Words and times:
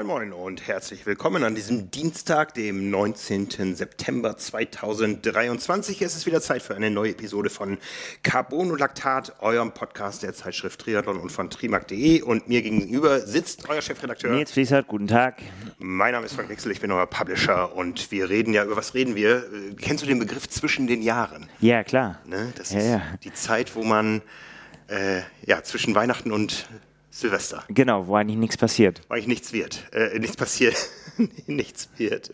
Moin 0.00 0.06
Moin 0.06 0.32
und 0.32 0.66
herzlich 0.66 1.04
willkommen 1.04 1.44
an 1.44 1.54
diesem 1.54 1.90
Dienstag, 1.90 2.54
dem 2.54 2.88
19. 2.88 3.74
September 3.74 4.34
2023. 4.34 6.00
Es 6.00 6.16
ist 6.16 6.24
wieder 6.24 6.40
Zeit 6.40 6.62
für 6.62 6.74
eine 6.74 6.90
neue 6.90 7.10
Episode 7.10 7.50
von 7.50 7.76
Carbon 8.22 8.70
und 8.70 8.78
Laktat, 8.78 9.34
eurem 9.40 9.72
Podcast 9.72 10.22
der 10.22 10.32
Zeitschrift 10.32 10.80
Triathlon 10.80 11.18
und 11.18 11.30
von 11.30 11.50
trimark.de. 11.50 12.22
Und 12.22 12.48
mir 12.48 12.62
gegenüber 12.62 13.20
sitzt 13.20 13.68
euer 13.68 13.82
Chefredakteur. 13.82 14.32
Nils 14.32 14.52
Fließert, 14.52 14.86
guten 14.86 15.06
Tag. 15.06 15.42
Mein 15.78 16.12
Name 16.12 16.24
ist 16.24 16.34
Frank 16.34 16.48
Wechsel, 16.48 16.72
ich 16.72 16.80
bin 16.80 16.90
euer 16.92 17.06
Publisher 17.06 17.76
und 17.76 18.10
wir 18.10 18.30
reden 18.30 18.54
ja, 18.54 18.64
über 18.64 18.76
was 18.76 18.94
reden 18.94 19.16
wir? 19.16 19.36
Äh, 19.52 19.74
kennst 19.78 20.02
du 20.02 20.08
den 20.08 20.18
Begriff 20.18 20.48
zwischen 20.48 20.86
den 20.86 21.02
Jahren? 21.02 21.50
Ja, 21.60 21.84
klar. 21.84 22.20
Ne? 22.24 22.54
Das 22.56 22.72
Ja, 22.72 22.78
ist 22.78 22.86
ja. 22.86 23.02
die 23.22 23.34
Zeit, 23.34 23.76
wo 23.76 23.82
man 23.82 24.22
äh, 24.88 25.20
ja, 25.44 25.62
zwischen 25.62 25.94
Weihnachten 25.94 26.32
und 26.32 26.66
Silvester 27.20 27.64
Genau, 27.68 28.06
wo 28.06 28.16
eigentlich 28.16 28.36
nichts 28.38 28.56
passiert. 28.56 29.00
weil 29.08 29.22
nichts 29.22 29.52
wird, 29.52 29.84
äh, 29.92 30.18
nichts 30.18 30.36
passiert, 30.36 30.76
nichts 31.46 31.88
wird, 31.96 32.30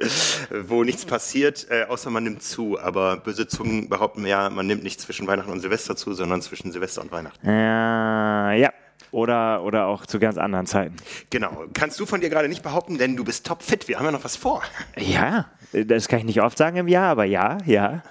wo 0.68 0.84
nichts 0.84 1.04
passiert, 1.04 1.66
äh, 1.70 1.84
außer 1.84 2.10
man 2.10 2.24
nimmt 2.24 2.42
zu. 2.42 2.78
Aber 2.78 3.16
böse 3.18 3.46
Zungen 3.48 3.88
behaupten 3.88 4.26
ja, 4.26 4.48
man 4.50 4.66
nimmt 4.66 4.82
nicht 4.82 5.00
zwischen 5.00 5.26
Weihnachten 5.26 5.50
und 5.50 5.60
Silvester 5.60 5.96
zu, 5.96 6.14
sondern 6.14 6.40
zwischen 6.42 6.72
Silvester 6.72 7.02
und 7.02 7.12
Weihnachten. 7.12 7.46
Äh, 7.46 8.60
ja. 8.60 8.72
Oder, 9.12 9.62
oder 9.62 9.86
auch 9.86 10.04
zu 10.04 10.18
ganz 10.18 10.36
anderen 10.36 10.66
Zeiten. 10.66 10.96
Genau. 11.30 11.64
Kannst 11.74 11.98
du 12.00 12.06
von 12.06 12.20
dir 12.20 12.28
gerade 12.28 12.48
nicht 12.48 12.62
behaupten, 12.62 12.98
denn 12.98 13.16
du 13.16 13.24
bist 13.24 13.46
topfit. 13.46 13.88
Wir 13.88 13.98
haben 13.98 14.04
ja 14.04 14.10
noch 14.10 14.24
was 14.24 14.36
vor. 14.36 14.62
Ja, 14.98 15.46
das 15.72 16.08
kann 16.08 16.20
ich 16.20 16.24
nicht 16.24 16.42
oft 16.42 16.56
sagen 16.56 16.76
im 16.76 16.88
Jahr, 16.88 17.10
aber 17.10 17.24
ja, 17.24 17.58
ja. 17.66 18.02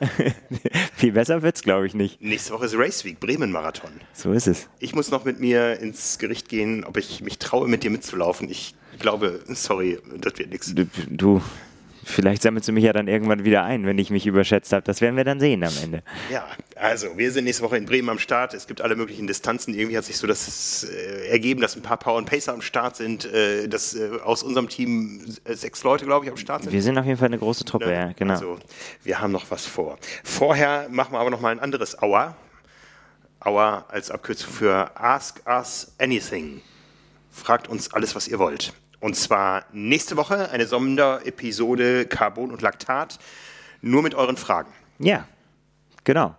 Viel 0.95 1.13
besser 1.13 1.41
wird's, 1.41 1.63
glaube 1.63 1.87
ich, 1.87 1.93
nicht. 1.93 2.21
Nächste 2.21 2.53
Woche 2.53 2.65
ist 2.65 2.75
Race 2.77 3.05
Week, 3.05 3.19
Bremen-Marathon. 3.19 3.91
So 4.13 4.31
ist 4.31 4.47
es. 4.47 4.67
Ich 4.79 4.95
muss 4.95 5.11
noch 5.11 5.25
mit 5.25 5.39
mir 5.39 5.79
ins 5.79 6.17
Gericht 6.17 6.49
gehen, 6.49 6.83
ob 6.83 6.97
ich 6.97 7.21
mich 7.21 7.39
traue, 7.39 7.67
mit 7.67 7.83
dir 7.83 7.89
mitzulaufen. 7.89 8.49
Ich 8.49 8.75
glaube, 8.99 9.41
sorry, 9.47 9.99
das 10.17 10.37
wird 10.37 10.51
nichts. 10.51 10.73
Du, 10.73 10.87
du, 11.09 11.41
vielleicht 12.05 12.43
sammelst 12.43 12.67
du 12.69 12.71
mich 12.71 12.83
ja 12.83 12.93
dann 12.93 13.07
irgendwann 13.07 13.43
wieder 13.43 13.63
ein, 13.63 13.85
wenn 13.85 13.97
ich 13.97 14.11
mich 14.11 14.27
überschätzt 14.27 14.71
habe. 14.71 14.83
Das 14.83 15.01
werden 15.01 15.17
wir 15.17 15.23
dann 15.23 15.39
sehen 15.39 15.63
am 15.63 15.73
Ende. 15.83 16.03
Ja, 16.31 16.47
also 16.75 17.17
wir 17.17 17.31
sind 17.31 17.45
nächste 17.45 17.63
Woche 17.63 17.77
in 17.77 17.85
Bremen 17.85 18.09
am 18.09 18.19
Start. 18.19 18.53
Es 18.53 18.67
gibt 18.67 18.81
alle 18.81 18.95
möglichen 18.95 19.27
Distanzen. 19.27 19.73
Irgendwie 19.73 19.97
hat 19.97 20.05
sich 20.05 20.17
so 20.17 20.27
das 20.27 20.83
äh, 20.83 21.27
ergeben, 21.29 21.61
dass 21.61 21.75
ein 21.75 21.81
paar 21.81 21.97
Power 21.97 22.17
und 22.17 22.25
Pacer 22.25 22.53
am 22.53 22.61
Start 22.61 22.95
sind, 22.95 23.25
äh, 23.25 23.67
dass 23.67 23.95
äh, 23.95 24.11
aus 24.23 24.43
unserem 24.43 24.69
Team 24.69 25.35
äh, 25.43 25.55
sechs 25.55 25.83
Leute, 25.83 26.05
glaube 26.05 26.25
ich, 26.25 26.31
am 26.31 26.37
Start 26.37 26.63
sind. 26.63 26.71
Wir 26.71 26.81
sind 26.81 26.97
auf 26.97 27.05
jeden 27.05 27.17
Fall 27.17 27.27
eine 27.27 27.39
große 27.39 27.65
Truppe, 27.65 27.91
ja, 27.91 28.11
genau. 28.13 28.33
Also 28.33 28.59
wir 29.03 29.19
haben 29.19 29.31
noch 29.31 29.49
was 29.49 29.65
vor. 29.65 29.97
Vorher 30.23 30.87
machen 30.89 31.13
wir 31.13 31.19
aber 31.19 31.31
noch 31.31 31.41
mal 31.41 31.51
ein 31.51 31.59
anderes 31.59 32.01
Aua. 32.01 32.35
Aua 33.39 33.85
als 33.89 34.11
Abkürzung 34.11 34.51
für 34.51 34.91
Ask 34.95 35.41
Us 35.47 35.93
Anything. 35.99 36.61
Fragt 37.31 37.67
uns 37.67 37.91
alles, 37.93 38.15
was 38.15 38.27
ihr 38.27 38.39
wollt. 38.39 38.73
Und 39.05 39.15
zwar 39.15 39.65
nächste 39.71 40.17
Woche 40.17 40.49
eine 40.49 40.65
Sonderepisode 40.65 42.07
Carbon 42.07 42.49
und 42.49 42.63
Laktat. 42.63 43.19
Nur 43.83 44.01
mit 44.01 44.15
euren 44.15 44.35
Fragen. 44.35 44.71
ja, 44.97 45.27
genau. 46.03 46.33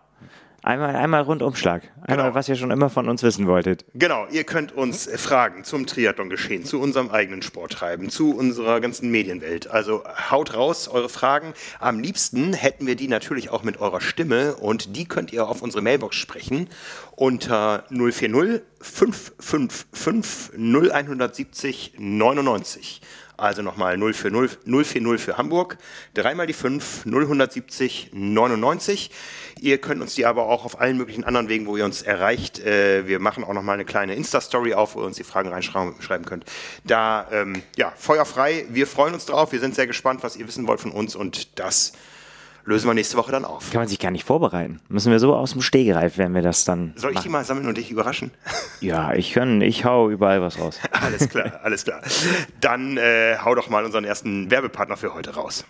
Einmal, 0.67 0.97
einmal 0.97 1.23
Rundumschlag. 1.23 1.85
Einmal, 2.03 2.27
Genau. 2.27 2.35
was 2.35 2.49
ihr 2.49 2.57
schon 2.57 2.73
immer 2.73 2.91
von 2.91 3.09
uns 3.09 3.23
wissen 3.23 3.47
wolltet. 3.47 3.85
Genau, 3.95 4.27
ihr 4.33 4.43
könnt 4.43 4.73
uns 4.73 5.09
fragen 5.17 5.63
zum 5.63 5.87
Triathlon-Geschehen, 5.87 6.65
zu 6.65 6.81
unserem 6.81 7.09
eigenen 7.11 7.43
Sporttreiben, 7.43 8.11
zu 8.11 8.35
unserer 8.37 8.81
ganzen 8.81 9.09
Medienwelt. 9.13 9.69
Also 9.71 10.03
haut 10.29 10.55
raus 10.55 10.89
eure 10.89 11.09
Fragen. 11.09 11.55
Am 11.79 12.01
liebsten 12.01 12.53
hätten 12.53 12.85
wir 12.89 12.97
die 12.97 13.07
natürlich 13.07 13.51
auch 13.51 13.63
mit 13.63 13.81
eurer 13.81 14.01
Stimme 14.01 14.57
und 14.57 14.97
die 14.97 15.05
könnt 15.05 15.33
ihr 15.33 15.49
auf 15.49 15.63
unsere 15.63 15.85
Mailbox 15.85 16.17
sprechen 16.17 16.69
unter 17.15 17.85
040 17.91 18.63
555 18.81 20.59
0170 20.59 21.93
99. 21.97 23.03
Also 23.37 23.63
nochmal 23.63 23.99
040, 23.99 24.59
040 24.65 25.21
für 25.21 25.37
Hamburg, 25.37 25.79
dreimal 26.15 26.47
die 26.47 26.53
5, 26.53 27.05
0170 27.05 28.11
99. 28.13 29.11
Ihr 29.61 29.79
könnt 29.79 30.01
uns 30.01 30.15
die 30.15 30.27
aber 30.27 30.47
auch 30.47 30.65
auf 30.65 30.81
allen 30.81 30.97
möglichen 30.97 31.25
anderen 31.25 31.49
Wegen, 31.49 31.67
wo 31.67 31.77
ihr 31.77 31.85
uns 31.85 32.03
erreicht. 32.03 32.61
Äh, 32.61 33.07
wir 33.07 33.19
machen 33.21 33.45
auch 33.45 33.53
nochmal 33.53 33.75
eine 33.75 33.85
kleine 33.85 34.15
Insta-Story 34.15 34.75
auf, 34.75 34.95
wo 34.95 35.01
ihr 35.01 35.07
uns 35.07 35.17
die 35.17 35.25
Fragen 35.25 35.49
reinschreiben 35.49 36.01
schreiben 36.01 36.25
könnt. 36.25 36.45
Da, 36.85 37.27
ähm, 37.31 37.63
ja, 37.77 37.93
feuerfrei. 37.97 38.67
Wir 38.71 38.87
freuen 38.87 39.15
uns 39.15 39.27
drauf. 39.27 39.53
Wir 39.53 39.61
sind 39.61 39.75
sehr 39.75 39.87
gespannt, 39.87 40.23
was 40.23 40.37
ihr 40.37 40.47
wissen 40.47 40.67
wollt 40.67 40.81
von 40.81 40.93
uns 40.93 41.15
und 41.15 41.59
das 41.59 41.93
lösen 42.67 42.87
wir 42.89 42.95
nächste 42.95 43.17
Woche 43.17 43.33
dann 43.33 43.45
auf. 43.45 43.71
Kann 43.71 43.81
man 43.81 43.89
sich 43.89 43.99
gar 43.99 44.11
nicht 44.11 44.25
vorbereiten. 44.25 44.81
Müssen 44.89 45.11
wir 45.11 45.19
so 45.19 45.35
aus 45.35 45.53
dem 45.53 45.63
Stegreif, 45.63 46.19
wenn 46.19 46.35
wir 46.35 46.43
das 46.43 46.65
dann. 46.65 46.93
Soll 46.97 47.13
ich 47.13 47.21
die 47.21 47.29
mal 47.29 47.45
sammeln 47.45 47.67
und 47.67 47.79
dich 47.79 47.91
überraschen? 47.91 48.31
Ja, 48.81 49.15
ich 49.15 49.33
kann, 49.33 49.63
ich 49.63 49.87
hau 49.87 50.11
überall 50.11 50.43
was 50.43 50.59
raus. 50.59 50.79
alles 50.93 51.31
klar, 51.31 51.61
alles 51.63 51.85
klar. 51.85 52.03
Dann 52.61 52.99
äh, 52.99 53.37
hau 53.43 53.55
doch 53.55 53.71
mal 53.71 53.85
unseren 53.87 54.05
ersten 54.05 54.51
Werbepartner 54.51 54.99
für 54.99 55.15
heute 55.15 55.35
raus. 55.35 55.65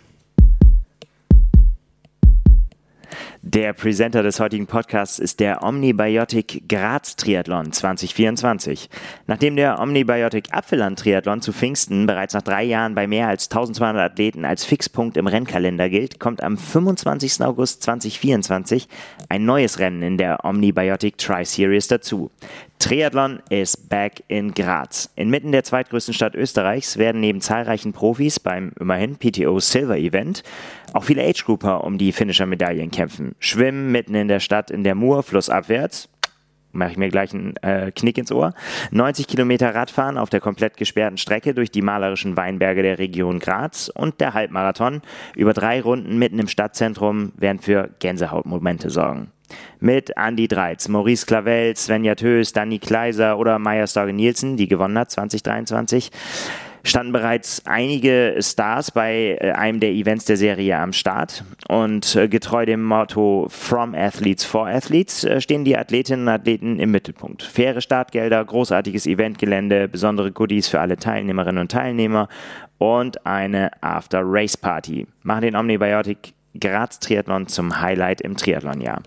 Der 3.49 3.71
Presenter 3.71 4.23
des 4.23 4.41
heutigen 4.41 4.67
Podcasts 4.67 5.19
ist 5.19 5.39
der 5.39 5.63
Omnibiotic 5.63 6.63
Graz 6.67 7.15
Triathlon 7.15 7.71
2024. 7.71 8.89
Nachdem 9.25 9.55
der 9.55 9.79
Omnibiotic 9.79 10.49
Apfelland 10.51 10.99
Triathlon 10.99 11.41
zu 11.41 11.53
Pfingsten 11.53 12.07
bereits 12.07 12.33
nach 12.33 12.41
drei 12.41 12.65
Jahren 12.65 12.93
bei 12.93 13.07
mehr 13.07 13.29
als 13.29 13.49
1200 13.49 14.11
Athleten 14.11 14.43
als 14.43 14.65
Fixpunkt 14.65 15.15
im 15.15 15.27
Rennkalender 15.27 15.87
gilt, 15.87 16.19
kommt 16.19 16.43
am 16.43 16.57
25. 16.57 17.41
August 17.41 17.83
2024 17.83 18.89
ein 19.29 19.45
neues 19.45 19.79
Rennen 19.79 20.01
in 20.01 20.17
der 20.17 20.43
Omnibiotic 20.43 21.17
Tri-Series 21.17 21.87
dazu. 21.87 22.29
Triathlon 22.79 23.39
is 23.49 23.75
back 23.75 24.23
in 24.27 24.53
Graz. 24.53 25.09
Inmitten 25.15 25.51
der 25.51 25.63
zweitgrößten 25.63 26.13
Stadt 26.13 26.35
Österreichs 26.35 26.97
werden 26.97 27.19
neben 27.19 27.41
zahlreichen 27.41 27.91
Profis 27.91 28.39
beim 28.39 28.71
immerhin 28.79 29.17
PTO 29.17 29.59
Silver 29.59 29.97
Event 29.97 30.43
auch 30.93 31.03
viele 31.03 31.23
Age-Grouper 31.23 31.83
um 31.83 31.97
die 31.97 32.11
Finisher-Medaillen 32.11 32.91
kämpfen. 32.91 33.35
Schwimmen 33.39 33.91
mitten 33.91 34.13
in 34.13 34.27
der 34.27 34.39
Stadt 34.39 34.69
in 34.69 34.83
der 34.83 34.93
Mur, 34.93 35.23
flussabwärts. 35.23 36.07
Mache 36.71 36.91
ich 36.91 36.97
mir 36.97 37.09
gleich 37.09 37.33
einen 37.33 37.55
äh, 37.57 37.91
Knick 37.91 38.19
ins 38.19 38.31
Ohr. 38.31 38.53
90 38.91 39.25
Kilometer 39.25 39.73
Radfahren 39.73 40.19
auf 40.19 40.29
der 40.29 40.39
komplett 40.39 40.77
gesperrten 40.77 41.17
Strecke 41.17 41.55
durch 41.55 41.71
die 41.71 41.81
malerischen 41.81 42.37
Weinberge 42.37 42.83
der 42.83 42.99
Region 42.99 43.39
Graz 43.39 43.89
und 43.93 44.21
der 44.21 44.35
Halbmarathon 44.35 45.01
über 45.35 45.53
drei 45.53 45.81
Runden 45.81 46.19
mitten 46.19 46.37
im 46.37 46.47
Stadtzentrum 46.47 47.31
werden 47.37 47.59
für 47.59 47.89
Gänsehautmomente 47.99 48.91
sorgen. 48.91 49.31
Mit 49.79 50.11
Andy 50.15 50.47
Dreiz, 50.47 50.87
Maurice 50.87 51.25
Clavel, 51.25 51.75
Svenja 51.75 52.15
Tös, 52.15 52.53
Danny 52.53 52.79
Kleiser 52.79 53.37
oder 53.37 53.59
Maya 53.59 53.87
Storge 53.87 54.13
Nielsen, 54.13 54.57
die 54.57 54.67
gewonnen 54.67 54.97
hat 54.97 55.11
2023, 55.11 56.11
standen 56.87 57.11
bereits 57.11 57.61
einige 57.65 58.37
Stars 58.39 58.91
bei 58.91 59.37
äh, 59.39 59.51
einem 59.51 59.79
der 59.79 59.91
Events 59.91 60.25
der 60.25 60.37
Serie 60.37 60.77
am 60.77 60.93
Start. 60.93 61.43
Und 61.67 62.15
äh, 62.15 62.27
getreu 62.27 62.65
dem 62.65 62.83
Motto 62.83 63.47
From 63.49 63.93
Athletes 63.93 64.45
for 64.45 64.67
Athletes 64.67 65.23
äh, 65.23 65.41
stehen 65.41 65.65
die 65.65 65.77
Athletinnen 65.77 66.27
und 66.27 66.33
Athleten 66.33 66.79
im 66.79 66.91
Mittelpunkt. 66.91 67.43
Faire 67.43 67.81
Startgelder, 67.81 68.43
großartiges 68.43 69.05
Eventgelände, 69.05 69.87
besondere 69.87 70.31
Goodies 70.31 70.67
für 70.67 70.79
alle 70.79 70.97
Teilnehmerinnen 70.97 71.61
und 71.61 71.71
Teilnehmer 71.71 72.29
und 72.77 73.25
eine 73.25 73.71
After-Race-Party. 73.81 75.07
Machen 75.23 75.41
den 75.41 75.55
Omnibiotic 75.55 76.33
Graz 76.59 76.99
Triathlon 76.99 77.47
zum 77.47 77.81
Highlight 77.81 78.21
im 78.21 78.35
Triathlonjahr. 78.35 79.03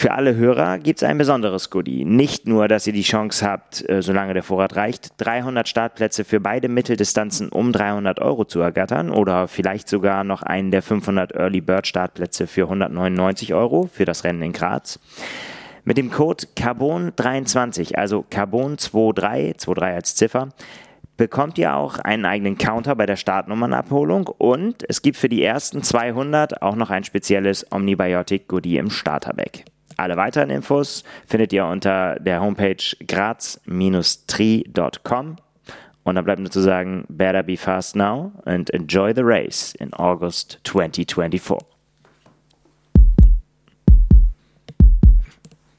Für 0.00 0.12
alle 0.12 0.34
Hörer 0.34 0.78
gibt 0.78 1.02
es 1.02 1.08
ein 1.08 1.18
besonderes 1.18 1.68
Goodie. 1.68 2.06
Nicht 2.06 2.46
nur, 2.46 2.68
dass 2.68 2.86
ihr 2.86 2.94
die 2.94 3.02
Chance 3.02 3.46
habt, 3.46 3.86
äh, 3.86 4.00
solange 4.00 4.32
der 4.32 4.42
Vorrat 4.42 4.74
reicht, 4.74 5.12
300 5.18 5.68
Startplätze 5.68 6.24
für 6.24 6.40
beide 6.40 6.68
Mitteldistanzen 6.68 7.50
um 7.50 7.70
300 7.70 8.18
Euro 8.18 8.46
zu 8.46 8.60
ergattern 8.60 9.10
oder 9.10 9.46
vielleicht 9.46 9.90
sogar 9.90 10.24
noch 10.24 10.42
einen 10.42 10.70
der 10.70 10.80
500 10.80 11.32
Early 11.32 11.60
Bird 11.60 11.86
Startplätze 11.86 12.46
für 12.46 12.62
199 12.62 13.52
Euro 13.52 13.90
für 13.92 14.06
das 14.06 14.24
Rennen 14.24 14.40
in 14.40 14.52
Graz. 14.52 14.98
Mit 15.84 15.98
dem 15.98 16.10
Code 16.10 16.46
Carbon23, 16.56 17.94
also 17.96 18.24
Carbon23, 18.30 19.14
23 19.14 19.82
als 19.82 20.14
Ziffer, 20.14 20.48
bekommt 21.20 21.58
ihr 21.58 21.76
auch 21.76 21.98
einen 21.98 22.24
eigenen 22.24 22.56
Counter 22.56 22.96
bei 22.96 23.04
der 23.04 23.16
Startnummernabholung 23.16 24.26
und 24.26 24.88
es 24.88 25.02
gibt 25.02 25.18
für 25.18 25.28
die 25.28 25.44
ersten 25.44 25.82
200 25.82 26.62
auch 26.62 26.76
noch 26.76 26.88
ein 26.88 27.04
spezielles 27.04 27.70
Omnibiotic 27.70 28.48
Goodie 28.48 28.78
im 28.78 28.88
Starterback. 28.88 29.66
Alle 29.98 30.16
weiteren 30.16 30.48
Infos 30.48 31.04
findet 31.26 31.52
ihr 31.52 31.66
unter 31.66 32.18
der 32.20 32.40
Homepage 32.40 32.82
graz-tri.com 33.06 33.66
und 36.04 36.14
dann 36.14 36.24
bleibt 36.24 36.40
nur 36.40 36.50
zu 36.50 36.60
sagen, 36.60 37.04
better 37.10 37.42
be 37.42 37.58
fast 37.58 37.96
now 37.96 38.32
and 38.46 38.70
enjoy 38.70 39.12
the 39.14 39.20
race 39.22 39.74
in 39.78 39.92
August 39.92 40.58
2024. 40.64 41.58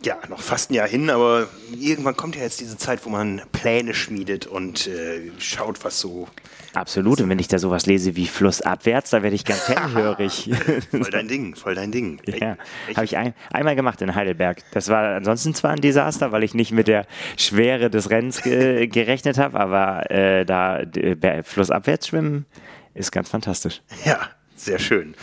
Ja, 0.03 0.17
noch 0.29 0.41
fast 0.41 0.71
ein 0.71 0.73
Jahr 0.73 0.87
hin, 0.87 1.09
aber 1.11 1.47
irgendwann 1.79 2.17
kommt 2.17 2.35
ja 2.35 2.41
jetzt 2.41 2.59
diese 2.59 2.75
Zeit, 2.77 3.05
wo 3.05 3.09
man 3.09 3.41
Pläne 3.51 3.93
schmiedet 3.93 4.47
und 4.47 4.87
äh, 4.87 5.31
schaut, 5.37 5.83
was 5.83 5.99
so. 5.99 6.27
Absolut. 6.73 7.21
Und 7.21 7.29
wenn 7.29 7.37
ich 7.37 7.47
da 7.47 7.59
sowas 7.59 7.85
lese 7.85 8.15
wie 8.15 8.25
flussabwärts, 8.25 9.11
da 9.11 9.21
werde 9.21 9.35
ich 9.35 9.45
ganz 9.45 9.67
hellhörig. 9.67 10.49
voll 10.91 11.11
dein 11.11 11.27
Ding, 11.27 11.55
voll 11.55 11.75
dein 11.75 11.91
Ding. 11.91 12.19
Ja, 12.25 12.57
habe 12.95 13.05
ich 13.05 13.17
ein, 13.17 13.33
einmal 13.51 13.75
gemacht 13.75 14.01
in 14.01 14.15
Heidelberg. 14.15 14.63
Das 14.71 14.87
war 14.87 15.17
ansonsten 15.17 15.53
zwar 15.53 15.71
ein 15.71 15.81
Desaster, 15.81 16.31
weil 16.31 16.43
ich 16.43 16.55
nicht 16.55 16.71
mit 16.71 16.87
der 16.87 17.05
Schwere 17.37 17.89
des 17.89 18.09
Rennens 18.09 18.41
ge 18.41 18.87
gerechnet 18.91 19.37
habe, 19.37 19.59
aber 19.59 20.09
äh, 20.09 20.45
da 20.45 20.79
äh, 20.79 21.43
flussabwärts 21.43 22.07
schwimmen 22.07 22.45
ist 22.93 23.11
ganz 23.11 23.29
fantastisch. 23.29 23.81
Ja, 24.05 24.19
sehr 24.55 24.79
schön. 24.79 25.13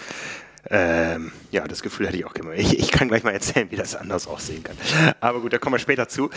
Ähm, 0.70 1.32
ja, 1.50 1.66
das 1.66 1.82
Gefühl 1.82 2.06
hatte 2.06 2.16
ich 2.16 2.26
auch 2.26 2.34
immer. 2.34 2.52
Ich, 2.52 2.78
ich 2.78 2.90
kann 2.90 3.08
gleich 3.08 3.22
mal 3.22 3.32
erzählen, 3.32 3.70
wie 3.70 3.76
das 3.76 3.96
anders 3.96 4.26
aussehen 4.26 4.62
kann. 4.62 4.76
Aber 5.20 5.40
gut, 5.40 5.52
da 5.52 5.58
kommen 5.58 5.74
wir 5.74 5.78
später 5.78 6.08
zu. 6.08 6.30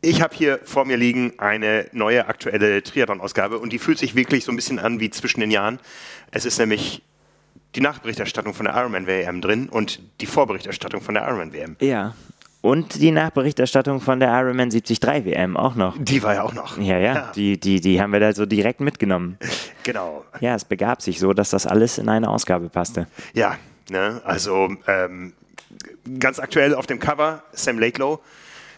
Ich 0.00 0.22
habe 0.22 0.34
hier 0.34 0.60
vor 0.64 0.84
mir 0.84 0.96
liegen 0.96 1.34
eine 1.38 1.86
neue 1.92 2.26
aktuelle 2.26 2.82
Triathlon-Ausgabe 2.82 3.58
und 3.58 3.72
die 3.72 3.78
fühlt 3.78 3.98
sich 3.98 4.14
wirklich 4.14 4.44
so 4.44 4.52
ein 4.52 4.56
bisschen 4.56 4.78
an 4.78 5.00
wie 5.00 5.10
zwischen 5.10 5.40
den 5.40 5.50
Jahren. 5.50 5.78
Es 6.30 6.44
ist 6.44 6.58
nämlich 6.58 7.02
die 7.74 7.80
Nachberichterstattung 7.80 8.54
von 8.54 8.66
der 8.66 8.74
Ironman 8.74 9.06
WM 9.06 9.40
drin 9.40 9.68
und 9.68 10.00
die 10.20 10.26
Vorberichterstattung 10.26 11.00
von 11.00 11.14
der 11.14 11.24
Ironman 11.24 11.52
WM. 11.52 11.76
Ja. 11.80 12.14
Und 12.62 13.00
die 13.00 13.12
Nachberichterstattung 13.12 14.00
von 14.00 14.18
der 14.18 14.30
Ironman 14.30 14.70
73 14.70 15.00
WM 15.00 15.56
auch 15.56 15.76
noch. 15.76 15.96
Die 15.98 16.22
war 16.22 16.34
ja 16.34 16.42
auch 16.42 16.52
noch. 16.52 16.78
Ja, 16.78 16.98
ja, 16.98 17.14
ja. 17.14 17.32
Die, 17.36 17.60
die, 17.60 17.80
die 17.80 18.00
haben 18.00 18.12
wir 18.12 18.18
da 18.18 18.32
so 18.32 18.44
direkt 18.44 18.80
mitgenommen. 18.80 19.38
Genau. 19.84 20.24
Ja, 20.40 20.56
es 20.56 20.64
begab 20.64 21.00
sich 21.00 21.20
so, 21.20 21.32
dass 21.32 21.50
das 21.50 21.64
alles 21.64 21.98
in 21.98 22.08
eine 22.08 22.28
Ausgabe 22.28 22.68
passte. 22.68 23.06
Ja, 23.34 23.56
ne? 23.90 24.20
also 24.24 24.74
ähm, 24.86 25.32
ganz 26.18 26.38
aktuell 26.38 26.74
auf 26.74 26.86
dem 26.86 26.98
Cover 26.98 27.42
Sam 27.52 27.78
Lakelow 27.78 28.20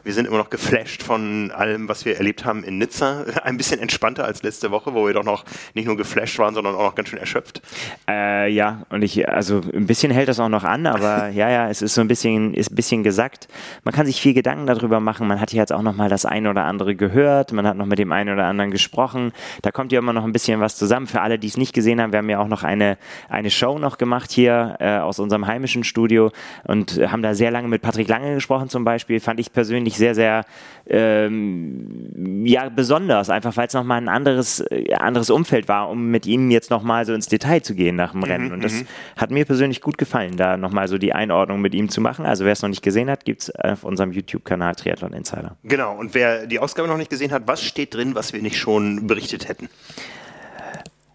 wir 0.04 0.12
sind 0.12 0.26
immer 0.26 0.38
noch 0.38 0.50
geflasht 0.50 1.02
von 1.02 1.50
allem, 1.50 1.88
was 1.88 2.04
wir 2.04 2.16
erlebt 2.16 2.44
haben 2.44 2.64
in 2.64 2.78
Nizza. 2.78 3.24
Ein 3.42 3.56
bisschen 3.56 3.80
entspannter 3.80 4.24
als 4.24 4.42
letzte 4.42 4.70
Woche, 4.70 4.94
wo 4.94 5.06
wir 5.06 5.14
doch 5.14 5.24
noch 5.24 5.44
nicht 5.74 5.86
nur 5.86 5.96
geflasht 5.96 6.38
waren, 6.38 6.54
sondern 6.54 6.74
auch 6.74 6.82
noch 6.82 6.94
ganz 6.94 7.08
schön 7.08 7.18
erschöpft. 7.18 7.62
Äh, 8.08 8.50
ja, 8.50 8.82
und 8.90 9.02
ich, 9.02 9.28
also 9.28 9.60
ein 9.74 9.86
bisschen 9.86 10.10
hält 10.10 10.28
das 10.28 10.40
auch 10.40 10.48
noch 10.48 10.64
an, 10.64 10.86
aber 10.86 11.28
ja, 11.32 11.50
ja, 11.50 11.68
es 11.68 11.82
ist 11.82 11.94
so 11.94 12.00
ein 12.00 12.08
bisschen, 12.08 12.54
ist 12.54 12.70
ein 12.72 12.74
bisschen 12.74 13.02
gesagt. 13.02 13.48
Man 13.84 13.94
kann 13.94 14.06
sich 14.06 14.20
viel 14.20 14.34
Gedanken 14.34 14.66
darüber 14.66 15.00
machen. 15.00 15.26
Man 15.26 15.40
hat 15.40 15.52
jetzt 15.52 15.72
auch 15.72 15.82
noch 15.82 15.94
mal 15.94 16.08
das 16.08 16.24
eine 16.24 16.50
oder 16.50 16.64
andere 16.64 16.94
gehört. 16.94 17.52
Man 17.52 17.66
hat 17.66 17.76
noch 17.76 17.86
mit 17.86 17.98
dem 17.98 18.12
einen 18.12 18.32
oder 18.32 18.46
anderen 18.46 18.70
gesprochen. 18.70 19.32
Da 19.62 19.70
kommt 19.70 19.92
ja 19.92 19.98
immer 19.98 20.12
noch 20.12 20.24
ein 20.24 20.32
bisschen 20.32 20.60
was 20.60 20.76
zusammen. 20.76 21.06
Für 21.06 21.20
alle, 21.20 21.38
die 21.38 21.48
es 21.48 21.56
nicht 21.56 21.72
gesehen 21.72 22.00
haben, 22.00 22.12
wir 22.12 22.18
haben 22.18 22.30
ja 22.30 22.38
auch 22.38 22.48
noch 22.48 22.62
eine, 22.62 22.98
eine 23.28 23.50
Show 23.50 23.78
noch 23.78 23.98
gemacht 23.98 24.30
hier 24.30 24.76
äh, 24.80 24.98
aus 24.98 25.18
unserem 25.18 25.46
heimischen 25.46 25.84
Studio 25.84 26.30
und 26.64 26.98
haben 27.10 27.22
da 27.22 27.34
sehr 27.34 27.50
lange 27.50 27.68
mit 27.68 27.82
Patrick 27.82 28.08
Lange 28.08 28.34
gesprochen 28.34 28.68
zum 28.68 28.84
Beispiel. 28.84 29.20
Fand 29.20 29.40
ich 29.40 29.52
persönlich 29.52 29.97
sehr, 29.98 30.14
sehr 30.14 30.44
ähm, 30.90 32.46
ja, 32.46 32.68
besonders, 32.70 33.28
einfach 33.28 33.56
weil 33.56 33.66
es 33.66 33.74
nochmal 33.74 33.98
ein 33.98 34.08
anderes, 34.08 34.60
äh, 34.70 34.94
anderes 34.94 35.28
Umfeld 35.28 35.68
war, 35.68 35.90
um 35.90 36.10
mit 36.10 36.24
ihm 36.24 36.50
jetzt 36.50 36.70
nochmal 36.70 37.04
so 37.04 37.12
ins 37.12 37.26
Detail 37.26 37.60
zu 37.60 37.74
gehen 37.74 37.96
nach 37.96 38.12
dem 38.12 38.20
mhm, 38.20 38.24
Rennen. 38.24 38.52
Und 38.52 38.64
das 38.64 38.72
mhm. 38.72 38.86
hat 39.16 39.30
mir 39.30 39.44
persönlich 39.44 39.82
gut 39.82 39.98
gefallen, 39.98 40.36
da 40.36 40.56
nochmal 40.56 40.88
so 40.88 40.96
die 40.96 41.12
Einordnung 41.12 41.60
mit 41.60 41.74
ihm 41.74 41.90
zu 41.90 42.00
machen. 42.00 42.24
Also 42.24 42.44
wer 42.46 42.52
es 42.52 42.62
noch 42.62 42.70
nicht 42.70 42.82
gesehen 42.82 43.10
hat, 43.10 43.26
gibt 43.26 43.42
es 43.42 43.54
auf 43.54 43.84
unserem 43.84 44.12
YouTube-Kanal 44.12 44.76
Triathlon 44.76 45.12
Insider. 45.12 45.56
Genau, 45.62 45.94
und 45.94 46.14
wer 46.14 46.46
die 46.46 46.58
Ausgabe 46.58 46.88
noch 46.88 46.96
nicht 46.96 47.10
gesehen 47.10 47.32
hat, 47.32 47.42
was 47.46 47.62
steht 47.62 47.94
drin, 47.94 48.14
was 48.14 48.32
wir 48.32 48.40
nicht 48.40 48.56
schon 48.56 49.06
berichtet 49.06 49.48
hätten? 49.48 49.68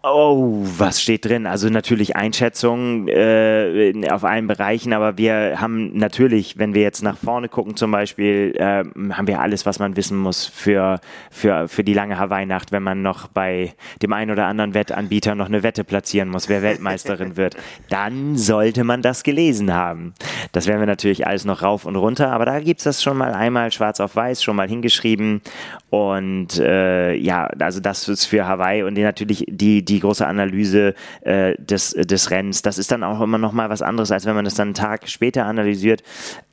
Oh, 0.06 0.60
was 0.76 1.00
steht 1.00 1.24
drin? 1.24 1.46
Also 1.46 1.70
natürlich 1.70 2.14
Einschätzungen 2.14 3.08
äh, 3.08 3.94
auf 4.10 4.24
allen 4.24 4.46
Bereichen, 4.46 4.92
aber 4.92 5.16
wir 5.16 5.62
haben 5.62 5.96
natürlich, 5.96 6.58
wenn 6.58 6.74
wir 6.74 6.82
jetzt 6.82 7.02
nach 7.02 7.16
vorne 7.16 7.48
gucken 7.48 7.74
zum 7.74 7.90
Beispiel, 7.90 8.52
äh, 8.54 8.84
haben 9.14 9.26
wir 9.26 9.40
alles, 9.40 9.64
was 9.64 9.78
man 9.78 9.96
wissen 9.96 10.18
muss 10.18 10.44
für, 10.44 11.00
für, 11.30 11.68
für 11.68 11.84
die 11.84 11.94
lange 11.94 12.18
Hawaii-Nacht, 12.18 12.70
wenn 12.70 12.82
man 12.82 13.00
noch 13.00 13.28
bei 13.28 13.72
dem 14.02 14.12
einen 14.12 14.30
oder 14.30 14.44
anderen 14.44 14.74
Wettanbieter 14.74 15.34
noch 15.34 15.46
eine 15.46 15.62
Wette 15.62 15.84
platzieren 15.84 16.28
muss, 16.28 16.50
wer 16.50 16.60
Weltmeisterin 16.60 17.36
wird. 17.38 17.56
Dann 17.88 18.36
sollte 18.36 18.84
man 18.84 19.00
das 19.00 19.22
gelesen 19.22 19.72
haben. 19.72 20.12
Das 20.52 20.66
werden 20.66 20.80
wir 20.80 20.86
natürlich 20.86 21.26
alles 21.26 21.46
noch 21.46 21.62
rauf 21.62 21.86
und 21.86 21.96
runter, 21.96 22.30
aber 22.30 22.44
da 22.44 22.60
gibt's 22.60 22.84
das 22.84 23.02
schon 23.02 23.16
mal 23.16 23.32
einmal 23.32 23.72
schwarz 23.72 24.00
auf 24.00 24.14
weiß, 24.14 24.42
schon 24.42 24.56
mal 24.56 24.68
hingeschrieben 24.68 25.40
und 25.94 26.58
äh, 26.58 27.14
ja, 27.14 27.46
also 27.60 27.78
das 27.78 28.08
ist 28.08 28.26
für 28.26 28.46
Hawaii 28.46 28.82
und 28.82 28.96
die 28.96 29.02
natürlich 29.02 29.44
die, 29.48 29.84
die 29.84 29.93
die 29.94 30.00
große 30.00 30.26
Analyse 30.26 30.94
äh, 31.22 31.54
des, 31.58 31.90
des 31.90 32.30
Rennens. 32.30 32.62
Das 32.62 32.78
ist 32.78 32.90
dann 32.90 33.04
auch 33.04 33.20
immer 33.20 33.38
noch 33.38 33.52
mal 33.52 33.70
was 33.70 33.80
anderes, 33.80 34.10
als 34.10 34.26
wenn 34.26 34.34
man 34.34 34.44
das 34.44 34.54
dann 34.54 34.68
einen 34.68 34.74
Tag 34.74 35.08
später 35.08 35.46
analysiert, 35.46 36.02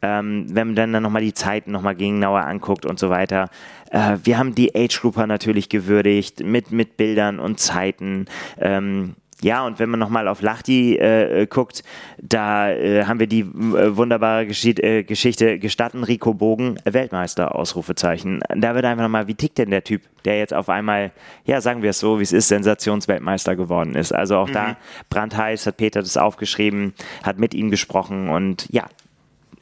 ähm, 0.02 0.46
wenn 0.50 0.68
man 0.68 0.76
dann, 0.76 0.94
dann 0.94 1.04
noch 1.04 1.10
mal 1.10 1.22
die 1.22 1.34
Zeiten 1.34 1.72
noch 1.72 1.82
mal 1.82 1.96
genauer 1.96 2.42
anguckt 2.42 2.86
und 2.86 3.00
so 3.00 3.10
weiter. 3.10 3.50
Äh, 3.90 4.18
wir 4.24 4.38
haben 4.38 4.54
die 4.56 4.76
Age-Grouper 4.76 5.26
natürlich 5.28 5.70
gewürdigt 5.70 6.44
mit, 6.44 6.72
mit 6.72 6.98
Bildern 6.98 7.40
und 7.40 7.60
Zeiten. 7.60 8.26
Ähm, 8.60 9.16
ja, 9.42 9.66
und 9.66 9.80
wenn 9.80 9.90
man 9.90 10.00
nochmal 10.00 10.28
auf 10.28 10.42
Lachti 10.42 10.98
äh, 10.98 11.48
guckt, 11.48 11.84
da 12.22 12.72
äh, 12.72 13.06
haben 13.06 13.20
wir 13.20 13.28
die 13.28 13.42
äh, 13.42 13.98
wunderbare 13.98 14.46
Geschicht, 14.46 14.80
äh, 14.80 15.04
Geschichte 15.04 15.58
gestatten 15.58 16.04
Rico 16.04 16.34
Bogen, 16.34 16.78
Weltmeister, 16.86 17.56
Ausrufezeichen. 17.56 18.42
Da 18.56 18.76
wird 18.76 18.86
einfach 18.86 19.04
nochmal, 19.04 19.28
wie 19.28 19.34
tickt 19.34 19.58
denn 19.58 19.72
der 19.72 19.84
Typ, 19.84 20.04
der 20.26 20.38
jetzt 20.38 20.54
auf 20.54 20.70
einmal, 20.70 21.12
ja, 21.46 21.60
sagen 21.60 21.82
wir 21.82 21.90
es 21.90 22.00
so, 22.00 22.20
wie 22.20 22.24
es 22.24 22.32
ist, 22.32 22.50
Sensationsweltmeister 22.50 23.56
geworden 23.56 23.96
ist. 23.96 24.12
Also 24.12 24.38
auch 24.38 24.48
mhm. 24.48 24.54
da 24.54 24.78
brandheiß 25.10 25.66
hat 25.66 25.78
Peter 25.78 26.02
das 26.02 26.18
aufgeschrieben, 26.18 26.94
hat 27.24 27.40
mit 27.40 27.54
ihm 27.56 27.72
gesprochen 27.72 28.30
und 28.30 28.68
ja, 28.72 28.86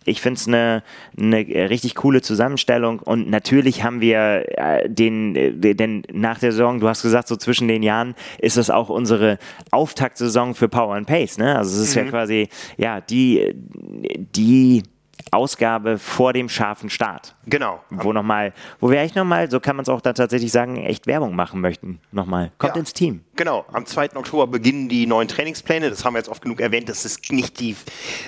ich 0.10 0.22
finde 0.22 0.40
es 0.40 0.48
eine 0.48 0.84
ne 1.16 1.40
richtig 1.70 1.96
coole 1.96 2.22
Zusammenstellung 2.22 3.00
und 3.00 3.30
natürlich 3.30 3.84
haben 3.84 4.02
wir 4.02 4.46
äh, 4.58 4.90
den, 4.90 5.36
äh, 5.36 5.76
denn 5.76 6.04
nach 6.12 6.40
der 6.40 6.52
Saison, 6.52 6.80
du 6.80 6.88
hast 6.88 7.02
gesagt, 7.02 7.28
so 7.28 7.36
zwischen 7.36 7.68
den 7.68 7.84
Jahren 7.84 8.16
ist 8.40 8.58
das 8.58 8.70
auch 8.70 8.90
unsere 8.90 9.38
Auftaktsaison 9.72 10.56
für 10.56 10.68
Power 10.68 10.96
and 10.96 11.08
Pace, 11.08 11.38
ne? 11.38 11.56
Also 11.56 11.82
es 11.82 11.90
ist 11.90 11.96
mhm. 11.96 12.06
ja 12.06 12.10
quasi, 12.10 12.50
ja, 12.78 13.02
die, 13.02 13.54
die 13.56 14.84
Ausgabe 15.32 15.98
vor 15.98 16.34
dem 16.34 16.50
scharfen 16.50 16.90
Start. 16.90 17.36
Genau. 17.46 17.84
Wo 17.90 18.14
nochmal, 18.14 18.54
wo 18.80 18.90
wir 18.90 19.00
echt 19.00 19.16
nochmal, 19.16 19.50
so 19.50 19.60
kann 19.60 19.76
man 19.76 19.84
es 19.84 19.90
auch 19.90 20.02
da 20.02 20.14
tatsächlich 20.14 20.52
sagen, 20.52 20.78
echt 20.78 21.08
Werbung 21.08 21.36
machen 21.36 21.62
möchten. 21.62 22.00
Nochmal. 22.12 22.52
Kommt 22.58 22.76
ja. 22.76 22.80
ins 22.80 22.94
Team. 22.94 23.24
Genau. 23.36 23.66
Am 23.72 23.86
2. 23.86 24.16
Oktober 24.16 24.48
beginnen 24.48 24.90
die 24.90 25.08
neuen 25.08 25.28
Trainingspläne. 25.28 25.90
Das 25.90 26.06
haben 26.06 26.14
wir 26.14 26.20
jetzt 26.20 26.30
oft 26.30 26.42
genug 26.42 26.60
erwähnt, 26.62 26.90
dass 26.90 27.06
es 27.06 27.20
nicht 27.30 27.60
die 27.60 27.76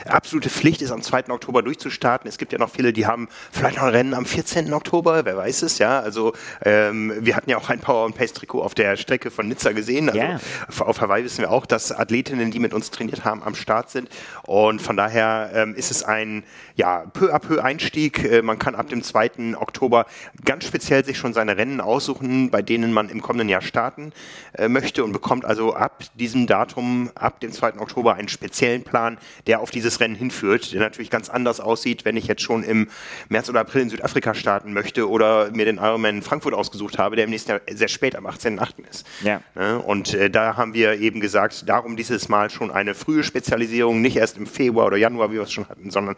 absolute 0.06 0.50
Pflicht 0.50 0.82
ist, 0.82 0.92
am 0.92 1.02
2. 1.02 1.30
Oktober 1.30 1.62
durchzustarten. 1.62 2.28
Es 2.28 2.38
gibt 2.38 2.54
ja 2.54 2.60
noch 2.60 2.70
viele, 2.70 2.94
die 2.94 3.06
haben 3.06 3.28
vielleicht 3.52 3.78
noch 3.78 3.84
ein 3.84 3.90
Rennen 3.90 4.14
am 4.14 4.26
14. 4.26 4.74
Oktober, 4.74 5.26
wer 5.26 5.38
weiß 5.38 5.64
es, 5.64 5.78
ja. 5.80 6.00
Also 6.00 6.34
ähm, 6.64 7.14
wir 7.20 7.36
hatten 7.36 7.50
ja 7.50 7.58
auch 7.58 7.70
ein 7.70 7.80
Power 7.80 8.06
and 8.06 8.16
Pace 8.16 8.34
Trikot 8.34 8.62
auf 8.62 8.74
der 8.74 8.98
Strecke 8.98 9.32
von 9.32 9.48
Nizza 9.48 9.72
gesehen. 9.72 10.10
Also 10.10 10.20
yeah. 10.22 10.40
auf 10.80 11.02
Hawaii 11.02 11.24
wissen 11.24 11.42
wir 11.42 11.52
auch, 11.52 11.66
dass 11.66 11.92
Athletinnen, 11.92 12.52
die 12.52 12.60
mit 12.60 12.74
uns 12.74 12.92
trainiert 12.92 13.26
haben, 13.26 13.44
am 13.44 13.56
Start 13.56 13.90
sind. 13.90 14.10
Und 14.44 14.82
von 14.82 14.98
daher 14.98 15.52
ähm, 15.54 15.76
ist 15.76 15.92
es 15.92 16.04
ein, 16.04 16.44
ja, 16.76 16.91
peu 17.14 17.34
à 17.34 17.40
peu 17.40 17.64
Einstieg. 17.64 18.24
Äh, 18.24 18.42
man 18.42 18.60
kann 18.60 18.76
ab 18.76 18.90
dem 18.90 19.04
2. 19.04 19.58
Oktober 19.58 20.06
ganz 20.46 20.66
speziell 20.66 21.04
sich 21.06 21.18
schon 21.18 21.34
seine 21.34 21.58
Rennen 21.58 21.82
aussuchen, 21.82 22.50
bei 22.50 22.62
denen 22.62 22.94
man 22.94 23.10
im 23.10 23.22
kommenden 23.22 23.50
Jahr 23.50 23.62
starten 23.62 24.14
äh, 24.54 24.68
möchte 24.68 25.04
und 25.04 25.12
bekommt 25.12 25.46
also 25.46 25.74
ab 25.74 26.04
diesem 26.16 26.48
Datum, 26.48 27.12
ab 27.16 27.40
dem 27.40 27.52
2. 27.52 27.80
Oktober 27.80 28.16
einen 28.16 28.28
speziellen 28.28 28.84
Plan, 28.84 29.18
der 29.48 29.62
auf 29.62 29.72
dieses 29.72 30.00
Rennen 30.00 30.16
hinführt, 30.16 30.74
der 30.74 30.82
natürlich 30.82 31.10
ganz 31.10 31.30
anders 31.30 31.60
aussieht, 31.60 32.06
wenn 32.06 32.18
ich 32.18 32.28
jetzt 32.28 32.42
schon 32.42 32.64
im 32.64 32.90
März 33.30 33.50
oder 33.50 33.62
April 33.62 33.84
in 33.84 33.90
Südafrika 33.90 34.34
starten 34.34 34.74
möchte 34.74 35.10
oder 35.10 35.52
mir 35.52 35.66
den 35.66 35.78
Ironman 35.78 36.18
in 36.18 36.22
Frankfurt 36.22 36.54
ausgesucht 36.54 36.98
habe, 36.98 37.16
der 37.16 37.26
im 37.26 37.32
nächsten 37.32 37.52
Jahr 37.52 37.62
sehr 37.70 37.88
spät 37.88 38.16
am 38.16 38.26
18.8. 38.28 38.90
ist. 38.90 39.06
Ja. 39.24 39.42
Ne? 39.56 39.80
Und 39.80 40.14
äh, 40.14 40.30
da 40.30 40.58
haben 40.58 40.74
wir 40.74 41.00
eben 41.00 41.20
gesagt, 41.20 41.68
darum 41.68 41.96
dieses 41.96 42.30
Mal 42.30 42.50
schon 42.50 42.72
eine 42.72 42.96
frühe 42.96 43.24
Spezialisierung, 43.24 44.02
nicht 44.02 44.18
erst 44.18 44.38
im 44.38 44.48
Februar 44.48 44.88
oder 44.88 44.98
Januar, 44.98 45.32
wie 45.32 45.36
wir 45.36 45.44
es 45.44 45.52
schon 45.52 45.68
hatten, 45.70 45.92
sondern 45.92 46.16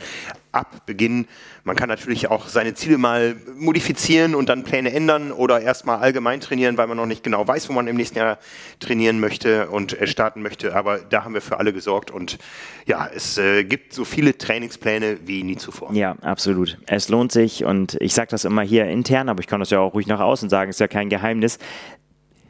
ab 0.51 0.62
Beginn. 0.85 1.27
Man 1.63 1.75
kann 1.75 1.89
natürlich 1.89 2.29
auch 2.29 2.47
seine 2.47 2.73
Ziele 2.73 2.97
mal 2.97 3.35
modifizieren 3.55 4.35
und 4.35 4.49
dann 4.49 4.63
Pläne 4.63 4.93
ändern 4.93 5.31
oder 5.31 5.61
erstmal 5.61 5.99
allgemein 5.99 6.41
trainieren, 6.41 6.77
weil 6.77 6.87
man 6.87 6.97
noch 6.97 7.05
nicht 7.05 7.23
genau 7.23 7.47
weiß, 7.47 7.69
wo 7.69 7.73
man 7.73 7.87
im 7.87 7.95
nächsten 7.95 8.17
Jahr 8.17 8.37
trainieren 8.79 9.19
möchte 9.19 9.69
und 9.69 9.99
äh, 9.99 10.07
starten 10.07 10.41
möchte. 10.41 10.75
Aber 10.75 10.99
da 10.99 11.23
haben 11.23 11.33
wir 11.33 11.41
für 11.41 11.57
alle 11.57 11.73
gesorgt 11.73 12.11
und 12.11 12.37
ja, 12.85 13.09
es 13.13 13.37
äh, 13.37 13.63
gibt 13.63 13.93
so 13.93 14.05
viele 14.05 14.37
Trainingspläne 14.37 15.19
wie 15.25 15.43
nie 15.43 15.57
zuvor. 15.57 15.93
Ja, 15.93 16.15
absolut. 16.21 16.77
Es 16.85 17.09
lohnt 17.09 17.31
sich 17.31 17.63
und 17.63 17.95
ich 18.01 18.13
sage 18.13 18.29
das 18.31 18.45
immer 18.45 18.61
hier 18.61 18.85
intern, 18.85 19.29
aber 19.29 19.39
ich 19.39 19.47
kann 19.47 19.59
das 19.59 19.69
ja 19.69 19.79
auch 19.79 19.93
ruhig 19.93 20.07
nach 20.07 20.19
außen 20.19 20.49
sagen, 20.49 20.69
ist 20.69 20.79
ja 20.79 20.87
kein 20.87 21.09
Geheimnis 21.09 21.59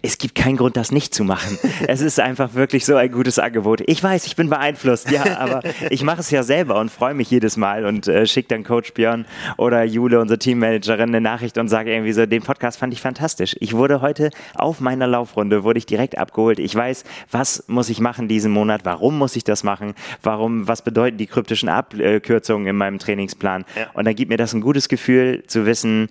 es 0.06 0.18
gibt 0.18 0.36
keinen 0.36 0.58
Grund, 0.58 0.76
das 0.76 0.92
nicht 0.92 1.16
zu 1.16 1.24
machen. 1.24 1.58
es 1.88 2.02
ist 2.02 2.20
einfach 2.20 2.56
wirklich 2.56 2.86
so 2.86 2.96
ein 2.98 3.10
gutes 3.10 3.40
Angebot. 3.40 3.82
Ich 3.88 4.04
weiß, 4.04 4.28
ich 4.28 4.36
bin 4.36 4.50
beeinflusst, 4.50 5.10
ja, 5.10 5.40
aber 5.40 5.62
ich 5.90 6.04
mache 6.04 6.20
es 6.20 6.30
ja 6.30 6.44
selber 6.44 6.78
und 6.80 6.92
freue 6.92 7.14
mich 7.14 7.32
jedes 7.32 7.56
Mal 7.56 7.86
und 7.86 8.10
äh, 8.10 8.28
schicke 8.28 8.50
dann 8.50 8.66
Coach 8.66 8.94
Björn 8.94 9.26
oder 9.58 9.84
Jule, 9.86 10.20
unsere 10.20 10.38
Teammanagerin, 10.38 11.08
eine 11.08 11.22
Nachricht 11.22 11.58
und 11.58 11.70
sage 11.70 11.94
irgendwie 11.94 12.12
so, 12.12 12.26
den 12.26 12.44
Podcast 12.44 12.80
fand 12.80 12.94
ich 12.94 13.02
fantastisch. 13.02 13.56
Ich 13.62 13.74
wurde 13.74 14.02
heute 14.02 14.30
auf 14.56 14.82
meiner 14.82 15.08
Laufrunde, 15.08 15.64
wurde 15.64 15.78
ich 15.78 15.86
direkt 15.86 16.18
abgeholt. 16.18 16.60
Ich 16.60 16.76
weiß, 16.76 17.06
was 17.32 17.64
muss 17.68 17.90
ich 17.90 18.02
machen 18.02 18.28
diesen 18.28 18.52
Monat, 18.52 18.82
warum 18.84 19.18
muss 19.18 19.38
ich 19.38 19.46
das 19.46 19.64
machen, 19.64 19.94
warum, 20.22 20.68
was 20.68 20.82
bedeuten 20.82 21.18
die 21.18 21.28
kryptischen 21.28 21.70
Abkürzungen 21.70 22.68
in 22.68 22.76
meinem 22.76 23.00
Trainingsplan. 23.00 23.64
Ja. 23.78 23.88
Und 23.94 24.04
dann 24.04 24.16
gibt 24.16 24.30
mir 24.30 24.38
das 24.38 24.52
ein 24.52 24.60
gutes 24.60 24.90
Gefühl 24.90 25.44
zu 25.48 25.66
wissen, 25.66 26.10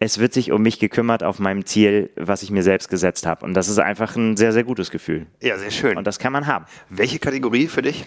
es 0.00 0.18
wird 0.18 0.32
sich 0.32 0.52
um 0.52 0.62
mich 0.62 0.78
gekümmert 0.78 1.22
auf 1.22 1.38
meinem 1.38 1.64
Ziel, 1.64 2.10
was 2.16 2.42
ich 2.42 2.50
mir 2.50 2.62
selbst 2.62 2.88
gesetzt 2.88 3.26
habe. 3.26 3.44
Und 3.44 3.54
das 3.54 3.68
ist 3.68 3.78
einfach 3.78 4.16
ein 4.16 4.36
sehr, 4.36 4.52
sehr 4.52 4.64
gutes 4.64 4.90
Gefühl. 4.90 5.26
Ja, 5.40 5.56
sehr 5.58 5.70
schön. 5.70 5.96
Und 5.96 6.06
das 6.06 6.18
kann 6.18 6.32
man 6.32 6.46
haben. 6.46 6.66
Welche 6.90 7.18
Kategorie 7.18 7.68
für 7.68 7.82
dich? 7.82 8.04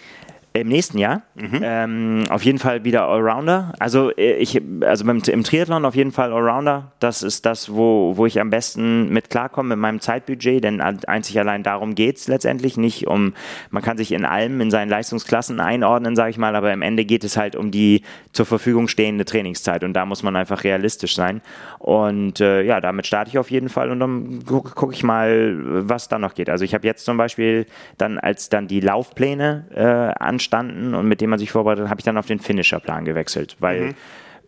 Im 0.60 0.68
nächsten 0.68 0.98
Jahr 0.98 1.22
mhm. 1.34 1.60
ähm, 1.62 2.24
auf 2.30 2.44
jeden 2.44 2.58
Fall 2.58 2.84
wieder 2.84 3.08
Allrounder. 3.08 3.72
Also 3.78 4.10
äh, 4.16 4.34
ich, 4.34 4.60
also 4.80 5.04
beim, 5.04 5.22
im 5.26 5.44
Triathlon 5.44 5.84
auf 5.84 5.94
jeden 5.94 6.12
Fall 6.12 6.32
Allrounder. 6.32 6.92
Das 6.98 7.22
ist 7.22 7.46
das, 7.46 7.72
wo, 7.72 8.16
wo 8.16 8.26
ich 8.26 8.40
am 8.40 8.50
besten 8.50 9.10
mit 9.10 9.30
klarkomme 9.30 9.70
mit 9.70 9.78
meinem 9.78 10.00
Zeitbudget, 10.00 10.64
denn 10.64 10.80
einzig 10.80 11.38
allein 11.38 11.62
darum 11.62 11.94
geht 11.94 12.16
es 12.16 12.28
letztendlich 12.28 12.76
nicht 12.76 13.06
um, 13.06 13.34
man 13.70 13.82
kann 13.82 13.96
sich 13.96 14.12
in 14.12 14.24
allem 14.24 14.60
in 14.60 14.70
seinen 14.70 14.88
Leistungsklassen 14.88 15.60
einordnen, 15.60 16.16
sage 16.16 16.30
ich 16.30 16.38
mal, 16.38 16.56
aber 16.56 16.72
am 16.72 16.82
Ende 16.82 17.04
geht 17.04 17.24
es 17.24 17.36
halt 17.36 17.56
um 17.56 17.70
die 17.70 18.02
zur 18.32 18.46
Verfügung 18.46 18.88
stehende 18.88 19.24
Trainingszeit 19.24 19.84
und 19.84 19.94
da 19.94 20.06
muss 20.06 20.22
man 20.22 20.36
einfach 20.36 20.64
realistisch 20.64 21.14
sein. 21.14 21.40
Und 21.78 22.40
äh, 22.40 22.62
ja, 22.62 22.80
damit 22.80 23.06
starte 23.06 23.30
ich 23.30 23.38
auf 23.38 23.50
jeden 23.50 23.68
Fall 23.68 23.90
und 23.90 24.00
dann 24.00 24.44
gucke 24.44 24.72
guck 24.74 24.92
ich 24.92 25.02
mal, 25.02 25.56
was 25.88 26.08
da 26.08 26.18
noch 26.18 26.34
geht. 26.34 26.50
Also 26.50 26.64
ich 26.64 26.74
habe 26.74 26.86
jetzt 26.86 27.04
zum 27.04 27.16
Beispiel 27.16 27.66
dann, 27.96 28.18
als 28.18 28.48
dann 28.48 28.66
die 28.66 28.80
Laufpläne 28.80 29.66
äh, 29.74 30.22
anstehen, 30.22 30.47
standen 30.48 30.94
und 30.94 31.06
mit 31.06 31.20
dem 31.20 31.30
man 31.30 31.38
sich 31.38 31.50
vorbereitet, 31.50 31.88
habe 31.88 32.00
ich 32.00 32.04
dann 32.04 32.16
auf 32.16 32.26
den 32.26 32.40
Finisher-Plan 32.40 33.04
gewechselt, 33.04 33.56
weil 33.60 33.80
mhm. 33.80 33.94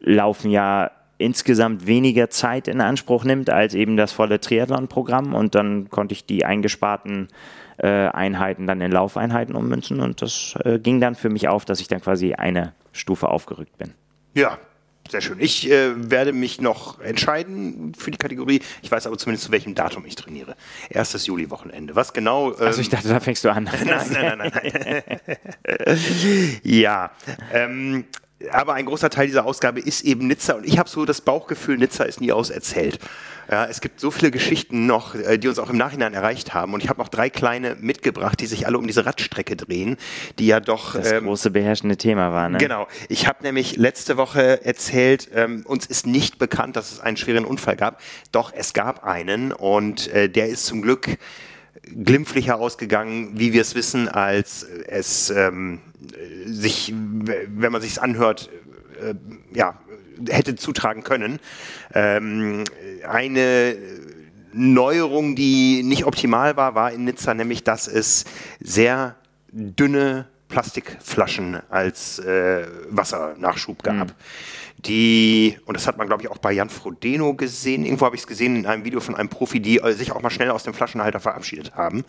Laufen 0.01 0.51
ja 0.51 0.91
insgesamt 1.19 1.87
weniger 1.87 2.31
Zeit 2.31 2.67
in 2.67 2.81
Anspruch 2.81 3.25
nimmt 3.25 3.51
als 3.51 3.75
eben 3.75 3.99
das 3.99 4.11
volle 4.11 4.41
Triathlon-Programm 4.41 5.35
und 5.35 5.55
dann 5.55 5.91
konnte 5.91 6.15
ich 6.15 6.25
die 6.25 6.47
eingesparten 6.47 7.29
äh, 7.77 7.87
Einheiten 7.87 8.67
dann 8.67 8.81
in 8.81 8.91
Laufeinheiten 8.91 9.55
ummünzen 9.55 10.01
und 10.01 10.23
das 10.23 10.55
äh, 10.65 10.79
ging 10.79 11.01
dann 11.01 11.15
für 11.15 11.29
mich 11.29 11.49
auf, 11.49 11.67
dass 11.67 11.81
ich 11.81 11.89
dann 11.89 12.01
quasi 12.01 12.33
eine 12.33 12.73
Stufe 12.93 13.29
aufgerückt 13.29 13.77
bin. 13.77 13.93
Ja, 14.35 14.59
sehr 15.11 15.21
schön. 15.21 15.41
Ich 15.41 15.71
äh, 15.71 16.11
werde 16.11 16.33
mich 16.33 16.61
noch 16.61 17.01
entscheiden 17.01 17.93
für 17.97 18.11
die 18.11 18.19
Kategorie. 18.19 18.61
Ich 18.83 18.91
weiß 18.91 19.07
aber 19.07 19.19
zumindest, 19.19 19.47
zu 19.47 19.53
welchem 19.53 19.75
Datum 19.75 20.05
ich 20.07 20.15
trainiere. 20.15 20.57
Erstes 20.89 21.27
Juli-Wochenende. 21.27 21.97
Was 21.97 22.13
genau? 22.13 22.53
Ähm, 22.53 22.67
also 22.67 22.81
ich 22.81 22.89
dachte, 22.89 23.09
da 23.09 23.21
fängst 23.21 23.45
du 23.45 23.51
an. 23.51 23.65
nein, 23.85 23.87
nein, 23.87 24.39
nein, 24.39 24.53
nein. 24.55 25.03
nein. 25.67 26.61
ja. 26.63 27.11
Ähm, 27.53 28.05
aber 28.53 28.75
ein 28.75 28.87
großer 28.87 29.11
Teil 29.11 29.27
dieser 29.27 29.45
Ausgabe 29.45 29.81
ist 29.81 30.03
eben 30.03 30.27
Nizza 30.27 30.55
und 30.55 30.67
ich 30.67 30.79
habe 30.79 30.89
so 30.89 31.05
das 31.05 31.21
Bauchgefühl, 31.21 31.77
Nizza 31.77 32.05
ist 32.05 32.21
nie 32.21 32.33
auserzählt. 32.33 32.99
Ja, 33.51 33.67
es 33.67 33.81
gibt 33.81 33.99
so 33.99 34.13
viele 34.13 34.31
Geschichten 34.31 34.87
noch, 34.87 35.17
äh, 35.17 35.37
die 35.37 35.49
uns 35.49 35.59
auch 35.59 35.71
im 35.71 35.77
Nachhinein 35.77 36.15
erreicht 36.15 36.55
haben 36.55 36.73
und 36.73 36.85
ich 36.85 36.89
habe 36.89 37.01
noch 37.01 37.09
drei 37.09 37.31
kleine 37.31 37.77
mitgebracht, 37.81 38.41
die 38.41 38.47
sich 38.47 38.67
alle 38.67 38.79
um 38.79 38.87
diese 38.87 39.07
Radstrecke 39.07 39.57
drehen, 39.57 39.97
die 40.39 40.47
ja 40.47 40.61
doch 40.61 40.95
das 40.95 41.11
ähm, 41.11 41.25
große 41.25 41.51
beherrschende 41.51 41.97
Thema 41.97 42.33
war. 42.33 42.49
Ne? 42.49 42.59
Genau. 42.59 42.87
Ich 43.09 43.27
habe 43.27 43.43
nämlich 43.43 43.77
letzte 43.77 44.17
Woche 44.17 44.65
erzählt, 44.65 45.29
ähm, 45.35 45.63
uns 45.67 45.87
ist 45.87 46.07
nicht 46.07 46.39
bekannt, 46.39 46.77
dass 46.77 46.93
es 46.93 47.01
einen 47.01 47.17
schweren 47.17 47.45
Unfall 47.45 47.77
gab, 47.77 48.01
doch 48.31 48.53
es 48.55 48.73
gab 48.73 49.05
einen 49.05 49.53
und 49.53 50.09
äh, 50.09 50.29
der 50.29 50.49
ist 50.49 50.67
zum 50.67 50.81
Glück 50.81 51.19
glimpflicher 51.83 52.57
ausgegangen, 52.59 53.39
wie 53.39 53.53
wir 53.53 53.61
es 53.63 53.75
wissen, 53.75 54.09
als 54.09 54.63
es 54.63 55.31
ähm, 55.31 55.81
sich, 56.47 56.93
wenn 56.95 57.73
man 57.73 57.81
sich 57.81 58.01
anhört, 58.01 58.51
äh, 59.03 59.15
ja, 59.55 59.79
hätte 60.29 60.57
zutragen 60.57 61.03
können. 61.03 61.39
Ähm, 61.95 62.65
eine 63.09 63.77
Neuerung, 64.53 65.37
die 65.37 65.83
nicht 65.83 66.05
optimal 66.05 66.57
war, 66.57 66.75
war 66.75 66.93
in 66.93 67.05
Nizza 67.05 67.35
nämlich, 67.35 67.65
dass 67.65 67.87
es 67.89 68.25
sehr 68.61 69.17
dünne 69.53 70.27
Plastikflaschen 70.51 71.61
als 71.71 72.19
äh, 72.19 72.67
Wassernachschub 72.91 73.83
gab. 73.83 74.09
Mhm 74.09 74.15
die, 74.87 75.59
und 75.67 75.77
das 75.77 75.87
hat 75.87 75.99
man, 75.99 76.07
glaube 76.07 76.23
ich, 76.23 76.31
auch 76.31 76.39
bei 76.39 76.53
Jan 76.53 76.71
Frodeno 76.71 77.35
gesehen, 77.35 77.85
irgendwo 77.85 78.07
habe 78.07 78.17
ich 78.17 78.23
es 78.23 78.27
gesehen 78.27 78.57
in 78.57 78.67
einem 78.67 78.85
Video 78.85 79.01
von 79.01 79.15
einem 79.15 79.29
Profi, 79.29 79.61
die 79.61 79.79
äh, 79.79 79.93
sich 79.93 80.13
auch 80.13 80.23
mal 80.23 80.31
schnell 80.31 80.51
aus 80.51 80.63
dem 80.63 80.75
Flaschenhalter 80.75 81.21
verabschiedet 81.21 81.75
haben. 81.75 82.05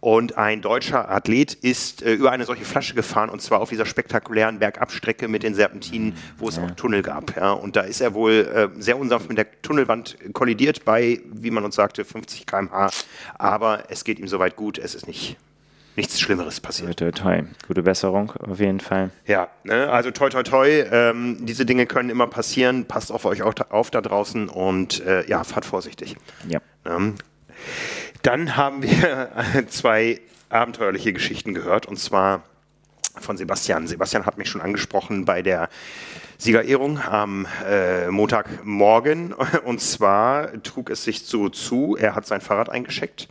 Und 0.00 0.38
ein 0.38 0.62
deutscher 0.62 1.10
Athlet 1.10 1.54
ist 1.54 2.02
äh, 2.02 2.14
über 2.14 2.32
eine 2.32 2.46
solche 2.46 2.64
Flasche 2.64 2.94
gefahren 2.94 3.30
und 3.30 3.40
zwar 3.42 3.60
auf 3.60 3.68
dieser 3.68 3.86
spektakulären 3.86 4.58
Bergabstrecke 4.58 5.28
mit 5.28 5.42
den 5.42 5.54
Serpentinen, 5.54 6.14
wo 6.38 6.48
es 6.48 6.56
ja. 6.56 6.64
auch 6.64 6.70
Tunnel 6.72 7.02
gab. 7.02 7.36
Ja. 7.36 7.52
Und 7.52 7.76
da 7.76 7.82
ist 7.82 8.00
er 8.00 8.14
wohl 8.14 8.32
äh, 8.32 8.68
sehr 8.80 8.98
unsanft 8.98 9.28
mit 9.28 9.38
der 9.38 9.62
Tunnelwand 9.62 10.16
kollidiert 10.32 10.84
bei, 10.84 11.20
wie 11.32 11.50
man 11.50 11.64
uns 11.64 11.76
sagte, 11.76 12.04
50 12.04 12.46
km/h. 12.46 12.90
Aber 13.38 13.84
es 13.88 14.04
geht 14.04 14.18
ihm 14.18 14.26
soweit 14.26 14.56
gut, 14.56 14.78
es 14.78 14.94
ist 14.94 15.06
nicht 15.06 15.36
nichts 15.96 16.20
Schlimmeres 16.20 16.60
passiert. 16.60 16.98
Toi, 16.98 17.10
toi, 17.10 17.22
toi. 17.22 17.44
Gute 17.66 17.82
Besserung 17.82 18.32
auf 18.32 18.58
jeden 18.60 18.80
Fall. 18.80 19.10
Ja, 19.26 19.48
ne? 19.64 19.90
also 19.90 20.10
toi, 20.10 20.28
toi, 20.28 20.42
toi. 20.42 20.68
Ähm, 20.90 21.38
diese 21.40 21.66
Dinge 21.66 21.86
können 21.86 22.10
immer 22.10 22.26
passieren. 22.26 22.86
Passt 22.86 23.12
auf 23.12 23.24
euch 23.24 23.42
auch 23.42 23.54
da, 23.54 23.66
auf 23.70 23.90
da 23.90 24.00
draußen 24.00 24.48
und 24.48 25.04
äh, 25.04 25.26
ja, 25.28 25.44
fahrt 25.44 25.64
vorsichtig. 25.64 26.16
Ja. 26.48 26.60
Ähm, 26.84 27.16
dann 28.22 28.56
haben 28.56 28.82
wir 28.82 29.30
zwei 29.68 30.20
abenteuerliche 30.48 31.12
Geschichten 31.12 31.54
gehört 31.54 31.86
und 31.86 31.98
zwar 31.98 32.42
von 33.18 33.36
Sebastian. 33.36 33.86
Sebastian 33.86 34.26
hat 34.26 34.38
mich 34.38 34.48
schon 34.48 34.60
angesprochen 34.60 35.24
bei 35.24 35.42
der 35.42 35.68
Siegerehrung 36.38 37.00
am 37.00 37.46
äh, 37.68 38.08
Montagmorgen. 38.08 39.32
Und 39.64 39.80
zwar 39.80 40.62
trug 40.62 40.88
es 40.90 41.04
sich 41.04 41.26
so 41.26 41.48
zu, 41.48 41.96
er 41.98 42.14
hat 42.14 42.26
sein 42.26 42.40
Fahrrad 42.40 42.70
eingeschickt 42.70 43.28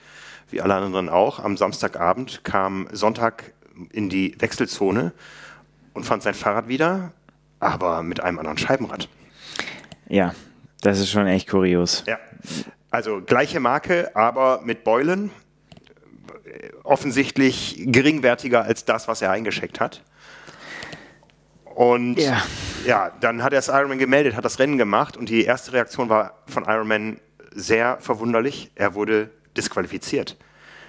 wie 0.52 0.62
alle 0.62 0.76
anderen 0.76 1.10
auch, 1.10 1.40
am 1.40 1.58
Samstagabend 1.58 2.44
kam 2.44 2.88
Sonntag 2.92 3.54
in 3.92 4.10
die 4.10 4.36
Wechselzone 4.40 5.14
und 5.94 6.04
fand 6.06 6.24
sein 6.24 6.34
Fahrrad 6.34 6.68
wieder, 6.68 7.12
aber 7.60 8.04
mit 8.04 8.22
einem 8.22 8.40
anderen 8.40 8.58
Scheibenrad. 8.58 9.08
Ja, 10.08 10.34
das 10.82 11.00
ist 11.00 11.12
schon 11.12 11.28
echt 11.28 11.50
kurios. 11.50 12.04
Ja, 12.08 12.18
also 12.90 13.22
gleiche 13.22 13.60
Marke, 13.60 14.16
aber 14.16 14.62
mit 14.64 14.84
Beulen. 14.84 15.32
Offensichtlich 16.84 17.84
geringwertiger 17.86 18.64
als 18.64 18.84
das, 18.86 19.08
was 19.08 19.22
er 19.22 19.30
eingeschickt 19.32 19.80
hat. 19.80 20.02
Und 21.64 22.16
ja. 22.16 22.42
ja, 22.86 23.12
dann 23.22 23.44
hat 23.44 23.54
er 23.54 23.60
das 23.60 23.68
Ironman 23.68 24.00
gemeldet, 24.00 24.36
hat 24.36 24.44
das 24.44 24.60
Rennen 24.60 24.78
gemacht 24.78 25.16
und 25.16 25.30
die 25.30 25.46
erste 25.46 25.74
Reaktion 25.74 26.10
war 26.10 26.34
von 26.48 26.66
Ironman 26.66 27.20
sehr 27.54 27.98
verwunderlich. 28.02 28.72
Er 28.76 28.96
wurde 28.96 29.30
disqualifiziert. 29.60 30.38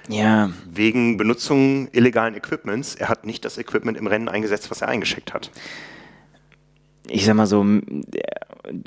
Ja. 0.08 0.50
Wegen 0.70 1.16
Benutzung 1.16 1.88
illegalen 1.92 2.34
Equipments. 2.34 2.94
Er 2.94 3.08
hat 3.08 3.26
nicht 3.26 3.44
das 3.44 3.58
Equipment 3.58 3.98
im 3.98 4.06
Rennen 4.06 4.28
eingesetzt, 4.28 4.70
was 4.70 4.82
er 4.82 4.88
eingeschickt 4.88 5.34
hat. 5.34 5.50
Ich 7.08 7.24
sag 7.24 7.34
mal 7.34 7.46
so, 7.46 7.64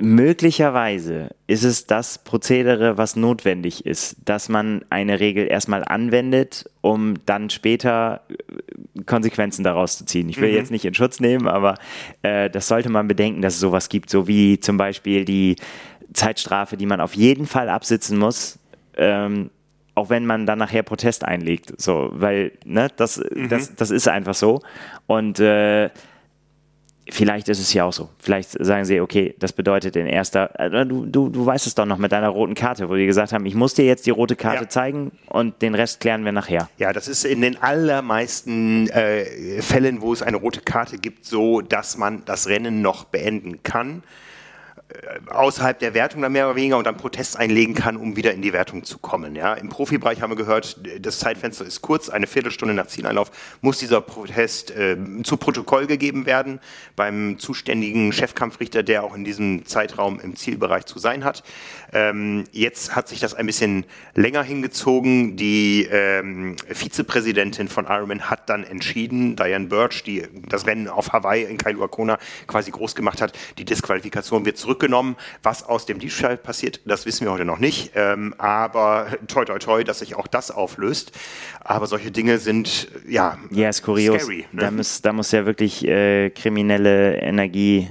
möglicherweise 0.02 1.30
ist 1.48 1.64
es 1.64 1.88
das 1.88 2.24
Prozedere, 2.24 2.98
was 2.98 3.16
notwendig 3.16 3.86
ist, 3.86 4.16
dass 4.26 4.50
man 4.50 4.86
eine 4.90 5.20
Regel 5.20 5.48
erstmal 5.48 5.84
anwendet, 5.84 6.70
um 6.82 7.16
dann 7.26 7.50
später 7.50 8.22
äh, 8.30 9.04
Konsequenzen 9.06 9.64
daraus 9.64 9.98
zu 9.98 10.06
ziehen. 10.06 10.30
Ich 10.30 10.40
will 10.40 10.52
mhm. 10.52 10.56
jetzt 10.56 10.72
nicht 10.72 10.86
in 10.86 10.94
Schutz 10.94 11.20
nehmen, 11.20 11.48
aber 11.48 11.76
äh, 12.22 12.50
das 12.50 12.68
sollte 12.68 12.90
man 12.90 13.08
bedenken, 13.08 13.42
dass 13.42 13.56
es 13.56 13.60
sowas 13.60 13.90
gibt, 13.90 14.10
so 14.10 14.28
wie 14.28 14.60
zum 14.60 14.78
Beispiel 14.78 15.26
die 15.26 15.58
Zeitstrafe, 16.14 16.78
die 16.78 16.86
man 16.86 17.02
auf 17.02 17.16
jeden 17.16 17.46
Fall 17.46 17.70
absitzen 17.70 18.18
muss, 18.18 18.60
ähm, 18.96 19.50
auch 19.96 20.10
wenn 20.10 20.26
man 20.26 20.46
dann 20.46 20.60
nachher 20.60 20.84
Protest 20.84 21.24
einlegt. 21.24 21.80
So, 21.80 22.10
weil, 22.14 22.52
ne, 22.66 22.88
das, 22.96 23.18
mhm. 23.18 23.50
das, 23.50 23.76
das 23.76 23.92
ist 23.92 24.08
einfach 24.08 24.34
so. 24.34 24.62
Und 25.08 25.40
äh, 25.40 25.90
vielleicht 27.10 27.50
ist 27.50 27.60
es 27.60 27.74
ja 27.74 27.84
auch 27.86 27.94
so. 27.94 28.10
Vielleicht 28.18 28.52
sagen 28.64 28.86
sie, 28.86 29.02
okay, 29.02 29.36
das 29.40 29.54
bedeutet 29.54 29.96
in 29.96 30.08
erster, 30.08 30.60
äh, 30.60 30.86
du, 30.86 31.06
du, 31.06 31.30
du 31.30 31.46
weißt 31.46 31.68
es 31.68 31.76
doch 31.76 31.86
noch 31.86 31.98
mit 31.98 32.12
deiner 32.12 32.30
roten 32.30 32.56
Karte, 32.56 32.90
wo 32.90 32.96
die 32.96 33.06
gesagt 33.06 33.34
haben, 33.34 33.46
ich 33.46 33.56
muss 33.56 33.74
dir 33.74 33.86
jetzt 33.86 34.06
die 34.06 34.12
rote 34.12 34.36
Karte 34.36 34.64
ja. 34.64 34.70
zeigen 34.70 35.12
und 35.28 35.62
den 35.62 35.76
Rest 35.76 36.00
klären 36.00 36.26
wir 36.26 36.32
nachher. 36.32 36.70
Ja, 36.78 36.94
das 36.94 37.08
ist 37.08 37.26
in 37.26 37.42
den 37.42 37.62
allermeisten 37.62 38.90
äh, 38.90 39.62
Fällen, 39.62 40.02
wo 40.02 40.14
es 40.14 40.22
eine 40.22 40.38
rote 40.38 40.62
Karte 40.62 40.98
gibt, 40.98 41.26
so, 41.26 41.62
dass 41.62 41.98
man 41.98 42.24
das 42.26 42.48
Rennen 42.48 42.82
noch 42.82 43.06
beenden 43.06 43.62
kann 43.64 44.04
außerhalb 45.30 45.80
der 45.80 45.94
Wertung 45.94 46.22
dann 46.22 46.32
mehr 46.32 46.46
oder 46.48 46.56
weniger 46.56 46.78
und 46.78 46.86
dann 46.86 46.98
Protest 46.98 47.38
einlegen 47.38 47.74
kann, 47.74 47.98
um 47.98 48.16
wieder 48.16 48.34
in 48.34 48.42
die 48.42 48.54
Wertung 48.54 48.84
zu 48.84 48.98
kommen. 48.98 49.36
Ja. 49.36 49.54
Im 49.54 49.70
Profibereich 49.70 50.22
haben 50.22 50.32
wir 50.32 50.38
gehört, 50.38 50.80
das 51.00 51.20
Zeitfenster 51.20 51.66
ist 51.66 51.82
kurz, 51.82 52.10
eine 52.10 52.28
Viertelstunde 52.28 52.74
nach 52.74 52.88
Zieleinlauf 52.88 53.32
muss 53.62 53.80
dieser 53.80 54.02
Protest 54.02 54.72
äh, 54.72 54.98
zu 55.24 55.38
Protokoll 55.38 55.88
gegeben 55.88 56.26
werden 56.26 56.60
beim 56.96 57.40
zuständigen 57.40 58.12
Chefkampfrichter, 58.12 58.84
der 58.84 59.04
auch 59.04 59.16
in 59.16 59.24
diesem 59.24 59.66
Zeitraum 59.66 60.20
im 60.20 60.36
Zielbereich 60.36 60.86
zu 60.86 61.00
sein 61.00 61.24
hat. 61.24 61.44
Ähm, 61.94 62.46
jetzt 62.52 62.96
hat 62.96 63.08
sich 63.08 63.20
das 63.20 63.34
ein 63.34 63.46
bisschen 63.46 63.86
länger 64.16 64.44
hingezogen. 64.44 65.36
Die 65.38 65.88
ähm, 65.92 66.56
Vizepräsidentin 66.70 67.68
von 67.68 67.86
Ironman 67.86 68.30
hat 68.30 68.50
dann 68.50 68.64
entschieden, 68.64 69.36
Diane 69.36 69.68
Birch, 69.68 70.04
die 70.04 70.24
das 70.50 70.66
Rennen 70.66 70.88
auf 70.88 71.14
Hawaii 71.14 71.44
in 71.44 71.58
Kailua 71.58 71.88
Kona 71.88 72.18
quasi 72.48 72.72
groß 72.72 72.96
gemacht 72.96 73.22
hat, 73.22 73.34
die 73.58 73.66
Disqualifikation 73.66 74.46
wird 74.46 74.58
zurückgenommen. 74.84 75.16
Was 75.42 75.64
aus 75.64 75.86
dem 75.86 76.00
Diebstahl 76.00 76.38
passiert, 76.38 76.82
das 76.86 77.06
wissen 77.06 77.26
wir 77.26 77.32
heute 77.32 77.46
noch 77.46 77.60
nicht. 77.60 77.92
Ähm, 77.96 78.34
aber 78.38 79.08
toi 79.28 79.46
toi 79.46 79.58
toi, 79.60 79.84
dass 79.84 80.00
sich 80.00 80.16
auch 80.16 80.28
das 80.28 80.52
auflöst. 80.52 81.12
Aber 81.62 81.88
solche 81.88 82.12
Dinge 82.12 82.38
sind 82.38 82.90
ja, 83.08 83.38
ja 83.52 83.70
ist 83.70 83.84
kurios. 83.84 84.24
Scary, 84.24 84.46
ne? 84.52 84.62
da, 84.62 84.72
muss, 84.72 85.02
da 85.02 85.14
muss 85.14 85.32
ja 85.32 85.46
wirklich 85.46 85.88
äh, 85.88 86.30
kriminelle 86.32 87.18
Energie 87.18 87.90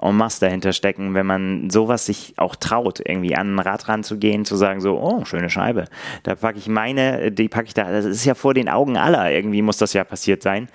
en 0.00 0.16
masse 0.16 0.40
dahinter 0.40 0.72
stecken, 0.72 1.14
wenn 1.14 1.24
man 1.24 1.70
sowas 1.70 2.04
sich 2.04 2.34
auch 2.36 2.56
traut, 2.56 3.00
irgendwie 3.00 3.36
an 3.36 3.54
ein 3.54 3.58
Rad 3.60 3.88
ranzugehen, 3.88 4.44
zu 4.44 4.56
sagen 4.56 4.80
so, 4.80 5.00
oh, 5.00 5.24
schöne 5.24 5.48
Scheibe. 5.48 5.84
Da 6.24 6.34
packe 6.34 6.58
ich 6.58 6.68
meine, 6.68 7.30
die 7.30 7.48
packe 7.48 7.68
ich 7.68 7.74
da, 7.74 7.90
das 7.90 8.04
ist 8.04 8.24
ja 8.24 8.34
vor 8.34 8.54
den 8.54 8.68
Augen 8.68 8.96
aller, 8.96 9.30
irgendwie 9.30 9.62
muss 9.62 9.78
das 9.78 9.92
ja 9.92 10.02
passiert 10.02 10.42
sein. 10.42 10.68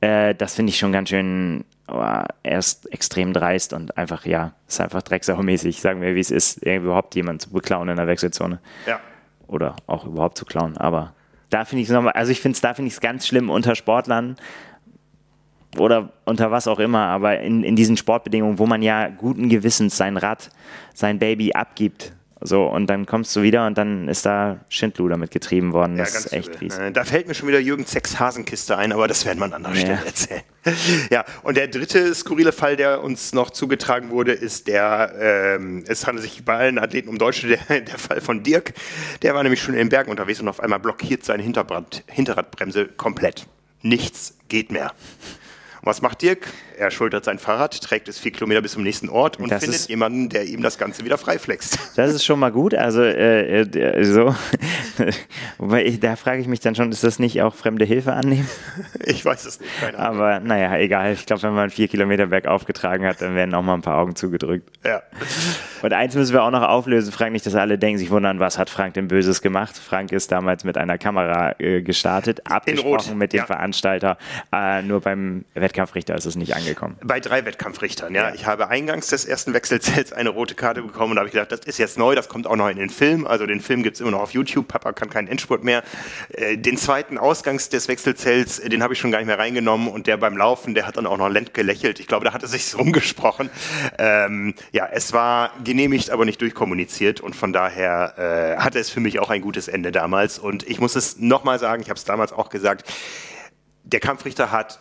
Äh, 0.00 0.34
das 0.34 0.54
finde 0.54 0.70
ich 0.70 0.78
schon 0.78 0.92
ganz 0.92 1.10
schön 1.10 1.64
oh, 1.88 2.02
erst 2.42 2.92
extrem 2.92 3.32
dreist 3.32 3.72
und 3.72 3.96
einfach, 3.96 4.26
ja, 4.26 4.52
ist 4.66 4.80
einfach 4.80 5.02
drecksaumäßig, 5.02 5.80
sagen 5.80 6.00
wir, 6.00 6.14
wie 6.14 6.20
es 6.20 6.30
ist, 6.30 6.64
überhaupt 6.64 7.14
jemanden 7.14 7.40
zu 7.40 7.50
beklauen 7.50 7.88
in 7.88 7.96
der 7.96 8.06
Wechselzone. 8.06 8.60
Ja. 8.86 9.00
Oder 9.46 9.76
auch 9.86 10.06
überhaupt 10.06 10.38
zu 10.38 10.44
klauen, 10.44 10.76
aber 10.78 11.14
da 11.50 11.64
finde 11.64 11.82
ich 11.82 11.88
es 11.88 11.94
nochmal, 11.94 12.14
also 12.14 12.32
ich 12.32 12.40
finde 12.40 12.56
es, 12.56 12.60
da 12.60 12.74
finde 12.74 12.88
ich 12.88 12.94
es 12.94 13.00
ganz 13.00 13.26
schlimm 13.26 13.50
unter 13.50 13.74
Sportlern, 13.74 14.36
oder 15.78 16.10
unter 16.24 16.50
was 16.50 16.68
auch 16.68 16.78
immer, 16.78 17.06
aber 17.06 17.40
in, 17.40 17.64
in 17.64 17.76
diesen 17.76 17.96
Sportbedingungen, 17.96 18.58
wo 18.58 18.66
man 18.66 18.82
ja 18.82 19.08
guten 19.08 19.48
Gewissens 19.48 19.96
sein 19.96 20.16
Rad, 20.16 20.50
sein 20.94 21.18
Baby 21.18 21.52
abgibt. 21.52 22.12
So, 22.46 22.66
und 22.66 22.88
dann 22.88 23.06
kommst 23.06 23.34
du 23.34 23.40
wieder 23.40 23.66
und 23.66 23.78
dann 23.78 24.06
ist 24.06 24.26
da 24.26 24.60
Schindluder 24.68 25.16
mit 25.16 25.30
getrieben 25.30 25.72
worden. 25.72 25.96
Das 25.96 26.12
ja, 26.12 26.18
ist 26.18 26.32
echt 26.34 26.56
fies. 26.56 26.76
Äh, 26.76 26.92
da 26.92 27.04
fällt 27.04 27.26
mir 27.26 27.32
schon 27.32 27.48
wieder 27.48 27.58
Jürgen 27.58 27.86
Zecks 27.86 28.20
Hasenkiste 28.20 28.76
ein, 28.76 28.92
aber 28.92 29.08
das 29.08 29.24
werden 29.24 29.38
wir 29.38 29.46
an 29.46 29.54
anderer 29.54 29.74
ja. 29.74 29.80
Stelle 29.80 30.04
erzählen. 30.04 30.42
ja, 31.10 31.24
und 31.42 31.56
der 31.56 31.68
dritte 31.68 32.14
skurrile 32.14 32.52
Fall, 32.52 32.76
der 32.76 33.02
uns 33.02 33.32
noch 33.32 33.48
zugetragen 33.48 34.10
wurde, 34.10 34.32
ist 34.32 34.68
der, 34.68 35.14
ähm, 35.18 35.84
es 35.88 36.06
handelt 36.06 36.26
sich 36.26 36.44
bei 36.44 36.58
allen 36.58 36.78
Athleten 36.78 37.08
um 37.08 37.16
Deutsche, 37.16 37.48
der, 37.68 37.80
der 37.80 37.98
Fall 37.98 38.20
von 38.20 38.42
Dirk. 38.42 38.74
Der 39.22 39.34
war 39.34 39.42
nämlich 39.42 39.62
schon 39.62 39.72
in 39.72 39.78
den 39.78 39.88
Bergen 39.88 40.10
unterwegs 40.10 40.38
und 40.38 40.48
auf 40.48 40.60
einmal 40.60 40.80
blockiert 40.80 41.24
seine 41.24 41.42
Hinterbrand, 41.42 42.04
Hinterradbremse 42.08 42.88
komplett. 42.88 43.46
Nichts 43.80 44.36
geht 44.50 44.70
mehr. 44.70 44.92
Und 45.80 45.86
was 45.86 46.02
macht 46.02 46.20
Dirk? 46.20 46.48
Er 46.76 46.90
schultert 46.90 47.24
sein 47.24 47.38
Fahrrad, 47.38 47.80
trägt 47.80 48.08
es 48.08 48.18
vier 48.18 48.32
Kilometer 48.32 48.60
bis 48.62 48.72
zum 48.72 48.82
nächsten 48.82 49.08
Ort 49.08 49.38
und 49.38 49.50
das 49.50 49.62
findet 49.62 49.88
jemanden, 49.88 50.28
der 50.28 50.44
ihm 50.44 50.62
das 50.62 50.78
Ganze 50.78 51.04
wieder 51.04 51.18
freiflext. 51.18 51.78
Das 51.96 52.12
ist 52.12 52.24
schon 52.24 52.38
mal 52.38 52.50
gut. 52.50 52.74
Also 52.74 53.02
äh, 53.02 53.60
äh, 53.60 54.04
so, 54.04 54.34
da 56.00 56.16
frage 56.16 56.40
ich 56.40 56.48
mich 56.48 56.60
dann 56.60 56.74
schon, 56.74 56.90
ist 56.90 57.04
das 57.04 57.18
nicht 57.18 57.42
auch 57.42 57.54
fremde 57.54 57.84
Hilfe 57.84 58.12
annehmen? 58.12 58.48
Ich 59.06 59.24
weiß 59.24 59.44
es 59.44 59.60
nicht. 59.60 59.70
Keine 59.80 59.98
Ahnung. 59.98 60.20
Aber 60.20 60.40
naja, 60.40 60.76
egal. 60.78 61.12
Ich 61.12 61.26
glaube, 61.26 61.42
wenn 61.42 61.54
man 61.54 61.70
vier 61.70 61.88
Kilometer 61.88 62.26
bergauf 62.26 62.64
getragen 62.64 63.04
hat, 63.04 63.20
dann 63.20 63.34
werden 63.34 63.54
auch 63.54 63.62
mal 63.62 63.74
ein 63.74 63.82
paar 63.82 63.98
Augen 63.98 64.16
zugedrückt. 64.16 64.70
Ja. 64.84 65.02
Und 65.82 65.92
eins 65.92 66.14
müssen 66.14 66.32
wir 66.32 66.42
auch 66.42 66.50
noch 66.50 66.62
auflösen. 66.62 67.12
Frank, 67.12 67.32
nicht, 67.32 67.44
dass 67.44 67.54
alle 67.54 67.78
denken, 67.78 67.98
sich 67.98 68.10
wundern, 68.10 68.40
was 68.40 68.58
hat 68.58 68.70
Frank 68.70 68.94
denn 68.94 69.08
Böses 69.08 69.42
gemacht? 69.42 69.76
Frank 69.76 70.10
ist 70.12 70.32
damals 70.32 70.64
mit 70.64 70.78
einer 70.78 70.96
Kamera 70.96 71.54
äh, 71.58 71.82
gestartet, 71.82 72.50
abgesprochen 72.50 73.18
mit 73.18 73.32
dem 73.32 73.38
ja. 73.38 73.46
Veranstalter. 73.46 74.16
Äh, 74.52 74.82
nur 74.82 75.00
beim 75.00 75.44
Wettkampfrichter 75.54 76.14
ist 76.14 76.24
es 76.24 76.36
nicht 76.36 76.54
angekommen. 76.54 76.63
Bei 77.02 77.20
drei 77.20 77.44
Wettkampfrichtern, 77.44 78.14
ja. 78.14 78.28
ja. 78.28 78.34
Ich 78.34 78.46
habe 78.46 78.68
eingangs 78.68 79.08
des 79.08 79.24
ersten 79.24 79.54
Wechselzells 79.54 80.12
eine 80.12 80.30
rote 80.30 80.54
Karte 80.54 80.82
bekommen 80.82 81.10
und 81.10 81.16
da 81.16 81.20
habe 81.20 81.28
ich 81.28 81.32
gedacht, 81.32 81.52
das 81.52 81.60
ist 81.60 81.78
jetzt 81.78 81.98
neu, 81.98 82.14
das 82.14 82.28
kommt 82.28 82.46
auch 82.46 82.56
noch 82.56 82.68
in 82.68 82.76
den 82.76 82.90
Film. 82.90 83.26
Also 83.26 83.46
den 83.46 83.60
Film 83.60 83.82
gibt 83.82 83.96
es 83.96 84.00
immer 84.00 84.10
noch 84.10 84.20
auf 84.20 84.32
YouTube. 84.32 84.68
Papa 84.68 84.92
kann 84.92 85.10
keinen 85.10 85.28
Endspurt 85.28 85.64
mehr. 85.64 85.82
Äh, 86.30 86.56
den 86.56 86.76
zweiten 86.76 87.18
Ausgangs 87.18 87.68
des 87.68 87.88
Wechselzells, 87.88 88.58
äh, 88.58 88.68
den 88.68 88.82
habe 88.82 88.94
ich 88.94 89.00
schon 89.00 89.10
gar 89.10 89.18
nicht 89.18 89.26
mehr 89.26 89.38
reingenommen 89.38 89.88
und 89.88 90.06
der 90.06 90.16
beim 90.16 90.36
Laufen, 90.36 90.74
der 90.74 90.86
hat 90.86 90.96
dann 90.96 91.06
auch 91.06 91.18
noch 91.18 91.28
lent 91.28 91.54
gelächelt. 91.54 92.00
Ich 92.00 92.06
glaube, 92.06 92.24
da 92.24 92.32
hatte 92.32 92.46
sich 92.46 92.76
rumgesprochen. 92.78 93.50
Ähm, 93.98 94.54
ja, 94.72 94.88
es 94.90 95.12
war 95.12 95.52
genehmigt, 95.62 96.10
aber 96.10 96.24
nicht 96.24 96.40
durchkommuniziert 96.40 97.20
und 97.20 97.36
von 97.36 97.52
daher 97.52 98.54
äh, 98.58 98.60
hatte 98.60 98.78
es 98.78 98.90
für 98.90 99.00
mich 99.00 99.18
auch 99.18 99.30
ein 99.30 99.40
gutes 99.40 99.68
Ende 99.68 99.92
damals 99.92 100.38
und 100.38 100.68
ich 100.68 100.80
muss 100.80 100.96
es 100.96 101.18
nochmal 101.18 101.58
sagen, 101.58 101.82
ich 101.82 101.90
habe 101.90 101.98
es 101.98 102.04
damals 102.04 102.32
auch 102.32 102.48
gesagt, 102.48 102.84
der 103.84 104.00
Kampfrichter 104.00 104.50
hat 104.50 104.80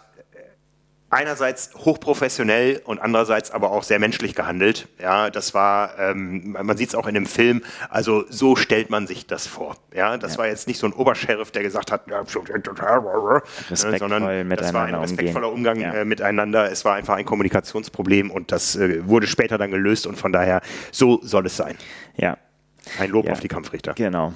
einerseits 1.13 1.71
hochprofessionell 1.75 2.81
und 2.85 2.99
andererseits 2.99 3.51
aber 3.51 3.71
auch 3.71 3.83
sehr 3.83 3.99
menschlich 3.99 4.35
gehandelt. 4.35 4.87
Ja, 5.01 5.29
das 5.29 5.53
war, 5.53 5.97
ähm, 5.99 6.57
man 6.61 6.75
sieht 6.77 6.89
es 6.89 6.95
auch 6.95 7.07
in 7.07 7.13
dem 7.13 7.25
Film, 7.25 7.63
also 7.89 8.25
so 8.29 8.55
stellt 8.55 8.89
man 8.89 9.07
sich 9.07 9.27
das 9.27 9.47
vor. 9.47 9.75
Ja, 9.93 10.17
das 10.17 10.33
ja. 10.33 10.39
war 10.39 10.47
jetzt 10.47 10.67
nicht 10.67 10.79
so 10.79 10.87
ein 10.87 10.93
Obersheriff, 10.93 11.51
der 11.51 11.63
gesagt 11.63 11.91
hat, 11.91 12.07
ja, 12.07 12.23
sondern 13.73 14.49
das 14.49 14.73
war 14.73 14.85
ein 14.85 14.95
respektvoller 14.95 15.51
Umgang 15.51 15.79
ja. 15.79 15.93
äh, 15.93 16.05
miteinander. 16.05 16.71
Es 16.71 16.83
war 16.83 16.95
einfach 16.95 17.15
ein 17.15 17.25
Kommunikationsproblem 17.25 18.31
und 18.31 18.51
das 18.51 18.75
äh, 18.75 19.07
wurde 19.07 19.27
später 19.27 19.57
dann 19.57 19.71
gelöst 19.71 20.07
und 20.07 20.17
von 20.17 20.31
daher, 20.31 20.61
so 20.91 21.19
soll 21.21 21.45
es 21.45 21.55
sein. 21.55 21.77
Ja. 22.17 22.37
Ein 22.99 23.11
Lob 23.11 23.29
auf 23.29 23.39
die 23.39 23.47
Kampfrichter. 23.47 23.93
Genau. 23.93 24.33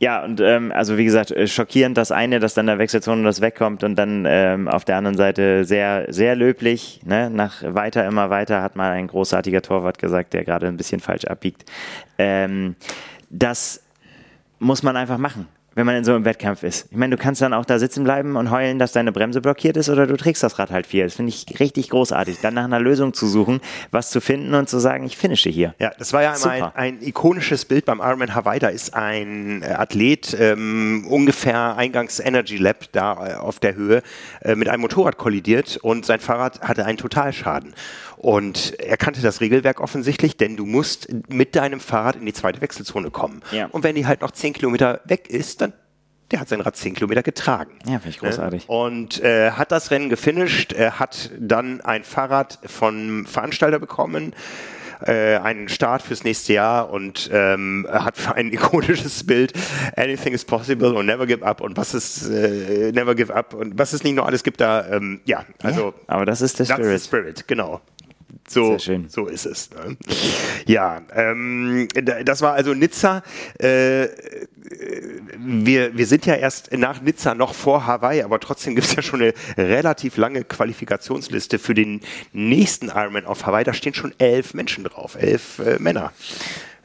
Ja, 0.00 0.22
und 0.24 0.40
ähm, 0.40 0.72
also 0.72 0.96
wie 0.96 1.04
gesagt, 1.04 1.30
äh, 1.30 1.46
schockierend 1.46 1.96
das 1.96 2.12
eine, 2.12 2.40
dass 2.40 2.54
dann 2.54 2.66
der 2.66 2.78
Wechselzone 2.78 3.22
das 3.24 3.40
wegkommt 3.40 3.84
und 3.84 3.96
dann 3.96 4.24
ähm, 4.26 4.68
auf 4.68 4.84
der 4.84 4.96
anderen 4.96 5.16
Seite 5.16 5.64
sehr, 5.64 6.06
sehr 6.08 6.36
löblich, 6.36 7.00
ne? 7.04 7.30
nach 7.30 7.62
weiter, 7.62 8.06
immer 8.06 8.30
weiter, 8.30 8.62
hat 8.62 8.76
mal 8.76 8.92
ein 8.92 9.08
großartiger 9.08 9.62
Torwart 9.62 9.98
gesagt, 9.98 10.34
der 10.34 10.44
gerade 10.44 10.66
ein 10.66 10.76
bisschen 10.76 11.00
falsch 11.00 11.24
abbiegt. 11.24 11.64
Ähm, 12.16 12.76
das 13.30 13.82
muss 14.58 14.82
man 14.82 14.96
einfach 14.96 15.18
machen 15.18 15.46
wenn 15.78 15.86
man 15.86 15.94
in 15.94 16.02
so 16.02 16.12
einem 16.12 16.24
Wettkampf 16.24 16.64
ist. 16.64 16.88
Ich 16.90 16.96
meine, 16.96 17.14
du 17.14 17.22
kannst 17.22 17.40
dann 17.40 17.54
auch 17.54 17.64
da 17.64 17.78
sitzen 17.78 18.02
bleiben 18.02 18.34
und 18.34 18.50
heulen, 18.50 18.80
dass 18.80 18.90
deine 18.90 19.12
Bremse 19.12 19.40
blockiert 19.40 19.76
ist 19.76 19.88
oder 19.88 20.08
du 20.08 20.16
trägst 20.16 20.42
das 20.42 20.58
Rad 20.58 20.72
halt 20.72 20.88
viel. 20.88 21.04
Das 21.04 21.14
finde 21.14 21.28
ich 21.28 21.60
richtig 21.60 21.90
großartig. 21.90 22.38
Dann 22.42 22.54
nach 22.54 22.64
einer 22.64 22.80
Lösung 22.80 23.14
zu 23.14 23.28
suchen, 23.28 23.60
was 23.92 24.10
zu 24.10 24.20
finden 24.20 24.54
und 24.54 24.68
zu 24.68 24.80
sagen, 24.80 25.06
ich 25.06 25.16
finische 25.16 25.50
hier. 25.50 25.76
Ja, 25.78 25.92
das 25.96 26.12
war 26.12 26.24
ja 26.24 26.32
einmal 26.32 26.72
ein, 26.74 26.98
ein, 26.98 26.98
ikonisches 27.00 27.64
Bild 27.64 27.84
beim 27.84 28.00
Ironman 28.00 28.34
Hawaii. 28.34 28.58
Da 28.58 28.70
ist 28.70 28.92
ein 28.94 29.62
äh, 29.62 29.66
Athlet 29.66 30.36
ähm, 30.40 31.06
ungefähr 31.08 31.76
eingangs 31.76 32.18
Energy 32.18 32.56
Lab 32.56 32.86
da 32.90 33.28
äh, 33.28 33.34
auf 33.34 33.60
der 33.60 33.76
Höhe 33.76 34.02
äh, 34.40 34.56
mit 34.56 34.68
einem 34.68 34.80
Motorrad 34.80 35.16
kollidiert 35.16 35.76
und 35.76 36.04
sein 36.04 36.18
Fahrrad 36.18 36.60
hatte 36.60 36.86
einen 36.86 36.98
Totalschaden. 36.98 37.72
Und 38.18 38.78
er 38.80 38.96
kannte 38.96 39.22
das 39.22 39.40
Regelwerk 39.40 39.80
offensichtlich, 39.80 40.36
denn 40.36 40.56
du 40.56 40.66
musst 40.66 41.08
mit 41.28 41.54
deinem 41.54 41.78
Fahrrad 41.78 42.16
in 42.16 42.26
die 42.26 42.32
zweite 42.32 42.60
Wechselzone 42.60 43.10
kommen. 43.10 43.42
Ja. 43.52 43.66
Und 43.66 43.84
wenn 43.84 43.94
die 43.94 44.06
halt 44.06 44.22
noch 44.22 44.32
zehn 44.32 44.52
Kilometer 44.52 45.00
weg 45.04 45.30
ist, 45.30 45.60
dann 45.60 45.72
der 46.30 46.40
hat 46.40 46.48
sein 46.48 46.60
Rad 46.60 46.76
zehn 46.76 46.94
Kilometer 46.94 47.22
getragen. 47.22 47.78
Ja, 47.86 48.00
finde 48.00 48.10
ich 48.10 48.18
großartig. 48.18 48.68
Und 48.68 49.22
äh, 49.22 49.52
hat 49.52 49.72
das 49.72 49.90
Rennen 49.90 50.10
gefinisht, 50.10 50.72
er 50.72 50.98
hat 50.98 51.30
dann 51.38 51.80
ein 51.80 52.04
Fahrrad 52.04 52.58
vom 52.66 53.24
Veranstalter 53.24 53.78
bekommen, 53.78 54.34
äh, 55.00 55.36
einen 55.36 55.68
Start 55.68 56.02
fürs 56.02 56.24
nächste 56.24 56.52
Jahr 56.52 56.90
und 56.90 57.30
ähm, 57.32 57.86
hat 57.90 58.14
ein 58.34 58.52
ikonisches 58.52 59.24
Bild, 59.24 59.52
Anything 59.96 60.34
is 60.34 60.44
possible 60.44 60.94
und 60.94 61.06
Never 61.06 61.26
give 61.26 61.46
up 61.46 61.60
und 61.60 61.76
was 61.76 61.94
ist 61.94 62.28
äh, 62.28 62.92
Never 62.92 63.14
give 63.14 63.34
up 63.34 63.54
und 63.54 63.78
was 63.78 63.92
es 63.92 64.04
nicht 64.04 64.14
noch 64.14 64.26
alles 64.26 64.42
gibt 64.42 64.60
da, 64.60 64.86
ähm, 64.90 65.20
ja, 65.24 65.44
also. 65.62 65.94
Ja, 66.08 66.14
aber 66.14 66.26
das 66.26 66.42
ist 66.42 66.58
der 66.58 66.66
Spirit. 66.66 67.00
Spirit, 67.00 67.48
genau. 67.48 67.80
So, 68.48 68.78
so 68.78 69.26
ist 69.26 69.46
es. 69.46 69.70
Ne? 69.70 69.96
Ja, 70.66 71.02
ähm, 71.14 71.88
das 72.24 72.40
war 72.40 72.54
also 72.54 72.74
Nizza. 72.74 73.22
Äh, 73.58 74.08
wir, 75.38 75.96
wir 75.96 76.06
sind 76.06 76.26
ja 76.26 76.34
erst 76.34 76.72
nach 76.72 77.00
Nizza 77.00 77.34
noch 77.34 77.54
vor 77.54 77.86
Hawaii, 77.86 78.22
aber 78.22 78.40
trotzdem 78.40 78.74
gibt 78.74 78.86
es 78.86 78.96
ja 78.96 79.02
schon 79.02 79.22
eine 79.22 79.34
relativ 79.56 80.16
lange 80.16 80.44
Qualifikationsliste 80.44 81.58
für 81.58 81.74
den 81.74 82.00
nächsten 82.32 82.88
Ironman 82.88 83.26
auf 83.26 83.46
Hawaii. 83.46 83.64
Da 83.64 83.72
stehen 83.72 83.94
schon 83.94 84.14
elf 84.18 84.54
Menschen 84.54 84.84
drauf, 84.84 85.16
elf 85.18 85.58
äh, 85.58 85.78
Männer. 85.78 86.12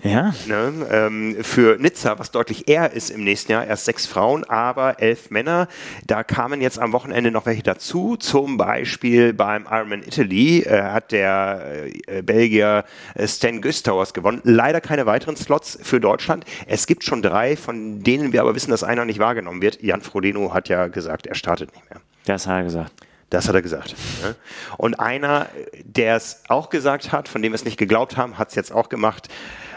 Ja. 0.03 0.33
Ne, 0.47 0.85
ähm, 0.91 1.37
für 1.43 1.77
Nizza, 1.79 2.19
was 2.19 2.31
deutlich 2.31 2.67
eher 2.67 2.91
ist 2.91 3.09
im 3.09 3.23
nächsten 3.23 3.53
Jahr, 3.53 3.65
erst 3.65 3.85
sechs 3.85 4.05
Frauen, 4.05 4.43
aber 4.43 4.99
elf 4.99 5.31
Männer. 5.31 5.69
Da 6.05 6.23
kamen 6.23 6.59
jetzt 6.59 6.77
am 6.77 6.91
Wochenende 6.91 7.31
noch 7.31 7.45
welche 7.45 7.63
dazu. 7.63 8.17
Zum 8.17 8.57
Beispiel 8.57 9.33
beim 9.33 9.65
Ironman 9.69 10.03
Italy 10.03 10.63
äh, 10.63 10.83
hat 10.83 11.13
der 11.13 11.87
äh, 12.07 12.21
Belgier 12.21 12.83
äh, 13.15 13.27
Stan 13.27 13.61
Güstauers 13.61 14.13
gewonnen. 14.13 14.41
Leider 14.43 14.81
keine 14.81 15.05
weiteren 15.05 15.37
Slots 15.37 15.79
für 15.81 16.01
Deutschland. 16.01 16.43
Es 16.67 16.85
gibt 16.85 17.05
schon 17.05 17.21
drei, 17.21 17.55
von 17.55 18.03
denen 18.03 18.33
wir 18.33 18.41
aber 18.41 18.55
wissen, 18.55 18.71
dass 18.71 18.83
einer 18.83 19.05
nicht 19.05 19.19
wahrgenommen 19.19 19.61
wird. 19.61 19.81
Jan 19.81 20.01
Frodeno 20.01 20.53
hat 20.53 20.67
ja 20.67 20.87
gesagt, 20.87 21.27
er 21.27 21.35
startet 21.35 21.73
nicht 21.73 21.89
mehr. 21.89 22.01
Das 22.25 22.45
hat 22.45 22.55
er 22.55 22.63
gesagt. 22.63 22.91
Das 23.29 23.47
hat 23.47 23.55
er 23.55 23.61
gesagt. 23.61 23.95
Ne? 24.21 24.35
Und 24.77 24.99
einer, 24.99 25.47
der 25.83 26.17
es 26.17 26.43
auch 26.49 26.69
gesagt 26.69 27.11
hat, 27.11 27.27
von 27.27 27.41
dem 27.41 27.51
wir 27.51 27.55
es 27.55 27.65
nicht 27.65 27.77
geglaubt 27.77 28.15
haben, 28.17 28.37
hat 28.37 28.49
es 28.49 28.55
jetzt 28.55 28.71
auch 28.71 28.89
gemacht. 28.89 29.29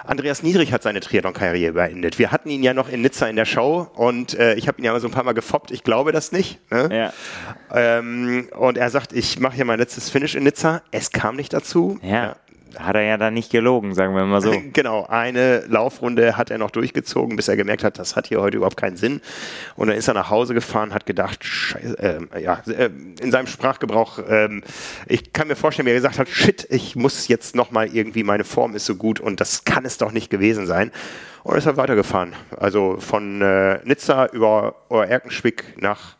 Andreas 0.06 0.42
Niedrig 0.42 0.72
hat 0.72 0.82
seine 0.82 1.00
Triathlon-Karriere 1.00 1.72
beendet. 1.72 2.18
Wir 2.18 2.30
hatten 2.30 2.48
ihn 2.48 2.62
ja 2.62 2.74
noch 2.74 2.88
in 2.88 3.02
Nizza 3.02 3.26
in 3.26 3.36
der 3.36 3.44
Show 3.44 3.90
und 3.94 4.38
äh, 4.38 4.54
ich 4.54 4.68
habe 4.68 4.80
ihn 4.80 4.84
ja 4.84 4.92
mal 4.92 5.00
so 5.00 5.08
ein 5.08 5.12
paar 5.12 5.24
Mal 5.24 5.32
gefoppt. 5.32 5.70
Ich 5.72 5.82
glaube 5.82 6.12
das 6.12 6.32
nicht. 6.32 6.60
Ne? 6.70 6.88
Ja. 6.92 7.12
Ähm, 7.74 8.48
und 8.56 8.78
er 8.78 8.90
sagt, 8.90 9.12
ich 9.12 9.40
mache 9.40 9.56
hier 9.56 9.64
mein 9.64 9.78
letztes 9.78 10.08
Finish 10.08 10.34
in 10.34 10.44
Nizza. 10.44 10.82
Es 10.92 11.10
kam 11.10 11.36
nicht 11.36 11.52
dazu. 11.52 11.98
Ja. 12.02 12.08
ja 12.08 12.36
hat 12.78 12.96
er 12.96 13.02
ja 13.02 13.16
dann 13.16 13.34
nicht 13.34 13.50
gelogen, 13.50 13.94
sagen 13.94 14.14
wir 14.14 14.24
mal 14.24 14.40
so. 14.40 14.52
Genau, 14.72 15.06
eine 15.06 15.64
Laufrunde 15.68 16.36
hat 16.36 16.50
er 16.50 16.58
noch 16.58 16.70
durchgezogen, 16.70 17.36
bis 17.36 17.48
er 17.48 17.56
gemerkt 17.56 17.84
hat, 17.84 17.98
das 17.98 18.16
hat 18.16 18.26
hier 18.26 18.40
heute 18.40 18.56
überhaupt 18.56 18.76
keinen 18.76 18.96
Sinn. 18.96 19.20
Und 19.76 19.88
dann 19.88 19.96
ist 19.96 20.08
er 20.08 20.14
nach 20.14 20.30
Hause 20.30 20.54
gefahren, 20.54 20.92
hat 20.92 21.06
gedacht, 21.06 21.44
scheiße, 21.44 21.98
äh, 22.34 22.42
ja, 22.42 22.62
äh, 22.66 22.90
in 23.20 23.30
seinem 23.30 23.46
Sprachgebrauch, 23.46 24.18
äh, 24.18 24.48
ich 25.06 25.32
kann 25.32 25.48
mir 25.48 25.56
vorstellen, 25.56 25.86
wie 25.86 25.90
er 25.90 25.96
gesagt 25.96 26.18
hat, 26.18 26.28
shit, 26.28 26.66
ich 26.70 26.96
muss 26.96 27.28
jetzt 27.28 27.54
nochmal 27.54 27.88
irgendwie, 27.88 28.22
meine 28.22 28.44
Form 28.44 28.74
ist 28.74 28.86
so 28.86 28.96
gut 28.96 29.20
und 29.20 29.40
das 29.40 29.64
kann 29.64 29.84
es 29.84 29.98
doch 29.98 30.12
nicht 30.12 30.30
gewesen 30.30 30.66
sein. 30.66 30.90
Und 31.42 31.56
ist 31.56 31.66
er 31.66 31.76
weitergefahren. 31.76 32.32
Also 32.56 32.96
von 32.98 33.40
äh, 33.40 33.78
Nizza 33.84 34.26
über 34.32 34.74
Erkenschwick 34.90 35.62
nach 35.80 36.15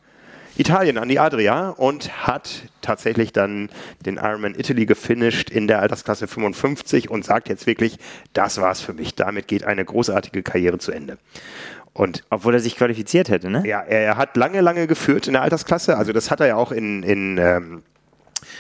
Italien 0.59 0.99
an 0.99 1.09
die 1.09 1.19
Adria 1.19 1.71
und 1.71 2.27
hat 2.27 2.63
tatsächlich 2.81 3.33
dann 3.33 3.69
den 4.05 4.17
Ironman 4.17 4.55
Italy 4.55 4.87
gefinisht 4.87 5.51
in 5.51 5.69
der 5.69 5.81
Altersklasse 5.81 6.27
55 6.27 7.11
und 7.11 7.25
sagt 7.25 7.49
jetzt 7.49 7.67
wirklich, 7.67 7.99
das 8.33 8.61
war's 8.61 8.81
für 8.81 8.93
mich. 8.93 9.15
Damit 9.15 9.49
geht 9.49 9.65
eine 9.65 9.85
großartige 9.85 10.43
Karriere 10.43 10.79
zu 10.79 10.93
Ende. 10.93 11.19
Und 11.93 12.25
Obwohl 12.31 12.55
er 12.55 12.61
sich 12.61 12.77
qualifiziert 12.77 13.31
hätte, 13.31 13.51
ne? 13.51 13.63
Ja, 13.67 13.81
er 13.81 14.17
hat 14.17 14.37
lange, 14.37 14.61
lange 14.61 14.87
geführt 14.87 15.27
in 15.27 15.33
der 15.33 15.43
Altersklasse. 15.43 15.97
Also 15.97 16.13
das 16.13 16.31
hat 16.31 16.41
er 16.41 16.47
ja 16.47 16.57
auch 16.57 16.73
in, 16.73 17.03
in 17.03 17.39
ähm, 17.39 17.83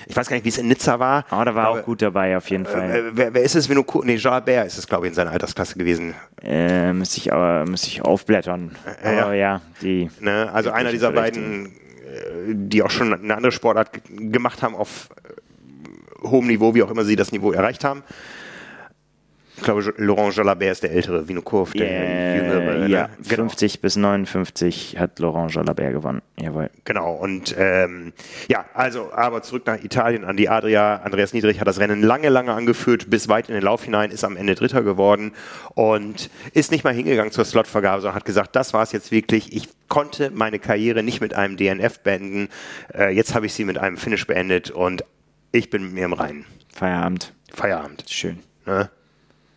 ich 0.07 0.17
weiß 0.17 0.29
gar 0.29 0.37
nicht, 0.37 0.45
wie 0.45 0.49
es 0.49 0.59
in 0.59 0.69
Nizza 0.69 0.99
war. 0.99 1.25
Oh, 1.31 1.43
da 1.45 1.55
war 1.55 1.67
aber, 1.67 1.81
auch 1.81 1.85
gut 1.85 2.03
dabei, 2.03 2.37
auf 2.37 2.49
jeden 2.51 2.65
äh, 2.65 2.69
Fall. 2.69 2.91
Äh, 2.91 3.03
wer, 3.13 3.35
wer, 3.35 3.43
ist 3.43 3.55
es, 3.55 3.69
wenn 3.69 3.77
du, 3.77 3.85
nee, 4.05 4.17
Jalbert 4.17 4.67
ist 4.67 4.79
es, 4.79 4.87
glaube 4.87 5.07
ich, 5.07 5.11
in 5.11 5.15
seiner 5.15 5.33
Altersklasse 5.33 5.79
gewesen. 5.79 6.15
Äh, 6.43 6.93
müsste 6.93 7.19
ich 7.19 7.33
aber, 7.33 7.67
müsste 7.67 7.89
ich 7.89 8.03
aufblättern. 8.03 8.75
Äh, 9.03 9.09
aber 9.21 9.35
ja, 9.35 9.55
ja 9.55 9.61
die. 9.83 10.11
Ne, 10.21 10.51
also 10.53 10.71
einer 10.71 10.91
dieser 10.91 11.13
beiden 11.13 11.73
die 12.49 12.83
auch 12.83 12.91
schon 12.91 13.13
eine 13.13 13.37
andere 13.37 13.53
Sportart 13.53 13.91
gemacht 14.09 14.63
haben 14.63 14.75
auf 14.75 15.09
äh, 15.25 16.29
hohem 16.29 16.47
Niveau, 16.47 16.75
wie 16.75 16.83
auch 16.83 16.91
immer 16.91 17.05
sie 17.05 17.17
das 17.17 17.33
Niveau 17.33 17.53
erreicht 17.53 17.85
haben. 17.85 18.03
Ich 19.57 19.63
glaube, 19.63 19.95
Laurent 19.97 20.37
Jalabert 20.37 20.73
ist 20.73 20.83
der 20.83 20.93
ältere, 20.93 21.27
Vinokurov 21.27 21.73
der 21.73 21.87
yeah, 21.87 22.37
jüngere. 22.37 22.79
Ne? 22.79 22.89
Ja, 22.89 23.09
genau. 23.27 23.49
50 23.49 23.81
bis 23.81 23.97
59 23.97 24.99
hat 24.99 25.19
Laurent 25.19 25.55
Jalabert 25.55 25.93
gewonnen. 25.93 26.21
Jawohl. 26.39 26.71
Genau, 26.85 27.15
und 27.15 27.55
ähm, 27.59 28.13
ja, 28.49 28.67
also, 28.75 29.13
aber 29.13 29.43
zurück 29.43 29.63
nach 29.67 29.83
Italien 29.83 30.25
an 30.25 30.37
die 30.37 30.51
Adria. 30.51 30.97
Andreas 30.97 31.33
Niedrig 31.33 31.59
hat 31.59 31.67
das 31.67 31.81
Rennen 31.81 32.03
lange, 32.03 32.29
lange 32.29 32.53
angeführt, 32.53 33.09
bis 33.09 33.29
weit 33.29 33.49
in 33.49 33.55
den 33.55 33.63
Lauf 33.63 33.85
hinein, 33.85 34.11
ist 34.11 34.25
am 34.25 34.37
Ende 34.37 34.55
Dritter 34.55 34.83
geworden 34.83 35.33
und 35.75 36.29
ist 36.53 36.71
nicht 36.71 36.85
mal 36.85 36.93
hingegangen 36.93 37.33
zur 37.33 37.47
Slotvergabe, 37.47 38.03
sondern 38.03 38.17
hat 38.17 38.27
gesagt, 38.27 38.55
das 38.57 38.75
war 38.75 38.83
es 38.83 38.93
jetzt 38.93 39.11
wirklich. 39.11 39.57
Ich 39.57 39.69
konnte 39.89 40.31
meine 40.31 40.59
Karriere 40.59 41.03
nicht 41.03 41.23
mit 41.23 41.35
einem 41.35 41.57
DNF 41.57 42.01
beenden. 42.01 42.49
Äh, 42.93 43.15
jetzt 43.15 43.35
habe 43.35 43.47
ich 43.47 43.55
sie 43.55 43.65
mit 43.65 43.79
einem 43.79 43.97
Finish 43.97 44.27
beendet 44.27 44.71
und 44.71 45.03
ich 45.53 45.71
bin 45.71 45.85
mit 45.85 45.93
mir 45.93 46.05
im 46.05 46.13
Reinen. 46.13 46.45
Feierabend. 46.75 47.33
Feierabend. 47.55 48.05
Schön. 48.09 48.41
Ne? 48.67 48.91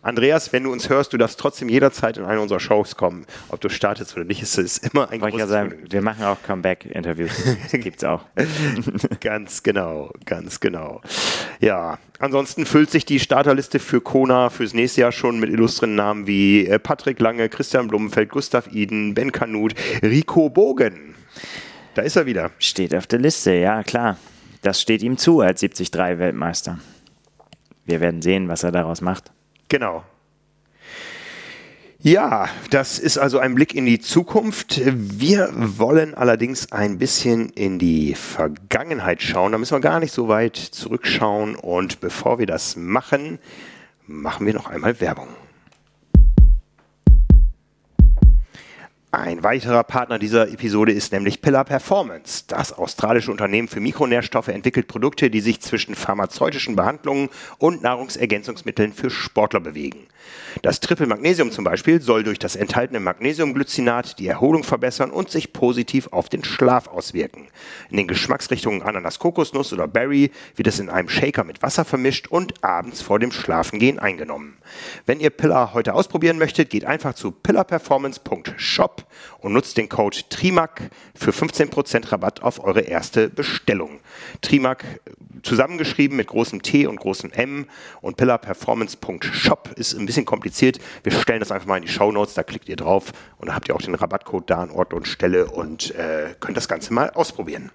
Andreas, 0.02 0.50
wenn 0.54 0.64
du 0.64 0.72
uns 0.72 0.88
hörst, 0.88 1.12
du 1.12 1.18
darfst 1.18 1.38
trotzdem 1.38 1.68
jederzeit 1.68 2.16
in 2.16 2.24
eine 2.24 2.40
unserer 2.40 2.60
Shows 2.60 2.96
kommen. 2.96 3.26
Ob 3.50 3.60
du 3.60 3.68
startest 3.68 4.16
oder 4.16 4.24
nicht, 4.24 4.40
ist 4.42 4.56
es 4.56 4.78
immer 4.78 5.10
ein 5.10 5.20
großes 5.20 5.48
sagen, 5.48 5.74
Wir 5.90 6.00
machen 6.00 6.24
auch 6.24 6.42
Comeback-Interviews. 6.42 7.30
Gibt's 7.72 8.02
auch. 8.02 8.24
ganz 9.20 9.62
genau, 9.62 10.10
ganz 10.24 10.58
genau. 10.58 11.02
Ja, 11.60 11.98
ansonsten 12.18 12.64
füllt 12.64 12.90
sich 12.90 13.04
die 13.04 13.20
Starterliste 13.20 13.78
für 13.78 14.00
Kona 14.00 14.48
fürs 14.48 14.72
nächste 14.72 15.02
Jahr 15.02 15.12
schon 15.12 15.38
mit 15.38 15.50
illustren 15.50 15.96
Namen 15.96 16.26
wie 16.26 16.66
äh, 16.66 16.78
Patrick 16.78 17.20
Lange, 17.20 17.50
Christian 17.50 17.88
Blumenfeld, 17.88 18.30
Gustav 18.30 18.72
Iden, 18.72 19.12
Ben 19.12 19.32
Kanut, 19.32 19.74
Rico 20.02 20.48
Bogen. 20.48 21.14
Da 21.94 22.00
ist 22.00 22.16
er 22.16 22.24
wieder. 22.24 22.52
Steht 22.58 22.94
auf 22.94 23.06
der 23.06 23.18
Liste, 23.18 23.52
ja 23.52 23.82
klar. 23.82 24.16
Das 24.62 24.80
steht 24.80 25.02
ihm 25.02 25.18
zu 25.18 25.40
als 25.40 25.62
73-Weltmeister. 25.62 26.78
Wir 27.84 28.00
werden 28.00 28.22
sehen, 28.22 28.48
was 28.48 28.62
er 28.62 28.72
daraus 28.72 29.02
macht. 29.02 29.30
Genau. 29.70 30.02
Ja, 32.00 32.48
das 32.70 32.98
ist 32.98 33.18
also 33.18 33.38
ein 33.38 33.54
Blick 33.54 33.74
in 33.74 33.86
die 33.86 34.00
Zukunft. 34.00 34.80
Wir 34.84 35.50
wollen 35.54 36.14
allerdings 36.14 36.72
ein 36.72 36.98
bisschen 36.98 37.50
in 37.50 37.78
die 37.78 38.14
Vergangenheit 38.14 39.22
schauen. 39.22 39.52
Da 39.52 39.58
müssen 39.58 39.76
wir 39.76 39.80
gar 39.80 40.00
nicht 40.00 40.12
so 40.12 40.26
weit 40.26 40.56
zurückschauen. 40.56 41.54
Und 41.54 42.00
bevor 42.00 42.40
wir 42.40 42.46
das 42.46 42.74
machen, 42.74 43.38
machen 44.06 44.44
wir 44.44 44.54
noch 44.54 44.66
einmal 44.66 45.00
Werbung. 45.00 45.28
Ein 49.12 49.42
weiterer 49.42 49.82
Partner 49.82 50.20
dieser 50.20 50.48
Episode 50.52 50.92
ist 50.92 51.10
nämlich 51.10 51.42
Pillar 51.42 51.64
Performance. 51.64 52.44
Das 52.46 52.72
australische 52.72 53.32
Unternehmen 53.32 53.66
für 53.66 53.80
Mikronährstoffe 53.80 54.46
entwickelt 54.46 54.86
Produkte, 54.86 55.30
die 55.30 55.40
sich 55.40 55.60
zwischen 55.60 55.96
pharmazeutischen 55.96 56.76
Behandlungen 56.76 57.28
und 57.58 57.82
Nahrungsergänzungsmitteln 57.82 58.92
für 58.92 59.10
Sportler 59.10 59.58
bewegen. 59.58 60.06
Das 60.62 60.78
Triple 60.78 61.06
Magnesium 61.06 61.50
zum 61.50 61.64
Beispiel 61.64 62.00
soll 62.00 62.22
durch 62.22 62.38
das 62.38 62.54
enthaltene 62.54 63.00
Magnesiumglycinat 63.00 64.18
die 64.20 64.28
Erholung 64.28 64.62
verbessern 64.62 65.10
und 65.10 65.28
sich 65.28 65.52
positiv 65.52 66.08
auf 66.12 66.28
den 66.28 66.44
Schlaf 66.44 66.86
auswirken. 66.86 67.48
In 67.90 67.96
den 67.96 68.06
Geschmacksrichtungen 68.06 68.82
Ananas, 68.82 69.18
Kokosnuss 69.18 69.72
oder 69.72 69.88
Berry 69.88 70.30
wird 70.54 70.68
es 70.68 70.78
in 70.78 70.88
einem 70.88 71.08
Shaker 71.08 71.42
mit 71.42 71.62
Wasser 71.62 71.84
vermischt 71.84 72.28
und 72.28 72.62
abends 72.62 73.02
vor 73.02 73.18
dem 73.18 73.32
Schlafengehen 73.32 73.98
eingenommen. 73.98 74.58
Wenn 75.04 75.18
ihr 75.18 75.30
Pillar 75.30 75.74
heute 75.74 75.94
ausprobieren 75.94 76.38
möchtet, 76.38 76.70
geht 76.70 76.84
einfach 76.84 77.14
zu 77.14 77.32
pillarperformance.shop 77.32 78.99
und 79.38 79.52
nutzt 79.52 79.76
den 79.76 79.88
Code 79.88 80.16
TRIMAC 80.28 80.90
für 81.14 81.30
15% 81.30 82.12
Rabatt 82.12 82.42
auf 82.42 82.62
eure 82.62 82.80
erste 82.80 83.28
Bestellung. 83.28 84.00
TRIMAC 84.42 84.84
zusammengeschrieben 85.42 86.16
mit 86.16 86.26
großem 86.26 86.62
T 86.62 86.86
und 86.86 87.00
großem 87.00 87.32
M 87.32 87.66
und 88.00 88.16
pillarperformance.shop 88.16 89.70
ist 89.76 89.94
ein 89.94 90.06
bisschen 90.06 90.24
kompliziert. 90.24 90.78
Wir 91.02 91.12
stellen 91.12 91.40
das 91.40 91.52
einfach 91.52 91.66
mal 91.66 91.76
in 91.76 91.84
die 91.84 91.92
Show 91.92 92.12
Notes, 92.12 92.34
da 92.34 92.42
klickt 92.42 92.68
ihr 92.68 92.76
drauf 92.76 93.12
und 93.38 93.48
dann 93.48 93.56
habt 93.56 93.68
ihr 93.68 93.74
auch 93.74 93.82
den 93.82 93.94
Rabattcode 93.94 94.50
da 94.50 94.62
an 94.62 94.70
Ort 94.70 94.92
und 94.94 95.06
Stelle 95.06 95.46
und 95.46 95.94
äh, 95.94 96.34
könnt 96.40 96.56
das 96.56 96.68
Ganze 96.68 96.92
mal 96.92 97.10
ausprobieren. 97.10 97.70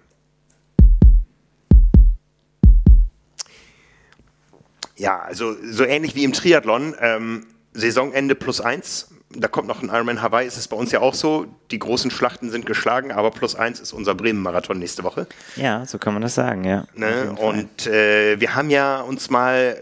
Ja, 4.97 5.19
also 5.19 5.55
so 5.61 5.83
ähnlich 5.83 6.15
wie 6.15 6.23
im 6.23 6.31
Triathlon, 6.31 6.95
ähm, 6.99 7.47
Saisonende 7.73 8.35
plus 8.35 8.61
eins 8.61 9.09
da 9.29 9.47
kommt 9.47 9.67
noch 9.67 9.81
ein 9.81 9.89
Ironman 9.89 10.21
Hawaii, 10.21 10.47
ist 10.47 10.57
es 10.57 10.67
bei 10.67 10.77
uns 10.77 10.91
ja 10.91 11.01
auch 11.01 11.13
so. 11.13 11.47
Die 11.71 11.79
großen 11.79 12.11
Schlachten 12.11 12.51
sind 12.51 12.65
geschlagen, 12.65 13.11
aber 13.11 13.31
plus 13.31 13.55
eins 13.55 13.79
ist 13.79 13.91
unser 13.91 14.15
Bremen-Marathon 14.15 14.77
nächste 14.79 15.03
Woche. 15.03 15.27
Ja, 15.55 15.85
so 15.85 15.97
kann 15.97 16.13
man 16.13 16.21
das 16.21 16.35
sagen, 16.35 16.63
ja. 16.63 16.85
Ne? 16.95 17.35
Und 17.38 17.88
äh, 17.88 18.39
wir 18.39 18.55
haben 18.55 18.69
ja 18.69 19.01
uns 19.01 19.29
mal 19.29 19.77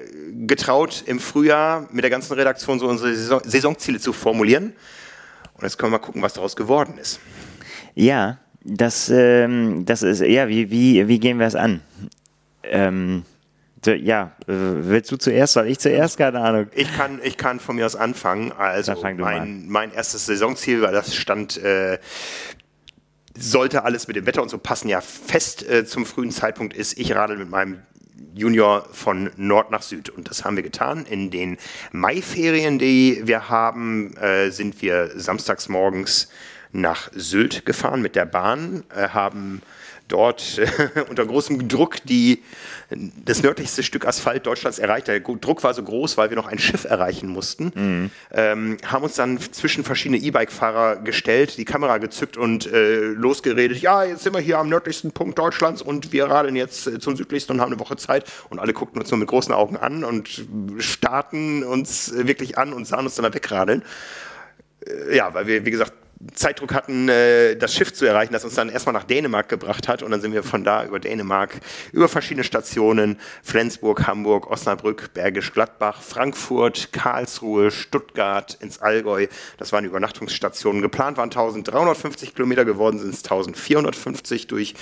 getraut, 0.47 1.03
im 1.05 1.19
Frühjahr 1.19 1.87
mit 1.91 2.03
der 2.03 2.09
ganzen 2.09 2.33
Redaktion 2.33 2.79
so 2.79 2.87
unsere 2.87 3.13
Saison 3.13 3.41
Saisonziele 3.43 3.99
zu 3.99 4.13
formulieren. 4.13 4.73
Und 5.55 5.63
jetzt 5.63 5.77
können 5.77 5.91
wir 5.91 5.99
mal 5.99 6.05
gucken, 6.05 6.21
was 6.21 6.33
daraus 6.33 6.55
geworden 6.55 6.97
ist. 6.97 7.19
Ja, 7.95 8.37
das, 8.63 9.09
ähm, 9.09 9.85
das 9.85 10.03
ist, 10.03 10.21
ja, 10.21 10.47
wie, 10.47 10.71
wie, 10.71 11.07
wie 11.07 11.19
gehen 11.19 11.37
wir 11.37 11.47
es 11.47 11.55
an? 11.55 11.81
Ähm, 12.63 13.23
ja, 13.87 14.31
äh, 14.41 14.47
willst 14.47 15.11
du 15.11 15.17
zuerst? 15.17 15.53
Soll 15.53 15.67
ich 15.67 15.79
zuerst? 15.79 16.17
Keine 16.17 16.39
Ahnung. 16.39 16.67
Ich 16.73 16.95
kann, 16.95 17.19
ich 17.23 17.37
kann 17.37 17.59
von 17.59 17.75
mir 17.75 17.85
aus 17.85 17.95
anfangen. 17.95 18.51
Also 18.51 18.95
mein, 19.17 19.67
mein 19.67 19.93
erstes 19.93 20.25
Saisonziel, 20.25 20.81
weil 20.81 20.93
das 20.93 21.15
stand, 21.15 21.57
äh, 21.57 21.99
sollte 23.37 23.83
alles 23.83 24.07
mit 24.07 24.15
dem 24.15 24.25
Wetter 24.25 24.41
und 24.41 24.49
so 24.49 24.57
passen, 24.57 24.89
ja 24.89 25.01
fest 25.01 25.67
äh, 25.67 25.85
zum 25.85 26.05
frühen 26.05 26.31
Zeitpunkt 26.31 26.75
ist, 26.75 26.97
ich 26.97 27.15
radel 27.15 27.37
mit 27.37 27.49
meinem 27.49 27.81
Junior 28.35 28.87
von 28.91 29.31
Nord 29.37 29.71
nach 29.71 29.81
Süd. 29.81 30.09
Und 30.09 30.29
das 30.29 30.43
haben 30.43 30.55
wir 30.55 30.63
getan. 30.63 31.05
In 31.05 31.29
den 31.29 31.57
Maiferien, 31.91 32.79
die 32.79 33.21
wir 33.25 33.49
haben, 33.49 34.15
äh, 34.17 34.49
sind 34.49 34.81
wir 34.81 35.11
samstags 35.15 35.69
morgens 35.69 36.29
nach 36.71 37.11
Sylt 37.13 37.65
gefahren 37.65 38.01
mit 38.01 38.15
der 38.15 38.25
Bahn, 38.25 38.83
äh, 38.95 39.09
haben 39.09 39.61
dort 40.13 40.61
unter 41.09 41.25
großem 41.25 41.67
Druck 41.67 41.97
die, 42.05 42.43
das 43.25 43.41
nördlichste 43.41 43.81
Stück 43.83 44.05
Asphalt 44.05 44.45
Deutschlands 44.45 44.77
erreicht. 44.77 45.07
Der 45.07 45.19
Druck 45.19 45.63
war 45.63 45.73
so 45.73 45.83
groß, 45.83 46.17
weil 46.17 46.29
wir 46.29 46.37
noch 46.37 46.47
ein 46.47 46.59
Schiff 46.59 46.85
erreichen 46.85 47.27
mussten. 47.27 47.71
Mhm. 47.73 48.11
Ähm, 48.31 48.77
haben 48.85 49.03
uns 49.03 49.15
dann 49.15 49.39
zwischen 49.39 49.83
verschiedene 49.83 50.19
E-Bike-Fahrer 50.21 50.97
gestellt, 50.97 51.57
die 51.57 51.65
Kamera 51.65 51.97
gezückt 51.97 52.37
und 52.37 52.71
äh, 52.71 52.99
losgeredet. 52.99 53.79
Ja, 53.79 54.03
jetzt 54.03 54.23
sind 54.23 54.33
wir 54.33 54.41
hier 54.41 54.59
am 54.59 54.69
nördlichsten 54.69 55.11
Punkt 55.11 55.39
Deutschlands 55.39 55.81
und 55.81 56.13
wir 56.13 56.25
radeln 56.25 56.55
jetzt 56.55 56.87
äh, 56.87 56.99
zum 56.99 57.15
südlichsten 57.15 57.53
und 57.53 57.61
haben 57.61 57.71
eine 57.71 57.79
Woche 57.79 57.97
Zeit. 57.97 58.25
Und 58.49 58.59
alle 58.59 58.73
guckten 58.73 59.01
uns 59.01 59.09
nur 59.09 59.19
mit 59.19 59.27
großen 59.27 59.53
Augen 59.53 59.77
an 59.77 60.03
und 60.03 60.45
starten 60.77 61.63
uns 61.63 62.13
wirklich 62.15 62.57
an 62.57 62.73
und 62.73 62.85
sahen 62.85 63.05
uns 63.05 63.15
dann 63.15 63.23
da 63.23 63.33
wegradeln. 63.33 63.83
Äh, 64.85 65.15
ja, 65.17 65.33
weil 65.33 65.47
wir, 65.47 65.65
wie 65.65 65.71
gesagt, 65.71 65.93
Zeitdruck 66.33 66.73
hatten, 66.73 67.09
äh, 67.09 67.55
das 67.55 67.73
Schiff 67.73 67.93
zu 67.93 68.05
erreichen, 68.05 68.33
das 68.33 68.43
uns 68.43 68.55
dann 68.55 68.69
erstmal 68.69 68.93
nach 68.93 69.03
Dänemark 69.03 69.49
gebracht 69.49 69.87
hat. 69.87 70.03
Und 70.03 70.11
dann 70.11 70.21
sind 70.21 70.33
wir 70.33 70.43
von 70.43 70.63
da 70.63 70.85
über 70.85 70.99
Dänemark, 70.99 71.59
über 71.91 72.07
verschiedene 72.07 72.43
Stationen, 72.43 73.19
Flensburg, 73.41 74.07
Hamburg, 74.07 74.49
Osnabrück, 74.49 75.13
Bergisch 75.13 75.53
Gladbach, 75.53 76.01
Frankfurt, 76.01 76.93
Karlsruhe, 76.93 77.71
Stuttgart, 77.71 78.57
ins 78.61 78.81
Allgäu. 78.81 79.27
Das 79.57 79.71
waren 79.71 79.85
Übernachtungsstationen. 79.85 80.81
Geplant 80.81 81.17
waren 81.17 81.29
1350 81.29 82.35
Kilometer, 82.35 82.65
geworden 82.65 82.99
sind 82.99 83.13
es 83.13 83.23
1450 83.23 84.47
durch 84.47 84.75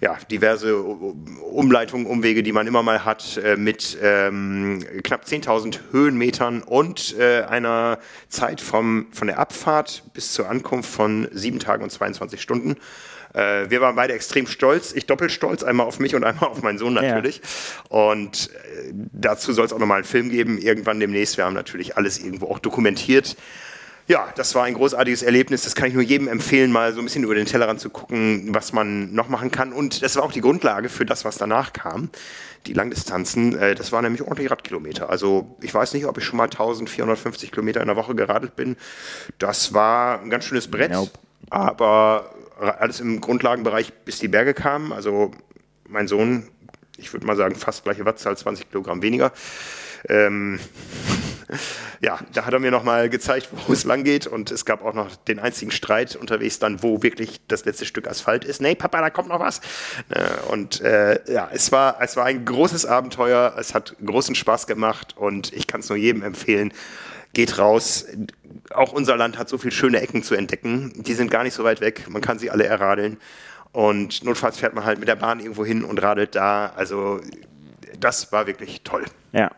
ja, 0.00 0.16
diverse 0.30 0.78
Umleitungen, 0.78 2.06
Umwege, 2.06 2.42
die 2.42 2.52
man 2.52 2.66
immer 2.66 2.82
mal 2.82 3.04
hat, 3.04 3.36
äh, 3.36 3.56
mit 3.56 3.98
ähm, 4.02 4.82
knapp 5.02 5.24
10.000 5.24 5.78
Höhenmetern 5.92 6.62
und 6.62 7.16
äh, 7.18 7.42
einer 7.42 7.98
Zeit 8.28 8.62
vom, 8.62 9.08
von 9.12 9.26
der 9.26 9.38
Abfahrt 9.38 10.04
bis 10.14 10.32
zur 10.32 10.48
Ankunft 10.48 10.90
von 10.90 11.28
sieben 11.32 11.58
Tagen 11.58 11.82
und 11.82 11.90
22 11.90 12.40
Stunden. 12.40 12.76
Äh, 13.34 13.68
wir 13.68 13.82
waren 13.82 13.94
beide 13.94 14.14
extrem 14.14 14.46
stolz. 14.46 14.92
Ich 14.92 15.04
doppelt 15.04 15.32
stolz, 15.32 15.62
einmal 15.62 15.86
auf 15.86 15.98
mich 15.98 16.14
und 16.14 16.24
einmal 16.24 16.48
auf 16.48 16.62
meinen 16.62 16.78
Sohn 16.78 16.94
natürlich. 16.94 17.42
Ja. 17.90 18.12
Und 18.12 18.50
äh, 18.54 18.92
dazu 18.94 19.52
soll 19.52 19.66
es 19.66 19.72
auch 19.74 19.78
nochmal 19.78 19.98
einen 19.98 20.06
Film 20.06 20.30
geben, 20.30 20.56
irgendwann 20.56 20.98
demnächst. 20.98 21.36
Wir 21.36 21.44
haben 21.44 21.54
natürlich 21.54 21.98
alles 21.98 22.18
irgendwo 22.18 22.46
auch 22.46 22.58
dokumentiert 22.58 23.36
ja, 24.06 24.32
das 24.36 24.54
war 24.54 24.64
ein 24.64 24.74
großartiges 24.74 25.22
Erlebnis. 25.22 25.62
Das 25.62 25.74
kann 25.74 25.88
ich 25.88 25.94
nur 25.94 26.02
jedem 26.02 26.28
empfehlen, 26.28 26.72
mal 26.72 26.92
so 26.92 27.00
ein 27.00 27.04
bisschen 27.04 27.24
über 27.24 27.34
den 27.34 27.46
Tellerrand 27.46 27.80
zu 27.80 27.90
gucken, 27.90 28.54
was 28.54 28.72
man 28.72 29.12
noch 29.14 29.28
machen 29.28 29.50
kann. 29.50 29.72
Und 29.72 30.02
das 30.02 30.16
war 30.16 30.24
auch 30.24 30.32
die 30.32 30.40
Grundlage 30.40 30.88
für 30.88 31.06
das, 31.06 31.24
was 31.24 31.38
danach 31.38 31.72
kam. 31.72 32.10
Die 32.66 32.72
Langdistanzen, 32.72 33.56
äh, 33.58 33.74
das 33.74 33.92
waren 33.92 34.04
nämlich 34.04 34.22
ordentlich 34.22 34.50
Radkilometer. 34.50 35.08
Also 35.08 35.56
ich 35.62 35.72
weiß 35.72 35.94
nicht, 35.94 36.06
ob 36.06 36.18
ich 36.18 36.24
schon 36.24 36.36
mal 36.36 36.44
1450 36.44 37.52
Kilometer 37.52 37.80
in 37.80 37.86
der 37.86 37.96
Woche 37.96 38.14
geradelt 38.14 38.56
bin. 38.56 38.76
Das 39.38 39.72
war 39.72 40.20
ein 40.20 40.30
ganz 40.30 40.44
schönes 40.44 40.68
Brett, 40.68 40.92
nope. 40.92 41.12
aber 41.48 42.34
alles 42.58 43.00
im 43.00 43.20
Grundlagenbereich, 43.20 43.92
bis 44.04 44.18
die 44.18 44.28
Berge 44.28 44.54
kamen. 44.54 44.92
Also 44.92 45.30
mein 45.88 46.08
Sohn, 46.08 46.48
ich 46.98 47.12
würde 47.12 47.26
mal 47.26 47.36
sagen, 47.36 47.54
fast 47.54 47.84
gleiche 47.84 48.04
Wattzahl, 48.04 48.36
20 48.36 48.68
Kilogramm 48.70 49.02
weniger. 49.02 49.32
Ähm, 50.08 50.58
ja, 52.00 52.18
da 52.32 52.44
hat 52.44 52.52
er 52.52 52.58
mir 52.58 52.70
nochmal 52.70 53.08
gezeigt, 53.08 53.48
wo 53.66 53.72
es 53.72 53.84
lang 53.84 54.04
geht. 54.04 54.26
Und 54.26 54.50
es 54.50 54.64
gab 54.64 54.84
auch 54.84 54.94
noch 54.94 55.16
den 55.16 55.38
einzigen 55.38 55.70
Streit 55.70 56.16
unterwegs 56.16 56.58
dann, 56.58 56.82
wo 56.82 57.02
wirklich 57.02 57.40
das 57.48 57.64
letzte 57.64 57.86
Stück 57.86 58.08
Asphalt 58.08 58.44
ist. 58.44 58.60
Nee, 58.60 58.74
Papa, 58.74 59.00
da 59.00 59.10
kommt 59.10 59.28
noch 59.28 59.40
was. 59.40 59.60
Äh, 60.08 60.22
und 60.50 60.80
äh, 60.80 61.20
ja, 61.32 61.48
es 61.52 61.72
war, 61.72 62.00
es 62.00 62.16
war 62.16 62.24
ein 62.26 62.44
großes 62.44 62.86
Abenteuer. 62.86 63.54
Es 63.58 63.74
hat 63.74 63.96
großen 64.04 64.34
Spaß 64.34 64.66
gemacht 64.66 65.16
und 65.16 65.52
ich 65.52 65.66
kann 65.66 65.80
es 65.80 65.88
nur 65.88 65.98
jedem 65.98 66.22
empfehlen. 66.22 66.72
Geht 67.32 67.58
raus. 67.58 68.06
Auch 68.70 68.92
unser 68.92 69.16
Land 69.16 69.38
hat 69.38 69.48
so 69.48 69.58
viele 69.58 69.72
schöne 69.72 70.00
Ecken 70.00 70.22
zu 70.22 70.34
entdecken. 70.34 70.92
Die 70.96 71.14
sind 71.14 71.30
gar 71.30 71.44
nicht 71.44 71.54
so 71.54 71.62
weit 71.64 71.80
weg. 71.80 72.06
Man 72.08 72.22
kann 72.22 72.38
sie 72.38 72.50
alle 72.50 72.66
erradeln. 72.66 73.18
Und 73.72 74.24
notfalls 74.24 74.58
fährt 74.58 74.74
man 74.74 74.84
halt 74.84 74.98
mit 74.98 75.08
der 75.08 75.14
Bahn 75.14 75.38
irgendwo 75.38 75.64
hin 75.64 75.84
und 75.84 76.02
radelt 76.02 76.34
da. 76.34 76.72
Also 76.74 77.20
das 78.00 78.32
war 78.32 78.48
wirklich 78.48 78.82
toll. 78.82 79.04
Ja, 79.32 79.52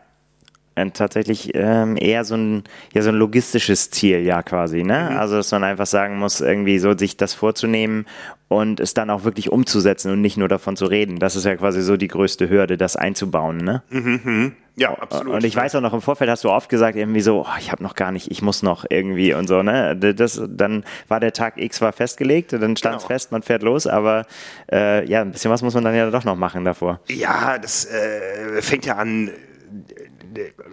tatsächlich 0.93 1.51
ähm, 1.53 1.97
eher 1.97 2.25
so 2.25 2.35
ein, 2.35 2.63
ja, 2.93 3.01
so 3.01 3.09
ein 3.09 3.15
logistisches 3.15 3.91
Ziel, 3.91 4.19
ja, 4.19 4.41
quasi. 4.43 4.83
Ne? 4.83 5.09
Mhm. 5.11 5.17
Also, 5.17 5.35
dass 5.35 5.51
man 5.51 5.63
einfach 5.63 5.85
sagen 5.85 6.17
muss, 6.17 6.41
irgendwie 6.41 6.79
so 6.79 6.97
sich 6.97 7.17
das 7.17 7.33
vorzunehmen 7.33 8.05
und 8.47 8.79
es 8.79 8.93
dann 8.93 9.09
auch 9.09 9.23
wirklich 9.23 9.51
umzusetzen 9.51 10.11
und 10.11 10.21
nicht 10.21 10.37
nur 10.37 10.47
davon 10.47 10.75
zu 10.75 10.85
reden. 10.85 11.19
Das 11.19 11.35
ist 11.35 11.45
ja 11.45 11.55
quasi 11.55 11.81
so 11.81 11.97
die 11.97 12.07
größte 12.07 12.49
Hürde, 12.49 12.77
das 12.77 12.95
einzubauen. 12.95 13.57
Ne? 13.57 13.83
Mhm, 13.89 14.19
mhm. 14.23 14.51
Ja, 14.75 14.91
absolut. 14.97 15.35
Und 15.35 15.43
ich 15.43 15.55
weiß 15.55 15.75
auch 15.75 15.81
noch, 15.81 15.93
im 15.93 16.01
Vorfeld 16.01 16.31
hast 16.31 16.43
du 16.43 16.49
oft 16.49 16.67
gesagt, 16.67 16.97
irgendwie 16.97 17.21
so, 17.21 17.45
oh, 17.45 17.57
ich 17.59 17.71
habe 17.71 17.83
noch 17.83 17.93
gar 17.93 18.11
nicht, 18.11 18.31
ich 18.31 18.41
muss 18.41 18.63
noch 18.63 18.85
irgendwie 18.89 19.33
und 19.33 19.47
so, 19.47 19.61
ne? 19.61 19.95
Das, 19.95 20.41
dann 20.49 20.83
war 21.07 21.19
der 21.19 21.31
Tag 21.31 21.57
X 21.57 21.79
war 21.81 21.93
festgelegt, 21.93 22.53
dann 22.53 22.75
stand 22.75 22.95
es 22.95 23.03
genau. 23.03 23.07
fest, 23.07 23.31
man 23.31 23.43
fährt 23.43 23.61
los, 23.61 23.85
aber 23.85 24.25
äh, 24.71 25.07
ja, 25.07 25.21
ein 25.21 25.31
bisschen 25.31 25.51
was 25.51 25.61
muss 25.61 25.75
man 25.75 25.83
dann 25.83 25.93
ja 25.93 26.09
doch 26.09 26.23
noch 26.23 26.35
machen 26.35 26.65
davor. 26.65 26.99
Ja, 27.07 27.59
das 27.59 27.85
äh, 27.85 28.61
fängt 28.63 28.87
ja 28.87 28.95
an 28.95 29.29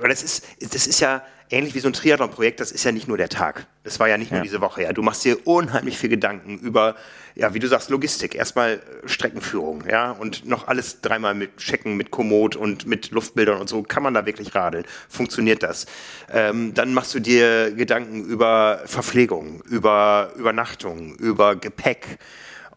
das 0.03 0.23
ist, 0.23 0.47
das 0.61 0.87
ist 0.87 1.01
ja 1.01 1.23
ähnlich 1.51 1.75
wie 1.75 1.81
so 1.81 1.89
ein 1.89 1.93
Triathlon-Projekt, 1.93 2.61
das 2.61 2.71
ist 2.71 2.85
ja 2.85 2.93
nicht 2.93 3.09
nur 3.09 3.17
der 3.17 3.29
Tag. 3.29 3.67
Das 3.83 3.99
war 3.99 4.09
ja 4.09 4.17
nicht 4.17 4.31
nur 4.31 4.39
ja. 4.39 4.43
diese 4.45 4.61
Woche, 4.61 4.83
ja. 4.83 4.93
Du 4.93 5.03
machst 5.03 5.25
dir 5.25 5.47
unheimlich 5.47 5.99
viel 5.99 6.09
Gedanken 6.09 6.59
über, 6.59 6.95
ja, 7.35 7.55
wie 7.55 7.59
du 7.59 7.67
sagst, 7.67 7.91
Logistik. 7.91 8.35
Erstmal 8.35 8.81
Streckenführung, 9.05 9.85
ja, 9.91 10.13
und 10.13 10.47
noch 10.47 10.69
alles 10.69 11.01
dreimal 11.01 11.35
mit 11.35 11.57
Checken, 11.57 11.97
mit 11.97 12.11
Komoot 12.11 12.57
und 12.57 12.87
mit 12.87 13.11
Luftbildern 13.11 13.61
und 13.61 13.69
so. 13.69 13.83
Kann 13.83 14.03
man 14.03 14.15
da 14.15 14.27
wirklich 14.27 14.55
radeln? 14.55 14.85
Funktioniert 15.09 15.63
das? 15.63 15.87
Ähm, 16.33 16.73
dann 16.75 16.95
machst 16.95 17.15
du 17.15 17.21
dir 17.21 17.73
Gedanken 17.73 18.25
über 18.25 18.83
Verpflegung, 18.87 19.63
über 19.63 20.33
Übernachtung, 20.37 21.15
über 21.17 21.57
Gepäck. 21.57 22.19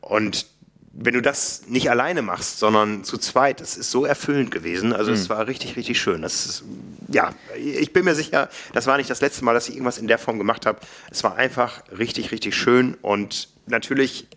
Und 0.01 0.47
wenn 0.95 1.15
du 1.15 1.21
das 1.21 1.63
nicht 1.67 1.89
alleine 1.89 2.21
machst, 2.21 2.59
sondern 2.59 3.03
zu 3.03 3.17
zweit, 3.17 3.61
das 3.61 3.77
ist 3.77 3.89
so 3.89 4.05
erfüllend 4.05 4.51
gewesen. 4.51 4.93
Also 4.93 5.11
es 5.11 5.25
mhm. 5.27 5.29
war 5.29 5.47
richtig, 5.47 5.75
richtig 5.75 5.99
schön. 5.99 6.21
Das 6.21 6.45
ist, 6.45 6.63
ja, 7.07 7.33
ich 7.57 7.91
bin 7.91 8.05
mir 8.05 8.13
sicher, 8.13 8.47
das 8.73 8.85
war 8.85 8.97
nicht 8.97 9.09
das 9.09 9.19
letzte 9.19 9.43
Mal, 9.43 9.55
dass 9.55 9.67
ich 9.67 9.75
irgendwas 9.75 9.97
in 9.97 10.07
der 10.07 10.19
Form 10.19 10.37
gemacht 10.37 10.67
habe. 10.67 10.79
Es 11.09 11.23
war 11.23 11.35
einfach 11.35 11.81
richtig, 11.97 12.31
richtig 12.31 12.55
schön 12.55 12.95
und 13.01 13.49
natürlich 13.65 14.27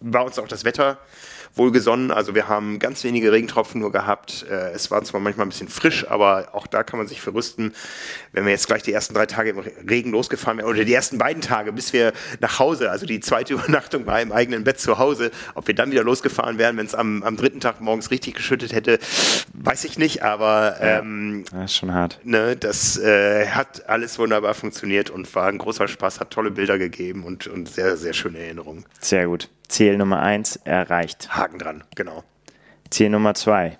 war 0.00 0.24
uns 0.24 0.38
auch 0.38 0.46
das 0.46 0.64
Wetter 0.64 0.98
wohlgesonnen. 1.54 2.10
Also 2.10 2.34
wir 2.34 2.48
haben 2.48 2.78
ganz 2.78 3.04
wenige 3.04 3.32
Regentropfen 3.32 3.80
nur 3.80 3.92
gehabt. 3.92 4.44
Äh, 4.50 4.72
es 4.72 4.90
war 4.90 5.02
zwar 5.04 5.20
manchmal 5.20 5.46
ein 5.46 5.50
bisschen 5.50 5.68
frisch, 5.68 6.08
aber 6.08 6.48
auch 6.52 6.66
da 6.66 6.82
kann 6.82 6.98
man 6.98 7.06
sich 7.06 7.20
verrüsten. 7.20 7.72
Wenn 8.32 8.44
wir 8.44 8.52
jetzt 8.52 8.66
gleich 8.66 8.82
die 8.82 8.92
ersten 8.92 9.14
drei 9.14 9.26
Tage 9.26 9.50
im 9.50 9.58
Regen 9.58 10.10
losgefahren 10.10 10.58
wären, 10.58 10.68
oder 10.68 10.84
die 10.84 10.94
ersten 10.94 11.18
beiden 11.18 11.42
Tage, 11.42 11.72
bis 11.72 11.92
wir 11.92 12.12
nach 12.40 12.58
Hause, 12.58 12.90
also 12.90 13.06
die 13.06 13.20
zweite 13.20 13.54
Übernachtung 13.54 14.06
war 14.06 14.20
im 14.20 14.32
eigenen 14.32 14.64
Bett 14.64 14.80
zu 14.80 14.98
Hause, 14.98 15.30
ob 15.54 15.66
wir 15.66 15.74
dann 15.74 15.90
wieder 15.90 16.04
losgefahren 16.04 16.58
wären, 16.58 16.76
wenn 16.76 16.86
es 16.86 16.94
am, 16.94 17.22
am 17.22 17.36
dritten 17.36 17.60
Tag 17.60 17.80
morgens 17.80 18.10
richtig 18.10 18.34
geschüttet 18.34 18.72
hätte, 18.72 18.98
weiß 19.52 19.84
ich 19.84 19.98
nicht, 19.98 20.22
aber 20.22 20.76
ähm, 20.80 21.44
ja, 21.52 21.60
das 21.60 21.70
ist 21.70 21.76
schon 21.76 21.92
hart. 21.92 22.20
Ne, 22.24 22.56
das 22.56 22.98
äh, 22.98 23.46
hat 23.48 23.88
alles 23.88 24.18
wunderbar 24.18 24.54
funktioniert 24.54 25.10
und 25.10 25.32
war 25.34 25.48
ein 25.48 25.58
großer 25.58 25.88
Spaß, 25.88 26.20
hat 26.20 26.30
tolle 26.30 26.50
Bilder 26.50 26.78
gegeben 26.78 27.24
und, 27.24 27.46
und 27.46 27.68
sehr, 27.68 27.96
sehr 27.96 28.12
schöne 28.12 28.38
Erinnerungen. 28.38 28.84
Sehr 29.00 29.26
gut. 29.26 29.48
Ziel 29.74 29.96
Nummer 29.96 30.22
eins 30.22 30.54
erreicht. 30.62 31.36
Haken 31.36 31.58
dran, 31.58 31.82
genau. 31.96 32.22
Ziel 32.90 33.10
Nummer 33.10 33.34
zwei. 33.34 33.76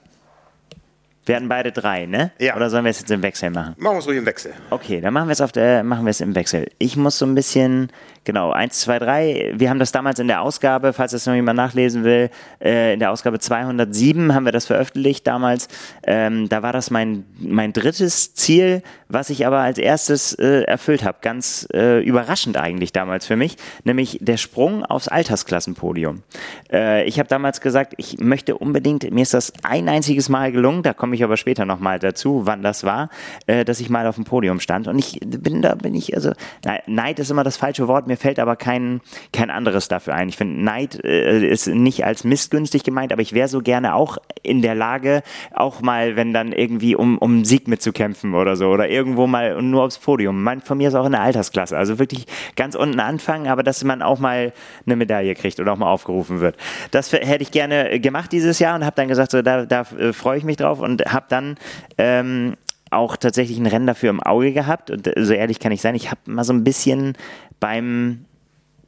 Wir 1.27 1.37
hatten 1.37 1.49
beide 1.49 1.73
drei, 1.73 2.07
ne? 2.07 2.33
Ja. 2.39 2.57
Oder 2.57 2.71
sollen 2.71 2.85
wir 2.85 2.91
es 2.91 3.01
jetzt 3.01 3.11
im 3.11 3.23
Wechsel 3.23 3.51
machen? 3.51 3.75
Machen 3.79 3.97
wir 3.97 4.01
es 4.01 4.07
ruhig 4.07 4.19
im 4.19 4.27
Wechsel. 4.27 4.53
Okay, 4.71 5.01
dann 5.01 5.15
machen 5.15 5.29
wir 5.29 5.33
es 5.33 5.41
auf 5.41 5.53
der, 5.53 5.83
machen 5.83 6.05
wir 6.05 6.11
es 6.11 6.21
im 6.21 6.35
Wechsel. 6.35 6.69
Ich 6.79 6.97
muss 6.97 7.19
so 7.19 7.27
ein 7.27 7.35
bisschen 7.35 7.91
Genau, 8.25 8.53
1, 8.53 8.81
2, 8.81 8.99
3. 8.99 9.53
Wir 9.57 9.69
haben 9.69 9.79
das 9.79 9.93
damals 9.93 10.19
in 10.19 10.29
der 10.29 10.41
Ausgabe, 10.41 10.95
falls 10.95 11.13
das 11.13 11.27
noch 11.27 11.35
jemand 11.35 11.59
nachlesen 11.59 12.05
will, 12.05 12.31
äh, 12.61 12.95
in 12.95 12.99
der 12.99 13.11
Ausgabe 13.11 13.39
207 13.39 14.35
haben 14.35 14.47
wir 14.47 14.53
das 14.53 14.65
veröffentlicht 14.65 15.27
damals. 15.27 15.69
Ähm, 16.05 16.49
da 16.49 16.63
war 16.63 16.73
das 16.73 16.91
mein, 16.91 17.27
mein 17.39 17.75
drittes 17.75 18.35
Ziel, 18.35 18.83
was 19.09 19.29
ich 19.29 19.47
aber 19.47 19.59
als 19.59 19.77
erstes 19.77 20.33
äh, 20.33 20.63
erfüllt 20.63 21.05
habe. 21.05 21.19
Ganz 21.21 21.69
äh, 21.75 22.03
überraschend 22.03 22.57
eigentlich 22.57 22.93
damals 22.93 23.27
für 23.27 23.37
mich, 23.37 23.57
nämlich 23.85 24.19
der 24.23 24.39
Sprung 24.39 24.87
aufs 24.87 25.09
Altersklassenpodium. 25.09 26.23
Äh, 26.73 27.05
ich 27.05 27.19
habe 27.19 27.29
damals 27.29 27.61
gesagt, 27.61 27.93
ich 27.99 28.19
möchte 28.21 28.57
unbedingt, 28.57 29.11
mir 29.11 29.23
ist 29.23 29.35
das 29.35 29.53
ein 29.63 29.91
einziges 29.91 30.31
Mal 30.31 30.51
gelungen, 30.51 30.83
da 30.83 30.95
komme 30.95 31.14
ich 31.15 31.25
aber 31.25 31.37
später 31.37 31.65
nochmal 31.65 31.99
dazu, 31.99 32.43
wann 32.45 32.63
das 32.63 32.85
war, 32.85 33.09
äh, 33.47 33.65
dass 33.65 33.81
ich 33.81 33.91
mal 33.91 34.07
auf 34.07 34.17
dem 34.17 34.25
Podium 34.25 34.61
stand. 34.61 34.89
Und 34.89 34.99
ich 34.99 35.21
bin 35.21 35.63
da, 35.63 35.75
bin 35.75 35.95
ich, 35.95 36.15
also, 36.15 36.33
Neid 36.87 37.19
ist 37.19 37.31
immer 37.31 37.45
das 37.45 37.57
falsche 37.57 37.89
Wort, 37.89 38.07
mir 38.07 38.17
fällt 38.17 38.39
aber 38.39 38.57
kein, 38.57 39.01
kein 39.33 39.51
anderes 39.51 39.89
dafür 39.89 40.15
ein. 40.15 40.29
Ich 40.29 40.37
finde, 40.37 40.63
Neid 40.63 41.03
äh, 41.05 41.47
ist 41.47 41.67
nicht 41.67 42.05
als 42.05 42.25
missgünstig 42.25 42.85
gemeint, 42.85 43.13
aber 43.13 43.23
ich 43.23 43.33
wäre 43.33 43.49
so 43.49 43.61
gerne 43.61 43.95
auch 43.95 44.19
in 44.43 44.63
der 44.63 44.75
Lage, 44.75 45.23
auch 45.53 45.81
mal, 45.81 46.17
wenn 46.17 46.33
dann 46.33 46.53
irgendwie 46.53 46.95
um, 46.95 47.19
um 47.19 47.45
Sieg 47.45 47.69
mitzukämpfen 47.69 48.35
oder 48.35 48.57
so, 48.57 48.69
oder 48.69 48.89
irgendwo 48.89 49.27
mal 49.27 49.61
nur 49.63 49.85
aufs 49.85 49.99
Podium. 49.99 50.43
Man, 50.43 50.61
von 50.61 50.79
mir 50.79 50.89
ist 50.89 50.95
auch 50.95 51.07
in 51.07 51.13
der 51.13 51.23
Altersklasse. 51.23 51.77
Also 51.77 51.99
wirklich 51.99 52.27
ganz 52.57 52.75
unten 52.75 53.01
anfangen, 53.01 53.49
aber 53.49 53.63
dass 53.63 53.83
man 53.85 54.03
auch 54.03 54.19
mal 54.19 54.53
eine 54.87 54.97
Medaille 54.97 55.35
kriegt 55.35 55.61
oder 55.61 55.73
auch 55.73 55.79
mal 55.79 55.91
aufgerufen 55.91 56.41
wird. 56.41 56.57
Das 56.91 57.13
hätte 57.13 57.43
ich 57.43 57.51
gerne 57.51 58.01
gemacht 58.01 58.33
dieses 58.33 58.59
Jahr 58.59 58.75
und 58.75 58.85
habe 58.85 58.97
dann 58.97 59.09
gesagt, 59.09 59.31
so, 59.31 59.43
da, 59.43 59.67
da 59.67 59.83
äh, 59.99 60.13
freue 60.13 60.39
ich 60.39 60.45
mich 60.45 60.57
drauf 60.57 60.81
und 60.81 61.04
habe 61.07 61.27
dann 61.29 61.57
ähm, 61.99 62.57
auch 62.91 63.17
tatsächlich 63.17 63.59
ein 63.59 63.67
Rennen 63.67 63.87
dafür 63.87 64.11
im 64.11 64.23
Auge 64.23 64.53
gehabt. 64.53 64.91
Und 64.91 65.11
so 65.17 65.33
ehrlich 65.33 65.59
kann 65.59 65.73
ich 65.73 65.83
sein, 65.83 65.95
ich 65.95 66.11
habe 66.11 66.21
mal 66.27 66.45
so 66.45 66.53
ein 66.53 66.65
bisschen 66.65 67.17
beim 67.61 68.25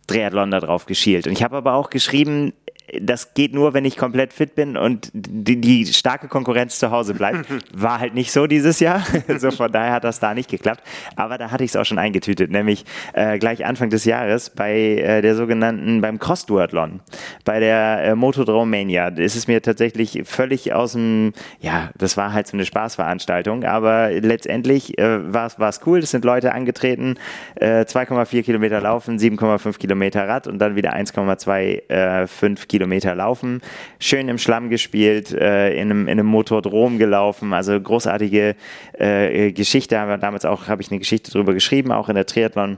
Triathlon 0.06 0.50
da 0.50 0.60
drauf 0.60 0.86
geschielt. 0.86 1.26
Und 1.26 1.32
ich 1.32 1.42
habe 1.42 1.56
aber 1.56 1.74
auch 1.74 1.90
geschrieben, 1.90 2.52
das 3.00 3.34
geht 3.34 3.52
nur, 3.52 3.74
wenn 3.74 3.84
ich 3.84 3.96
komplett 3.96 4.32
fit 4.32 4.54
bin 4.54 4.76
und 4.76 5.10
die, 5.12 5.60
die 5.60 5.86
starke 5.86 6.28
Konkurrenz 6.28 6.78
zu 6.78 6.90
Hause 6.90 7.14
bleibt. 7.14 7.46
War 7.74 7.98
halt 7.98 8.14
nicht 8.14 8.32
so 8.32 8.46
dieses 8.46 8.80
Jahr. 8.80 9.04
so 9.38 9.50
von 9.50 9.72
daher 9.72 9.92
hat 9.92 10.04
das 10.04 10.20
da 10.20 10.34
nicht 10.34 10.50
geklappt. 10.50 10.82
Aber 11.16 11.38
da 11.38 11.50
hatte 11.50 11.64
ich 11.64 11.70
es 11.70 11.76
auch 11.76 11.84
schon 11.84 11.98
eingetütet, 11.98 12.50
nämlich 12.50 12.84
äh, 13.14 13.38
gleich 13.38 13.64
Anfang 13.64 13.90
des 13.90 14.04
Jahres 14.04 14.50
bei 14.50 14.72
äh, 14.74 15.22
der 15.22 15.34
sogenannten, 15.34 16.00
beim 16.00 16.18
Cross-Duathlon, 16.18 17.00
bei 17.44 17.60
der 17.60 18.02
äh, 18.04 18.14
Motodrome 18.14 18.70
Mania. 18.70 19.10
Das 19.10 19.34
ist 19.34 19.48
mir 19.48 19.62
tatsächlich 19.62 20.22
völlig 20.24 20.72
aus 20.72 20.92
dem, 20.92 21.32
ja, 21.60 21.90
das 21.98 22.16
war 22.16 22.32
halt 22.32 22.46
so 22.46 22.56
eine 22.56 22.64
Spaßveranstaltung, 22.64 23.64
aber 23.64 24.10
letztendlich 24.12 24.98
äh, 24.98 25.32
war 25.32 25.46
es 25.58 25.80
cool. 25.86 25.98
Es 25.98 26.10
sind 26.10 26.24
Leute 26.24 26.52
angetreten, 26.52 27.16
äh, 27.56 27.82
2,4 27.82 28.42
Kilometer 28.42 28.80
laufen, 28.80 29.18
7,5 29.18 29.78
Kilometer 29.78 30.28
Rad 30.28 30.46
und 30.46 30.58
dann 30.58 30.76
wieder 30.76 30.94
1,25 30.94 31.90
äh, 31.90 32.26
Kilometer 32.76 33.14
laufen. 33.14 33.62
Schön 33.98 34.28
im 34.28 34.36
Schlamm 34.36 34.68
gespielt, 34.68 35.32
äh, 35.32 35.72
in, 35.74 35.90
einem, 35.90 36.02
in 36.08 36.18
einem 36.18 36.26
Motordrom 36.26 36.98
gelaufen. 36.98 37.54
Also 37.54 37.80
großartige 37.80 38.54
äh, 38.92 39.52
Geschichte. 39.52 39.98
Haben 39.98 40.20
damals 40.20 40.44
auch, 40.44 40.68
habe 40.68 40.82
ich 40.82 40.90
eine 40.90 40.98
Geschichte 40.98 41.32
darüber 41.32 41.54
geschrieben, 41.54 41.90
auch 41.90 42.10
in 42.10 42.16
der 42.16 42.26
Triathlon 42.26 42.76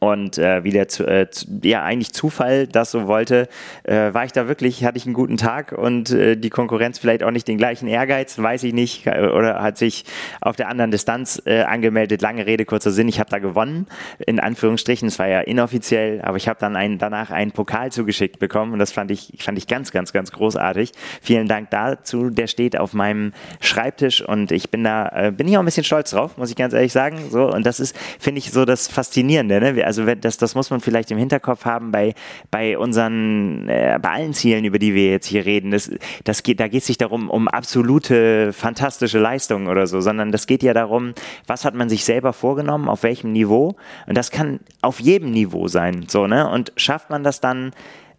und 0.00 0.38
äh, 0.38 0.64
wie 0.64 0.70
der 0.70 0.88
zu, 0.88 1.06
äh, 1.06 1.26
ja 1.62 1.82
eigentlich 1.82 2.12
Zufall 2.12 2.66
das 2.66 2.90
so 2.90 3.06
wollte, 3.06 3.48
äh, 3.84 4.12
war 4.14 4.24
ich 4.24 4.32
da 4.32 4.48
wirklich, 4.48 4.84
hatte 4.84 4.98
ich 4.98 5.06
einen 5.06 5.14
guten 5.14 5.36
Tag 5.36 5.72
und 5.72 6.10
äh, 6.10 6.36
die 6.36 6.50
Konkurrenz 6.50 6.98
vielleicht 6.98 7.22
auch 7.22 7.30
nicht 7.30 7.48
den 7.48 7.58
gleichen 7.58 7.88
Ehrgeiz, 7.88 8.38
weiß 8.38 8.62
ich 8.64 8.72
nicht, 8.72 9.06
äh, 9.06 9.28
oder 9.28 9.62
hat 9.62 9.78
sich 9.78 10.04
auf 10.40 10.56
der 10.56 10.68
anderen 10.68 10.90
Distanz 10.90 11.42
äh, 11.46 11.62
angemeldet. 11.62 12.22
Lange 12.22 12.46
Rede, 12.46 12.64
kurzer 12.64 12.90
Sinn, 12.90 13.08
ich 13.08 13.18
habe 13.18 13.30
da 13.30 13.38
gewonnen, 13.38 13.86
in 14.26 14.40
Anführungsstrichen, 14.40 15.08
es 15.08 15.18
war 15.18 15.28
ja 15.28 15.40
inoffiziell, 15.40 16.20
aber 16.22 16.36
ich 16.36 16.48
habe 16.48 16.60
dann 16.60 16.76
einen, 16.76 16.98
danach 16.98 17.30
einen 17.30 17.52
Pokal 17.52 17.90
zugeschickt 17.90 18.38
bekommen 18.38 18.72
und 18.72 18.78
das 18.78 18.92
fand 18.92 19.10
ich, 19.10 19.32
fand 19.38 19.58
ich 19.58 19.66
ganz, 19.66 19.90
ganz, 19.90 20.12
ganz 20.12 20.32
großartig. 20.32 20.92
Vielen 21.22 21.48
Dank 21.48 21.70
dazu, 21.70 22.30
der 22.30 22.46
steht 22.46 22.78
auf 22.78 22.94
meinem 22.94 23.32
Schreibtisch 23.60 24.22
und 24.22 24.52
ich 24.52 24.70
bin 24.70 24.84
da, 24.84 25.08
äh, 25.08 25.32
bin 25.32 25.48
ich 25.48 25.56
auch 25.56 25.62
ein 25.62 25.64
bisschen 25.64 25.84
stolz 25.84 26.10
drauf, 26.10 26.36
muss 26.36 26.50
ich 26.50 26.56
ganz 26.56 26.72
ehrlich 26.72 26.92
sagen. 26.92 27.18
So, 27.30 27.52
und 27.52 27.66
das 27.66 27.80
ist, 27.80 27.96
finde 28.18 28.38
ich, 28.38 28.50
so 28.52 28.64
das 28.64 28.88
Faszinierende, 28.88 29.60
ne? 29.60 29.87
Also 29.88 30.04
das, 30.14 30.36
das 30.36 30.54
muss 30.54 30.70
man 30.70 30.80
vielleicht 30.80 31.10
im 31.10 31.18
Hinterkopf 31.18 31.64
haben 31.64 31.90
bei, 31.90 32.14
bei 32.50 32.78
unseren, 32.78 33.68
äh, 33.68 33.98
bei 34.00 34.10
allen 34.10 34.34
Zielen, 34.34 34.64
über 34.66 34.78
die 34.78 34.94
wir 34.94 35.10
jetzt 35.10 35.26
hier 35.26 35.46
reden. 35.46 35.70
Das, 35.70 35.90
das 36.24 36.42
geht, 36.42 36.60
da 36.60 36.68
geht 36.68 36.82
es 36.82 36.88
nicht 36.88 37.00
darum, 37.00 37.30
um 37.30 37.48
absolute 37.48 38.52
fantastische 38.52 39.18
Leistungen 39.18 39.66
oder 39.66 39.86
so, 39.86 40.00
sondern 40.00 40.30
das 40.30 40.46
geht 40.46 40.62
ja 40.62 40.74
darum, 40.74 41.14
was 41.46 41.64
hat 41.64 41.74
man 41.74 41.88
sich 41.88 42.04
selber 42.04 42.34
vorgenommen, 42.34 42.88
auf 42.88 43.02
welchem 43.02 43.32
Niveau. 43.32 43.76
Und 44.06 44.16
das 44.16 44.30
kann 44.30 44.60
auf 44.82 45.00
jedem 45.00 45.30
Niveau 45.30 45.68
sein, 45.68 46.04
so, 46.06 46.26
ne? 46.26 46.48
Und 46.48 46.72
schafft 46.76 47.08
man 47.08 47.24
das 47.24 47.40
dann, 47.40 47.72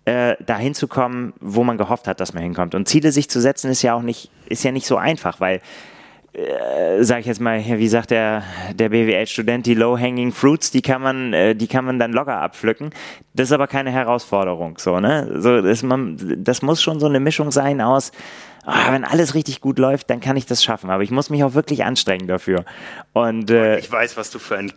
äh, 0.06 0.36
dahin 0.44 0.74
zu 0.74 0.88
kommen, 0.88 1.34
wo 1.40 1.64
man 1.64 1.78
gehofft 1.78 2.08
hat, 2.08 2.20
dass 2.20 2.34
man 2.34 2.42
hinkommt. 2.42 2.74
Und 2.74 2.88
Ziele 2.88 3.12
sich 3.12 3.30
zu 3.30 3.40
setzen 3.40 3.70
ist 3.70 3.84
ja 3.84 3.94
auch 3.94 4.02
nicht, 4.02 4.32
ist 4.48 4.64
ja 4.64 4.72
nicht 4.72 4.88
so 4.88 4.98
einfach, 4.98 5.40
weil 5.40 5.62
äh, 6.34 7.04
sag 7.04 7.22
ich 7.22 7.26
jetzt 7.26 7.42
mal, 7.42 7.64
wie 7.66 7.88
sagt 7.88 8.12
der, 8.12 8.44
der 8.74 8.90
BWL-Student, 8.90 9.66
die 9.66 9.74
low-hanging 9.74 10.32
fruits, 10.32 10.72
die 10.72 10.82
kann 10.82 11.02
man, 11.02 11.34
äh, 11.34 11.56
die 11.56 11.68
kann 11.68 11.86
man 11.86 12.00
dann 12.00 12.14
locker 12.14 12.40
abpflücken. 12.40 12.92
Das 13.34 13.50
ist 13.50 13.52
aber 13.52 13.68
keine 13.68 13.92
Herausforderung, 13.92 14.78
so, 14.78 15.00
ne? 15.00 15.42
So, 15.42 15.62
das, 15.62 15.82
man, 15.84 16.18
das 16.44 16.62
muss 16.62 16.82
schon 16.82 17.00
so 17.00 17.08
eine 17.08 17.20
Mischung 17.20 17.52
sein 17.52 17.82
aus, 17.82 18.12
oh, 18.68 18.92
wenn 18.92 19.06
alles 19.06 19.34
richtig 19.34 19.62
gut 19.62 19.80
läuft, 19.80 20.10
dann 20.10 20.20
kann 20.20 20.38
ich 20.38 20.46
das 20.46 20.64
schaffen. 20.64 20.90
Aber 20.90 21.04
ich 21.04 21.12
muss 21.12 21.30
mich 21.30 21.44
auch 21.44 21.56
wirklich 21.56 21.84
anstrengen 21.84 22.28
dafür. 22.28 22.64
Und, 23.14 23.50
äh, 23.50 23.80
ich 23.80 23.92
weiß, 23.92 24.16
was 24.16 24.30
du 24.30 24.40
für 24.40 24.58
ein 24.58 24.72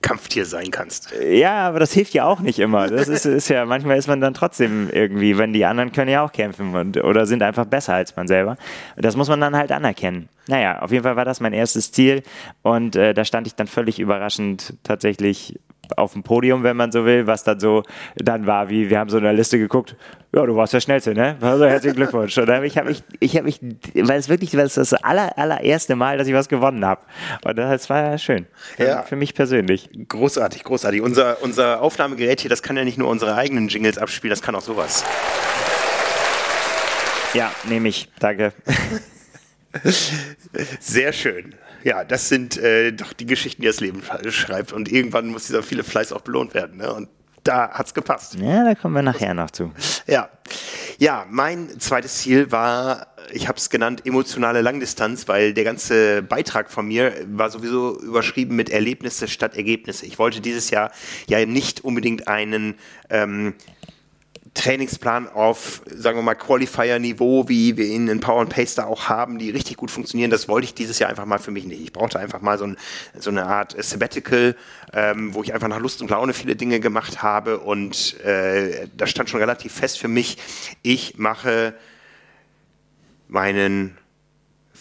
Kampftier 0.00 0.44
sein 0.44 0.70
kannst. 0.70 1.14
Ja, 1.18 1.66
aber 1.66 1.80
das 1.80 1.92
hilft 1.92 2.12
ja 2.12 2.26
auch 2.26 2.40
nicht 2.40 2.58
immer. 2.58 2.88
Das 2.88 3.08
ist, 3.08 3.24
ist 3.24 3.48
ja, 3.48 3.64
manchmal 3.64 3.96
ist 3.96 4.06
man 4.06 4.20
dann 4.20 4.34
trotzdem 4.34 4.90
irgendwie, 4.90 5.38
wenn 5.38 5.54
die 5.54 5.64
anderen 5.64 5.92
können 5.92 6.10
ja 6.10 6.22
auch 6.22 6.32
kämpfen 6.32 6.74
und, 6.74 7.02
oder 7.02 7.24
sind 7.24 7.42
einfach 7.42 7.64
besser 7.64 7.94
als 7.94 8.14
man 8.14 8.28
selber. 8.28 8.58
Das 8.98 9.16
muss 9.16 9.28
man 9.28 9.40
dann 9.40 9.56
halt 9.56 9.72
anerkennen. 9.72 10.28
Naja, 10.48 10.80
auf 10.80 10.90
jeden 10.90 11.04
Fall 11.04 11.16
war 11.16 11.24
das 11.24 11.40
mein 11.40 11.52
erstes 11.52 11.92
Ziel 11.92 12.22
und 12.62 12.96
äh, 12.96 13.14
da 13.14 13.24
stand 13.24 13.46
ich 13.46 13.54
dann 13.54 13.66
völlig 13.66 13.98
überraschend 13.98 14.74
tatsächlich 14.82 15.58
auf 15.96 16.12
dem 16.12 16.22
Podium, 16.22 16.62
wenn 16.62 16.76
man 16.76 16.92
so 16.92 17.04
will, 17.04 17.26
was 17.26 17.44
dann 17.44 17.60
so 17.60 17.82
dann 18.16 18.46
war, 18.46 18.68
wie 18.70 18.90
wir 18.90 18.98
haben 18.98 19.10
so 19.10 19.18
eine 19.18 19.32
Liste 19.32 19.58
geguckt, 19.58 19.96
ja, 20.34 20.44
du 20.44 20.56
warst 20.56 20.72
der 20.72 20.80
Schnellste, 20.80 21.14
ne? 21.14 21.36
Also 21.40 21.66
herzlichen 21.66 21.96
Glückwunsch. 21.96 22.36
Und 22.38 22.48
ich 22.64 22.76
habe 22.76 22.88
mich, 22.88 23.02
ich 23.20 23.36
habe 23.36 23.44
mich, 23.44 23.60
weil 23.94 24.18
es 24.18 24.28
wirklich, 24.28 24.56
weil 24.56 24.66
es 24.66 24.74
das 24.74 24.92
aller, 24.94 25.36
allererste 25.38 25.94
Mal, 25.94 26.18
dass 26.18 26.26
ich 26.26 26.34
was 26.34 26.48
gewonnen 26.48 26.84
habe. 26.84 27.02
Und 27.44 27.56
das 27.56 27.88
war 27.88 28.18
schön. 28.18 28.46
Für, 28.76 28.84
ja. 28.84 29.02
für 29.02 29.16
mich 29.16 29.34
persönlich. 29.34 29.90
Großartig, 30.08 30.64
großartig. 30.64 31.02
Unser, 31.02 31.42
unser 31.42 31.80
Aufnahmegerät 31.82 32.40
hier, 32.40 32.50
das 32.50 32.62
kann 32.62 32.76
ja 32.76 32.84
nicht 32.84 32.98
nur 32.98 33.08
unsere 33.08 33.34
eigenen 33.36 33.68
Jingles 33.68 33.98
abspielen, 33.98 34.30
das 34.30 34.42
kann 34.42 34.54
auch 34.54 34.62
sowas. 34.62 35.04
Ja, 37.34 37.50
nehme 37.68 37.88
ich. 37.88 38.08
Danke. 38.18 38.52
Sehr 40.80 41.12
schön 41.12 41.54
ja, 41.84 42.02
das 42.02 42.28
sind 42.28 42.56
äh, 42.56 42.92
doch 42.92 43.12
die 43.12 43.26
Geschichten, 43.26 43.62
die 43.62 43.68
das 43.68 43.80
Leben 43.80 44.02
schreibt. 44.30 44.72
Und 44.72 44.90
irgendwann 44.90 45.28
muss 45.28 45.46
dieser 45.46 45.62
viele 45.62 45.84
Fleiß 45.84 46.12
auch 46.12 46.22
belohnt 46.22 46.54
werden. 46.54 46.78
Ne? 46.78 46.92
Und 46.92 47.08
da 47.44 47.70
hat 47.70 47.86
es 47.86 47.94
gepasst. 47.94 48.36
Ja, 48.36 48.64
da 48.64 48.74
kommen 48.74 48.94
wir 48.94 49.02
nachher 49.02 49.34
noch 49.34 49.50
zu. 49.50 49.70
Ja, 50.06 50.30
ja 50.98 51.26
mein 51.28 51.78
zweites 51.78 52.16
Ziel 52.18 52.50
war, 52.50 53.08
ich 53.32 53.48
habe 53.48 53.58
es 53.58 53.68
genannt, 53.68 54.06
emotionale 54.06 54.62
Langdistanz, 54.62 55.28
weil 55.28 55.52
der 55.52 55.64
ganze 55.64 56.22
Beitrag 56.22 56.70
von 56.70 56.88
mir 56.88 57.12
war 57.26 57.50
sowieso 57.50 58.00
überschrieben 58.00 58.56
mit 58.56 58.70
Erlebnisse 58.70 59.28
statt 59.28 59.56
Ergebnisse. 59.56 60.06
Ich 60.06 60.18
wollte 60.18 60.40
dieses 60.40 60.70
Jahr 60.70 60.90
ja 61.28 61.44
nicht 61.44 61.84
unbedingt 61.84 62.28
einen 62.28 62.76
ähm, 63.10 63.54
Trainingsplan 64.54 65.28
auf, 65.28 65.82
sagen 65.86 66.16
wir 66.16 66.22
mal, 66.22 66.36
Qualifier-Niveau, 66.36 67.48
wie 67.48 67.76
wir 67.76 67.86
ihn 67.86 68.06
in 68.06 68.20
Power 68.20 68.40
and 68.40 68.50
Pace 68.50 68.76
da 68.76 68.84
auch 68.86 69.08
haben, 69.08 69.38
die 69.38 69.50
richtig 69.50 69.76
gut 69.76 69.90
funktionieren, 69.90 70.30
das 70.30 70.48
wollte 70.48 70.64
ich 70.64 70.74
dieses 70.74 71.00
Jahr 71.00 71.10
einfach 71.10 71.26
mal 71.26 71.38
für 71.38 71.50
mich 71.50 71.64
nicht. 71.64 71.82
Ich 71.82 71.92
brauchte 71.92 72.20
einfach 72.20 72.40
mal 72.40 72.56
so, 72.56 72.66
ein, 72.66 72.76
so 73.18 73.30
eine 73.30 73.46
Art 73.46 73.74
Sabbatical, 73.76 74.56
ähm, 74.92 75.34
wo 75.34 75.42
ich 75.42 75.52
einfach 75.52 75.68
nach 75.68 75.80
Lust 75.80 76.00
und 76.02 76.10
Laune 76.10 76.32
viele 76.32 76.54
Dinge 76.54 76.78
gemacht 76.78 77.22
habe 77.22 77.58
und 77.58 78.18
äh, 78.20 78.86
das 78.96 79.10
stand 79.10 79.28
schon 79.28 79.40
relativ 79.40 79.72
fest 79.72 79.98
für 79.98 80.08
mich. 80.08 80.38
Ich 80.82 81.18
mache 81.18 81.74
meinen 83.26 83.98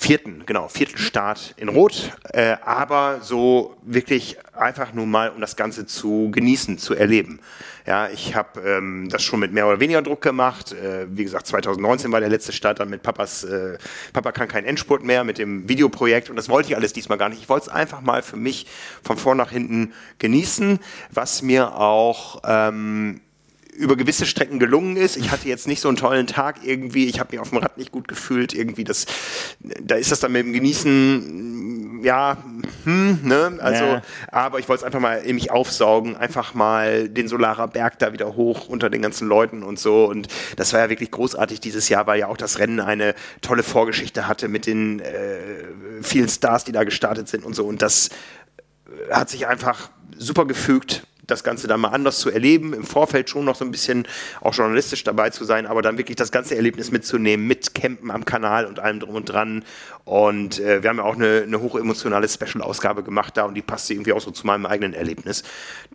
vierten, 0.04 0.44
genau, 0.46 0.68
vierten 0.68 0.98
Start 0.98 1.54
in 1.56 1.70
Rot, 1.70 2.12
äh, 2.34 2.58
aber 2.66 3.20
so 3.22 3.78
wirklich 3.84 4.38
einfach 4.54 4.94
nur 4.94 5.06
mal, 5.06 5.30
um 5.30 5.39
das 5.39 5.56
Ganze 5.56 5.86
zu 5.86 6.30
genießen, 6.30 6.78
zu 6.78 6.94
erleben. 6.94 7.39
Ja, 7.88 8.10
ich 8.10 8.36
habe 8.36 8.60
ähm, 8.60 9.08
das 9.10 9.24
schon 9.24 9.39
mit 9.39 9.54
mehr 9.54 9.66
oder 9.66 9.80
weniger 9.80 10.02
Druck 10.02 10.22
gemacht. 10.22 10.74
Äh, 10.74 11.08
wie 11.10 11.24
gesagt, 11.24 11.48
2019 11.48 12.12
war 12.12 12.20
der 12.20 12.28
letzte 12.28 12.52
Start 12.52 12.82
dann 12.82 12.89
mit 12.89 13.02
Papas, 13.02 13.46
äh, 13.46 13.78
Papa 14.12 14.34
kann 14.34 14.50
keinen 14.50 14.66
Endspurt 14.66 15.04
mehr 15.04 15.24
mit 15.24 15.38
dem 15.38 15.70
Videoprojekt 15.70 16.30
und 16.30 16.36
das 16.36 16.50
wollte 16.50 16.70
ich 16.70 16.76
alles 16.76 16.92
diesmal 16.92 17.18
gar 17.18 17.30
nicht. 17.30 17.42
Ich 17.42 17.48
wollte 17.48 17.68
es 17.68 17.74
einfach 17.74 18.02
mal 18.02 18.22
für 18.24 18.38
mich 18.38 18.68
von 19.04 19.16
vorn 19.18 19.38
nach 19.38 19.52
hinten 19.52 19.94
genießen, 20.20 20.80
was 21.12 21.42
mir 21.42 21.78
auch 21.78 22.42
ähm, 22.46 23.22
über 23.78 23.96
gewisse 23.96 24.26
Strecken 24.26 24.60
gelungen 24.60 24.98
ist. 24.98 25.18
Ich 25.18 25.32
hatte 25.32 25.48
jetzt 25.48 25.68
nicht 25.68 25.82
so 25.82 25.88
einen 25.88 25.98
tollen 25.98 26.28
Tag 26.28 26.58
irgendwie. 26.64 27.06
Ich 27.06 27.20
habe 27.20 27.32
mich 27.32 27.40
auf 27.40 27.50
dem 27.50 27.60
Rad 27.60 27.78
nicht 27.78 27.92
gut 27.92 28.08
gefühlt. 28.08 28.54
Irgendwie 28.54 28.84
das, 28.84 29.06
da 29.60 29.96
ist 29.96 30.12
das 30.12 30.20
dann 30.20 30.32
mit 30.32 30.46
dem 30.46 30.54
Genießen, 30.54 32.02
ja, 32.04 32.38
hm, 32.84 33.20
ne? 33.24 33.58
Also, 33.60 33.84
ja. 33.84 34.02
aber 34.32 34.60
ich 34.60 34.68
wollte 34.70 34.82
es 34.82 34.84
einfach 34.84 35.00
mal 35.00 35.16
in 35.16 35.36
mich 35.36 35.52
aufsaugen, 35.52 36.16
einfach 36.18 36.54
mal 36.54 37.10
den 37.10 37.28
Solarer 37.28 37.68
Berg 37.68 38.00
da 38.00 38.14
wieder 38.14 38.36
hoch 38.36 38.68
unter 38.68 38.90
den 38.90 39.02
ganzen 39.02 39.28
Leuten 39.28 39.64
und 39.64 39.80
so. 39.80 40.06
Und 40.06 40.28
das 40.58 40.74
war 40.74 40.82
ja 40.82 40.90
wirklich 40.90 41.12
großartig 41.12 41.60
dieses 41.60 41.90
Jahr, 41.90 42.06
weil 42.08 42.20
ja 42.20 42.28
auch 42.28 42.38
das 42.38 42.60
Rennen 42.60 42.80
eine 42.80 43.16
tolle 43.42 43.64
Vorgeschichte 43.64 44.28
hatte 44.28 44.48
mit 44.48 44.68
den 44.68 45.00
äh, 45.00 45.40
vielen 46.02 46.30
Stars, 46.30 46.64
die 46.64 46.72
da 46.72 46.84
gestartet 46.84 47.28
sind 47.28 47.46
und 47.46 47.56
so. 47.56 47.66
Und 47.66 47.82
das 47.82 48.10
hat 49.10 49.30
sich 49.30 49.48
einfach 49.48 49.90
super 50.18 50.46
gefügt 50.46 51.08
das 51.26 51.44
Ganze 51.44 51.68
dann 51.68 51.82
mal 51.82 51.90
anders 51.90 52.20
zu 52.20 52.30
erleben, 52.30 52.74
im 52.74 52.84
Vorfeld 52.84 53.30
schon 53.30 53.46
noch 53.46 53.56
so 53.56 53.64
ein 53.66 53.72
bisschen 53.72 54.08
auch 54.42 54.54
journalistisch 54.54 55.04
dabei 55.04 55.30
zu 55.30 55.46
sein, 55.46 55.66
aber 55.66 55.82
dann 55.82 55.98
wirklich 55.98 56.18
das 56.18 56.32
ganze 56.32 56.56
Erlebnis 56.56 56.92
mitzunehmen, 56.92 57.48
mit 57.48 57.74
Campen 57.74 58.12
am 58.12 58.26
Kanal 58.26 58.66
und 58.66 58.80
allem 58.80 59.00
drum 59.00 59.16
und 59.16 59.26
dran. 59.26 59.64
Und 60.04 60.60
äh, 60.60 60.84
wir 60.84 60.90
haben 60.90 60.98
ja 60.98 61.04
auch 61.04 61.16
eine, 61.16 61.44
eine 61.44 61.62
hochemotionale 61.62 62.28
Special-Ausgabe 62.28 63.04
gemacht 63.04 63.38
da 63.38 63.46
und 63.46 63.56
die 63.56 63.62
passte 63.62 63.94
irgendwie 63.94 64.14
auch 64.14 64.22
so 64.22 64.32
zu 64.32 64.46
meinem 64.46 64.66
eigenen 64.66 64.94
Erlebnis. 64.94 65.44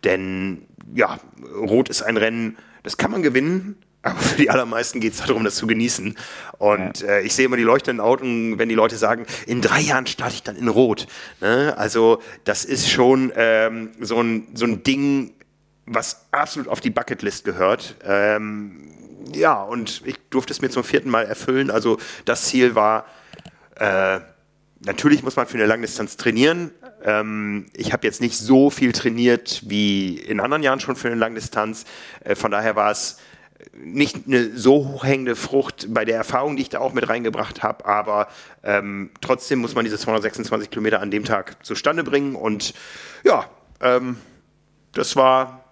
Denn 0.03 0.65
ja, 0.93 1.19
Rot 1.55 1.89
ist 1.89 2.01
ein 2.01 2.17
Rennen, 2.17 2.57
das 2.83 2.97
kann 2.97 3.11
man 3.11 3.21
gewinnen, 3.21 3.77
aber 4.01 4.19
für 4.19 4.37
die 4.37 4.49
allermeisten 4.49 4.99
geht 5.01 5.13
es 5.13 5.19
darum, 5.19 5.43
das 5.43 5.55
zu 5.55 5.67
genießen. 5.67 6.17
Und 6.57 7.01
ja. 7.01 7.07
äh, 7.07 7.21
ich 7.21 7.33
sehe 7.33 7.45
immer 7.45 7.57
die 7.57 7.63
leuchtenden 7.63 8.03
Augen, 8.03 8.57
wenn 8.57 8.69
die 8.69 8.75
Leute 8.75 8.95
sagen, 8.95 9.25
in 9.45 9.61
drei 9.61 9.81
Jahren 9.81 10.07
starte 10.07 10.35
ich 10.35 10.43
dann 10.43 10.55
in 10.55 10.69
Rot. 10.69 11.07
Ne? 11.41 11.75
Also 11.77 12.21
das 12.45 12.63
ist 12.63 12.89
schon 12.89 13.33
ähm, 13.35 13.91
so, 13.99 14.21
ein, 14.21 14.47
so 14.53 14.65
ein 14.65 14.83
Ding, 14.83 15.33
was 15.85 16.27
absolut 16.31 16.69
auf 16.69 16.79
die 16.79 16.91
Bucketlist 16.91 17.43
gehört. 17.43 17.95
Ähm, 18.05 18.89
ja, 19.33 19.61
und 19.61 20.01
ich 20.05 20.15
durfte 20.29 20.53
es 20.53 20.61
mir 20.61 20.69
zum 20.69 20.83
vierten 20.83 21.09
Mal 21.09 21.25
erfüllen. 21.25 21.69
Also 21.69 21.97
das 22.25 22.45
Ziel 22.45 22.75
war, 22.75 23.05
äh, 23.75 24.19
natürlich 24.79 25.23
muss 25.23 25.35
man 25.35 25.45
für 25.45 25.57
eine 25.57 25.65
Langdistanz 25.65 26.15
trainieren. 26.15 26.71
Ähm, 27.03 27.65
ich 27.73 27.91
habe 27.91 28.07
jetzt 28.07 28.21
nicht 28.21 28.37
so 28.37 28.69
viel 28.69 28.93
trainiert 28.93 29.63
wie 29.65 30.17
in 30.17 30.39
anderen 30.39 30.63
Jahren 30.63 30.79
schon 30.79 30.95
für 30.95 31.09
eine 31.09 31.17
Langdistanz. 31.17 31.83
Äh, 32.23 32.35
von 32.35 32.51
daher 32.51 32.77
war 32.77 32.91
es 32.91 33.17
nicht 33.73 34.27
eine 34.27 34.57
so 34.57 34.87
hochhängende 34.87 35.35
Frucht 35.35 35.87
bei 35.89 36.05
der 36.05 36.17
Erfahrung, 36.17 36.55
die 36.55 36.63
ich 36.63 36.69
da 36.69 36.79
auch 36.79 36.93
mit 36.93 37.09
reingebracht 37.09 37.63
habe, 37.63 37.85
aber 37.85 38.27
ähm, 38.63 39.11
trotzdem 39.21 39.59
muss 39.59 39.75
man 39.75 39.85
diese 39.85 39.97
226 39.97 40.69
Kilometer 40.69 41.01
an 41.01 41.11
dem 41.11 41.25
Tag 41.25 41.63
zustande 41.65 42.03
bringen 42.03 42.35
und 42.35 42.73
ja, 43.23 43.45
ähm, 43.81 44.17
das 44.93 45.15
war 45.15 45.65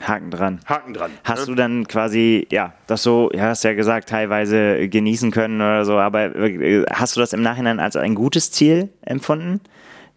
Haken 0.00 0.30
dran. 0.30 0.60
Haken 0.64 0.94
dran. 0.94 1.10
Hast 1.24 1.40
ne? 1.40 1.46
du 1.46 1.54
dann 1.54 1.86
quasi, 1.86 2.46
ja, 2.50 2.72
das 2.86 3.02
so, 3.02 3.30
ja, 3.34 3.48
hast 3.48 3.64
ja 3.64 3.74
gesagt, 3.74 4.08
teilweise 4.08 4.88
genießen 4.88 5.30
können 5.30 5.60
oder 5.60 5.84
so, 5.84 5.98
aber 5.98 6.34
äh, 6.34 6.84
hast 6.90 7.16
du 7.16 7.20
das 7.20 7.32
im 7.32 7.42
Nachhinein 7.42 7.80
als 7.80 7.96
ein 7.96 8.14
gutes 8.14 8.50
Ziel 8.50 8.88
empfunden? 9.02 9.60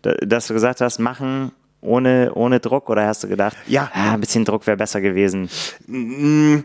Dass 0.01 0.47
du 0.47 0.53
gesagt 0.53 0.81
hast, 0.81 0.99
machen 0.99 1.53
ohne, 1.83 2.31
ohne 2.33 2.59
Druck 2.59 2.89
oder 2.89 3.05
hast 3.05 3.23
du 3.23 3.27
gedacht, 3.27 3.57
ja, 3.67 3.91
ah, 3.93 4.13
ein 4.13 4.19
bisschen 4.19 4.45
Druck 4.45 4.65
wäre 4.65 4.77
besser 4.77 5.01
gewesen? 5.01 5.49
Mm, 5.87 6.59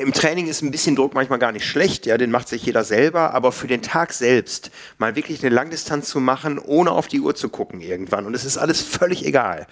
im 0.00 0.12
Training 0.12 0.46
ist 0.46 0.62
ein 0.62 0.70
bisschen 0.70 0.96
Druck 0.96 1.14
manchmal 1.14 1.38
gar 1.38 1.52
nicht 1.52 1.66
schlecht, 1.66 2.06
ja, 2.06 2.16
den 2.16 2.30
macht 2.30 2.48
sich 2.48 2.64
jeder 2.64 2.84
selber, 2.84 3.34
aber 3.34 3.52
für 3.52 3.66
den 3.66 3.82
Tag 3.82 4.12
selbst 4.12 4.70
mal 4.98 5.16
wirklich 5.16 5.42
eine 5.42 5.54
Langdistanz 5.54 6.08
zu 6.08 6.20
machen, 6.20 6.58
ohne 6.58 6.92
auf 6.92 7.08
die 7.08 7.20
Uhr 7.20 7.34
zu 7.34 7.48
gucken 7.48 7.80
irgendwann 7.80 8.26
und 8.26 8.34
es 8.34 8.44
ist 8.44 8.58
alles 8.58 8.80
völlig 8.82 9.26
egal, 9.26 9.66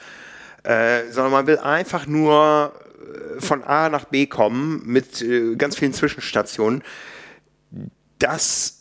äh, 0.64 1.02
sondern 1.10 1.32
man 1.32 1.46
will 1.46 1.58
einfach 1.58 2.06
nur 2.06 2.72
äh, 3.00 3.40
von 3.40 3.62
A 3.62 3.88
nach 3.88 4.04
B 4.06 4.26
kommen 4.26 4.82
mit 4.84 5.22
äh, 5.22 5.54
ganz 5.56 5.76
vielen 5.76 5.92
Zwischenstationen. 5.92 6.82
Das 8.18 8.79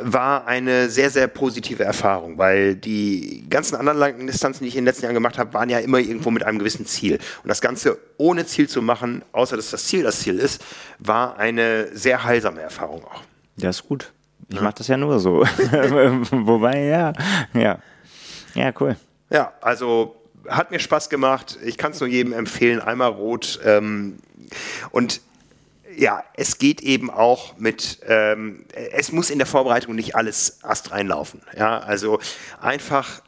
war 0.00 0.46
eine 0.46 0.88
sehr, 0.88 1.10
sehr 1.10 1.26
positive 1.28 1.84
Erfahrung, 1.84 2.38
weil 2.38 2.74
die 2.74 3.44
ganzen 3.48 3.76
anderen 3.76 3.98
langen 3.98 4.26
Distanzen, 4.26 4.64
die 4.64 4.68
ich 4.68 4.76
in 4.76 4.82
den 4.82 4.86
letzten 4.86 5.04
Jahren 5.04 5.14
gemacht 5.14 5.38
habe, 5.38 5.52
waren 5.54 5.70
ja 5.70 5.78
immer 5.78 5.98
irgendwo 5.98 6.30
mit 6.30 6.42
einem 6.42 6.58
gewissen 6.58 6.86
Ziel. 6.86 7.18
Und 7.42 7.48
das 7.48 7.60
Ganze 7.60 7.98
ohne 8.16 8.46
Ziel 8.46 8.68
zu 8.68 8.82
machen, 8.82 9.22
außer 9.32 9.56
dass 9.56 9.70
das 9.70 9.86
Ziel 9.86 10.02
das 10.02 10.20
Ziel 10.20 10.38
ist, 10.38 10.64
war 10.98 11.38
eine 11.38 11.88
sehr 11.96 12.24
heilsame 12.24 12.60
Erfahrung 12.60 13.04
auch. 13.04 13.22
Ja, 13.56 13.70
ist 13.70 13.86
gut. 13.86 14.12
Ich 14.48 14.56
ja. 14.56 14.62
mache 14.62 14.74
das 14.78 14.88
ja 14.88 14.96
nur 14.96 15.18
so. 15.20 15.40
Wobei, 16.30 16.84
ja, 16.84 17.12
ja. 17.54 17.78
Ja, 18.54 18.72
cool. 18.80 18.96
Ja, 19.30 19.52
also 19.60 20.16
hat 20.48 20.70
mir 20.70 20.78
Spaß 20.78 21.10
gemacht. 21.10 21.58
Ich 21.64 21.76
kann 21.76 21.92
es 21.92 22.00
nur 22.00 22.08
jedem 22.08 22.32
empfehlen, 22.32 22.80
einmal 22.80 23.10
rot. 23.10 23.60
Ähm, 23.64 24.18
und 24.90 25.20
ja, 25.98 26.22
es 26.34 26.58
geht 26.58 26.80
eben 26.80 27.10
auch 27.10 27.58
mit, 27.58 27.98
ähm, 28.06 28.64
es 28.92 29.10
muss 29.12 29.30
in 29.30 29.38
der 29.38 29.46
Vorbereitung 29.46 29.94
nicht 29.94 30.14
alles 30.14 30.58
Ast 30.62 30.92
reinlaufen. 30.92 31.42
Ja, 31.56 31.80
also 31.80 32.20
einfach 32.60 33.20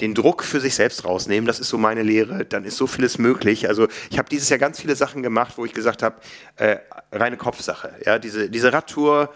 den 0.00 0.14
Druck 0.14 0.44
für 0.44 0.60
sich 0.60 0.74
selbst 0.74 1.04
rausnehmen, 1.04 1.46
das 1.46 1.60
ist 1.60 1.68
so 1.68 1.78
meine 1.78 2.02
Lehre, 2.02 2.44
dann 2.44 2.64
ist 2.64 2.76
so 2.76 2.86
vieles 2.86 3.18
möglich. 3.18 3.68
Also 3.68 3.88
ich 4.10 4.18
habe 4.18 4.28
dieses 4.28 4.48
Jahr 4.48 4.58
ganz 4.58 4.80
viele 4.80 4.96
Sachen 4.96 5.22
gemacht, 5.22 5.54
wo 5.56 5.64
ich 5.64 5.72
gesagt 5.72 6.02
habe, 6.02 6.16
äh, 6.56 6.78
reine 7.12 7.36
Kopfsache. 7.36 7.94
Ja, 8.04 8.18
diese, 8.18 8.48
diese 8.48 8.72
Radtour 8.72 9.32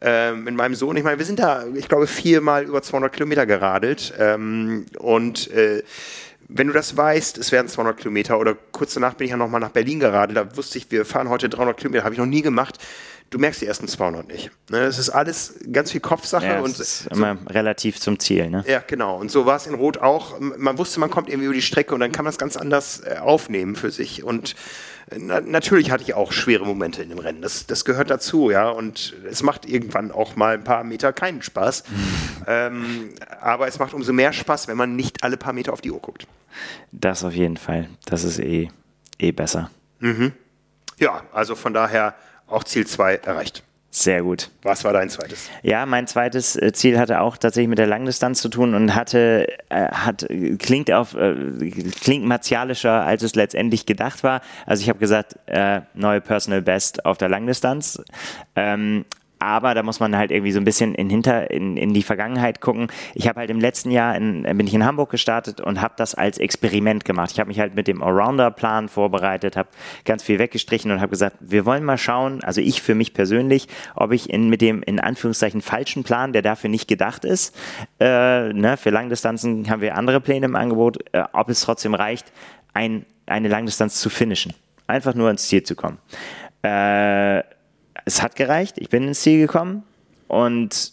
äh, 0.00 0.32
mit 0.32 0.54
meinem 0.54 0.74
Sohn, 0.74 0.96
ich 0.96 1.04
meine, 1.04 1.18
wir 1.18 1.26
sind 1.26 1.38
da, 1.38 1.64
ich 1.74 1.88
glaube, 1.88 2.06
viermal 2.06 2.64
über 2.64 2.82
200 2.82 3.12
Kilometer 3.12 3.46
geradelt 3.46 4.12
ähm, 4.18 4.86
und 4.98 5.50
äh, 5.50 5.82
wenn 6.48 6.66
du 6.66 6.72
das 6.72 6.96
weißt, 6.96 7.36
es 7.36 7.52
werden 7.52 7.68
200 7.68 7.98
Kilometer 7.98 8.38
oder 8.38 8.56
kurz 8.72 8.94
danach 8.94 9.14
bin 9.14 9.26
ich 9.26 9.32
ja 9.32 9.36
nochmal 9.36 9.60
nach 9.60 9.70
Berlin 9.70 10.00
geradelt, 10.00 10.36
da 10.36 10.56
wusste 10.56 10.78
ich, 10.78 10.90
wir 10.90 11.04
fahren 11.04 11.28
heute 11.28 11.50
300 11.50 11.76
Kilometer, 11.76 12.04
habe 12.04 12.14
ich 12.14 12.18
noch 12.18 12.26
nie 12.26 12.42
gemacht. 12.42 12.78
Du 13.30 13.38
merkst 13.38 13.60
die 13.60 13.66
ersten 13.66 13.88
200 13.88 14.26
nicht. 14.26 14.50
Ne? 14.70 14.78
Es 14.80 14.98
ist 14.98 15.10
alles 15.10 15.60
ganz 15.70 15.92
viel 15.92 16.00
Kopfsache. 16.00 16.46
Ja, 16.46 16.60
und 16.60 16.78
ist 16.78 17.04
so, 17.04 17.10
immer 17.10 17.36
relativ 17.46 18.00
zum 18.00 18.18
Ziel. 18.18 18.48
Ne? 18.48 18.64
Ja, 18.66 18.82
genau. 18.86 19.18
Und 19.18 19.30
so 19.30 19.44
war 19.44 19.56
es 19.56 19.66
in 19.66 19.74
Rot 19.74 19.98
auch. 19.98 20.40
Man 20.40 20.78
wusste, 20.78 20.98
man 20.98 21.10
kommt 21.10 21.28
irgendwie 21.28 21.44
über 21.44 21.54
die 21.54 21.62
Strecke 21.62 21.92
und 21.94 22.00
dann 22.00 22.10
kann 22.10 22.24
man 22.24 22.32
es 22.32 22.38
ganz 22.38 22.56
anders 22.56 23.00
äh, 23.00 23.18
aufnehmen 23.18 23.76
für 23.76 23.90
sich. 23.90 24.24
Und 24.24 24.54
äh, 25.10 25.18
na, 25.18 25.42
natürlich 25.42 25.90
hatte 25.90 26.02
ich 26.04 26.14
auch 26.14 26.32
schwere 26.32 26.64
Momente 26.64 27.02
in 27.02 27.10
dem 27.10 27.18
Rennen. 27.18 27.42
Das, 27.42 27.66
das 27.66 27.84
gehört 27.84 28.08
dazu, 28.08 28.50
ja. 28.50 28.70
Und 28.70 29.14
es 29.30 29.42
macht 29.42 29.68
irgendwann 29.68 30.10
auch 30.10 30.36
mal 30.36 30.54
ein 30.54 30.64
paar 30.64 30.82
Meter 30.82 31.12
keinen 31.12 31.42
Spaß. 31.42 31.84
Ähm, 32.50 33.10
aber 33.42 33.68
es 33.68 33.78
macht 33.78 33.92
umso 33.92 34.14
mehr 34.14 34.32
Spaß, 34.32 34.68
wenn 34.68 34.76
man 34.78 34.96
nicht 34.96 35.22
alle 35.22 35.36
paar 35.36 35.52
Meter 35.52 35.74
auf 35.74 35.82
die 35.82 35.90
Uhr 35.90 36.00
guckt. 36.00 36.26
Das 36.92 37.22
auf 37.22 37.34
jeden 37.34 37.58
Fall. 37.58 37.90
Das 38.06 38.24
ist 38.24 38.38
eh, 38.38 38.70
eh 39.18 39.32
besser. 39.32 39.70
Mhm. 39.98 40.32
Ja, 40.98 41.24
also 41.30 41.54
von 41.54 41.74
daher 41.74 42.14
auch 42.48 42.64
Ziel 42.64 42.86
2 42.86 43.16
erreicht. 43.16 43.62
Sehr 43.90 44.22
gut. 44.22 44.50
Was 44.62 44.84
war 44.84 44.92
dein 44.92 45.08
zweites? 45.08 45.48
Ja, 45.62 45.86
mein 45.86 46.06
zweites 46.06 46.56
äh, 46.56 46.72
Ziel 46.72 46.98
hatte 46.98 47.20
auch 47.20 47.38
tatsächlich 47.38 47.70
mit 47.70 47.78
der 47.78 47.86
Langdistanz 47.86 48.42
zu 48.42 48.50
tun 48.50 48.74
und 48.74 48.94
hatte, 48.94 49.48
äh, 49.70 49.88
hat, 49.88 50.26
klingt 50.58 50.92
auf, 50.92 51.14
äh, 51.14 51.34
klingt 52.00 52.26
martialischer, 52.26 53.04
als 53.04 53.22
es 53.22 53.34
letztendlich 53.34 53.86
gedacht 53.86 54.22
war. 54.22 54.42
Also 54.66 54.82
ich 54.82 54.90
habe 54.90 54.98
gesagt, 54.98 55.36
äh, 55.46 55.80
neue 55.94 56.20
Personal 56.20 56.60
Best 56.60 57.06
auf 57.06 57.16
der 57.16 57.30
Langdistanz. 57.30 58.02
Ähm, 58.54 59.06
aber 59.38 59.74
da 59.74 59.82
muss 59.82 60.00
man 60.00 60.16
halt 60.16 60.30
irgendwie 60.30 60.52
so 60.52 60.60
ein 60.60 60.64
bisschen 60.64 60.94
in, 60.94 61.10
hinter, 61.10 61.50
in, 61.50 61.76
in 61.76 61.94
die 61.94 62.02
Vergangenheit 62.02 62.60
gucken. 62.60 62.88
Ich 63.14 63.28
habe 63.28 63.40
halt 63.40 63.50
im 63.50 63.60
letzten 63.60 63.90
Jahr 63.90 64.16
in, 64.16 64.42
bin 64.42 64.66
ich 64.66 64.74
in 64.74 64.84
Hamburg 64.84 65.10
gestartet 65.10 65.60
und 65.60 65.80
habe 65.80 65.94
das 65.96 66.14
als 66.14 66.38
Experiment 66.38 67.04
gemacht. 67.04 67.30
Ich 67.32 67.40
habe 67.40 67.48
mich 67.48 67.60
halt 67.60 67.74
mit 67.74 67.88
dem 67.88 68.02
Allrounder-Plan 68.02 68.88
vorbereitet, 68.88 69.56
habe 69.56 69.68
ganz 70.04 70.22
viel 70.22 70.38
weggestrichen 70.38 70.90
und 70.90 71.00
habe 71.00 71.10
gesagt, 71.10 71.36
wir 71.40 71.64
wollen 71.66 71.84
mal 71.84 71.98
schauen, 71.98 72.42
also 72.42 72.60
ich 72.60 72.82
für 72.82 72.94
mich 72.94 73.14
persönlich, 73.14 73.68
ob 73.94 74.12
ich 74.12 74.30
in, 74.30 74.48
mit 74.48 74.60
dem 74.60 74.82
in 74.82 75.00
Anführungszeichen 75.00 75.62
falschen 75.62 76.04
Plan, 76.04 76.32
der 76.32 76.42
dafür 76.42 76.70
nicht 76.70 76.88
gedacht 76.88 77.24
ist, 77.24 77.56
äh, 78.00 78.52
ne, 78.52 78.76
für 78.76 78.90
Langdistanzen 78.90 79.70
haben 79.70 79.80
wir 79.80 79.96
andere 79.96 80.20
Pläne 80.20 80.46
im 80.46 80.56
Angebot, 80.56 80.98
äh, 81.12 81.24
ob 81.32 81.48
es 81.48 81.60
trotzdem 81.60 81.94
reicht, 81.94 82.32
ein, 82.74 83.04
eine 83.26 83.48
Langdistanz 83.48 84.00
zu 84.00 84.10
finishen. 84.10 84.52
Einfach 84.86 85.14
nur 85.14 85.30
ins 85.30 85.46
Ziel 85.48 85.62
zu 85.62 85.74
kommen. 85.74 85.98
Äh, 86.62 87.42
es 88.08 88.22
hat 88.22 88.36
gereicht, 88.36 88.78
ich 88.78 88.88
bin 88.88 89.06
ins 89.06 89.20
Ziel 89.20 89.38
gekommen 89.38 89.82
und 90.28 90.92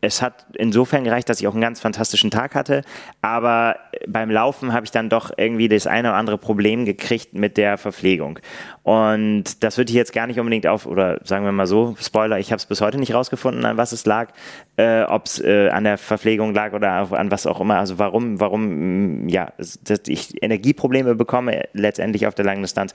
es 0.00 0.22
hat 0.22 0.46
insofern 0.54 1.02
gereicht, 1.02 1.28
dass 1.28 1.40
ich 1.40 1.48
auch 1.48 1.52
einen 1.52 1.62
ganz 1.62 1.80
fantastischen 1.80 2.30
Tag 2.30 2.54
hatte, 2.54 2.82
aber 3.22 3.76
beim 4.06 4.30
Laufen 4.30 4.72
habe 4.72 4.84
ich 4.84 4.92
dann 4.92 5.08
doch 5.08 5.32
irgendwie 5.36 5.66
das 5.66 5.86
eine 5.86 6.10
oder 6.10 6.16
andere 6.16 6.38
Problem 6.38 6.84
gekriegt 6.84 7.32
mit 7.32 7.56
der 7.56 7.76
Verpflegung. 7.76 8.38
Und 8.82 9.64
das 9.64 9.78
würde 9.78 9.90
ich 9.90 9.96
jetzt 9.96 10.12
gar 10.12 10.26
nicht 10.26 10.38
unbedingt 10.38 10.66
auf, 10.66 10.86
oder 10.86 11.18
sagen 11.24 11.44
wir 11.44 11.52
mal 11.52 11.66
so, 11.66 11.96
Spoiler, 12.00 12.38
ich 12.38 12.52
habe 12.52 12.58
es 12.58 12.66
bis 12.66 12.82
heute 12.82 12.98
nicht 12.98 13.14
rausgefunden, 13.14 13.64
an 13.64 13.76
was 13.76 13.92
es 13.92 14.06
lag, 14.06 14.28
äh, 14.76 15.02
ob 15.02 15.26
es 15.26 15.40
äh, 15.40 15.70
an 15.70 15.84
der 15.84 15.98
Verpflegung 15.98 16.54
lag 16.54 16.72
oder 16.72 17.10
an 17.10 17.30
was 17.30 17.46
auch 17.46 17.60
immer. 17.60 17.78
Also 17.78 17.98
warum, 17.98 18.38
warum, 18.38 19.28
ja, 19.28 19.52
dass 19.56 20.00
ich 20.06 20.40
Energieprobleme 20.42 21.14
bekomme 21.14 21.64
letztendlich 21.72 22.26
auf 22.26 22.34
der 22.34 22.44
langen 22.44 22.62
Distanz. 22.62 22.92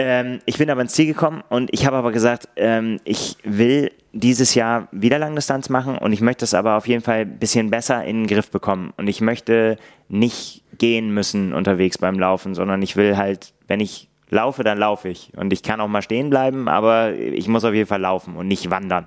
Ähm, 0.00 0.38
ich 0.46 0.58
bin 0.58 0.70
aber 0.70 0.80
ins 0.80 0.92
Ziel 0.92 1.06
gekommen 1.06 1.42
und 1.48 1.70
ich 1.72 1.84
habe 1.84 1.96
aber 1.96 2.12
gesagt, 2.12 2.48
ähm, 2.54 3.00
ich 3.04 3.36
will 3.42 3.90
dieses 4.12 4.54
Jahr 4.54 4.86
wieder 4.92 5.18
Langdistanz 5.18 5.68
machen 5.68 5.98
und 5.98 6.12
ich 6.12 6.20
möchte 6.20 6.44
es 6.44 6.54
aber 6.54 6.76
auf 6.76 6.86
jeden 6.86 7.02
Fall 7.02 7.22
ein 7.22 7.38
bisschen 7.38 7.68
besser 7.70 8.04
in 8.04 8.22
den 8.22 8.26
Griff 8.28 8.50
bekommen. 8.50 8.92
Und 8.96 9.08
ich 9.08 9.20
möchte 9.20 9.76
nicht 10.08 10.62
gehen 10.78 11.12
müssen 11.12 11.52
unterwegs 11.52 11.98
beim 11.98 12.18
Laufen, 12.18 12.54
sondern 12.54 12.80
ich 12.80 12.96
will 12.96 13.16
halt, 13.16 13.52
wenn 13.66 13.80
ich 13.80 14.07
laufe, 14.30 14.64
dann 14.64 14.78
laufe 14.78 15.08
ich. 15.08 15.32
Und 15.36 15.52
ich 15.52 15.62
kann 15.62 15.80
auch 15.80 15.88
mal 15.88 16.02
stehen 16.02 16.30
bleiben, 16.30 16.68
aber 16.68 17.14
ich 17.14 17.48
muss 17.48 17.64
auf 17.64 17.74
jeden 17.74 17.88
Fall 17.88 18.00
laufen 18.00 18.36
und 18.36 18.48
nicht 18.48 18.70
wandern. 18.70 19.06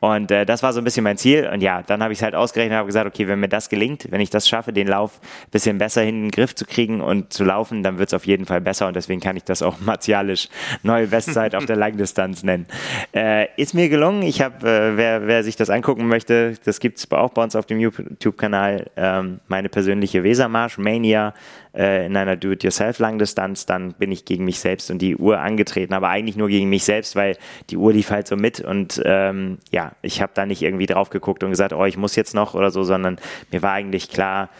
Und 0.00 0.30
äh, 0.30 0.44
das 0.44 0.62
war 0.62 0.72
so 0.72 0.80
ein 0.80 0.84
bisschen 0.84 1.04
mein 1.04 1.16
Ziel. 1.16 1.48
Und 1.52 1.60
ja, 1.60 1.82
dann 1.82 2.02
habe 2.02 2.12
ich 2.12 2.18
es 2.18 2.22
halt 2.22 2.34
ausgerechnet 2.34 2.72
und 2.72 2.78
habe 2.78 2.86
gesagt, 2.86 3.06
okay, 3.06 3.28
wenn 3.28 3.40
mir 3.40 3.48
das 3.48 3.68
gelingt, 3.68 4.10
wenn 4.10 4.20
ich 4.20 4.30
das 4.30 4.48
schaffe, 4.48 4.72
den 4.72 4.88
Lauf 4.88 5.20
ein 5.22 5.50
bisschen 5.50 5.78
besser 5.78 6.02
in 6.02 6.22
den 6.22 6.30
Griff 6.30 6.54
zu 6.54 6.64
kriegen 6.64 7.00
und 7.00 7.32
zu 7.32 7.44
laufen, 7.44 7.82
dann 7.82 7.98
wird 7.98 8.08
es 8.08 8.14
auf 8.14 8.26
jeden 8.26 8.46
Fall 8.46 8.60
besser. 8.60 8.88
Und 8.88 8.96
deswegen 8.96 9.20
kann 9.20 9.36
ich 9.36 9.44
das 9.44 9.62
auch 9.62 9.80
martialisch 9.80 10.48
neue 10.82 11.06
Bestzeit 11.06 11.54
auf 11.54 11.66
der 11.66 11.76
Langdistanz 11.76 12.42
nennen. 12.42 12.66
Äh, 13.14 13.46
ist 13.56 13.74
mir 13.74 13.88
gelungen. 13.88 14.22
Ich 14.22 14.40
habe, 14.40 14.68
äh, 14.68 14.96
wer, 14.96 15.26
wer 15.26 15.42
sich 15.42 15.56
das 15.56 15.70
angucken 15.70 16.08
möchte, 16.08 16.54
das 16.64 16.80
gibt 16.80 16.98
es 16.98 17.10
auch 17.10 17.30
bei 17.30 17.42
uns 17.42 17.56
auf 17.56 17.66
dem 17.66 17.80
YouTube-Kanal, 17.80 18.90
ähm, 18.96 19.40
meine 19.48 19.68
persönliche 19.68 20.22
Wesermarsch, 20.24 20.78
Mania, 20.78 21.34
äh, 21.78 22.06
in 22.06 22.16
einer 22.16 22.36
Do-it-yourself-Langdistanz, 22.36 23.64
dann 23.64 23.92
bin 23.94 24.10
ich 24.10 24.24
gegen 24.24 24.44
mich 24.44 24.58
selbst 24.58 24.90
und 24.90 24.98
die 24.98 25.16
Uhr 25.16 25.38
angetreten, 25.38 25.94
aber 25.94 26.08
eigentlich 26.08 26.36
nur 26.36 26.48
gegen 26.48 26.68
mich 26.68 26.84
selbst, 26.84 27.14
weil 27.14 27.36
die 27.70 27.76
Uhr 27.76 27.92
lief 27.92 28.10
halt 28.10 28.26
so 28.26 28.36
mit 28.36 28.60
und 28.60 29.00
ähm, 29.04 29.58
ja, 29.70 29.92
ich 30.02 30.20
habe 30.20 30.32
da 30.34 30.44
nicht 30.44 30.62
irgendwie 30.62 30.86
drauf 30.86 31.10
geguckt 31.10 31.44
und 31.44 31.50
gesagt, 31.50 31.72
oh, 31.72 31.84
ich 31.84 31.96
muss 31.96 32.16
jetzt 32.16 32.34
noch 32.34 32.54
oder 32.54 32.72
so, 32.72 32.82
sondern 32.82 33.18
mir 33.52 33.62
war 33.62 33.72
eigentlich 33.72 34.10
klar, 34.10 34.50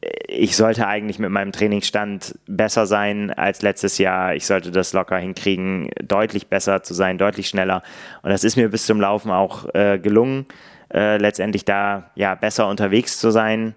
äh, 0.00 0.08
ich 0.28 0.56
sollte 0.56 0.86
eigentlich 0.86 1.18
mit 1.18 1.30
meinem 1.30 1.52
Trainingsstand 1.52 2.38
besser 2.46 2.86
sein 2.86 3.30
als 3.30 3.60
letztes 3.60 3.98
Jahr. 3.98 4.34
Ich 4.34 4.46
sollte 4.46 4.70
das 4.70 4.94
locker 4.94 5.18
hinkriegen, 5.18 5.90
deutlich 6.02 6.46
besser 6.46 6.82
zu 6.82 6.94
sein, 6.94 7.18
deutlich 7.18 7.48
schneller. 7.48 7.82
Und 8.22 8.30
das 8.30 8.44
ist 8.44 8.56
mir 8.56 8.70
bis 8.70 8.86
zum 8.86 9.00
Laufen 9.00 9.30
auch 9.30 9.74
äh, 9.74 9.98
gelungen, 9.98 10.46
äh, 10.92 11.18
letztendlich 11.18 11.66
da 11.66 12.10
ja 12.14 12.34
besser 12.34 12.66
unterwegs 12.68 13.18
zu 13.18 13.30
sein 13.30 13.74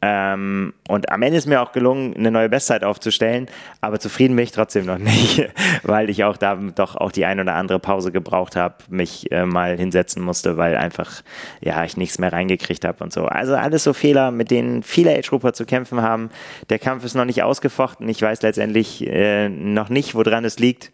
Ähm, 0.00 0.74
und 0.88 1.10
am 1.10 1.22
Ende 1.22 1.38
ist 1.38 1.46
mir 1.46 1.60
auch 1.60 1.72
gelungen, 1.72 2.14
eine 2.16 2.30
neue 2.30 2.48
Bestzeit 2.48 2.84
aufzustellen, 2.84 3.46
aber 3.80 3.98
zufrieden 3.98 4.36
bin 4.36 4.44
ich 4.44 4.52
trotzdem 4.52 4.86
noch 4.86 4.98
nicht, 4.98 5.48
weil 5.82 6.08
ich 6.08 6.22
auch 6.22 6.36
da 6.36 6.54
doch 6.54 6.94
auch 6.94 7.10
die 7.10 7.24
ein 7.24 7.40
oder 7.40 7.54
andere 7.54 7.80
Pause 7.80 8.12
gebraucht 8.12 8.54
habe, 8.54 8.76
mich 8.88 9.30
äh, 9.32 9.44
mal 9.44 9.76
hinsetzen 9.76 10.22
musste, 10.22 10.56
weil 10.56 10.76
einfach, 10.76 11.22
ja, 11.60 11.82
ich 11.84 11.96
nichts 11.96 12.18
mehr 12.18 12.32
reingekriegt 12.32 12.84
habe 12.84 13.02
und 13.02 13.12
so. 13.12 13.24
Also 13.24 13.56
alles 13.56 13.82
so 13.82 13.92
Fehler, 13.92 14.30
mit 14.30 14.52
denen 14.52 14.84
viele 14.84 15.16
Age-Grupper 15.16 15.52
zu 15.52 15.66
kämpfen 15.66 16.00
haben. 16.00 16.30
Der 16.70 16.78
Kampf 16.78 17.04
ist 17.04 17.14
noch 17.14 17.24
nicht 17.24 17.42
ausgefochten. 17.42 18.08
Ich 18.08 18.22
weiß 18.22 18.42
letztendlich 18.42 19.04
äh, 19.04 19.48
noch 19.48 19.88
nicht, 19.88 20.14
woran 20.14 20.44
es 20.44 20.60
liegt. 20.60 20.92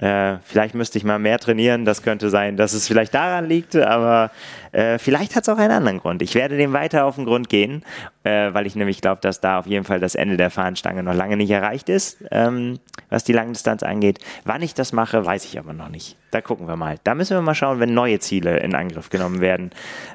Äh, 0.00 0.38
vielleicht 0.44 0.74
müsste 0.74 0.98
ich 0.98 1.04
mal 1.04 1.18
mehr 1.18 1.38
trainieren. 1.38 1.84
Das 1.84 2.02
könnte 2.02 2.30
sein, 2.30 2.56
dass 2.56 2.72
es 2.72 2.86
vielleicht 2.86 3.14
daran 3.14 3.46
liegt, 3.46 3.74
aber 3.74 4.30
äh, 4.72 4.98
vielleicht 4.98 5.34
hat 5.34 5.42
es 5.42 5.48
auch 5.48 5.58
einen 5.58 5.72
anderen 5.72 5.98
Grund. 5.98 6.22
Ich 6.22 6.34
werde 6.34 6.56
dem 6.56 6.72
weiter 6.72 7.04
auf 7.04 7.16
den 7.16 7.24
Grund 7.24 7.48
gehen, 7.48 7.84
äh, 8.22 8.52
weil 8.52 8.66
ich 8.66 8.76
nämlich 8.76 9.00
glaube, 9.00 9.20
dass 9.20 9.40
da 9.40 9.58
auf 9.58 9.66
jeden 9.66 9.84
Fall 9.84 9.98
das 9.98 10.14
Ende 10.14 10.36
der 10.36 10.50
Fahnenstange 10.50 11.02
noch 11.02 11.14
lange 11.14 11.36
nicht 11.36 11.50
erreicht 11.50 11.88
ist, 11.88 12.24
ähm, 12.30 12.78
was 13.10 13.24
die 13.24 13.32
Langdistanz 13.32 13.82
angeht. 13.82 14.20
Wann 14.44 14.62
ich 14.62 14.74
das 14.74 14.92
mache, 14.92 15.24
weiß 15.24 15.44
ich 15.44 15.58
aber 15.58 15.72
noch 15.72 15.88
nicht. 15.88 16.16
Da 16.30 16.40
gucken 16.40 16.68
wir 16.68 16.76
mal. 16.76 16.98
Da 17.04 17.14
müssen 17.14 17.36
wir 17.36 17.42
mal 17.42 17.54
schauen, 17.54 17.80
wenn 17.80 17.94
neue 17.94 18.20
Ziele 18.20 18.58
in 18.60 18.74
Angriff 18.74 19.10
genommen 19.10 19.40
werden, 19.40 19.70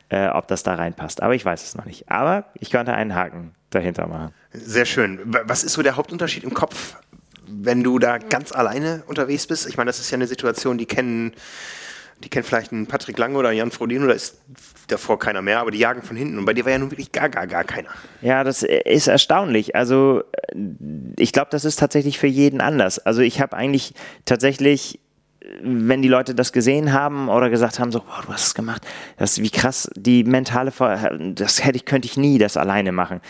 äh, 0.09 0.27
ob 0.27 0.47
das 0.47 0.63
da 0.63 0.75
reinpasst. 0.75 1.21
Aber 1.21 1.35
ich 1.35 1.43
weiß 1.43 1.63
es 1.63 1.75
noch 1.75 1.85
nicht. 1.85 2.09
Aber 2.09 2.45
ich 2.59 2.69
könnte 2.69 2.93
einen 2.93 3.15
Haken 3.15 3.53
dahinter 3.71 4.07
machen. 4.07 4.33
Sehr 4.51 4.85
schön. 4.85 5.19
Was 5.25 5.63
ist 5.63 5.73
so 5.73 5.81
der 5.81 5.95
Hauptunterschied 5.95 6.43
im 6.43 6.53
Kopf 6.53 6.95
wenn 7.61 7.83
du 7.83 7.99
da 7.99 8.17
ganz 8.17 8.51
alleine 8.51 9.03
unterwegs 9.07 9.47
bist, 9.47 9.67
ich 9.67 9.77
meine, 9.77 9.89
das 9.89 9.99
ist 9.99 10.11
ja 10.11 10.15
eine 10.15 10.27
Situation, 10.27 10.77
die 10.77 10.85
kennen, 10.85 11.33
die 12.23 12.29
kennt 12.29 12.45
vielleicht 12.45 12.71
ein 12.71 12.87
Patrick 12.87 13.17
Lange 13.17 13.37
oder 13.37 13.51
Jan 13.51 13.71
Frodeno, 13.71 14.07
da 14.07 14.13
ist 14.13 14.37
davor 14.87 15.19
keiner 15.19 15.41
mehr, 15.41 15.59
aber 15.59 15.71
die 15.71 15.79
jagen 15.79 16.01
von 16.01 16.17
hinten. 16.17 16.37
Und 16.37 16.45
bei 16.45 16.53
dir 16.53 16.65
war 16.65 16.71
ja 16.71 16.77
nun 16.77 16.91
wirklich 16.91 17.11
gar, 17.11 17.29
gar, 17.29 17.47
gar 17.47 17.63
keiner. 17.63 17.89
Ja, 18.21 18.43
das 18.43 18.63
ist 18.63 19.07
erstaunlich. 19.07 19.75
Also 19.75 20.23
ich 21.17 21.31
glaube, 21.31 21.49
das 21.51 21.65
ist 21.65 21.79
tatsächlich 21.79 22.19
für 22.19 22.27
jeden 22.27 22.61
anders. 22.61 22.99
Also 22.99 23.21
ich 23.21 23.39
habe 23.39 23.55
eigentlich 23.55 23.93
tatsächlich 24.25 24.99
wenn 25.61 26.01
die 26.01 26.07
Leute 26.07 26.35
das 26.35 26.53
gesehen 26.53 26.93
haben 26.93 27.29
oder 27.29 27.49
gesagt 27.49 27.79
haben, 27.79 27.91
so, 27.91 27.99
boah, 27.99 28.23
du 28.25 28.33
hast 28.33 28.47
es 28.47 28.55
gemacht, 28.55 28.85
das 29.17 29.39
wie 29.39 29.49
krass, 29.49 29.89
die 29.95 30.23
mentale, 30.23 30.71
das 31.35 31.63
hätte 31.63 31.77
ich, 31.77 31.85
könnte 31.85 32.05
ich 32.05 32.17
nie 32.17 32.37
das 32.37 32.57
alleine 32.57 32.91
machen. 32.91 33.21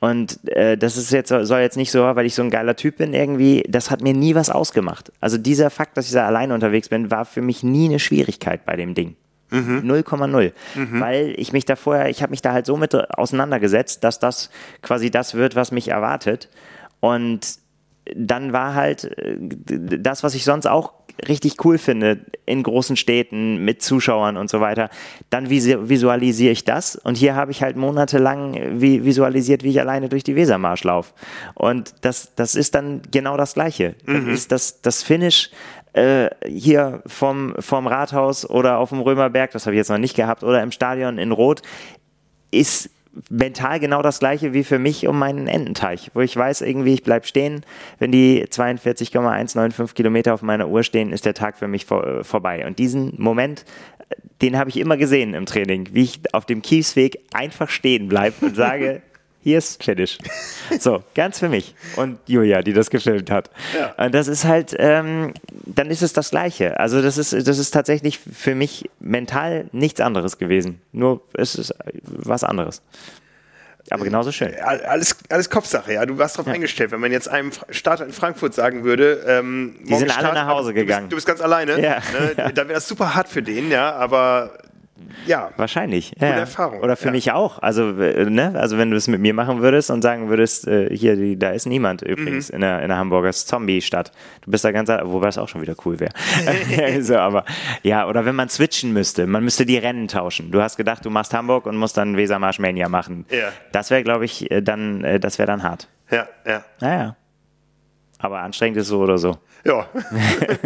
Und 0.00 0.48
äh, 0.48 0.78
das 0.78 0.96
ist 0.96 1.12
jetzt, 1.12 1.28
soll 1.28 1.60
jetzt 1.60 1.76
nicht 1.76 1.90
so, 1.90 2.00
weil 2.02 2.24
ich 2.24 2.34
so 2.34 2.42
ein 2.42 2.50
geiler 2.50 2.74
Typ 2.74 2.96
bin 2.96 3.12
irgendwie, 3.12 3.62
das 3.68 3.90
hat 3.90 4.00
mir 4.00 4.14
nie 4.14 4.34
was 4.34 4.48
ausgemacht. 4.48 5.12
Also 5.20 5.36
dieser 5.36 5.68
Fakt, 5.68 5.96
dass 5.96 6.06
ich 6.06 6.12
da 6.12 6.26
alleine 6.26 6.54
unterwegs 6.54 6.88
bin, 6.88 7.10
war 7.10 7.26
für 7.26 7.42
mich 7.42 7.62
nie 7.62 7.86
eine 7.86 7.98
Schwierigkeit 7.98 8.64
bei 8.64 8.76
dem 8.76 8.94
Ding. 8.94 9.16
0,0. 9.52 10.52
Mhm. 10.74 10.82
Mhm. 10.82 11.00
Weil 11.00 11.34
ich 11.36 11.52
mich 11.52 11.64
da 11.64 11.76
vorher, 11.76 12.08
ich 12.08 12.22
habe 12.22 12.30
mich 12.30 12.40
da 12.40 12.52
halt 12.52 12.66
so 12.66 12.76
mit 12.76 12.94
auseinandergesetzt, 12.94 14.02
dass 14.04 14.18
das 14.18 14.50
quasi 14.80 15.10
das 15.10 15.34
wird, 15.34 15.54
was 15.54 15.72
mich 15.72 15.88
erwartet. 15.88 16.48
Und 17.00 17.58
dann 18.14 18.52
war 18.52 18.74
halt 18.74 19.04
äh, 19.18 19.36
das, 19.98 20.22
was 20.22 20.34
ich 20.34 20.44
sonst 20.44 20.66
auch 20.66 20.92
richtig 21.28 21.64
cool 21.64 21.78
finde, 21.78 22.20
in 22.46 22.62
großen 22.62 22.96
Städten 22.96 23.64
mit 23.64 23.82
Zuschauern 23.82 24.36
und 24.36 24.50
so 24.50 24.60
weiter, 24.60 24.90
dann 25.30 25.50
visualisiere 25.50 26.52
ich 26.52 26.64
das. 26.64 26.96
Und 26.96 27.16
hier 27.16 27.34
habe 27.34 27.50
ich 27.50 27.62
halt 27.62 27.76
monatelang 27.76 28.80
visualisiert, 28.80 29.62
wie 29.62 29.70
ich 29.70 29.80
alleine 29.80 30.08
durch 30.08 30.24
die 30.24 30.36
Wesermarsch 30.36 30.84
laufe. 30.84 31.12
Und 31.54 31.94
das, 32.02 32.34
das 32.34 32.54
ist 32.54 32.74
dann 32.74 33.02
genau 33.10 33.36
das 33.36 33.54
Gleiche. 33.54 33.94
Mhm. 34.06 34.26
Das 34.26 34.34
ist 34.34 34.52
das, 34.52 34.82
das 34.82 35.02
Finish 35.02 35.50
äh, 35.92 36.30
hier 36.46 37.02
vom, 37.06 37.54
vom 37.58 37.86
Rathaus 37.86 38.48
oder 38.48 38.78
auf 38.78 38.90
dem 38.90 39.00
Römerberg, 39.00 39.50
das 39.50 39.66
habe 39.66 39.74
ich 39.74 39.78
jetzt 39.78 39.90
noch 39.90 39.98
nicht 39.98 40.14
gehabt, 40.14 40.42
oder 40.44 40.62
im 40.62 40.72
Stadion 40.72 41.18
in 41.18 41.32
Rot, 41.32 41.62
ist 42.50 42.90
mental 43.28 43.80
genau 43.80 44.02
das 44.02 44.20
gleiche 44.20 44.52
wie 44.52 44.64
für 44.64 44.78
mich 44.78 45.06
um 45.06 45.18
meinen 45.18 45.46
Ententeich, 45.46 46.10
wo 46.14 46.20
ich 46.20 46.36
weiß, 46.36 46.60
irgendwie, 46.62 46.94
ich 46.94 47.02
bleibe 47.02 47.26
stehen. 47.26 47.64
Wenn 47.98 48.12
die 48.12 48.44
42,195 48.48 49.94
Kilometer 49.94 50.34
auf 50.34 50.42
meiner 50.42 50.68
Uhr 50.68 50.82
stehen, 50.82 51.12
ist 51.12 51.24
der 51.24 51.34
Tag 51.34 51.58
für 51.58 51.68
mich 51.68 51.86
vor, 51.86 52.06
äh, 52.06 52.24
vorbei. 52.24 52.66
Und 52.66 52.78
diesen 52.78 53.14
Moment, 53.18 53.64
den 54.42 54.56
habe 54.56 54.70
ich 54.70 54.78
immer 54.78 54.96
gesehen 54.96 55.34
im 55.34 55.46
Training, 55.46 55.88
wie 55.92 56.02
ich 56.02 56.20
auf 56.32 56.46
dem 56.46 56.62
Kiesweg 56.62 57.18
einfach 57.32 57.68
stehen 57.68 58.08
bleibe 58.08 58.46
und 58.46 58.56
sage, 58.56 59.02
hier 59.42 59.58
ist 59.58 59.82
Finish. 59.82 60.18
So, 60.78 61.02
ganz 61.16 61.40
für 61.40 61.48
mich. 61.48 61.74
Und 61.96 62.20
Julia, 62.26 62.62
die 62.62 62.72
das 62.72 62.90
gefilmt 62.90 63.28
hat. 63.28 63.50
Ja. 63.76 64.04
Und 64.04 64.14
das 64.14 64.28
ist 64.28 64.44
halt, 64.44 64.76
ähm, 64.78 65.34
dann 65.66 65.90
ist 65.90 66.00
es 66.00 66.12
das 66.12 66.30
Gleiche. 66.30 66.78
Also 66.78 67.02
das 67.02 67.18
ist, 67.18 67.32
das 67.32 67.58
ist 67.58 67.72
tatsächlich 67.72 68.20
für 68.20 68.54
mich 68.54 68.88
mental 69.00 69.66
nichts 69.72 70.00
anderes 70.00 70.38
gewesen. 70.38 70.80
Nur 70.92 71.22
es 71.34 71.56
ist 71.56 71.74
was 72.04 72.44
anderes. 72.44 72.82
Aber 73.90 74.04
genauso 74.04 74.30
schön. 74.30 74.54
Alles, 74.60 75.16
alles 75.28 75.50
Kopfsache, 75.50 75.94
ja. 75.94 76.06
Du 76.06 76.18
warst 76.18 76.36
darauf 76.36 76.46
ja. 76.46 76.52
eingestellt. 76.54 76.92
Wenn 76.92 77.00
man 77.00 77.10
jetzt 77.10 77.28
einem 77.28 77.50
Starter 77.70 78.04
in 78.04 78.12
Frankfurt 78.12 78.54
sagen 78.54 78.84
würde, 78.84 79.24
ähm, 79.26 79.76
die 79.82 79.96
sind 79.96 80.16
alle 80.16 80.32
nach 80.34 80.46
Hause 80.46 80.72
gegangen. 80.72 81.08
Du 81.08 81.16
bist, 81.16 81.26
du 81.26 81.32
bist 81.32 81.40
ganz 81.40 81.40
alleine. 81.40 81.80
Ja. 81.80 81.98
Ne? 82.12 82.52
Dann 82.54 82.68
wäre 82.68 82.74
das 82.74 82.86
super 82.86 83.14
hart 83.14 83.28
für 83.28 83.42
den, 83.42 83.70
ja. 83.70 83.92
Aber 83.92 84.52
ja. 85.26 85.50
Wahrscheinlich. 85.56 86.14
Ja. 86.20 86.28
Erfahrung. 86.28 86.80
Oder 86.80 86.96
für 86.96 87.06
ja. 87.06 87.12
mich 87.12 87.32
auch. 87.32 87.60
Also, 87.60 87.98
äh, 88.00 88.28
ne? 88.28 88.54
also 88.56 88.78
wenn 88.78 88.90
du 88.90 88.96
es 88.96 89.08
mit 89.08 89.20
mir 89.20 89.34
machen 89.34 89.60
würdest 89.60 89.90
und 89.90 90.02
sagen 90.02 90.28
würdest, 90.28 90.66
äh, 90.66 90.94
hier, 90.94 91.16
die, 91.16 91.38
da 91.38 91.50
ist 91.50 91.66
niemand 91.66 92.02
übrigens 92.02 92.48
mhm. 92.48 92.56
in, 92.56 92.60
der, 92.62 92.82
in 92.82 92.88
der 92.88 92.96
Hamburger 92.96 93.32
Zombie-Stadt. 93.32 94.12
Du 94.42 94.50
bist 94.50 94.64
da 94.64 94.72
ganz, 94.72 94.88
wobei 94.88 95.28
es 95.28 95.38
auch 95.38 95.48
schon 95.48 95.62
wieder 95.62 95.74
cool 95.84 96.00
wäre. 96.00 96.12
so, 97.02 97.16
aber 97.16 97.44
ja, 97.82 98.08
oder 98.08 98.24
wenn 98.24 98.34
man 98.34 98.48
switchen 98.48 98.92
müsste, 98.92 99.26
man 99.26 99.44
müsste 99.44 99.66
die 99.66 99.78
Rennen 99.78 100.08
tauschen. 100.08 100.50
Du 100.50 100.62
hast 100.62 100.76
gedacht, 100.76 101.04
du 101.04 101.10
machst 101.10 101.34
Hamburg 101.34 101.66
und 101.66 101.76
musst 101.76 101.96
dann 101.96 102.16
Wesermarsch 102.16 102.58
Mania 102.58 102.88
machen. 102.88 103.26
Ja. 103.30 103.52
Das 103.72 103.90
wäre, 103.90 104.02
glaube 104.02 104.24
ich, 104.24 104.50
äh, 104.50 104.62
dann, 104.62 105.20
das 105.20 105.38
wäre 105.38 105.46
dann 105.46 105.62
hart. 105.62 105.88
Ja, 106.10 106.28
ja. 106.46 106.64
Naja. 106.80 107.16
Aber 108.20 108.40
anstrengend 108.40 108.78
ist 108.78 108.88
so 108.88 109.00
oder 109.00 109.18
so. 109.18 109.38
Ja. 109.64 109.86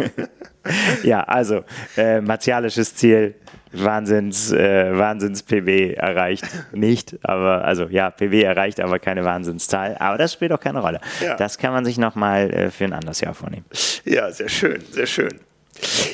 ja, 1.03 1.23
also, 1.23 1.63
äh, 1.97 2.21
martialisches 2.21 2.95
Ziel, 2.95 3.35
Wahnsinns, 3.71 4.51
äh, 4.51 4.97
Wahnsinns-PW 4.97 5.93
erreicht. 5.93 6.45
Nicht, 6.71 7.17
aber, 7.23 7.65
also 7.65 7.85
ja, 7.85 8.09
PW 8.09 8.41
erreicht, 8.41 8.79
aber 8.79 8.99
keine 8.99 9.25
Wahnsinnszahl. 9.25 9.95
Aber 9.99 10.17
das 10.17 10.33
spielt 10.33 10.51
auch 10.51 10.59
keine 10.59 10.79
Rolle. 10.79 10.99
Ja. 11.21 11.35
Das 11.35 11.57
kann 11.57 11.73
man 11.73 11.85
sich 11.85 11.97
nochmal 11.97 12.49
äh, 12.51 12.71
für 12.71 12.85
ein 12.85 12.93
anderes 12.93 13.21
Jahr 13.21 13.33
vornehmen. 13.33 13.65
Ja, 14.05 14.31
sehr 14.31 14.49
schön, 14.49 14.81
sehr 14.91 15.07
schön. 15.07 15.39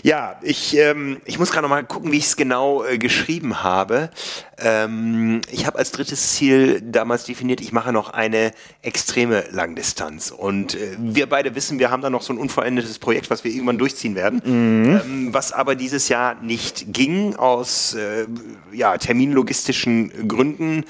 Ja, 0.04 0.40
ich, 0.42 0.76
ähm, 0.78 1.22
ich 1.26 1.38
muss 1.38 1.52
gerade 1.52 1.64
noch 1.64 1.70
mal 1.70 1.84
gucken, 1.84 2.12
wie 2.12 2.18
ich 2.18 2.26
es 2.26 2.36
genau 2.36 2.84
äh, 2.84 2.98
geschrieben 2.98 3.64
habe. 3.64 4.10
Ähm, 4.58 5.42
ich 5.52 5.68
habe 5.68 5.78
als 5.78 5.92
drittes 5.92 6.34
Ziel 6.34 6.82
damals 6.82 7.26
definiert, 7.26 7.62
ich 7.62 7.72
mache 7.72 7.92
noch 7.92 8.10
eine 8.10 8.52
extreme 8.82 9.44
Langdistanz. 9.52 10.32
Und 10.32 10.76
äh, 10.76 10.96
wir 10.98 11.28
beide 11.28 11.56
wissen, 11.56 11.80
wir 11.80 11.92
haben 11.92 12.02
da 12.02 12.10
noch 12.10 12.24
so 12.24 12.34
ein 12.34 12.40
unvollendetes 12.40 13.00
Projekt, 13.00 13.30
was 13.30 13.44
wir 13.44 13.52
irgendwann 13.52 13.78
durchziehen 13.78 14.16
werden. 14.16 14.42
Mhm. 14.44 15.02
Ähm, 15.06 15.34
was 15.34 15.52
aber 15.52 15.76
dieses 15.76 16.10
Jahr 16.10 16.36
nicht 16.42 16.94
ging, 16.94 17.36
aus 17.36 17.94
äh, 17.94 18.26
ja, 18.72 18.98
terminlogistischen 18.98 20.28
Gründen. 20.28 20.86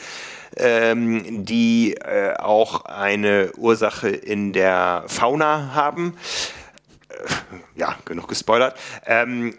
Ähm, 0.57 1.45
die 1.45 1.93
äh, 1.93 2.33
auch 2.35 2.83
eine 2.83 3.53
Ursache 3.55 4.09
in 4.09 4.51
der 4.51 5.05
Fauna 5.07 5.73
haben 5.73 6.17
ja, 7.75 7.95
genug 8.05 8.27
gespoilert. 8.27 8.77
Ähm, 9.05 9.55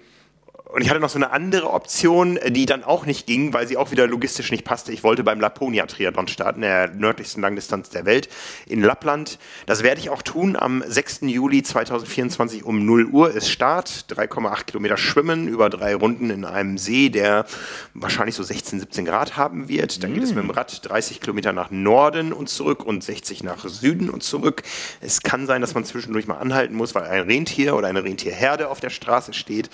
und 0.73 0.81
ich 0.81 0.89
hatte 0.89 1.01
noch 1.01 1.11
so 1.11 1.19
eine 1.19 1.33
andere 1.33 1.71
Option, 1.71 2.39
die 2.49 2.65
dann 2.65 2.83
auch 2.83 3.05
nicht 3.05 3.27
ging, 3.27 3.53
weil 3.53 3.69
sie 3.69 3.77
auch 3.77 3.91
wieder 3.91 4.07
logistisch 4.07 4.51
nicht 4.51 4.65
passte. 4.65 4.91
Ich 4.91 5.05
wollte 5.05 5.23
beim 5.23 5.39
Laponia-Triathlon 5.39 6.29
starten, 6.29 6.63
der 6.63 6.89
nördlichsten 6.89 7.43
Langdistanz 7.43 7.91
der 7.91 8.07
Welt 8.07 8.31
in 8.67 8.81
Lappland. 8.81 9.39
Das 9.67 9.83
werde 9.83 10.01
ich 10.01 10.09
auch 10.09 10.23
tun. 10.23 10.57
Am 10.57 10.83
6. 10.87 11.21
Juli 11.23 11.63
2024 11.63 12.65
um 12.65 12.87
0 12.87 13.05
Uhr 13.07 13.31
ist 13.31 13.51
Start. 13.51 14.07
3,8 14.09 14.65
Kilometer 14.65 14.97
schwimmen 14.97 15.47
über 15.47 15.69
drei 15.69 15.95
Runden 15.95 16.31
in 16.31 16.47
einem 16.47 16.79
See, 16.79 17.11
der 17.11 17.45
wahrscheinlich 17.93 18.35
so 18.35 18.43
16, 18.43 18.81
17 18.81 19.05
Grad 19.05 19.37
haben 19.37 19.69
wird. 19.69 20.03
Dann 20.03 20.15
geht 20.15 20.23
es 20.23 20.35
mit 20.35 20.43
dem 20.43 20.51
Rad 20.51 20.89
30 20.89 21.21
Kilometer 21.21 21.53
nach 21.53 21.71
Norden 21.71 22.33
und 22.33 22.49
zurück 22.49 22.83
und 22.83 23.05
60 23.05 23.43
nach 23.43 23.69
Süden 23.69 24.09
und 24.09 24.23
zurück. 24.23 24.63
Es 25.03 25.21
kann 25.21 25.47
sein, 25.47 25.61
dass 25.61 25.75
man 25.75 25.85
zwischendurch 25.85 26.27
mal 26.27 26.39
anhalten 26.39 26.75
muss, 26.75 26.95
weil 26.95 27.05
ein 27.05 27.25
Rentier 27.25 27.77
oder 27.77 27.89
eine 27.89 28.05
Rentierherde 28.05 28.71
auf 28.71 28.81
der 28.81 28.91
Straße 28.91 29.35
steht. 29.35 29.69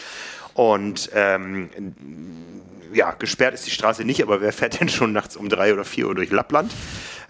Und 0.58 1.10
ähm, 1.14 1.70
ja, 2.92 3.12
gesperrt 3.12 3.54
ist 3.54 3.64
die 3.68 3.70
Straße 3.70 4.04
nicht, 4.04 4.24
aber 4.24 4.40
wer 4.40 4.52
fährt 4.52 4.80
denn 4.80 4.88
schon 4.88 5.12
nachts 5.12 5.36
um 5.36 5.48
drei 5.48 5.72
oder 5.72 5.84
vier 5.84 6.08
Uhr 6.08 6.16
durch 6.16 6.32
Lappland? 6.32 6.74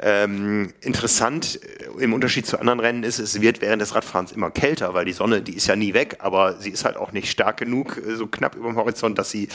Ähm, 0.00 0.72
interessant 0.80 1.60
äh, 1.62 2.02
im 2.02 2.14
Unterschied 2.14 2.46
zu 2.46 2.58
anderen 2.58 2.80
Rennen 2.80 3.02
ist, 3.02 3.18
es 3.18 3.42
wird 3.42 3.60
während 3.60 3.82
des 3.82 3.94
Radfahrens 3.94 4.32
immer 4.32 4.50
kälter, 4.50 4.94
weil 4.94 5.04
die 5.04 5.12
Sonne, 5.12 5.42
die 5.42 5.52
ist 5.52 5.66
ja 5.66 5.76
nie 5.76 5.92
weg, 5.92 6.16
aber 6.20 6.54
sie 6.58 6.70
ist 6.70 6.86
halt 6.86 6.96
auch 6.96 7.12
nicht 7.12 7.30
stark 7.30 7.58
genug, 7.58 7.98
äh, 7.98 8.16
so 8.16 8.28
knapp 8.28 8.54
über 8.54 8.68
dem 8.68 8.76
Horizont, 8.76 9.18
dass 9.18 9.30
sie 9.30 9.48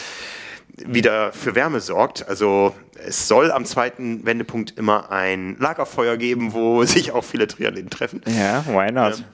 wieder 0.78 1.34
für 1.34 1.55
Wärme 1.55 1.80
sorgt. 1.80 2.28
Also 2.30 2.76
es 3.03 3.28
soll 3.28 3.51
am 3.51 3.65
zweiten 3.65 4.24
Wendepunkt 4.24 4.78
immer 4.78 5.11
ein 5.11 5.57
Lagerfeuer 5.57 6.17
geben, 6.17 6.53
wo 6.53 6.84
sich 6.86 7.11
auch 7.11 7.24
viele 7.24 7.47
Triathleten 7.47 7.89
treffen. 7.89 8.21
Ja, 8.28 8.63
why 8.67 8.91
not? 8.91 9.17
Ähm, 9.17 9.26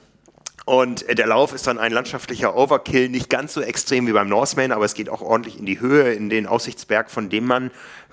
Und 0.70 1.10
äh, 1.10 1.16
der 1.16 1.26
Lauf 1.26 1.54
ist 1.54 1.66
dann 1.66 1.80
ein 1.80 1.92
landschaftlicher 1.92 2.56
Overkill, 2.56 3.10
nicht 3.10 3.28
ganz 3.28 3.56
so 3.56 3.62
extrem 3.62 4.06
wie 4.06 4.12
beim 4.12 4.30
Norseman, 4.30 4.72
aber 4.72 4.86
es 4.86 4.94
geht 4.94 5.10
auch 5.10 5.24
ordentlich 5.24 5.58
in 5.58 5.66
die 5.66 5.80
Höhe, 5.80 6.14
in 6.14 6.30
den 6.30 6.46
Aussichtsberg, 6.46 7.10
von 7.10 7.28
dem 7.28 7.46
man, 7.46 7.72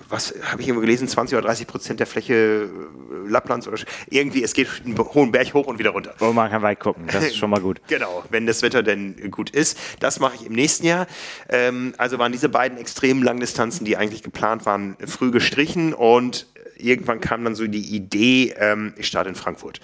was 0.09 0.33
habe 0.41 0.63
ich 0.63 0.67
irgendwo 0.67 0.81
gelesen, 0.81 1.07
20 1.07 1.37
oder 1.37 1.45
30 1.45 1.67
Prozent 1.67 1.99
der 1.99 2.07
Fläche 2.07 2.33
äh, 2.33 3.29
Lapplands 3.29 3.67
oder 3.67 3.77
irgendwie, 4.09 4.41
es 4.41 4.53
geht 4.53 4.69
einen 4.83 4.97
hohen 4.97 5.31
Berg 5.31 5.53
hoch 5.53 5.67
und 5.67 5.77
wieder 5.77 5.91
runter. 5.91 6.15
Wo 6.17 6.33
man 6.33 6.49
kann 6.49 6.63
weit 6.63 6.79
gucken, 6.79 7.05
das 7.05 7.25
ist 7.25 7.37
schon 7.37 7.51
mal 7.51 7.61
gut. 7.61 7.79
genau, 7.89 8.23
wenn 8.31 8.47
das 8.47 8.63
Wetter 8.63 8.81
denn 8.81 9.29
gut 9.29 9.51
ist. 9.51 9.77
Das 9.99 10.19
mache 10.19 10.37
ich 10.37 10.47
im 10.47 10.53
nächsten 10.53 10.87
Jahr. 10.87 11.05
Ähm, 11.49 11.93
also 11.99 12.17
waren 12.17 12.31
diese 12.31 12.49
beiden 12.49 12.79
extremen 12.79 13.21
Langdistanzen, 13.21 13.85
die 13.85 13.97
eigentlich 13.97 14.23
geplant 14.23 14.65
waren, 14.65 14.97
früh 15.05 15.29
gestrichen 15.29 15.93
und 15.93 16.47
irgendwann 16.75 17.21
kam 17.21 17.43
dann 17.43 17.53
so 17.53 17.67
die 17.67 17.95
Idee, 17.95 18.55
ähm, 18.57 18.95
ich 18.97 19.05
starte 19.05 19.29
in 19.29 19.35
Frankfurt. 19.35 19.79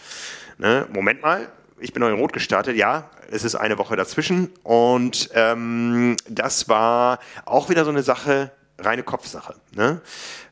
Ne? 0.57 0.87
Moment 0.91 1.21
mal, 1.21 1.51
ich 1.83 1.91
bin 1.91 2.01
noch 2.01 2.09
in 2.09 2.15
Rot 2.15 2.33
gestartet, 2.33 2.77
ja, 2.77 3.09
es 3.29 3.43
ist 3.43 3.55
eine 3.55 3.77
Woche 3.77 3.95
dazwischen 3.95 4.49
und 4.63 5.29
ähm, 5.33 6.15
das 6.29 6.69
war 6.69 7.19
auch 7.45 7.69
wieder 7.69 7.83
so 7.83 7.91
eine 7.91 8.03
Sache, 8.03 8.51
reine 8.79 9.03
Kopfsache. 9.03 9.55
Ne? 9.75 10.01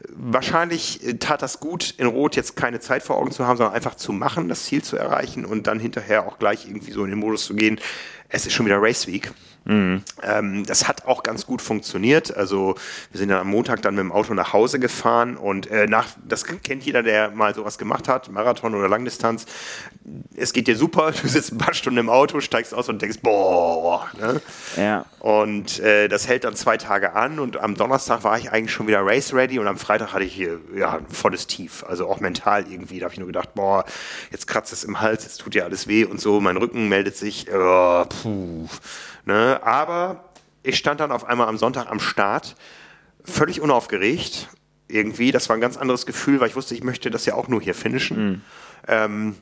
Wahrscheinlich 0.09 0.99
tat 1.19 1.41
das 1.41 1.59
gut, 1.59 1.95
in 1.97 2.07
Rot 2.07 2.35
jetzt 2.35 2.55
keine 2.55 2.79
Zeit 2.79 3.03
vor 3.03 3.17
Augen 3.17 3.31
zu 3.31 3.47
haben, 3.47 3.57
sondern 3.57 3.73
einfach 3.73 3.95
zu 3.95 4.11
machen, 4.11 4.49
das 4.49 4.65
Ziel 4.65 4.83
zu 4.83 4.97
erreichen 4.97 5.45
und 5.45 5.67
dann 5.67 5.79
hinterher 5.79 6.27
auch 6.27 6.37
gleich 6.37 6.67
irgendwie 6.67 6.91
so 6.91 7.03
in 7.03 7.09
den 7.09 7.19
Modus 7.19 7.45
zu 7.45 7.55
gehen, 7.55 7.79
es 8.29 8.45
ist 8.45 8.53
schon 8.53 8.65
wieder 8.65 8.81
Race 8.81 9.07
Week. 9.07 9.31
Mhm. 9.65 10.03
Ähm, 10.23 10.65
das 10.65 10.87
hat 10.87 11.05
auch 11.05 11.23
ganz 11.23 11.45
gut 11.45 11.61
funktioniert. 11.61 12.35
Also 12.35 12.75
wir 13.11 13.19
sind 13.19 13.29
ja 13.29 13.39
am 13.39 13.49
Montag 13.49 13.81
dann 13.83 13.95
mit 13.95 14.03
dem 14.03 14.11
Auto 14.11 14.33
nach 14.33 14.53
Hause 14.53 14.79
gefahren 14.79 15.37
und 15.37 15.69
äh, 15.69 15.87
nach, 15.87 16.07
das 16.27 16.45
kennt 16.45 16.83
jeder, 16.83 17.03
der 17.03 17.31
mal 17.31 17.53
sowas 17.53 17.77
gemacht 17.77 18.07
hat, 18.07 18.31
Marathon 18.31 18.73
oder 18.73 18.89
Langdistanz. 18.89 19.45
Es 20.35 20.53
geht 20.53 20.67
dir 20.67 20.75
super, 20.75 21.11
du 21.11 21.27
sitzt 21.27 21.51
ein 21.51 21.57
paar 21.59 21.73
Stunden 21.73 21.99
im 21.99 22.09
Auto, 22.09 22.39
steigst 22.39 22.73
aus 22.73 22.89
und 22.89 23.01
denkst, 23.01 23.19
boah. 23.21 24.09
Ne? 24.19 24.41
Ja. 24.77 25.05
Und 25.19 25.79
äh, 25.79 26.07
das 26.07 26.27
hält 26.27 26.43
dann 26.43 26.55
zwei 26.55 26.77
Tage 26.77 27.13
an 27.13 27.39
und 27.39 27.57
am 27.57 27.75
Donnerstag 27.75 28.23
war 28.23 28.39
ich 28.39 28.51
eigentlich 28.51 28.71
schon 28.71 28.87
wieder 28.87 29.05
race 29.05 29.33
ready 29.33 29.59
und 29.59 29.67
am 29.67 29.77
Freitag 29.77 30.13
hatte 30.13 30.23
ich 30.23 30.33
hier 30.33 30.59
ja, 30.75 30.97
ein 30.97 31.07
volles 31.07 31.45
Tief. 31.45 31.83
Also 31.87 32.07
auch 32.07 32.19
mental 32.19 32.65
irgendwie. 32.67 32.99
Da 32.99 33.05
habe 33.05 33.13
ich 33.13 33.19
nur 33.19 33.27
gedacht, 33.27 33.53
boah, 33.53 33.85
jetzt 34.31 34.47
kratzt 34.47 34.73
es 34.73 34.83
im 34.83 35.01
Hals, 35.01 35.23
jetzt 35.23 35.37
tut 35.37 35.53
dir 35.53 35.65
alles 35.65 35.87
weh 35.87 36.05
und 36.05 36.19
so. 36.19 36.41
Mein 36.41 36.57
Rücken 36.57 36.89
meldet 36.89 37.15
sich. 37.15 37.45
Oh, 37.53 38.05
puh. 38.05 38.67
Ne? 39.25 39.59
Aber 39.63 40.25
ich 40.63 40.77
stand 40.77 40.99
dann 40.99 41.11
auf 41.11 41.25
einmal 41.25 41.47
am 41.47 41.57
Sonntag 41.57 41.89
am 41.89 41.99
Start, 41.99 42.55
völlig 43.23 43.61
unaufgeregt 43.61 44.49
irgendwie. 44.87 45.31
Das 45.31 45.49
war 45.49 45.55
ein 45.57 45.61
ganz 45.61 45.77
anderes 45.77 46.05
Gefühl, 46.05 46.39
weil 46.39 46.49
ich 46.49 46.55
wusste, 46.55 46.75
ich 46.75 46.83
möchte 46.83 47.09
das 47.09 47.25
ja 47.25 47.35
auch 47.35 47.47
nur 47.47 47.61
hier 47.61 47.75
finishen. 47.75 48.31
Mhm. 48.31 48.41
Ähm, 48.87 49.35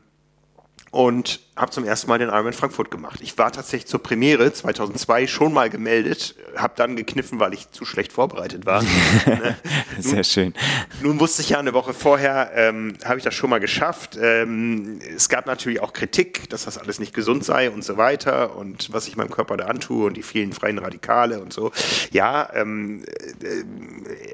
und 0.91 1.39
habe 1.55 1.71
zum 1.71 1.83
ersten 1.83 2.07
Mal 2.07 2.17
den 2.17 2.29
Ironman 2.29 2.53
Frankfurt 2.53 2.89
gemacht. 2.89 3.19
Ich 3.21 3.37
war 3.37 3.51
tatsächlich 3.51 3.87
zur 3.87 4.01
Premiere 4.01 4.51
2002 4.51 5.27
schon 5.27 5.53
mal 5.53 5.69
gemeldet, 5.69 6.35
habe 6.55 6.73
dann 6.77 6.95
gekniffen, 6.95 7.39
weil 7.39 7.53
ich 7.53 7.69
zu 7.71 7.85
schlecht 7.85 8.13
vorbereitet 8.13 8.65
war. 8.65 8.81
Sehr 9.99 10.15
nun, 10.15 10.23
schön. 10.23 10.53
Nun 11.01 11.19
wusste 11.19 11.41
ich 11.41 11.49
ja 11.49 11.59
eine 11.59 11.73
Woche 11.73 11.93
vorher, 11.93 12.51
ähm, 12.55 12.95
habe 13.03 13.17
ich 13.17 13.23
das 13.23 13.35
schon 13.35 13.49
mal 13.49 13.59
geschafft. 13.59 14.17
Ähm, 14.19 14.99
es 15.15 15.27
gab 15.27 15.45
natürlich 15.45 15.81
auch 15.81 15.93
Kritik, 15.93 16.49
dass 16.49 16.65
das 16.65 16.77
alles 16.77 16.99
nicht 16.99 17.13
gesund 17.13 17.43
sei 17.43 17.69
und 17.69 17.83
so 17.83 17.97
weiter 17.97 18.55
und 18.55 18.91
was 18.93 19.07
ich 19.07 19.17
meinem 19.17 19.29
Körper 19.29 19.57
da 19.57 19.65
antue 19.65 20.05
und 20.07 20.15
die 20.15 20.23
vielen 20.23 20.53
freien 20.53 20.77
Radikale 20.77 21.41
und 21.41 21.51
so. 21.51 21.71
Ja, 22.11 22.49
ähm, 22.53 23.03
äh, 23.43 23.63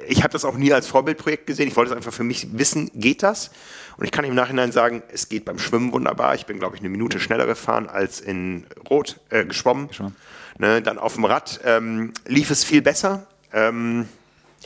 ich 0.07 0.23
habe 0.23 0.31
das 0.31 0.45
auch 0.45 0.55
nie 0.55 0.71
als 0.71 0.87
Vorbildprojekt 0.87 1.47
gesehen. 1.47 1.67
Ich 1.67 1.75
wollte 1.75 1.91
es 1.91 1.97
einfach 1.97 2.13
für 2.13 2.23
mich 2.23 2.47
wissen, 2.53 2.91
geht 2.93 3.23
das? 3.23 3.49
Und 3.97 4.05
ich 4.05 4.11
kann 4.11 4.25
im 4.25 4.35
Nachhinein 4.35 4.71
sagen, 4.71 5.03
es 5.11 5.29
geht 5.29 5.45
beim 5.45 5.59
Schwimmen 5.59 5.91
wunderbar. 5.91 6.35
Ich 6.35 6.45
bin, 6.45 6.59
glaube 6.59 6.75
ich, 6.75 6.81
eine 6.81 6.89
Minute 6.89 7.19
schneller 7.19 7.45
gefahren 7.45 7.87
als 7.87 8.19
in 8.19 8.65
Rot 8.89 9.19
äh, 9.29 9.45
geschwommen. 9.45 9.89
Ne, 10.57 10.81
dann 10.81 10.97
auf 10.97 11.15
dem 11.15 11.25
Rad 11.25 11.59
ähm, 11.65 12.13
lief 12.25 12.49
es 12.49 12.63
viel 12.63 12.81
besser. 12.81 13.27
Ähm, 13.51 14.07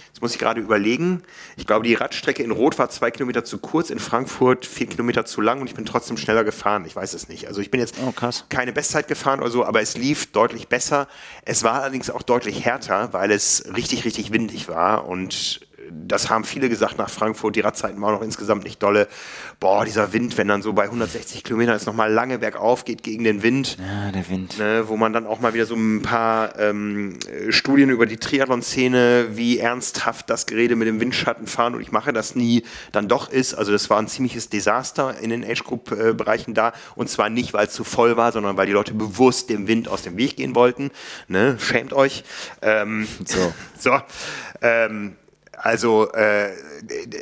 Jetzt 0.07 0.21
muss 0.21 0.33
ich 0.33 0.39
gerade 0.39 0.59
überlegen. 0.59 1.23
Ich 1.55 1.65
glaube, 1.65 1.85
die 1.85 1.93
Radstrecke 1.93 2.43
in 2.43 2.51
Rot 2.51 2.77
war 2.77 2.89
zwei 2.89 3.11
Kilometer 3.11 3.45
zu 3.45 3.57
kurz, 3.57 3.89
in 3.89 3.99
Frankfurt 3.99 4.65
vier 4.65 4.87
Kilometer 4.87 5.25
zu 5.25 5.41
lang 5.41 5.61
und 5.61 5.67
ich 5.67 5.75
bin 5.75 5.85
trotzdem 5.85 6.17
schneller 6.17 6.43
gefahren. 6.43 6.83
Ich 6.85 6.95
weiß 6.95 7.13
es 7.13 7.29
nicht. 7.29 7.47
Also 7.47 7.61
ich 7.61 7.71
bin 7.71 7.79
jetzt 7.79 7.95
oh, 8.05 8.13
keine 8.49 8.73
Bestzeit 8.73 9.07
gefahren 9.07 9.39
oder 9.39 9.49
so, 9.49 9.65
aber 9.65 9.81
es 9.81 9.97
lief 9.97 10.31
deutlich 10.31 10.67
besser. 10.67 11.07
Es 11.45 11.63
war 11.63 11.81
allerdings 11.81 12.09
auch 12.09 12.21
deutlich 12.21 12.65
härter, 12.65 13.13
weil 13.13 13.31
es 13.31 13.63
richtig, 13.75 14.05
richtig 14.05 14.33
windig 14.33 14.67
war 14.67 15.07
und 15.07 15.61
das 15.91 16.29
haben 16.29 16.43
viele 16.43 16.69
gesagt 16.69 16.97
nach 16.97 17.09
Frankfurt, 17.09 17.55
die 17.55 17.61
Radzeiten 17.61 18.01
waren 18.01 18.15
auch 18.15 18.21
insgesamt 18.21 18.63
nicht 18.63 18.81
dolle. 18.81 19.07
Boah, 19.59 19.85
dieser 19.85 20.13
Wind, 20.13 20.37
wenn 20.37 20.47
dann 20.47 20.61
so 20.61 20.73
bei 20.73 20.83
160 20.83 21.43
Kilometern 21.43 21.75
es 21.75 21.85
nochmal 21.85 22.11
lange 22.11 22.39
bergauf 22.39 22.85
geht 22.85 23.03
gegen 23.03 23.23
den 23.23 23.43
Wind. 23.43 23.77
Ja, 23.79 24.11
der 24.11 24.29
Wind. 24.29 24.57
Ne, 24.57 24.87
wo 24.87 24.97
man 24.97 25.13
dann 25.13 25.25
auch 25.25 25.39
mal 25.39 25.53
wieder 25.53 25.65
so 25.65 25.75
ein 25.75 26.01
paar 26.01 26.57
ähm, 26.59 27.19
Studien 27.49 27.89
über 27.89 28.05
die 28.05 28.17
Triathlon-Szene, 28.17 29.29
wie 29.31 29.59
ernsthaft 29.59 30.29
das 30.29 30.45
Gerede 30.45 30.75
mit 30.75 30.87
dem 30.87 30.99
Windschatten 30.99 31.47
fahren 31.47 31.75
und 31.75 31.81
ich 31.81 31.91
mache 31.91 32.13
das 32.13 32.35
nie, 32.35 32.63
dann 32.91 33.07
doch 33.07 33.29
ist. 33.29 33.53
Also 33.53 33.71
das 33.71 33.89
war 33.89 33.99
ein 33.99 34.07
ziemliches 34.07 34.49
Desaster 34.49 35.19
in 35.19 35.29
den 35.29 35.43
Age-Group-Bereichen 35.43 36.53
da. 36.53 36.73
Und 36.95 37.09
zwar 37.09 37.29
nicht, 37.29 37.53
weil 37.53 37.67
es 37.67 37.73
zu 37.73 37.83
voll 37.83 38.17
war, 38.17 38.31
sondern 38.31 38.57
weil 38.57 38.65
die 38.65 38.73
Leute 38.73 38.93
bewusst 38.93 39.49
dem 39.49 39.67
Wind 39.67 39.87
aus 39.87 40.01
dem 40.03 40.17
Weg 40.17 40.37
gehen 40.37 40.55
wollten. 40.55 40.91
Ne? 41.27 41.57
Schämt 41.59 41.93
euch. 41.93 42.23
Ähm, 42.61 43.07
so. 43.25 43.53
so. 43.79 43.99
Ähm, 44.61 45.15
also 45.61 46.09
äh, 46.13 46.51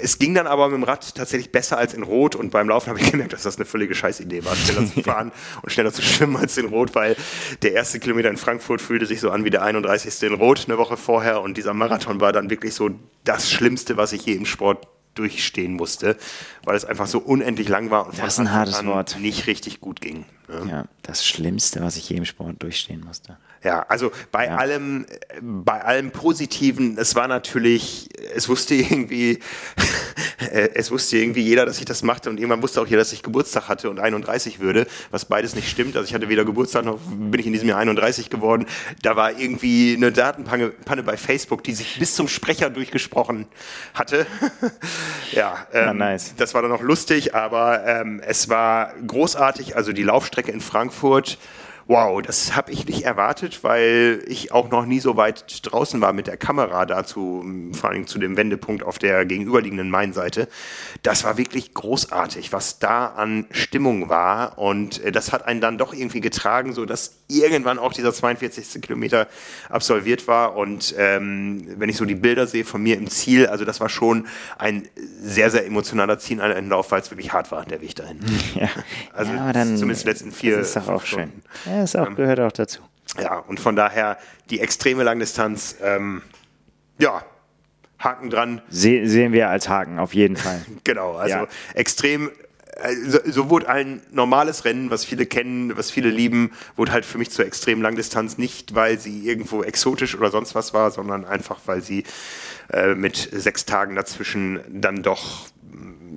es 0.02 0.20
ging 0.20 0.36
dann 0.36 0.46
aber 0.46 0.70
mit 0.70 0.78
dem 0.78 0.84
Rad 0.84 1.16
tatsächlich 1.16 1.52
besser 1.52 1.78
als 1.78 1.94
in 1.94 2.04
Rot 2.04 2.36
und 2.36 2.52
beim 2.52 2.70
Laufen 2.70 2.90
habe 2.90 3.00
ich 3.00 3.12
gemerkt, 3.12 3.34
dass 3.34 3.44
das 3.44 3.58
eine 3.58 3.66
völlige 3.66 3.96
Scheißidee 3.96 4.46
war, 4.46 4.56
schneller 4.56 4.86
zu 4.86 5.02
fahren 5.04 5.32
und 5.64 5.72
schneller 5.72 5.92
zu 5.92 6.04
schwimmen 6.04 6.38
als 6.38 6.58
in 6.58 6.68
Rot, 6.68 6.94
weil 6.94 7.16
der 7.64 7.74
erste 7.74 8.00
Kilometer 8.00 8.30
in 8.30 8.38
Frankfurt 8.38 8.82
fühlte 8.82 9.08
sich 9.08 9.20
so 9.20 9.32
an 9.32 9.44
wie 9.44 9.50
der 9.50 9.64
31. 9.64 10.22
in 10.24 10.36
Rot 10.36 10.66
eine 10.68 10.78
Woche 10.78 10.98
vorher 10.98 11.42
und 11.42 11.58
dieser 11.58 11.74
Marathon 11.74 12.22
war 12.22 12.32
dann 12.32 12.50
wirklich 12.50 12.76
so 12.76 12.92
das 13.24 13.50
Schlimmste, 13.50 13.98
was 13.98 14.14
ich 14.14 14.26
je 14.26 14.34
im 14.34 14.46
Sport 14.46 14.88
durchstehen 15.16 15.74
musste, 15.74 16.16
weil 16.64 16.76
es 16.76 16.86
einfach 16.86 17.08
so 17.08 17.18
unendlich 17.18 17.68
lang 17.68 17.90
war 17.90 18.06
und 18.06 18.20
das 18.20 18.34
ist 18.34 18.40
ein 18.40 18.52
hartes 18.52 18.86
Wort. 18.86 19.18
nicht 19.20 19.48
richtig 19.48 19.82
gut 19.82 20.00
ging. 20.00 20.26
Ne? 20.48 20.68
Ja, 20.70 20.86
das 21.02 21.26
Schlimmste, 21.26 21.82
was 21.82 21.98
ich 21.98 22.08
je 22.08 22.18
im 22.18 22.26
Sport 22.26 22.62
durchstehen 22.62 23.04
musste. 23.04 23.38
Ja, 23.68 23.86
also 23.90 24.14
bei 24.32 24.46
ja. 24.46 24.56
allem, 24.56 25.06
bei 25.42 25.84
allem 25.84 26.12
Positiven, 26.12 26.98
es 26.98 27.16
war 27.16 27.28
natürlich, 27.28 28.08
es 28.34 28.48
wusste 28.48 28.76
irgendwie, 28.76 29.40
es 30.74 30.90
wusste 30.90 31.18
irgendwie 31.18 31.42
jeder, 31.42 31.66
dass 31.66 31.78
ich 31.78 31.84
das 31.84 32.02
machte 32.02 32.30
und 32.30 32.38
irgendwann 32.38 32.62
wusste 32.62 32.80
auch 32.80 32.88
jeder, 32.88 33.00
dass 33.00 33.12
ich 33.12 33.24
Geburtstag 33.24 33.68
hatte 33.68 33.90
und 33.90 34.00
31 34.00 34.62
würde, 34.62 34.88
was 35.12 35.26
beides 35.26 35.54
nicht 35.54 35.70
stimmt. 35.70 35.98
Also 35.98 36.08
ich 36.08 36.14
hatte 36.14 36.30
weder 36.30 36.46
Geburtstag 36.46 36.86
noch 36.86 36.98
bin 37.08 37.42
ich 37.42 37.46
in 37.46 37.52
diesem 37.52 37.68
Jahr 37.68 37.80
31 37.80 38.30
geworden. 38.30 38.68
Da 39.02 39.18
war 39.18 39.38
irgendwie 39.38 39.96
eine 39.98 40.14
Datenpanne 40.14 40.70
Panne 40.70 41.04
bei 41.04 41.18
Facebook, 41.18 41.62
die 41.66 41.74
sich 41.74 42.00
bis 42.00 42.16
zum 42.16 42.30
Sprecher 42.30 42.70
durchgesprochen 42.70 43.48
hatte. 43.94 44.26
ja, 45.34 45.68
ähm, 45.74 45.86
ja, 45.88 45.94
nice. 45.94 46.36
das 46.38 46.54
war 46.54 46.62
dann 46.62 46.72
noch 46.72 46.82
lustig, 46.82 47.36
aber 47.36 47.86
ähm, 47.86 48.22
es 48.26 48.48
war 48.48 48.94
großartig. 49.06 49.76
Also 49.76 49.92
die 49.92 50.04
Laufstrecke 50.04 50.54
in 50.54 50.62
Frankfurt 50.62 51.38
wow, 51.88 52.22
das 52.22 52.56
habe 52.56 52.72
ich 52.72 52.86
nicht 52.86 53.04
erwartet, 53.04 53.64
weil 53.64 54.24
ich 54.28 54.52
auch 54.52 54.70
noch 54.70 54.86
nie 54.86 55.00
so 55.00 55.16
weit 55.16 55.46
draußen 55.66 56.02
war 56.02 56.12
mit 56.12 56.28
der 56.28 56.36
Kamera 56.36 56.86
dazu, 56.86 57.46
vor 57.72 57.90
allem 57.90 58.08
zu 58.08 58.20
dem 58.20 58.36
Wendepunkt 58.36 58.84
auf 58.84 59.00
der 59.00 59.26
gegenüberliegenden 59.26 59.90
Mainseite. 59.90 60.50
Das 61.04 61.24
war 61.24 61.38
wirklich 61.38 61.74
großartig, 61.74 62.52
was 62.52 62.80
da 62.80 63.08
an 63.08 63.46
Stimmung 63.52 64.10
war 64.10 64.58
und 64.58 65.04
äh, 65.04 65.12
das 65.12 65.32
hat 65.32 65.46
einen 65.46 65.62
dann 65.62 65.78
doch 65.78 65.94
irgendwie 65.94 66.20
getragen, 66.20 66.74
so 66.74 66.86
dass 66.86 67.20
irgendwann 67.30 67.80
auch 67.80 67.94
dieser 67.94 68.14
42. 68.14 68.82
Kilometer 68.82 69.28
absolviert 69.70 70.28
war 70.28 70.56
und 70.58 70.94
ähm, 70.98 71.68
wenn 71.78 71.90
ich 71.90 71.96
so 71.96 72.06
die 72.06 72.16
Bilder 72.16 72.48
sehe 72.48 72.66
von 72.66 72.84
mir 72.84 72.98
im 72.98 73.10
Ziel, 73.10 73.48
also 73.48 73.64
das 73.64 73.80
war 73.80 73.90
schon 73.90 74.28
ein 74.58 74.88
sehr, 75.22 75.50
sehr 75.50 75.66
emotionaler 75.66 76.20
Zieleinlauf, 76.20 76.92
weil 76.92 77.02
es 77.02 77.12
wirklich 77.12 77.32
hart 77.32 77.52
war, 77.52 77.66
der 77.66 77.82
Weg 77.82 77.96
dahin. 77.96 78.20
Ja. 78.58 78.70
Also 79.14 79.34
ja, 79.34 79.54
dann, 79.54 79.78
zumindest 79.78 80.04
die 80.04 80.08
letzten 80.08 80.32
vier. 80.32 80.58
Das 80.58 80.70
ist 80.70 80.76
doch 80.78 80.88
auch 80.88 81.06
schön. 81.06 81.32
Ja. 81.66 81.77
Ja, 81.78 81.84
ist 81.84 81.96
auch, 81.96 82.08
ähm, 82.08 82.16
gehört 82.16 82.40
auch 82.40 82.52
dazu. 82.52 82.82
Ja, 83.22 83.38
und 83.38 83.60
von 83.60 83.76
daher 83.76 84.18
die 84.50 84.60
extreme 84.60 85.04
Langdistanz, 85.04 85.76
ähm, 85.82 86.24
ja, 86.98 87.24
Haken 88.00 88.30
dran. 88.30 88.62
Se 88.70 89.08
sehen 89.08 89.32
wir 89.32 89.50
als 89.50 89.70
Haken, 89.70 90.00
auf 90.00 90.14
jeden 90.14 90.38
Fall. 90.38 90.66
genau, 90.84 91.14
also 91.14 91.36
ja. 91.36 91.48
extrem 91.76 92.32
so, 93.08 93.20
so 93.26 93.50
wurde 93.50 93.70
ein 93.70 94.02
normales 94.12 94.64
Rennen, 94.66 94.92
was 94.92 95.04
viele 95.04 95.26
kennen, 95.26 95.76
was 95.78 95.90
viele 95.90 96.10
lieben, 96.10 96.52
wurde 96.76 96.92
halt 96.92 97.06
für 97.06 97.18
mich 97.18 97.32
zur 97.32 97.46
extrem 97.46 97.82
Langdistanz 97.82 98.38
nicht, 98.38 98.76
weil 98.76 99.00
sie 99.00 99.28
irgendwo 99.28 99.64
exotisch 99.64 100.16
oder 100.16 100.30
sonst 100.30 100.54
was 100.54 100.76
war, 100.76 100.92
sondern 100.92 101.26
einfach, 101.26 101.60
weil 101.66 101.82
sie 101.82 102.04
äh, 102.72 102.94
mit 102.94 103.30
sechs 103.32 103.66
Tagen 103.66 103.96
dazwischen 103.96 104.60
dann 104.70 105.02
doch 105.02 105.48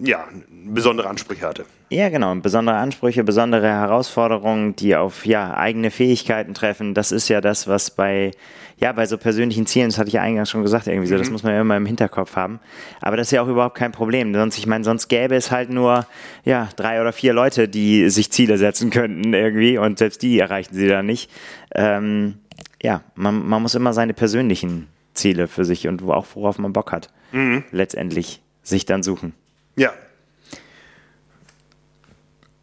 ja, 0.02 0.26
besondere 0.66 1.08
Ansprüche 1.08 1.46
hatte. 1.46 1.64
Ja, 1.90 2.08
genau. 2.08 2.34
Besondere 2.36 2.76
Ansprüche, 2.76 3.24
besondere 3.24 3.66
Herausforderungen, 3.68 4.76
die 4.76 4.94
auf 4.94 5.26
ja, 5.26 5.54
eigene 5.54 5.90
Fähigkeiten 5.90 6.54
treffen. 6.54 6.94
Das 6.94 7.12
ist 7.12 7.28
ja 7.28 7.40
das, 7.40 7.66
was 7.66 7.90
bei, 7.90 8.30
ja, 8.78 8.92
bei 8.92 9.06
so 9.06 9.18
persönlichen 9.18 9.66
Zielen, 9.66 9.88
das 9.88 9.98
hatte 9.98 10.08
ich 10.08 10.14
ja 10.14 10.22
eingangs 10.22 10.50
schon 10.50 10.62
gesagt, 10.62 10.86
irgendwie 10.86 11.08
so, 11.08 11.18
das 11.18 11.26
mhm. 11.26 11.32
muss 11.32 11.42
man 11.42 11.52
ja 11.52 11.60
immer 11.60 11.76
im 11.76 11.86
Hinterkopf 11.86 12.36
haben. 12.36 12.60
Aber 13.00 13.16
das 13.16 13.28
ist 13.28 13.32
ja 13.32 13.42
auch 13.42 13.48
überhaupt 13.48 13.76
kein 13.76 13.92
Problem. 13.92 14.32
Sonst, 14.34 14.58
ich 14.58 14.66
meine, 14.66 14.84
sonst 14.84 15.08
gäbe 15.08 15.34
es 15.34 15.50
halt 15.50 15.70
nur 15.70 16.06
ja, 16.44 16.68
drei 16.76 17.00
oder 17.00 17.12
vier 17.12 17.32
Leute, 17.32 17.68
die 17.68 18.08
sich 18.08 18.30
Ziele 18.30 18.56
setzen 18.56 18.90
könnten 18.90 19.34
irgendwie 19.34 19.76
und 19.76 19.98
selbst 19.98 20.22
die 20.22 20.38
erreichen 20.38 20.74
sie 20.74 20.88
dann 20.88 21.06
nicht. 21.06 21.30
Ähm, 21.74 22.36
ja, 22.82 23.02
man, 23.14 23.46
man 23.46 23.62
muss 23.62 23.74
immer 23.74 23.92
seine 23.92 24.14
persönlichen 24.14 24.86
Ziele 25.14 25.48
für 25.48 25.64
sich 25.64 25.88
und 25.88 26.02
auch 26.04 26.26
worauf 26.34 26.58
man 26.58 26.72
Bock 26.72 26.92
hat, 26.92 27.08
mhm. 27.32 27.64
letztendlich 27.72 28.40
sich 28.62 28.86
dann 28.86 29.02
suchen. 29.02 29.34
Ja, 29.76 29.92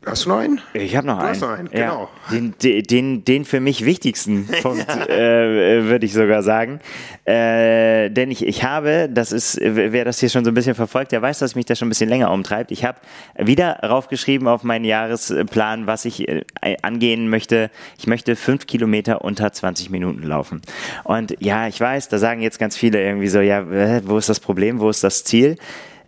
Hast 0.08 0.24
du 0.24 0.30
noch 0.30 0.38
einen? 0.38 0.62
Ich 0.74 0.96
habe 0.96 1.06
noch, 1.06 1.20
einen. 1.20 1.30
Hast 1.30 1.42
noch 1.42 1.50
einen, 1.50 1.70
genau. 1.70 2.10
Ja, 2.32 2.38
den, 2.40 2.56
den, 2.60 3.26
den 3.26 3.44
für 3.44 3.60
mich 3.60 3.84
wichtigsten 3.84 4.48
Punkt, 4.62 4.88
äh, 4.90 5.84
würde 5.84 6.06
ich 6.06 6.14
sogar 6.14 6.44
sagen. 6.44 6.80
Äh, 7.26 8.10
denn 8.10 8.32
ich, 8.32 8.46
ich 8.48 8.64
habe, 8.64 9.10
das 9.12 9.34
ist, 9.34 9.60
wer 9.62 10.06
das 10.06 10.20
hier 10.22 10.30
schon 10.30 10.46
so 10.46 10.52
ein 10.52 10.54
bisschen 10.54 10.76
verfolgt, 10.76 11.12
der 11.12 11.22
weiß, 11.22 11.40
dass 11.40 11.56
mich 11.56 11.66
das 11.66 11.80
schon 11.80 11.88
ein 11.88 11.90
bisschen 11.90 12.08
länger 12.08 12.32
umtreibt. 12.32 12.72
Ich 12.72 12.86
habe 12.86 13.00
wieder 13.38 13.80
raufgeschrieben 13.84 14.48
auf 14.48 14.64
meinen 14.64 14.86
Jahresplan, 14.86 15.88
was 15.88 16.06
ich 16.06 16.26
äh, 16.30 16.44
angehen 16.82 17.30
möchte. 17.30 17.70
Ich 18.00 18.08
möchte 18.08 18.38
fünf 18.38 18.66
Kilometer 18.66 19.26
unter 19.26 19.52
20 19.52 19.90
Minuten 19.90 20.24
laufen. 20.24 20.62
Und 21.04 21.36
ja, 21.40 21.68
ich 21.68 21.82
weiß, 21.82 22.08
da 22.08 22.18
sagen 22.18 22.42
jetzt 22.42 22.60
ganz 22.60 22.78
viele 22.78 23.04
irgendwie 23.04 23.28
so, 23.28 23.42
ja, 23.42 23.66
wo 24.08 24.18
ist 24.18 24.30
das 24.30 24.40
Problem, 24.40 24.80
wo 24.80 24.90
ist 24.90 25.04
das 25.04 25.26
Ziel? 25.26 25.58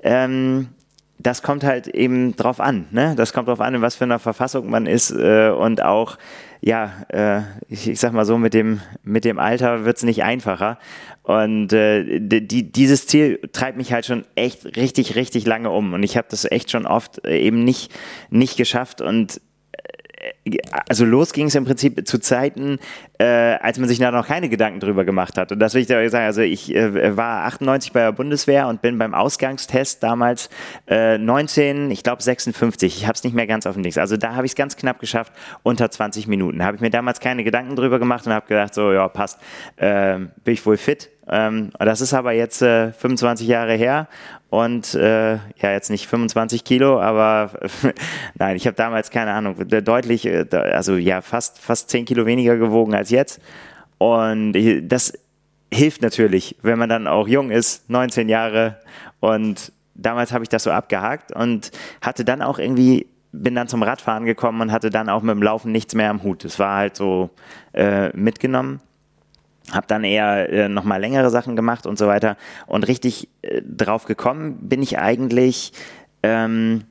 Ähm, 0.04 0.70
das 1.20 1.44
kommt 1.44 1.64
halt 1.64 1.88
eben 1.88 2.36
drauf 2.36 2.60
an. 2.60 2.88
Ne? 2.92 3.14
Das 3.16 3.34
kommt 3.34 3.50
drauf 3.50 3.60
an, 3.60 3.76
in 3.76 3.82
was 3.82 3.96
für 3.96 4.06
einer 4.06 4.20
Verfassung 4.20 4.70
man 4.70 4.86
ist 4.86 5.12
äh, 5.12 5.50
und 5.50 5.84
auch, 5.84 6.18
ja, 6.62 6.92
äh, 7.10 7.42
ich, 7.68 7.90
ich, 7.90 8.00
sag 8.00 8.14
mal 8.14 8.26
so, 8.26 8.38
mit 8.38 8.54
dem, 8.54 8.80
mit 9.04 9.26
dem 9.26 9.38
Alter 9.38 9.86
wird's 9.86 10.04
nicht 10.04 10.24
einfacher. 10.24 10.80
Und 11.24 11.74
äh, 11.74 12.20
die, 12.20 12.72
dieses 12.72 13.06
Ziel 13.06 13.40
treibt 13.52 13.78
mich 13.78 13.92
halt 13.92 14.06
schon 14.06 14.26
echt 14.36 14.78
richtig, 14.78 15.16
richtig 15.16 15.46
lange 15.46 15.70
um. 15.70 15.94
Und 15.94 16.04
ich 16.04 16.18
habe 16.18 16.28
das 16.32 16.50
echt 16.50 16.72
schon 16.72 16.86
oft 16.88 17.24
äh, 17.26 17.38
eben 17.38 17.64
nicht, 17.66 17.92
nicht 18.30 18.56
geschafft. 18.56 19.02
Und 19.02 19.42
also 20.88 21.06
los 21.06 21.34
ging 21.34 21.48
es 21.48 21.56
im 21.56 21.66
Prinzip 21.66 22.08
zu 22.08 22.20
Zeiten, 22.20 22.80
äh, 23.20 23.26
als 23.26 23.80
man 23.80 23.88
sich 23.88 24.00
da 24.00 24.12
noch 24.12 24.28
keine 24.28 24.50
Gedanken 24.50 24.80
drüber 24.80 25.06
gemacht 25.06 25.38
hat. 25.38 25.52
Und 25.52 25.60
das 25.60 25.74
will 25.74 25.82
ich 25.82 25.88
da 25.88 26.08
sagen. 26.10 26.26
Also 26.26 26.42
ich 26.42 26.74
äh, 26.76 27.16
war 27.16 27.46
98 27.46 27.92
bei 27.92 28.02
der 28.02 28.12
Bundeswehr 28.12 28.68
und 28.68 28.82
bin 28.82 28.98
beim 28.98 29.14
Ausgangstest 29.14 30.04
damals 30.04 30.50
äh, 30.88 31.18
19, 31.18 31.92
ich 31.92 32.04
glaube 32.04 32.22
56. 32.22 32.98
Ich 32.98 33.04
habe 33.06 33.14
es 33.14 33.24
nicht 33.24 33.34
mehr 33.34 33.48
ganz 33.48 33.66
auf 33.66 33.76
dem 33.76 33.84
Dings. 33.84 33.98
Also 33.98 34.18
da 34.18 34.36
habe 34.36 34.46
ich 34.46 34.54
es 34.54 34.56
ganz 34.56 34.76
knapp 34.76 35.00
geschafft, 35.00 35.34
unter 35.64 35.90
20 35.90 36.28
Minuten. 36.28 36.64
Habe 36.64 36.76
ich 36.76 36.82
mir 36.82 36.90
damals 36.90 37.20
keine 37.20 37.44
Gedanken 37.44 37.76
drüber 37.76 38.00
gemacht 38.00 38.26
und 38.26 38.34
habe 38.34 38.48
gedacht, 38.48 38.74
so 38.74 38.92
ja 38.92 39.08
passt, 39.08 39.40
äh, 39.78 40.18
bin 40.18 40.54
ich 40.54 40.66
wohl 40.66 40.78
fit. 40.78 41.10
Ähm, 41.32 41.72
das 41.78 42.02
ist 42.02 42.14
aber 42.14 42.32
jetzt 42.32 42.62
äh, 42.62 42.92
25 42.92 43.48
Jahre 43.48 43.76
her 43.76 44.08
und 44.50 44.96
äh, 44.96 45.34
ja 45.34 45.72
jetzt 45.72 45.90
nicht 45.90 46.08
25 46.08 46.64
Kilo, 46.64 47.00
aber 47.00 47.52
nein, 48.36 48.56
ich 48.56 48.66
habe 48.66 48.76
damals 48.76 49.12
keine 49.12 49.32
Ahnung, 49.32 49.56
deutlich, 49.68 50.26
äh, 50.26 50.46
also 50.52 50.96
ja 50.96 51.22
fast 51.22 51.60
fast 51.60 51.90
10 51.90 52.06
Kilo 52.06 52.26
weniger 52.26 52.58
gewogen 52.58 52.94
als 52.94 53.10
jetzt. 53.10 53.42
Und 53.98 54.54
das 54.84 55.14
hilft 55.72 56.02
natürlich, 56.02 56.56
wenn 56.62 56.80
man 56.80 56.90
dann 56.90 57.08
auch 57.08 57.28
jung 57.28 57.52
ist, 57.52 57.90
19 57.90 58.30
Jahre. 58.30 58.78
Und 59.20 59.72
damals 59.94 60.32
habe 60.32 60.44
ich 60.44 60.50
das 60.50 60.64
so 60.64 60.72
abgehakt 60.72 61.36
und 61.36 61.72
hatte 62.02 62.24
dann 62.24 62.42
auch 62.42 62.60
irgendwie 62.60 63.08
bin 63.32 63.54
dann 63.54 63.68
zum 63.68 63.84
Radfahren 63.84 64.26
gekommen 64.26 64.62
und 64.62 64.72
hatte 64.72 64.90
dann 64.90 65.08
auch 65.08 65.22
mit 65.22 65.36
dem 65.36 65.44
Laufen 65.44 65.72
nichts 65.72 65.94
mehr 65.94 66.10
am 66.10 66.24
Hut. 66.24 66.46
Es 66.46 66.58
war 66.58 66.78
halt 66.78 66.96
so 66.96 67.30
äh, 67.74 68.10
mitgenommen 68.18 68.82
habe 69.72 69.88
dann 69.88 70.04
eher 70.04 70.50
äh, 70.52 70.70
nochmal 70.70 71.00
längere 71.00 71.30
Sachen 71.30 71.56
gemacht 71.56 71.86
und 71.86 71.98
so 71.98 72.08
weiter. 72.08 72.38
Und 72.68 72.88
richtig 72.88 73.30
äh, 73.42 73.62
drauf 73.62 74.06
gekommen 74.06 74.58
bin 74.62 74.82
ich 74.82 75.00
eigentlich 75.00 75.74
ähm, 76.24 76.84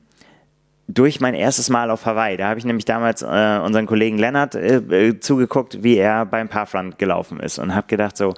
durch 0.87 1.21
mein 1.21 1.35
erstes 1.35 1.69
Mal 1.69 1.91
auf 1.91 2.05
Hawaii. 2.05 2.35
Da 2.37 2.49
habe 2.49 2.59
ich 2.59 2.65
nämlich 2.65 2.85
damals 2.85 3.21
äh, 3.21 3.59
unseren 3.63 3.85
Kollegen 3.85 4.17
Lennart 4.17 4.55
äh, 4.55 4.77
äh 4.77 5.19
zugeguckt, 5.19 5.83
wie 5.83 5.97
er 5.97 6.25
beim 6.25 6.49
Parfront 6.49 6.97
gelaufen 6.97 7.39
ist 7.39 7.59
und 7.59 7.75
habe 7.75 7.87
gedacht 7.87 8.17
so, 8.17 8.33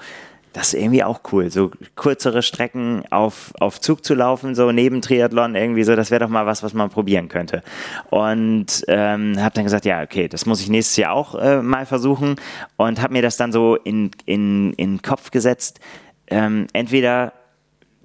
das 0.54 0.74
ist 0.74 0.82
irgendwie 0.82 1.04
auch 1.04 1.22
cool, 1.32 1.50
so 1.50 1.72
kürzere 1.96 2.42
Strecken 2.42 3.04
auf, 3.10 3.54
auf 3.60 3.80
Zug 3.80 4.04
zu 4.04 4.14
laufen, 4.14 4.56
so 4.56 4.72
neben 4.72 5.02
Triathlon 5.02 5.56
irgendwie 5.56 5.84
so, 5.84 5.96
das 5.96 6.12
wäre 6.12 6.22
doch 6.26 6.30
mal 6.30 6.46
was, 6.46 6.62
was 6.64 6.74
man 6.74 6.90
probieren 6.90 7.30
könnte. 7.30 7.64
Und 8.10 8.84
ähm, 8.88 9.42
habe 9.42 9.54
dann 9.54 9.64
gesagt, 9.64 9.86
ja, 9.86 10.02
okay, 10.02 10.28
das 10.28 10.46
muss 10.46 10.62
ich 10.62 10.70
nächstes 10.70 10.98
Jahr 10.98 11.14
auch 11.14 11.36
äh, 11.36 11.62
mal 11.62 11.86
versuchen 11.86 12.36
und 12.78 13.02
habe 13.02 13.14
mir 13.14 13.22
das 13.22 13.38
dann 13.38 13.52
so 13.52 13.76
in, 13.76 14.12
in, 14.26 14.74
in 14.74 15.02
Kopf 15.02 15.32
gesetzt, 15.32 15.80
ähm, 16.28 16.68
entweder 16.74 17.34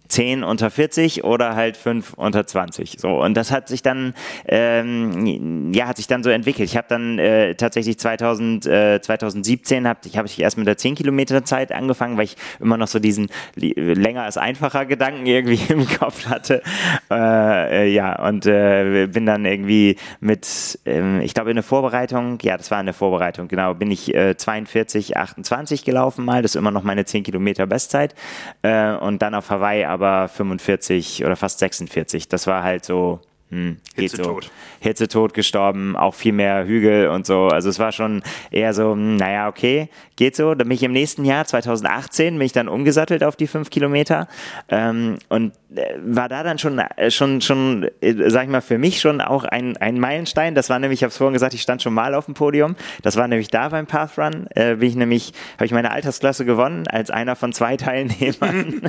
10 0.09 0.45
unter 0.45 0.71
40 0.71 1.25
oder 1.25 1.57
halt 1.57 1.77
5 1.77 2.15
unter 2.15 2.47
20. 2.47 2.97
So 2.99 3.23
und 3.23 3.35
das 3.35 3.51
hat 3.51 3.69
sich 3.69 3.83
dann 3.83 4.15
ähm, 4.47 5.73
ja 5.73 5.87
hat 5.87 5.97
sich 5.97 6.07
dann 6.07 6.23
so 6.23 6.31
entwickelt. 6.31 6.69
Ich 6.69 6.77
habe 6.77 6.87
dann 6.89 7.19
äh, 7.19 7.55
tatsächlich 7.55 7.99
2000, 7.99 8.67
äh, 8.67 9.01
2017 9.01 9.87
habe 9.87 10.01
ich 10.05 10.17
habe 10.17 10.27
ich 10.27 10.41
erst 10.41 10.59
mit 10.59 10.67
der 10.67 10.77
10 10.77 10.95
Kilometer 10.95 11.45
Zeit 11.45 11.73
angefangen, 11.73 12.17
weil 12.17 12.25
ich 12.25 12.37
immer 12.61 12.77
noch 12.77 12.89
so 12.89 12.99
diesen 12.99 13.29
länger 13.55 14.23
als 14.23 14.37
einfacher 14.37 14.87
Gedanken 14.87 15.27
irgendwie 15.27 15.61
im 15.73 15.87
Kopf 15.87 16.27
hatte. 16.27 16.63
Äh, 17.11 17.67
äh, 17.77 17.89
ja 17.93 18.27
und 18.27 18.47
äh, 18.47 19.07
bin 19.07 19.27
dann 19.27 19.45
irgendwie 19.45 19.97
mit 20.21 20.79
ähm, 20.85 21.21
ich 21.21 21.35
glaube 21.35 21.51
in 21.51 21.57
der 21.57 21.63
Vorbereitung 21.63 22.39
ja 22.43 22.57
das 22.57 22.71
war 22.71 22.81
in 22.81 22.87
der 22.87 22.95
Vorbereitung 22.95 23.49
genau 23.49 23.75
bin 23.75 23.91
ich 23.91 24.15
äh, 24.15 24.37
42 24.37 25.17
28 25.17 25.85
gelaufen 25.85 26.25
mal 26.25 26.43
das 26.43 26.53
ist 26.53 26.57
immer 26.57 26.71
noch 26.71 26.83
meine 26.83 27.05
10 27.05 27.23
Kilometer 27.23 27.67
Bestzeit 27.67 28.15
äh, 28.63 28.93
und 28.95 29.23
dann 29.23 29.35
auf 29.35 29.51
Hawaii 29.51 29.85
aber 29.97 30.29
45 30.29 31.25
oder 31.25 31.37
fast 31.37 31.59
46. 31.59 32.29
Das 32.29 32.47
war 32.47 32.63
halt 32.63 32.85
so, 32.85 33.21
hm, 33.51 33.77
Hitze 33.95 34.17
so. 34.17 34.23
Tot. 34.25 34.51
Hitze 34.81 35.09
tot 35.09 35.33
gestorben, 35.35 35.97
auch 35.97 36.15
viel 36.15 36.33
mehr 36.33 36.67
Hügel 36.67 37.09
und 37.09 37.27
so. 37.27 37.47
Also 37.47 37.69
es 37.69 37.79
war 37.79 37.93
schon 37.93 38.23
eher 38.51 38.75
so, 38.75 38.93
hm, 38.93 39.17
naja, 39.17 39.49
okay, 39.49 39.89
geht 40.17 40.35
so. 40.35 40.55
Dann 40.55 40.69
bin 40.69 40.75
ich 40.75 40.83
im 40.83 40.93
nächsten 40.93 41.25
Jahr, 41.25 41.45
2018, 41.45 42.39
bin 42.39 42.47
ich 42.47 42.53
dann 42.53 42.69
umgesattelt 42.69 43.23
auf 43.23 43.37
die 43.37 43.47
fünf 43.47 43.71
Kilometer 43.71 44.27
ähm, 44.69 45.19
und 45.29 45.53
äh, 45.75 45.95
war 45.99 46.29
da 46.29 46.43
dann 46.43 46.59
schon, 46.59 46.79
äh, 46.79 47.11
schon, 47.11 47.41
schon, 47.41 47.89
äh, 48.01 48.31
sag 48.31 48.45
ich 48.45 48.51
mal, 48.51 48.61
für 48.61 48.79
mich 48.79 49.01
schon 49.01 49.21
auch 49.21 49.45
ein, 49.45 49.77
ein 49.77 50.01
Meilenstein. 50.01 50.55
Das 50.55 50.71
war 50.71 50.79
nämlich, 50.79 50.99
ich 50.99 51.03
habe 51.05 51.11
es 51.11 51.17
vorhin 51.17 51.35
gesagt, 51.35 51.55
ich 51.55 51.63
stand 51.63 51.83
schon 51.83 51.95
mal 51.95 52.15
auf 52.15 52.25
dem 52.25 52.35
Podium. 52.35 52.77
Das 53.03 53.17
war 53.17 53.29
nämlich 53.29 53.49
da 53.49 53.69
beim 53.69 53.87
Pathrun. 53.87 54.47
Äh, 54.55 54.77
bin 54.77 54.89
ich 54.89 54.97
nämlich, 54.97 55.33
habe 55.55 55.67
ich 55.67 55.73
meine 55.73 55.91
Altersklasse 55.91 56.45
gewonnen 56.45 56.87
als 56.89 57.11
einer 57.11 57.37
von 57.37 57.53
zwei 57.53 57.77
Teilnehmern. 57.77 58.81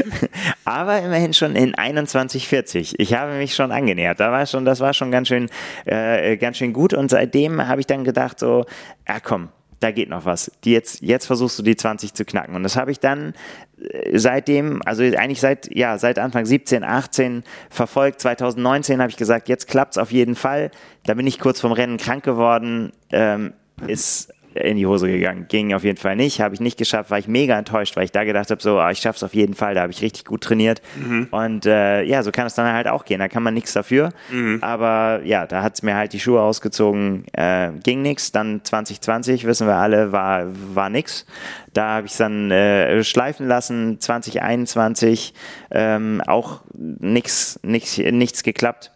Aber 0.64 1.00
immerhin 1.00 1.34
schon 1.34 1.56
in 1.56 1.74
21,40. 1.74 2.94
Ich 2.98 3.14
habe 3.14 3.34
mich 3.34 3.54
schon 3.54 3.72
angenähert. 3.90 4.20
Da 4.20 4.32
war 4.32 4.46
schon, 4.46 4.64
das 4.64 4.80
war 4.80 4.94
schon 4.94 5.10
ganz 5.10 5.28
schön, 5.28 5.48
äh, 5.84 6.36
ganz 6.36 6.56
schön 6.56 6.72
gut. 6.72 6.94
Und 6.94 7.10
seitdem 7.10 7.66
habe 7.66 7.80
ich 7.80 7.86
dann 7.86 8.04
gedacht 8.04 8.38
so, 8.38 8.64
ja 9.06 9.20
komm, 9.20 9.48
da 9.80 9.90
geht 9.90 10.08
noch 10.08 10.24
was. 10.24 10.52
Die 10.64 10.72
jetzt, 10.72 11.00
jetzt 11.02 11.26
versuchst 11.26 11.58
du 11.58 11.62
die 11.62 11.76
20 11.76 12.14
zu 12.14 12.24
knacken. 12.24 12.54
Und 12.54 12.62
das 12.62 12.76
habe 12.76 12.90
ich 12.90 13.00
dann 13.00 13.34
äh, 13.80 14.18
seitdem, 14.18 14.82
also 14.84 15.02
eigentlich 15.02 15.40
seit, 15.40 15.74
ja, 15.74 15.98
seit 15.98 16.18
Anfang 16.18 16.44
17, 16.44 16.84
18 16.84 17.44
verfolgt. 17.70 18.20
2019 18.20 19.00
habe 19.00 19.10
ich 19.10 19.16
gesagt, 19.16 19.48
jetzt 19.48 19.68
klappt 19.68 19.94
es 19.94 19.98
auf 19.98 20.12
jeden 20.12 20.36
Fall. 20.36 20.70
Da 21.04 21.14
bin 21.14 21.26
ich 21.26 21.38
kurz 21.38 21.60
vom 21.60 21.72
Rennen 21.72 21.96
krank 21.96 22.24
geworden. 22.24 22.92
Ähm, 23.10 23.54
ist 23.86 24.32
in 24.54 24.76
die 24.76 24.86
Hose 24.86 25.08
gegangen. 25.08 25.46
Ging 25.48 25.74
auf 25.74 25.84
jeden 25.84 25.98
Fall 25.98 26.16
nicht, 26.16 26.40
habe 26.40 26.54
ich 26.54 26.60
nicht 26.60 26.76
geschafft, 26.76 27.10
war 27.10 27.18
ich 27.18 27.28
mega 27.28 27.58
enttäuscht, 27.58 27.96
weil 27.96 28.04
ich 28.04 28.12
da 28.12 28.24
gedacht 28.24 28.50
habe, 28.50 28.60
so, 28.60 28.80
oh, 28.80 28.88
ich 28.88 28.98
schaff's 28.98 29.22
auf 29.22 29.34
jeden 29.34 29.54
Fall, 29.54 29.74
da 29.74 29.82
habe 29.82 29.92
ich 29.92 30.02
richtig 30.02 30.24
gut 30.24 30.42
trainiert. 30.42 30.82
Mhm. 30.96 31.28
Und 31.30 31.66
äh, 31.66 32.02
ja, 32.02 32.22
so 32.22 32.32
kann 32.32 32.46
es 32.46 32.54
dann 32.54 32.72
halt 32.72 32.88
auch 32.88 33.04
gehen. 33.04 33.20
Da 33.20 33.28
kann 33.28 33.42
man 33.42 33.54
nichts 33.54 33.72
dafür. 33.72 34.10
Mhm. 34.30 34.58
Aber 34.62 35.20
ja, 35.24 35.46
da 35.46 35.62
hat's 35.62 35.82
mir 35.82 35.96
halt 35.96 36.12
die 36.12 36.20
Schuhe 36.20 36.40
ausgezogen, 36.40 37.24
äh, 37.32 37.70
ging 37.82 38.02
nichts. 38.02 38.32
Dann 38.32 38.64
2020, 38.64 39.44
wissen 39.46 39.66
wir 39.66 39.76
alle, 39.76 40.12
war, 40.12 40.46
war 40.74 40.90
nix. 40.90 41.26
Da 41.72 41.96
habe 41.96 42.06
ich 42.06 42.16
dann 42.16 42.50
äh, 42.50 43.04
schleifen 43.04 43.46
lassen, 43.46 44.00
2021 44.00 45.34
ähm, 45.70 46.22
auch 46.26 46.62
nix, 46.74 47.60
nix, 47.62 47.98
nichts 47.98 48.42
geklappt. 48.42 48.90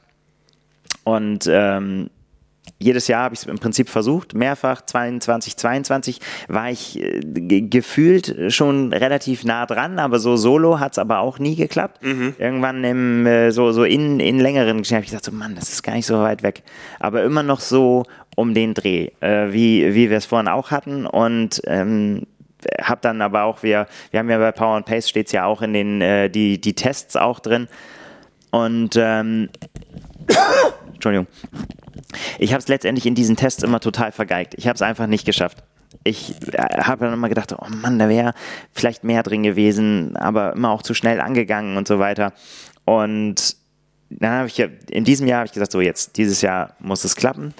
Und 1.05 1.49
ähm, 1.51 2.11
jedes 2.79 3.09
Jahr 3.09 3.23
habe 3.23 3.35
ich 3.35 3.43
es 3.43 3.47
im 3.47 3.59
Prinzip 3.59 3.89
versucht, 3.89 4.35
mehrfach. 4.35 4.83
22, 4.83 5.57
22 5.57 6.21
war 6.49 6.71
ich 6.71 7.01
äh, 7.01 7.21
gefühlt 7.63 8.53
schon 8.53 8.93
relativ 8.93 9.45
nah 9.45 9.65
dran, 9.67 9.99
aber 9.99 10.19
so 10.19 10.37
solo 10.37 10.81
hat 10.81 10.93
es 10.93 10.99
aber 10.99 11.21
auch 11.21 11.39
nie 11.39 11.57
geklappt. 11.57 12.03
Mhm. 12.03 12.35
Irgendwann 12.39 12.85
im, 12.85 13.27
äh, 13.27 13.51
so, 13.53 13.73
so 13.73 13.85
in, 13.85 14.21
in 14.21 14.41
längeren 14.41 14.79
Geschichten 14.79 14.97
habe 14.97 15.05
ich 15.05 15.11
gesagt, 15.11 15.25
so 15.25 15.33
Mann, 15.33 15.55
das 15.55 15.71
ist 15.71 15.83
gar 15.83 15.95
nicht 15.95 16.07
so 16.07 16.21
weit 16.21 16.43
weg. 16.43 16.63
Aber 16.99 17.23
immer 17.23 17.43
noch 17.43 17.61
so 17.61 18.05
um 18.37 18.55
den 18.55 18.75
Dreh, 18.75 19.11
äh, 19.21 19.53
wie, 19.53 19.95
wie 19.95 20.11
wir 20.11 20.19
es 20.19 20.27
vorhin 20.27 20.49
auch 20.49 20.71
hatten. 20.71 21.07
Und 21.07 21.63
ähm, 21.67 22.27
habe 22.83 23.01
dann 23.03 23.23
aber 23.23 23.45
auch, 23.45 23.63
wir, 23.63 23.87
wir 24.11 24.21
haben 24.21 24.31
ja 24.31 24.39
bei 24.39 24.53
Power 24.53 24.77
and 24.77 24.87
Pace 24.87 25.09
steht 25.09 25.27
es 25.27 25.33
ja 25.33 25.45
auch 25.45 25.63
in 25.63 25.73
den, 25.73 26.01
äh, 26.01 26.29
die, 26.29 26.61
die 26.61 26.75
Tests 26.75 27.17
auch 27.17 27.41
drin. 27.41 27.69
Und 28.51 28.97
ähm, 28.97 29.49
Entschuldigung. 30.95 31.27
Ich 32.39 32.53
habe 32.53 32.61
es 32.61 32.69
letztendlich 32.69 33.07
in 33.07 33.15
diesen 33.15 33.37
Tests 33.37 33.63
immer 33.63 33.81
total 33.81 34.13
vergeigt. 34.13 34.55
Ich 34.57 34.67
habe 34.67 34.75
es 34.75 34.83
einfach 34.83 35.07
nicht 35.07 35.25
geschafft. 35.25 35.63
Ich 36.03 36.35
äh, 36.53 36.83
habe 36.83 37.05
dann 37.05 37.15
immer 37.15 37.29
gedacht, 37.29 37.53
oh 37.53 37.67
Mann, 37.69 37.99
da 37.99 38.09
wäre 38.09 38.35
vielleicht 38.73 39.05
mehr 39.05 39.23
drin 39.23 39.43
gewesen, 39.43 40.17
aber 40.17 40.53
immer 40.53 40.71
auch 40.71 40.83
zu 40.83 40.95
schnell 40.95 41.21
angegangen 41.21 41.77
und 41.77 41.89
so 41.89 41.99
weiter. 41.99 42.33
Und 42.85 43.57
dann 44.11 44.33
habe 44.33 44.49
ich 44.49 44.59
in 44.91 45.05
diesem 45.05 45.27
Jahr 45.27 45.39
habe 45.39 45.47
ich 45.47 45.53
gesagt, 45.53 45.73
so 45.73 45.81
jetzt, 45.81 46.17
dieses 46.17 46.41
Jahr 46.43 46.77
muss 46.79 47.05
es 47.05 47.17
klappen 47.17 47.55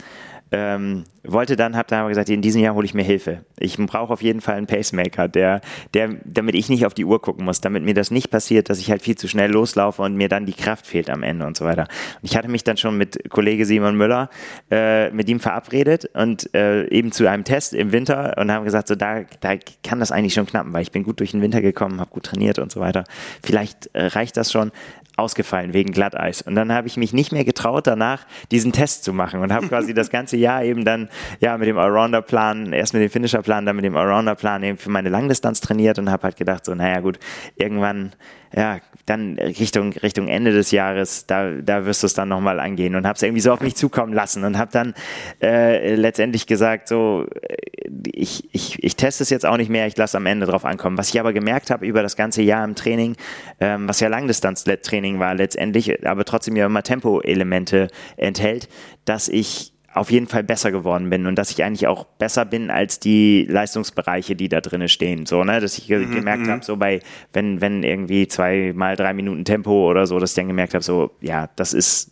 ähm, 0.53 1.05
wollte 1.25 1.57
dann, 1.57 1.77
habe 1.77 1.89
dann 1.89 2.01
aber 2.01 2.11
gesagt, 2.11 2.29
in 2.29 2.43
diesem 2.43 2.61
Jahr 2.61 2.75
hole 2.75 2.85
ich 2.85 2.95
mir 2.95 3.03
Hilfe. 3.03 3.45
Ich 3.59 3.77
brauche 3.79 4.13
auf 4.13 4.23
jeden 4.23 4.41
Fall 4.41 4.57
einen 4.57 4.67
Pacemaker, 4.67 5.27
der, 5.27 5.63
der, 5.95 6.17
damit 6.25 6.55
ich 6.55 6.69
nicht 6.69 6.87
auf 6.87 6.95
die 6.95 7.05
Uhr 7.05 7.21
gucken 7.21 7.45
muss, 7.45 7.61
damit 7.61 7.83
mir 7.83 7.95
das 7.95 8.11
nicht 8.11 8.31
passiert, 8.31 8.69
dass 8.69 8.79
ich 8.79 8.91
halt 8.91 9.03
viel 9.03 9.17
zu 9.17 9.27
schnell 9.27 9.51
loslaufe 9.51 10.03
und 10.03 10.17
mir 10.17 10.29
dann 10.29 10.47
die 10.47 10.53
Kraft 10.53 10.87
fehlt 10.87 11.09
am 11.09 11.23
Ende 11.23 11.47
und 11.47 11.57
so 11.57 11.65
weiter. 11.65 11.89
Und 12.21 12.29
ich 12.31 12.37
hatte 12.37 12.49
mich 12.49 12.63
dann 12.63 12.77
schon 12.77 12.99
mit 12.99 13.31
Kollege 13.31 13.65
Simon 13.65 13.97
Müller 13.97 14.29
äh, 14.71 15.11
mit 15.11 15.29
ihm 15.29 15.41
verabredet 15.41 16.11
und 16.15 16.55
äh, 16.55 16.87
eben 16.89 17.11
zu 17.11 17.29
einem 17.29 17.45
Test 17.45 17.73
im 17.73 17.93
Winter 17.93 18.37
und 18.37 18.53
haben 18.53 18.65
gesagt, 18.65 18.89
so 18.89 18.95
da, 18.95 19.23
da 19.41 19.55
kann 19.83 20.01
das 20.01 20.13
eigentlich 20.13 20.35
schon 20.35 20.47
knappen, 20.47 20.73
weil 20.73 20.83
ich 20.83 20.93
bin 20.93 21.05
gut 21.05 21.21
durch 21.21 21.31
den 21.31 21.41
Winter 21.41 21.63
gekommen, 21.63 22.01
habe 22.01 22.11
gut 22.11 22.25
trainiert 22.25 22.59
und 22.59 22.71
so 22.71 22.81
weiter. 22.81 23.05
Vielleicht 23.43 23.91
äh, 23.95 24.07
reicht 24.07 24.37
das 24.37 24.53
schon 24.53 24.73
ausgefallen 25.17 25.73
wegen 25.73 25.93
Glatteis. 25.93 26.43
Und 26.43 26.55
dann 26.55 26.73
habe 26.73 26.89
ich 26.89 26.97
mich 26.97 27.13
nicht 27.13 27.33
mehr 27.33 27.45
getraut, 27.45 27.87
danach 27.87 28.27
diesen 28.51 28.73
Test 28.73 29.05
zu 29.05 29.13
machen 29.13 29.41
und 29.41 29.53
habe 29.53 29.69
quasi 29.69 29.95
das 29.95 30.11
ganze 30.11 30.37
Jahr 30.37 30.65
eben 30.65 30.85
dann 30.85 31.09
ja 31.41 31.57
mit 31.57 31.69
dem 31.69 31.79
Allrounder-Plan, 31.79 32.73
erst 32.73 32.95
mit 32.95 33.03
dem 33.03 33.11
Finisher-Plan, 33.11 33.67
dann 33.67 33.77
mit 33.77 33.85
dem 33.85 33.97
Allrounder-Plan 33.97 34.63
eben 34.63 34.79
für 34.79 34.91
meine 34.91 35.09
Langdistanz 35.09 35.61
trainiert 35.61 35.99
und 35.99 36.11
habe 36.11 36.25
halt 36.25 36.37
gedacht, 36.37 36.65
so, 36.65 36.75
naja 36.75 37.01
gut, 37.01 37.19
irgendwann 37.57 38.13
ja, 38.57 38.79
dann 39.07 39.39
Richtung, 39.39 39.93
Richtung 39.93 40.29
Ende 40.29 40.53
des 40.53 40.71
Jahres, 40.71 41.27
da, 41.27 41.51
da 41.53 41.85
wirst 41.85 42.03
du 42.03 42.07
es 42.07 42.15
dann 42.15 42.29
nochmal 42.29 42.61
angehen 42.61 42.95
und 42.95 43.07
habe 43.07 43.17
es 43.17 43.23
irgendwie 43.23 43.41
so 43.41 43.53
auf 43.53 43.61
mich 43.61 43.75
zukommen 43.75 44.13
lassen 44.13 44.45
und 44.45 44.57
habe 44.57 44.71
dann 44.73 44.95
äh, 45.43 45.95
letztendlich 45.95 46.47
gesagt, 46.47 46.89
so, 46.89 47.27
äh, 47.43 47.91
ich, 48.13 48.49
ich, 48.53 48.83
ich 48.83 48.97
teste 48.97 49.23
es 49.23 49.31
jetzt 49.31 49.45
auch 49.45 49.57
nicht 49.57 49.71
mehr, 49.71 49.87
ich 49.87 49.97
lasse 49.97 50.17
am 50.17 50.27
Ende 50.27 50.47
drauf 50.47 50.65
ankommen. 50.65 50.97
Was 50.97 51.11
ich 51.11 51.21
aber 51.21 51.33
gemerkt 51.33 51.71
habe 51.71 51.85
über 51.85 52.03
das 52.03 52.17
ganze 52.17 52.43
Jahr 52.43 52.65
im 52.65 52.75
Training, 52.75 53.17
ähm, 53.61 53.89
was 53.89 54.01
ja 54.01 54.09
Langdistanz-Training 54.09 55.19
war 55.19 55.35
letztendlich, 55.35 56.07
aber 56.07 56.25
trotzdem 56.25 56.57
ja 56.57 56.67
immer 56.67 56.83
Tempo-Elemente 56.83 57.89
enthält, 58.17 58.69
dass 59.05 59.29
ich 59.29 59.74
auf 59.95 60.11
jeden 60.11 60.27
Fall 60.27 60.43
besser 60.43 60.73
geworden 60.73 61.09
bin 61.09 61.27
und 61.27 61.37
dass 61.37 61.51
ich 61.51 61.63
eigentlich 61.63 61.87
auch 61.87 62.05
besser 62.05 62.45
bin 62.45 62.69
als 62.71 62.99
die 62.99 63.47
Leistungsbereiche, 63.49 64.35
die 64.35 64.49
da 64.49 64.61
drinnen 64.61 64.89
stehen. 64.89 65.25
So, 65.25 65.45
ne, 65.45 65.61
dass 65.61 65.79
ich 65.79 65.89
mhm, 65.89 66.11
gemerkt 66.11 66.47
mhm. 66.47 66.51
habe, 66.51 66.65
so 66.65 66.77
bei, 66.77 67.01
wenn, 67.33 67.61
wenn 67.61 67.85
irgendwie 67.85 68.27
zwei 68.27 68.73
mal 68.75 68.97
drei 68.97 69.15
Minuten 69.15 69.45
Tempo 69.45 69.89
oder 69.89 70.07
so, 70.07 70.19
dass 70.19 70.33
ich 70.33 70.37
dann 70.37 70.49
gemerkt 70.49 70.75
habe, 70.75 70.83
so, 70.85 71.13
ja, 71.21 71.49
das 71.55 71.73
ist 71.73 72.11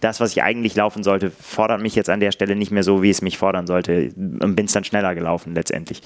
das, 0.00 0.20
was 0.20 0.30
ich 0.32 0.42
eigentlich 0.42 0.76
laufen 0.76 1.02
sollte, 1.02 1.30
fordert 1.30 1.82
mich 1.82 1.94
jetzt 1.94 2.08
an 2.08 2.20
der 2.20 2.32
Stelle 2.32 2.56
nicht 2.56 2.70
mehr 2.70 2.84
so, 2.84 3.02
wie 3.02 3.10
es 3.10 3.22
mich 3.22 3.36
fordern 3.36 3.66
sollte 3.66 4.12
und 4.16 4.54
bin 4.54 4.66
es 4.66 4.72
dann 4.72 4.84
schneller 4.84 5.14
gelaufen 5.14 5.54
letztendlich 5.54 6.02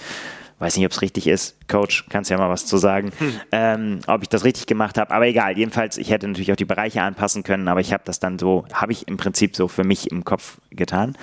weiß 0.64 0.76
nicht, 0.76 0.86
ob 0.86 0.92
es 0.92 1.02
richtig 1.02 1.26
ist. 1.26 1.56
Coach, 1.68 2.06
kannst 2.08 2.30
ja 2.30 2.38
mal 2.38 2.48
was 2.48 2.66
zu 2.66 2.78
sagen, 2.78 3.12
hm. 3.18 3.40
ähm, 3.52 4.00
ob 4.06 4.22
ich 4.22 4.28
das 4.28 4.44
richtig 4.44 4.66
gemacht 4.66 4.98
habe. 4.98 5.10
Aber 5.10 5.26
egal, 5.26 5.56
jedenfalls, 5.56 5.98
ich 5.98 6.10
hätte 6.10 6.26
natürlich 6.26 6.50
auch 6.52 6.56
die 6.56 6.64
Bereiche 6.64 7.02
anpassen 7.02 7.42
können, 7.42 7.68
aber 7.68 7.80
ich 7.80 7.92
habe 7.92 8.02
das 8.06 8.18
dann 8.18 8.38
so, 8.38 8.64
habe 8.72 8.92
ich 8.92 9.06
im 9.06 9.16
Prinzip 9.16 9.54
so 9.56 9.68
für 9.68 9.84
mich 9.84 10.10
im 10.10 10.24
Kopf 10.24 10.58
getan 10.70 11.16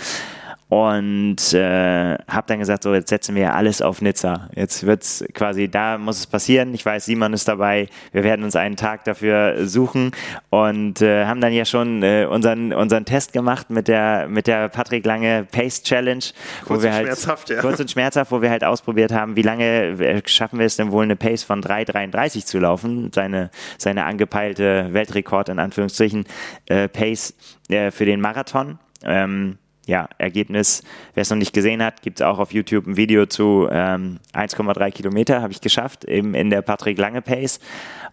und 0.71 1.53
äh, 1.53 2.15
habe 2.29 2.47
dann 2.47 2.59
gesagt, 2.59 2.83
so 2.83 2.93
jetzt 2.93 3.09
setzen 3.09 3.35
wir 3.35 3.53
alles 3.55 3.81
auf 3.81 4.01
Nizza. 4.01 4.47
Jetzt 4.55 4.85
wird's 4.85 5.21
quasi, 5.33 5.67
da 5.67 5.97
muss 5.97 6.19
es 6.19 6.27
passieren. 6.27 6.73
Ich 6.73 6.85
weiß, 6.85 7.03
Simon 7.03 7.33
ist 7.33 7.45
dabei. 7.49 7.89
Wir 8.13 8.23
werden 8.23 8.45
uns 8.45 8.55
einen 8.55 8.77
Tag 8.77 9.03
dafür 9.03 9.67
suchen 9.67 10.11
und 10.49 11.01
äh, 11.01 11.25
haben 11.25 11.41
dann 11.41 11.51
ja 11.51 11.65
schon 11.65 12.03
äh, 12.03 12.25
unseren 12.25 12.71
unseren 12.71 13.03
Test 13.03 13.33
gemacht 13.33 13.69
mit 13.69 13.89
der 13.89 14.29
mit 14.29 14.47
der 14.47 14.69
Patrick 14.69 15.05
Lange 15.05 15.45
Pace 15.51 15.83
Challenge, 15.83 16.23
kurz 16.65 16.79
wo 16.79 16.83
wir 16.83 16.93
halt 16.93 17.07
schmerzhaft, 17.07 17.49
ja. 17.49 17.59
kurz 17.59 17.81
und 17.81 17.91
schmerzhaft, 17.91 18.31
wo 18.31 18.41
wir 18.41 18.49
halt 18.49 18.63
ausprobiert 18.63 19.11
haben, 19.11 19.35
wie 19.35 19.41
lange 19.41 19.99
äh, 19.99 20.21
schaffen 20.25 20.57
wir 20.57 20.67
es 20.67 20.77
denn 20.77 20.93
wohl 20.93 21.03
eine 21.03 21.17
Pace 21.17 21.43
von 21.43 21.61
3:33 21.61 22.45
zu 22.45 22.59
laufen, 22.59 23.11
seine 23.13 23.51
seine 23.77 24.05
angepeilte 24.05 24.87
Weltrekord 24.93 25.49
in 25.49 25.59
Anführungsstrichen 25.59 26.23
äh, 26.67 26.87
Pace 26.87 27.33
äh, 27.67 27.91
für 27.91 28.05
den 28.05 28.21
Marathon. 28.21 28.79
Ähm, 29.03 29.57
ja, 29.87 30.07
Ergebnis, 30.17 30.83
wer 31.15 31.21
es 31.21 31.29
noch 31.29 31.37
nicht 31.37 31.53
gesehen 31.53 31.83
hat, 31.83 32.01
gibt 32.01 32.19
es 32.19 32.25
auch 32.25 32.39
auf 32.39 32.53
YouTube 32.53 32.87
ein 32.87 32.97
Video 32.97 33.25
zu 33.25 33.67
ähm, 33.71 34.19
1,3 34.33 34.91
Kilometer, 34.91 35.41
habe 35.41 35.51
ich 35.51 35.61
geschafft, 35.61 36.05
eben 36.05 36.35
in 36.35 36.49
der 36.49 36.61
Patrick 36.61 36.97
Lange 36.97 37.21
Pace. 37.21 37.59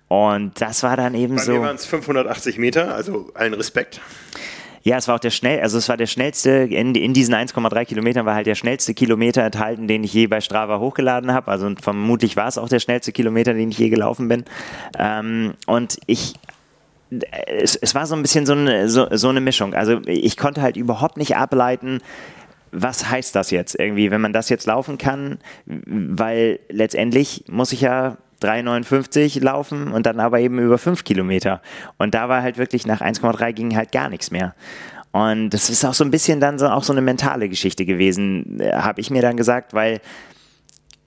Und 0.09 0.61
das 0.61 0.83
war 0.83 0.97
dann 0.97 1.15
eben 1.15 1.37
Bei 1.37 1.43
so. 1.43 1.53
Bei 1.53 1.59
mir 1.59 1.67
waren 1.67 1.77
es 1.77 1.85
580 1.85 2.59
Meter, 2.59 2.95
also 2.95 3.31
allen 3.35 3.55
Respekt. 3.55 4.01
Ja, 4.83 4.97
es 4.97 5.07
war 5.07 5.17
auch 5.17 5.21
der 5.21 5.31
schnell, 5.31 5.61
also 5.61 5.77
es 5.77 5.89
war 5.91 5.99
der 5.99 6.07
schnellste, 6.07 6.51
in, 6.51 6.95
in 6.95 7.13
diesen 7.13 7.35
1,3 7.35 7.85
Kilometern 7.85 8.25
war 8.25 8.35
halt 8.35 8.47
der 8.47 8.55
schnellste 8.55 8.95
Kilometer 8.95 9.43
enthalten, 9.43 9.87
den 9.87 10.03
ich 10.03 10.15
je 10.15 10.29
bei 10.29 10.41
Strava 10.41 10.79
hochgeladen 10.79 11.33
habe. 11.33 11.51
Also 11.51 11.71
vermutlich 11.83 12.37
war 12.37 12.49
es 12.49 12.57
auch 12.57 12.71
der 12.71 12.79
schnellste 12.79 13.13
Kilometer, 13.13 13.53
den 13.53 13.71
ich 13.71 13.79
je 13.79 13.91
gelaufen 13.91 14.29
bin. 14.29 14.45
Ähm, 14.99 15.55
und 15.67 15.99
ich 16.07 16.35
es, 17.47 17.77
es 17.77 17.95
war 17.95 18.07
so 18.07 18.15
ein 18.15 18.23
bisschen 18.23 18.47
so 18.47 18.53
eine, 18.53 18.89
so, 18.89 19.07
so 19.11 19.29
eine 19.29 19.41
Mischung. 19.41 19.75
Also 19.75 20.01
ich 20.07 20.37
konnte 20.37 20.63
halt 20.63 20.77
überhaupt 20.77 21.17
nicht 21.17 21.37
ableiten, 21.37 22.01
was 22.71 23.11
heißt 23.11 23.35
das 23.35 23.51
jetzt 23.51 23.79
irgendwie, 23.79 24.11
wenn 24.11 24.21
man 24.21 24.33
das 24.33 24.49
jetzt 24.49 24.67
laufen 24.67 24.99
kann, 24.99 25.39
weil 25.65 26.61
letztendlich 26.69 27.45
muss 27.49 27.73
ich 27.73 27.81
ja 27.81 28.19
3,59 28.43 29.43
laufen 29.43 29.91
und 29.91 30.07
dann 30.07 30.21
aber 30.21 30.41
eben 30.41 30.59
über 30.59 30.79
5 30.79 31.05
Kilometer. 31.05 31.61
Und 31.97 32.15
da 32.15 32.29
war 32.29 32.43
halt 32.43 32.59
wirklich 32.59 32.87
nach 32.87 33.01
1,3 33.01 33.53
ging 33.53 33.77
halt 33.77 33.91
gar 33.91 34.09
nichts 34.09 34.31
mehr. 34.31 34.55
Und 35.11 35.51
das 35.51 35.71
ist 35.71 35.85
auch 35.85 35.95
so 35.95 36.05
ein 36.05 36.11
bisschen 36.11 36.39
dann 36.39 36.59
so, 36.59 36.69
auch 36.69 36.85
so 36.85 36.93
eine 36.93 37.01
mentale 37.01 37.49
Geschichte 37.49 37.87
gewesen, 37.87 38.61
äh, 38.61 38.73
habe 38.73 39.01
ich 39.01 39.11
mir 39.11 39.23
dann 39.23 39.37
gesagt, 39.37 39.73
weil 39.73 40.01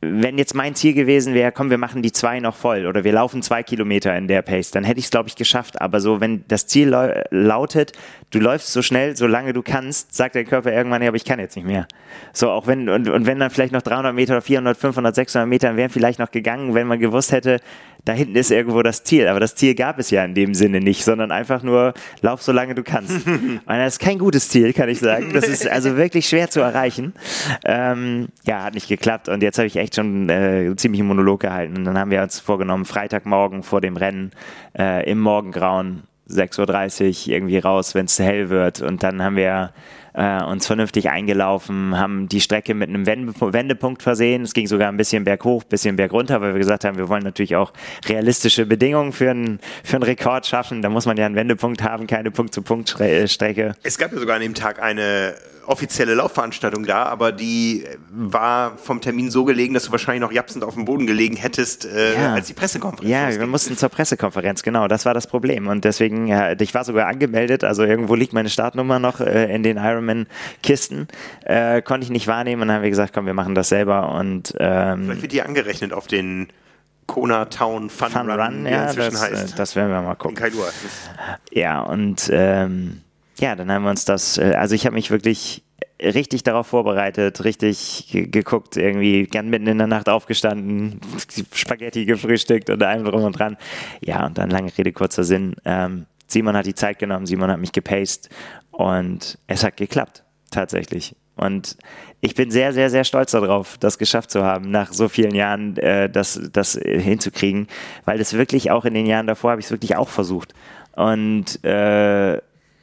wenn 0.02 0.40
jetzt 0.40 0.56
mein 0.56 0.74
Ziel 0.74 0.94
gewesen 0.94 1.36
wäre, 1.36 1.52
komm, 1.52 1.70
wir 1.70 1.78
machen 1.78 2.02
die 2.02 2.12
zwei 2.12 2.40
noch 2.40 2.56
voll 2.56 2.88
oder 2.88 3.04
wir 3.04 3.14
laufen 3.14 3.44
zwei 3.44 3.62
Kilometer 3.62 4.18
in 4.18 4.28
der 4.28 4.42
Pace, 4.42 4.72
dann 4.72 4.84
hätte 4.84 4.98
ich 5.00 5.06
es, 5.06 5.12
glaube 5.12 5.30
ich, 5.30 5.36
geschafft. 5.36 5.80
Aber 5.80 6.00
so, 6.00 6.20
wenn 6.20 6.44
das 6.48 6.66
Ziel 6.66 6.90
lautet, 7.30 7.92
du 8.32 8.40
läufst 8.40 8.74
so 8.74 8.82
schnell, 8.82 9.16
solange 9.16 9.54
du 9.54 9.62
kannst, 9.62 10.16
sagt 10.16 10.34
der 10.34 10.44
Körper 10.44 10.74
irgendwann, 10.74 11.04
ja, 11.04 11.10
aber 11.10 11.18
ich 11.18 11.26
kann 11.26 11.40
jetzt 11.40 11.56
nicht 11.56 11.68
mehr. 11.68 11.88
So, 12.34 12.50
auch 12.50 12.66
wenn, 12.66 12.90
und, 12.90 13.10
und 13.10 13.28
wenn 13.28 13.38
dann 13.38 13.52
vielleicht 13.52 13.74
noch 13.74 13.84
300 13.84 14.16
Meter 14.16 14.34
oder 14.34 14.42
400, 14.42 14.76
500, 14.76 15.14
600 15.14 15.48
Meter 15.48 15.78
wären 15.78 15.92
vielleicht 15.92 16.18
noch 16.18 16.32
gegangen, 16.32 16.74
wenn 16.74 16.88
man 16.88 17.00
gewusst 17.00 17.32
hätte, 17.32 17.60
da 18.06 18.14
hinten 18.14 18.36
ist 18.36 18.52
irgendwo 18.52 18.82
das 18.82 19.04
Ziel. 19.04 19.28
Aber 19.28 19.40
das 19.40 19.56
Ziel 19.56 19.76
gab 19.76 20.00
es 20.00 20.10
ja 20.10 20.24
in 20.26 20.34
dem 20.34 20.54
Sinne 20.54 20.80
nicht, 20.80 21.04
sondern 21.04 21.32
einfach 21.32 21.64
nur, 21.64 21.94
lauf 22.22 22.42
so 22.42 22.52
lange 22.52 22.76
du 22.76 22.84
kannst. 22.84 23.26
Und 23.28 23.62
das 23.66 23.94
ist 23.94 24.00
kein 24.00 24.18
gutes 24.18 24.50
Ziel, 24.50 24.74
kann 24.74 24.90
ich 24.90 25.00
sagen. 25.00 25.32
Das 25.34 25.48
ist 25.48 25.68
also 25.68 25.96
wirklich 25.98 26.28
schwer 26.28 26.50
zu 26.50 26.62
erreichen. 26.62 27.14
Ähm, 27.66 28.30
ja, 28.46 28.64
hat 28.64 28.74
nicht 28.74 28.88
geklappt. 28.88 29.30
Und 29.30 29.44
jetzt 29.44 29.58
habe 29.58 29.68
ich 29.68 29.76
echt 29.76 29.96
schon 29.96 30.30
äh, 30.30 30.74
ziemlich 30.76 31.02
einen 31.02 31.10
Monolog 31.10 31.42
gehalten. 31.42 31.78
Und 31.78 31.86
dann 31.86 31.98
haben 31.98 32.12
wir 32.12 32.22
uns 32.22 32.40
vorgenommen, 32.40 32.86
Freitagmorgen 32.86 33.64
vor 33.64 33.82
dem 33.82 33.98
Rennen 33.98 34.32
äh, 34.78 35.10
im 35.10 35.20
Morgengrauen 35.20 36.04
6.30 36.30 37.28
Uhr 37.28 37.36
irgendwie 37.36 37.58
raus, 37.58 37.94
wenn 37.94 38.06
es 38.06 38.18
hell 38.20 38.50
wird. 38.50 38.82
Und 38.82 39.04
dann 39.04 39.22
haben 39.22 39.36
wir 39.36 39.72
äh, 40.14 40.44
uns 40.44 40.68
vernünftig 40.68 41.10
eingelaufen, 41.10 41.98
haben 41.98 42.28
die 42.28 42.42
Strecke 42.42 42.74
mit 42.74 42.90
einem 42.90 43.06
Wendepunkt 43.06 44.04
versehen. 44.04 44.44
Es 44.44 44.54
ging 44.54 44.68
sogar 44.68 44.90
ein 44.90 44.98
bisschen 44.98 45.24
berghoch, 45.24 45.64
ein 45.64 45.70
bisschen 45.70 45.96
bergunter, 45.96 46.42
weil 46.42 46.54
wir 46.54 46.60
gesagt 46.60 46.86
haben, 46.86 46.98
wir 46.98 47.10
wollen 47.10 47.24
natürlich 47.24 47.56
auch 47.56 47.74
realistische 48.08 48.66
Bedingungen 48.66 49.14
für 49.14 49.32
einen, 49.32 49.60
für 49.84 49.98
einen 49.98 50.04
Rekord 50.04 50.46
schaffen. 50.46 50.82
Da 50.82 50.90
muss 50.90 51.06
man 51.06 51.18
ja 51.18 51.26
einen 51.26 51.36
Wendepunkt 51.36 51.84
haben, 51.84 52.08
keine 52.08 52.32
Punkt-zu-Punkt-Strecke. 52.32 53.76
Es 53.84 53.98
gab 53.98 54.12
ja 54.12 54.20
sogar 54.20 54.36
an 54.36 54.42
dem 54.42 54.54
Tag 54.54 54.82
eine 54.82 55.36
offizielle 55.66 56.14
Laufveranstaltung 56.16 56.86
da, 56.86 57.04
aber 57.04 57.32
die 57.32 57.86
war 58.12 58.78
vom 58.78 59.02
Termin 59.02 59.32
so 59.32 59.46
gelegen, 59.46 59.74
dass 59.74 59.86
du 59.86 59.92
wahrscheinlich 59.92 60.22
noch 60.22 60.32
japsend 60.32 60.64
auf 60.64 60.74
dem 60.74 60.86
Boden 60.86 61.08
gelegen 61.08 61.36
hättest, 61.36 61.86
äh, 61.86 62.16
ja. 62.16 62.34
als 62.34 62.48
die 62.48 62.54
Pressekonferenz 62.54 63.10
Ja, 63.10 63.26
losging. 63.26 63.40
wir 63.40 63.48
mussten 63.48 63.78
zur 63.78 63.90
Pressekonferenz, 63.90 64.64
genau, 64.64 64.88
das 64.88 65.06
war 65.06 65.14
das 65.14 65.28
Problem. 65.28 65.68
Und 65.68 65.86
deswegen, 65.86 66.28
ja, 66.28 66.54
ich 66.60 66.74
war 66.74 66.84
sogar 66.84 67.08
angemeldet, 67.08 67.64
also 67.64 67.84
irgendwo 67.84 68.16
liegt 68.16 68.34
meine 68.34 68.50
Startnummer 68.50 69.00
noch 69.00 69.20
äh, 69.20 69.54
in 69.54 69.64
den 69.64 69.78
Ironman-Kisten, 69.78 71.08
äh, 71.46 71.82
konnte 71.82 72.06
ich 72.06 72.12
nicht 72.12 72.28
wahrnehmen 72.28 72.62
und 72.62 72.68
dann 72.68 72.78
haben 72.78 72.84
wir 72.84 72.90
gesagt, 72.90 73.14
komm, 73.14 73.26
wir 73.26 73.34
machen 73.34 73.56
das 73.56 73.70
selber. 73.70 74.14
Und, 74.16 74.54
ähm, 74.60 75.06
Vielleicht 75.06 75.22
wird 75.22 75.32
die 75.32 75.42
angerechnet 75.42 75.94
auf 75.94 76.08
den 76.08 76.48
Kona 77.08 77.46
Town 77.46 77.90
Fun, 77.90 78.10
Fun 78.10 78.30
Run, 78.30 78.40
Run 78.40 78.66
ja, 78.66 78.86
inzwischen 78.86 79.12
das, 79.12 79.22
heißt. 79.22 79.60
Das 79.60 79.76
werden 79.76 79.92
wir 79.92 80.02
mal 80.02 80.16
gucken. 80.16 80.38
In 80.38 80.44
Kailua. 80.44 80.68
Ja, 81.52 81.82
und 81.82 82.30
ähm, 82.32 83.02
ja, 83.40 83.56
dann 83.56 83.72
haben 83.72 83.84
wir 83.84 83.90
uns 83.90 84.06
das, 84.06 84.38
äh, 84.38 84.54
also 84.56 84.76
ich 84.76 84.86
habe 84.86 84.96
mich 84.96 85.12
wirklich 85.12 85.64
richtig 86.02 86.44
darauf 86.44 86.68
vorbereitet, 86.68 87.44
richtig 87.44 88.08
geguckt, 88.12 88.76
irgendwie 88.76 89.24
gern 89.24 89.50
mitten 89.50 89.68
in 89.68 89.78
der 89.78 89.88
Nacht 89.88 90.10
aufgestanden, 90.10 91.00
Spaghetti 91.54 92.06
gefrühstückt 92.06 92.70
und 92.70 92.82
allem 92.82 93.06
drum 93.06 93.24
und 93.24 93.38
dran. 93.38 93.58
Ja, 94.02 94.26
und 94.26 94.38
dann 94.38 94.50
lange 94.50 94.76
Rede, 94.78 94.92
kurzer 94.92 95.24
Sinn. 95.24 95.56
Ähm, 95.64 96.06
Simon 96.28 96.56
hat 96.56 96.66
die 96.66 96.76
Zeit 96.76 96.98
genommen, 97.00 97.26
Simon 97.26 97.52
hat 97.52 97.60
mich 97.60 97.72
gepaced 97.72 98.30
und 98.72 99.38
es 99.48 99.64
hat 99.64 99.78
geklappt, 99.78 100.24
tatsächlich. 100.50 101.16
Und 101.36 101.78
ich 102.20 102.36
bin 102.36 102.52
sehr, 102.52 102.74
sehr, 102.74 102.90
sehr 102.90 103.04
stolz 103.04 103.32
darauf, 103.32 103.78
das 103.78 103.98
geschafft 103.98 104.32
zu 104.32 104.44
haben, 104.44 104.70
nach 104.70 104.94
so 104.94 105.08
vielen 105.10 105.34
Jahren 105.34 105.78
äh, 105.78 106.10
das, 106.10 106.40
das 106.52 106.74
hinzukriegen, 106.74 107.68
weil 108.06 108.18
das 108.18 108.34
wirklich 108.34 108.72
auch 108.72 108.86
in 108.86 108.94
den 108.94 109.06
Jahren 109.06 109.28
davor 109.28 109.52
habe 109.52 109.62
ich 109.62 109.66
es 109.66 109.72
wirklich 109.72 109.96
auch 109.96 110.10
versucht. 110.10 110.54
Und 110.96 111.64
äh, 111.64 112.40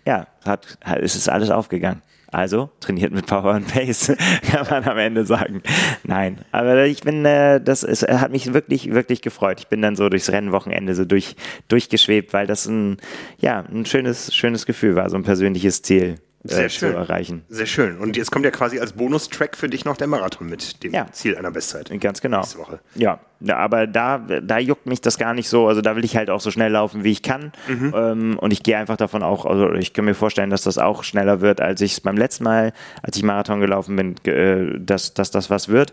ja, 0.08 0.26
hat, 0.42 0.78
es 1.02 1.16
ist 1.16 1.28
alles 1.28 1.50
aufgegangen. 1.50 2.00
Also 2.30 2.70
trainiert 2.80 3.12
mit 3.12 3.26
Power 3.26 3.52
and 3.52 3.68
Pace, 3.68 4.12
kann 4.50 4.66
man 4.70 4.84
am 4.84 4.96
Ende 4.96 5.26
sagen. 5.26 5.62
Nein, 6.02 6.38
aber 6.50 6.86
ich 6.86 7.02
bin, 7.02 7.26
äh, 7.26 7.60
das 7.60 7.82
ist, 7.82 8.08
hat 8.08 8.30
mich 8.32 8.54
wirklich, 8.54 8.92
wirklich 8.92 9.20
gefreut. 9.20 9.60
Ich 9.60 9.68
bin 9.68 9.82
dann 9.82 9.96
so 9.96 10.08
durchs 10.08 10.30
Rennwochenende 10.30 10.94
so 10.94 11.04
durch, 11.04 11.36
durchgeschwebt, 11.68 12.32
weil 12.32 12.46
das 12.46 12.64
ein, 12.66 12.96
ja, 13.38 13.60
ein 13.70 13.84
schönes, 13.84 14.34
schönes 14.34 14.64
Gefühl 14.64 14.96
war, 14.96 15.10
so 15.10 15.16
ein 15.16 15.24
persönliches 15.24 15.82
Ziel. 15.82 16.16
Sehr 16.48 16.64
äh, 16.66 16.70
schön. 16.70 16.92
zu 16.92 16.96
erreichen. 16.96 17.44
Sehr 17.48 17.66
schön. 17.66 17.98
Und 17.98 18.16
jetzt 18.16 18.30
kommt 18.30 18.44
ja 18.44 18.50
quasi 18.50 18.78
als 18.80 18.92
Bonustrack 18.92 19.56
für 19.56 19.68
dich 19.68 19.84
noch 19.84 19.96
der 19.96 20.06
Marathon 20.06 20.48
mit 20.48 20.82
dem 20.82 20.92
Ja. 20.92 21.06
Ziel 21.12 21.36
einer 21.36 21.50
Bestzeit. 21.50 21.90
Ganz 22.00 22.20
genau. 22.20 22.38
Nächste 22.38 22.58
Woche. 22.58 22.80
Ja, 22.94 23.20
aber 23.48 23.86
da, 23.86 24.18
da 24.18 24.58
juckt 24.58 24.86
mich 24.86 25.00
das 25.00 25.18
gar 25.18 25.34
nicht 25.34 25.48
so. 25.48 25.68
Also 25.68 25.80
da 25.80 25.94
will 25.96 26.04
ich 26.04 26.16
halt 26.16 26.30
auch 26.30 26.40
so 26.40 26.50
schnell 26.50 26.72
laufen, 26.72 27.04
wie 27.04 27.12
ich 27.12 27.22
kann. 27.22 27.52
Mhm. 27.68 27.94
Ähm, 27.96 28.38
und 28.38 28.52
ich 28.52 28.62
gehe 28.62 28.76
einfach 28.76 28.96
davon 28.96 29.22
auch, 29.22 29.44
also 29.46 29.72
ich 29.74 29.92
kann 29.92 30.04
mir 30.04 30.14
vorstellen, 30.14 30.50
dass 30.50 30.62
das 30.62 30.78
auch 30.78 31.04
schneller 31.04 31.40
wird, 31.40 31.60
als 31.60 31.80
ich 31.80 31.92
es 31.92 32.00
beim 32.00 32.16
letzten 32.16 32.44
Mal, 32.44 32.72
als 33.02 33.16
ich 33.16 33.22
Marathon 33.22 33.60
gelaufen 33.60 33.96
bin, 33.96 34.16
äh, 34.32 34.78
dass, 34.80 35.14
dass 35.14 35.30
das 35.30 35.50
was 35.50 35.68
wird. 35.68 35.92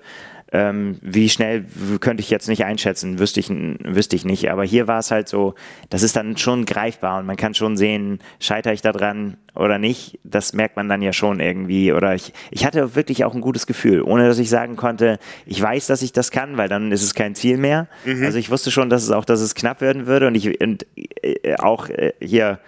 Ähm, 0.52 1.00
wie 1.02 1.30
schnell 1.30 1.66
könnte 2.00 2.22
ich 2.22 2.30
jetzt 2.30 2.48
nicht 2.48 2.66
einschätzen, 2.66 3.20
wüsste 3.20 3.40
ich, 3.40 3.50
wüsste 3.50 4.16
ich 4.16 4.26
nicht. 4.26 4.52
Aber 4.52 4.64
hier 4.64 4.88
war 4.88 5.00
es 5.00 5.12
halt 5.12 5.28
so, 5.28 5.56
das 5.90 6.04
ist 6.04 6.16
dann 6.16 6.38
schon 6.38 6.66
greifbar 6.66 7.20
und 7.20 7.26
man 7.26 7.36
kann 7.36 7.54
schon 7.54 7.78
sehen, 7.78 8.20
scheitere 8.40 8.74
ich 8.74 8.82
da 8.82 8.92
dran 8.92 9.38
oder 9.56 9.80
nicht. 9.80 10.20
Das 10.24 10.54
merkt 10.54 10.76
man 10.76 10.88
dann 10.88 11.02
ja 11.02 11.14
schon 11.14 11.40
irgendwie. 11.40 11.92
Oder 11.94 12.14
ich, 12.16 12.34
ich 12.52 12.66
hatte 12.66 12.96
wirklich 12.96 13.26
auch 13.26 13.34
ein 13.34 13.42
gutes 13.42 13.66
Gefühl, 13.68 14.02
ohne 14.02 14.28
dass 14.28 14.38
ich 14.38 14.50
sagen 14.50 14.76
konnte, 14.76 15.20
ich 15.46 15.62
weiß, 15.62 15.88
dass 15.88 16.02
ich 16.02 16.14
das 16.14 16.32
kann, 16.32 16.58
weil 16.58 16.70
dann 16.70 16.92
ist 16.92 17.04
es 17.04 17.16
kein 17.16 17.36
Ziel 17.36 17.58
mehr. 17.58 17.88
Also 18.26 18.38
ich 18.38 18.52
wusste 18.52 18.70
schon, 18.72 18.90
dass 18.90 19.04
es 19.04 19.12
auch, 19.12 19.26
dass 19.26 19.42
es 19.42 19.56
knapp 19.56 19.82
werden 19.82 20.06
würde 20.06 20.28
und 20.28 20.36
ich 20.36 20.62
und 20.62 20.86
äh, 20.96 21.56
auch 21.58 21.90
äh, 21.90 22.14
hier 22.22 22.60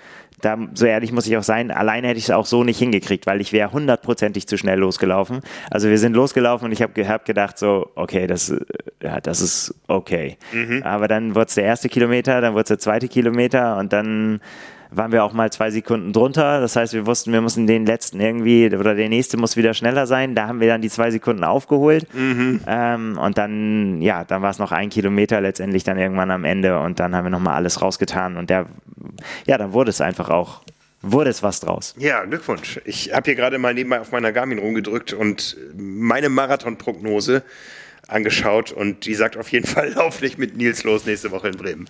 da, 0.42 0.58
so 0.74 0.86
ehrlich 0.86 1.12
muss 1.12 1.26
ich 1.26 1.36
auch 1.36 1.44
sein, 1.44 1.72
alleine 1.72 2.10
hätte 2.10 2.20
ich 2.20 2.26
es 2.26 2.32
auch 2.32 2.46
so 2.46 2.64
nicht 2.64 2.78
hingekriegt, 2.78 3.26
weil 3.26 3.42
ich 3.42 3.54
wäre 3.54 3.72
hundertprozentig 3.72 4.48
zu 4.48 4.58
schnell 4.58 4.80
losgelaufen. 4.80 5.42
Also 5.72 5.90
wir 5.90 5.98
sind 5.98 6.14
losgelaufen 6.14 6.66
und 6.66 6.72
ich 6.72 6.82
habe 6.82 7.08
hab 7.08 7.26
gedacht 7.26 7.58
so, 7.58 7.90
okay, 7.96 8.28
das, 8.28 8.50
äh, 8.50 8.60
ja, 9.02 9.20
das 9.20 9.42
ist 9.42 9.74
okay. 9.88 10.38
Aber 10.84 11.08
dann 11.08 11.36
wurde 11.36 11.48
es 11.48 11.56
der 11.56 11.64
erste 11.66 11.90
Kilometer, 11.90 12.40
dann 12.42 12.54
wurde 12.54 12.64
es 12.64 12.68
der 12.70 12.80
zweite 12.80 13.08
Kilometer 13.08 13.78
und 13.78 13.94
dann 13.94 14.40
waren 14.92 15.12
wir 15.12 15.24
auch 15.24 15.34
mal 15.34 15.52
zwei 15.52 15.70
Sekunden 15.72 16.14
drunter. 16.14 16.62
Das 16.62 16.76
heißt, 16.76 16.94
wir 16.94 17.06
wussten, 17.06 17.34
wir 17.34 17.42
müssen 17.42 17.68
den 17.68 17.86
letzten 17.86 18.20
irgendwie, 18.20 18.74
oder 18.74 18.96
der 18.96 19.10
nächste 19.10 19.38
muss 19.38 19.58
wieder 19.58 19.74
schneller 19.74 20.08
sein. 20.08 20.34
Da 20.36 20.48
haben 20.48 20.60
wir 20.62 20.68
dann 20.68 20.82
die 20.82 20.90
zwei 20.90 21.12
Sekunden 21.12 21.44
aufgeholt. 21.44 22.08
Ähm, 22.68 23.18
und 23.18 23.38
dann, 23.38 24.02
ja, 24.02 24.24
dann 24.24 24.42
war 24.42 24.50
es 24.50 24.60
noch 24.60 24.72
ein 24.72 24.90
Kilometer 24.90 25.42
letztendlich 25.42 25.84
dann 25.84 25.98
irgendwann 25.98 26.32
am 26.32 26.46
Ende 26.46 26.80
und 26.80 27.00
dann 27.00 27.16
haben 27.16 27.26
wir 27.26 27.32
nochmal 27.32 27.56
alles 27.56 27.82
rausgetan 27.82 28.38
und 28.38 28.50
der, 28.50 28.68
ja, 29.46 29.58
dann 29.58 29.74
wurde 29.74 29.90
es 29.90 30.02
einfach 30.02 30.30
auch, 30.30 30.62
wurde 31.02 31.30
es 31.30 31.44
was 31.44 31.60
draus. 31.60 31.96
Ja, 31.98 32.24
Glückwunsch. 32.26 32.80
Ich 32.86 33.14
habe 33.14 33.26
hier 33.26 33.36
gerade 33.36 33.58
mal 33.58 33.74
nebenbei 33.74 34.00
auf 34.00 34.12
meiner 34.12 34.32
Garmin 34.32 34.60
rumgedrückt 34.60 35.14
und 35.14 35.58
meine 35.76 36.30
Marathonprognose 36.30 37.44
angeschaut 38.08 38.72
und 38.72 39.06
die 39.06 39.16
sagt 39.16 39.38
auf 39.38 39.52
jeden 39.52 39.68
Fall, 39.68 39.94
lauf 39.94 40.22
nicht 40.22 40.38
mit 40.38 40.56
Nils 40.58 40.84
los 40.84 41.06
nächste 41.06 41.32
Woche 41.32 41.50
in 41.50 41.58
Bremen. 41.58 41.90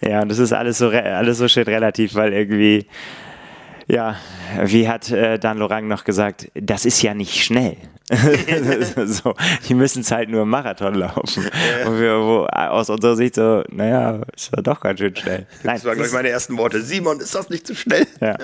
Ja, 0.00 0.22
und 0.22 0.28
das 0.28 0.38
ist 0.38 0.52
alles 0.52 0.78
so, 0.78 0.88
alles 0.90 1.38
so 1.38 1.48
schön 1.48 1.64
relativ, 1.64 2.14
weil 2.14 2.32
irgendwie, 2.32 2.86
ja, 3.92 4.16
wie 4.64 4.88
hat 4.88 5.10
äh, 5.10 5.38
Dan 5.38 5.58
Lorang 5.58 5.86
noch 5.86 6.04
gesagt, 6.04 6.50
das 6.54 6.86
ist 6.86 7.02
ja 7.02 7.12
nicht 7.12 7.44
schnell. 7.44 7.76
so, 9.06 9.34
die 9.68 9.74
müssen 9.74 10.00
es 10.00 10.10
halt 10.10 10.28
nur 10.28 10.42
im 10.42 10.48
Marathon 10.48 10.94
laufen. 10.94 11.44
Und 11.86 12.00
wir, 12.00 12.18
wo, 12.18 12.46
aus 12.46 12.90
unserer 12.90 13.16
Sicht 13.16 13.36
so, 13.36 13.62
naja, 13.70 14.20
ist 14.34 14.50
ja 14.54 14.62
doch 14.62 14.80
ganz 14.80 14.98
schön 14.98 15.14
schnell. 15.14 15.46
Nein, 15.62 15.76
Das 15.76 15.84
waren, 15.84 15.94
glaube 15.94 16.08
ich, 16.08 16.12
meine 16.12 16.28
ersten 16.28 16.58
Worte. 16.58 16.82
Simon, 16.82 17.20
ist 17.20 17.34
das 17.34 17.48
nicht 17.48 17.66
zu 17.66 17.74
schnell? 17.74 18.06
ja, 18.20 18.36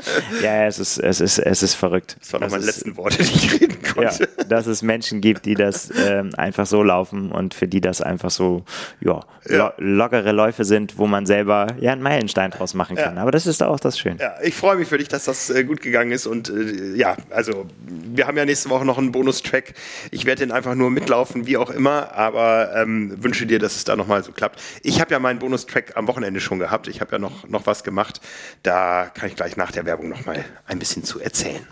ja 0.43 0.67
es, 0.67 0.79
ist, 0.79 0.99
es, 0.99 1.21
ist, 1.21 1.39
es 1.39 1.63
ist 1.63 1.75
verrückt. 1.75 2.17
Das 2.21 2.33
waren 2.33 2.43
noch 2.43 2.51
meine 2.51 2.65
letzten 2.65 2.97
Worte, 2.97 3.19
die 3.19 3.35
ich 3.35 3.61
reden 3.61 3.79
ja, 3.85 3.93
konnte. 3.93 4.29
dass 4.49 4.67
es 4.67 4.83
Menschen 4.83 5.21
gibt, 5.21 5.45
die 5.45 5.55
das 5.55 5.91
ähm, 6.07 6.31
einfach 6.37 6.67
so 6.67 6.83
laufen 6.83 7.33
und 7.33 7.55
für 7.55 7.69
die 7.69 7.81
das 7.81 8.01
einfach 8.01 8.31
so 8.31 8.65
ja, 9.01 9.21
Ja. 9.49 9.75
Lo 9.79 9.99
lockere 9.99 10.33
Läufe 10.33 10.65
sind, 10.65 10.99
wo 10.99 11.07
man 11.07 11.27
selber 11.27 11.67
ja 11.81 11.93
einen 11.93 12.03
Meilenstein 12.03 12.51
draus 12.53 12.75
machen 12.75 12.97
kann. 12.97 13.17
Ja. 13.17 13.23
Aber 13.23 13.33
das 13.33 13.47
ist 13.47 13.63
auch 13.63 13.81
das 13.81 13.99
Schöne. 13.99 14.17
Ja, 14.21 14.35
ich 14.43 14.55
freue 14.55 14.77
mich 14.77 14.89
für 14.89 14.99
dich, 14.99 15.09
dass 15.09 15.25
das 15.25 15.38
äh, 15.51 15.65
gut 15.65 15.81
gegangen 15.81 16.13
ist. 16.13 16.27
Und 16.27 16.49
äh, 16.51 16.95
ja, 16.95 17.17
also 17.31 17.67
wir 17.87 18.27
haben 18.27 18.37
ja 18.37 18.45
nächste 18.45 18.71
Woche 18.71 18.85
noch 18.85 18.99
einen 18.99 19.13
Bonustrack. 19.13 19.75
Ich 20.11 20.27
werde 20.27 20.41
den 20.47 20.53
einfach 20.53 20.75
nur 20.75 20.91
mitlaufen, 20.91 21.47
wie 21.47 21.57
auch 21.57 21.71
immer, 21.71 22.13
aber 22.13 22.75
ähm, 22.75 23.23
wünsche 23.23 23.47
dir, 23.47 23.59
dass 23.59 23.77
es 23.77 23.85
da 23.85 23.97
nochmal 23.97 24.23
so 24.25 24.33
klappt. 24.33 24.61
Ich 24.83 25.01
habe 25.01 25.13
ja 25.13 25.19
meinen 25.19 25.39
Bonustrack 25.39 25.97
am 25.97 26.07
Wochenende 26.09 26.41
schon 26.41 26.59
gehabt. 26.59 26.89
Ich 26.89 27.01
habe 27.01 27.13
ja 27.13 27.19
noch, 27.19 27.49
noch 27.49 27.67
was 27.67 27.85
gemacht. 27.85 28.21
Da 28.63 29.11
kann 29.15 29.29
ich 29.29 29.37
gleich 29.37 29.57
nach 29.57 29.73
der 29.73 29.87
Werbung 29.87 30.09
nochmal 30.09 30.45
ein 30.67 30.79
bisschen 30.79 31.05
zu 31.05 31.21
erzählen. 31.21 31.67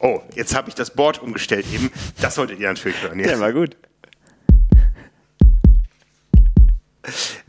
Oh, 0.00 0.20
jetzt 0.34 0.54
habe 0.54 0.68
ich 0.68 0.74
das 0.74 0.90
Board 0.90 1.22
umgestellt 1.22 1.66
eben. 1.72 1.90
Das 2.20 2.34
solltet 2.34 2.58
ihr 2.58 2.68
natürlich 2.68 3.02
hören. 3.02 3.20
Ja, 3.20 3.38
war 3.38 3.52
gut. 3.52 3.76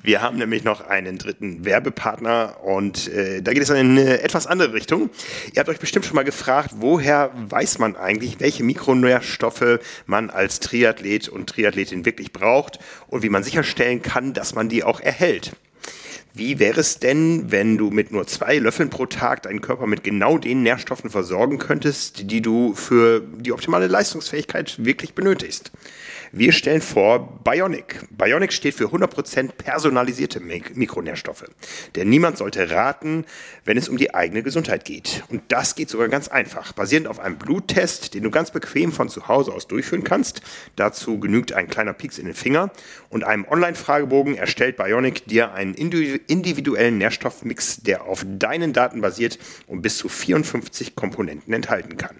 Wir 0.01 0.21
haben 0.21 0.37
nämlich 0.37 0.63
noch 0.63 0.81
einen 0.87 1.17
dritten 1.17 1.65
Werbepartner 1.65 2.57
und 2.63 3.09
äh, 3.09 3.41
da 3.41 3.51
geht 3.53 3.61
es 3.61 3.69
in 3.69 3.75
eine 3.75 4.21
etwas 4.21 4.47
andere 4.47 4.73
Richtung. 4.73 5.09
Ihr 5.53 5.59
habt 5.59 5.69
euch 5.69 5.79
bestimmt 5.79 6.05
schon 6.05 6.15
mal 6.15 6.23
gefragt, 6.23 6.71
woher 6.77 7.31
weiß 7.35 7.79
man 7.79 7.97
eigentlich, 7.97 8.39
welche 8.39 8.63
Mikronährstoffe 8.63 9.79
man 10.05 10.29
als 10.29 10.61
Triathlet 10.61 11.27
und 11.27 11.49
Triathletin 11.49 12.05
wirklich 12.05 12.31
braucht 12.31 12.79
und 13.07 13.23
wie 13.23 13.29
man 13.29 13.43
sicherstellen 13.43 14.01
kann, 14.01 14.33
dass 14.33 14.55
man 14.55 14.69
die 14.69 14.83
auch 14.83 15.01
erhält. 15.01 15.51
Wie 16.33 16.59
wäre 16.59 16.79
es 16.79 16.99
denn, 16.99 17.51
wenn 17.51 17.77
du 17.77 17.89
mit 17.89 18.11
nur 18.11 18.25
zwei 18.25 18.57
Löffeln 18.57 18.89
pro 18.89 19.05
Tag 19.05 19.43
deinen 19.43 19.59
Körper 19.59 19.85
mit 19.85 20.01
genau 20.03 20.37
den 20.37 20.63
Nährstoffen 20.63 21.09
versorgen 21.09 21.57
könntest, 21.57 22.31
die 22.31 22.41
du 22.41 22.73
für 22.73 23.19
die 23.19 23.51
optimale 23.51 23.87
Leistungsfähigkeit 23.87 24.77
wirklich 24.85 25.13
benötigst? 25.13 25.71
Wir 26.33 26.53
stellen 26.53 26.79
vor 26.79 27.41
Bionic. 27.43 28.07
Bionic 28.09 28.53
steht 28.53 28.75
für 28.75 28.85
100% 28.85 29.51
personalisierte 29.51 30.39
Mik 30.39 30.77
Mikronährstoffe. 30.77 31.43
Denn 31.95 32.07
niemand 32.07 32.37
sollte 32.37 32.71
raten, 32.71 33.25
wenn 33.65 33.77
es 33.77 33.89
um 33.89 33.97
die 33.97 34.15
eigene 34.15 34.41
Gesundheit 34.41 34.85
geht. 34.85 35.25
Und 35.27 35.41
das 35.49 35.75
geht 35.75 35.89
sogar 35.89 36.07
ganz 36.07 36.29
einfach. 36.29 36.71
Basierend 36.71 37.07
auf 37.09 37.19
einem 37.19 37.37
Bluttest, 37.37 38.13
den 38.13 38.23
du 38.23 38.31
ganz 38.31 38.51
bequem 38.51 38.93
von 38.93 39.09
zu 39.09 39.27
Hause 39.27 39.51
aus 39.51 39.67
durchführen 39.67 40.05
kannst. 40.05 40.41
Dazu 40.77 41.19
genügt 41.19 41.51
ein 41.51 41.67
kleiner 41.67 41.91
Pieks 41.91 42.17
in 42.17 42.27
den 42.27 42.33
Finger. 42.33 42.71
Und 43.09 43.25
einem 43.25 43.45
Online-Fragebogen 43.45 44.35
erstellt 44.35 44.77
Bionic 44.77 45.25
dir 45.25 45.51
einen 45.51 45.75
indi- 45.75 46.21
individuellen 46.27 46.97
Nährstoffmix, 46.97 47.81
der 47.81 48.05
auf 48.05 48.25
deinen 48.25 48.71
Daten 48.71 49.01
basiert 49.01 49.37
und 49.67 49.81
bis 49.81 49.97
zu 49.97 50.07
54 50.07 50.95
Komponenten 50.95 51.53
enthalten 51.53 51.97
kann. 51.97 52.15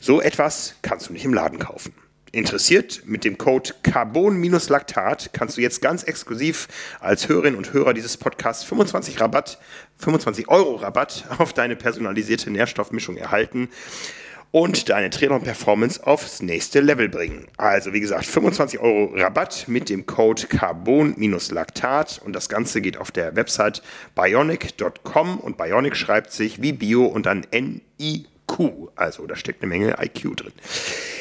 So 0.00 0.22
etwas 0.22 0.76
kannst 0.80 1.10
du 1.10 1.12
nicht 1.12 1.26
im 1.26 1.34
Laden 1.34 1.58
kaufen. 1.58 1.92
Interessiert? 2.34 3.02
Mit 3.06 3.24
dem 3.24 3.38
Code 3.38 3.70
Carbon-Laktat 3.82 5.30
kannst 5.32 5.56
du 5.56 5.60
jetzt 5.60 5.80
ganz 5.80 6.02
exklusiv 6.02 6.68
als 7.00 7.28
Hörerin 7.28 7.54
und 7.54 7.72
Hörer 7.72 7.94
dieses 7.94 8.16
Podcasts 8.16 8.64
25 8.64 9.20
Rabatt, 9.20 9.58
25 9.98 10.48
Euro 10.48 10.74
Rabatt 10.74 11.24
auf 11.38 11.52
deine 11.52 11.76
personalisierte 11.76 12.50
Nährstoffmischung 12.50 13.16
erhalten 13.16 13.68
und 14.54 14.88
deine 14.88 15.10
Triathlon-Performance 15.10 16.06
aufs 16.06 16.40
nächste 16.40 16.80
Level 16.80 17.08
bringen. 17.08 17.48
Also 17.56 17.92
wie 17.92 17.98
gesagt, 18.00 18.24
25 18.26 18.78
Euro 18.78 19.12
Rabatt 19.14 19.64
mit 19.66 19.88
dem 19.88 20.06
Code 20.06 20.46
Carbon-Laktat 20.46 22.20
und 22.24 22.34
das 22.34 22.48
Ganze 22.48 22.80
geht 22.80 22.96
auf 22.96 23.10
der 23.10 23.34
Website 23.34 23.82
bionic.com 24.14 25.38
und 25.38 25.56
Bionic 25.56 25.96
schreibt 25.96 26.30
sich 26.30 26.62
wie 26.62 26.72
Bio 26.72 27.04
und 27.06 27.26
dann 27.26 27.44
N-I-Q. 28.48 28.90
Also 28.96 29.26
da 29.26 29.36
steckt 29.36 29.62
eine 29.62 29.68
Menge 29.68 29.96
IQ 30.00 30.36
drin. 30.36 30.52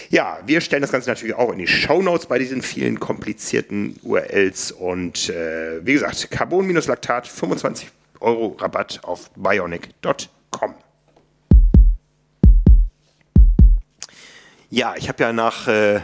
Ja, 0.09 0.39
wir 0.45 0.61
stellen 0.61 0.81
das 0.81 0.91
Ganze 0.91 1.09
natürlich 1.09 1.35
auch 1.35 1.51
in 1.51 1.57
die 1.57 1.67
Shownotes 1.67 2.27
bei 2.27 2.37
diesen 2.37 2.61
vielen 2.61 2.99
komplizierten 2.99 3.99
URLs 4.03 4.71
und 4.71 5.29
äh, 5.29 5.85
wie 5.85 5.93
gesagt, 5.93 6.29
Carbon-Laktat 6.29 7.27
25 7.27 7.89
Euro 8.19 8.55
Rabatt 8.59 8.99
auf 9.03 9.31
bionic.com. 9.35 10.75
Ja, 14.69 14.95
ich 14.97 15.07
habe 15.09 15.23
ja 15.23 15.33
nach 15.33 15.67
äh, 15.67 15.99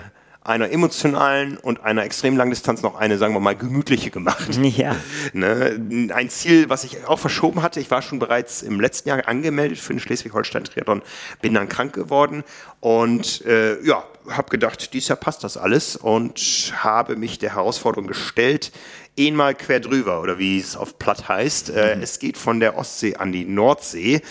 einer 0.50 0.72
emotionalen 0.72 1.58
und 1.58 1.84
einer 1.84 2.04
extrem 2.04 2.36
langen 2.36 2.50
Distanz 2.50 2.82
noch 2.82 2.95
eine, 2.95 3.18
sagen 3.18 3.36
wir 3.36 3.39
mal, 3.39 3.56
gemütliche 3.56 4.10
gemacht. 4.10 4.60
Ja. 4.80 4.95
Ne? 5.34 6.10
Ein 6.14 6.30
Ziel, 6.30 6.70
was 6.70 6.84
ich 6.84 7.06
auch 7.06 7.20
verschoben 7.20 7.64
hatte. 7.64 7.80
Ich 7.80 7.89
war 7.91 8.02
schon 8.02 8.20
bereits 8.20 8.62
im 8.62 8.80
letzten 8.80 9.10
Jahr 9.10 9.28
angemeldet 9.28 9.80
für 9.80 9.93
den 9.93 10.00
Schleswig-Holstein-Triathlon, 10.00 11.02
bin 11.41 11.54
dann 11.56 11.68
krank 11.68 11.93
geworden 11.93 12.43
und 12.80 13.43
äh, 13.45 13.82
ja, 13.84 14.04
habe 14.30 14.50
gedacht, 14.50 14.94
dieses 14.94 15.10
Jahr 15.10 15.18
passt 15.18 15.44
das 15.44 15.58
alles 15.58 15.96
und 15.96 16.74
habe 16.78 17.16
mich 17.16 17.40
der 17.40 17.56
Herausforderung 17.56 18.08
gestellt, 18.08 18.72
einmal 19.20 19.54
quer 19.56 19.80
drüber 19.80 20.22
oder 20.22 20.40
wie 20.40 20.60
es 20.60 20.76
auf 20.76 20.98
Platt 20.98 21.28
heißt. 21.28 21.72
Äh, 21.72 22.00
es 22.02 22.20
geht 22.20 22.38
von 22.38 22.60
der 22.60 22.78
Ostsee 22.78 23.16
an 23.16 23.32
die 23.32 23.46
Nordsee. 23.46 24.22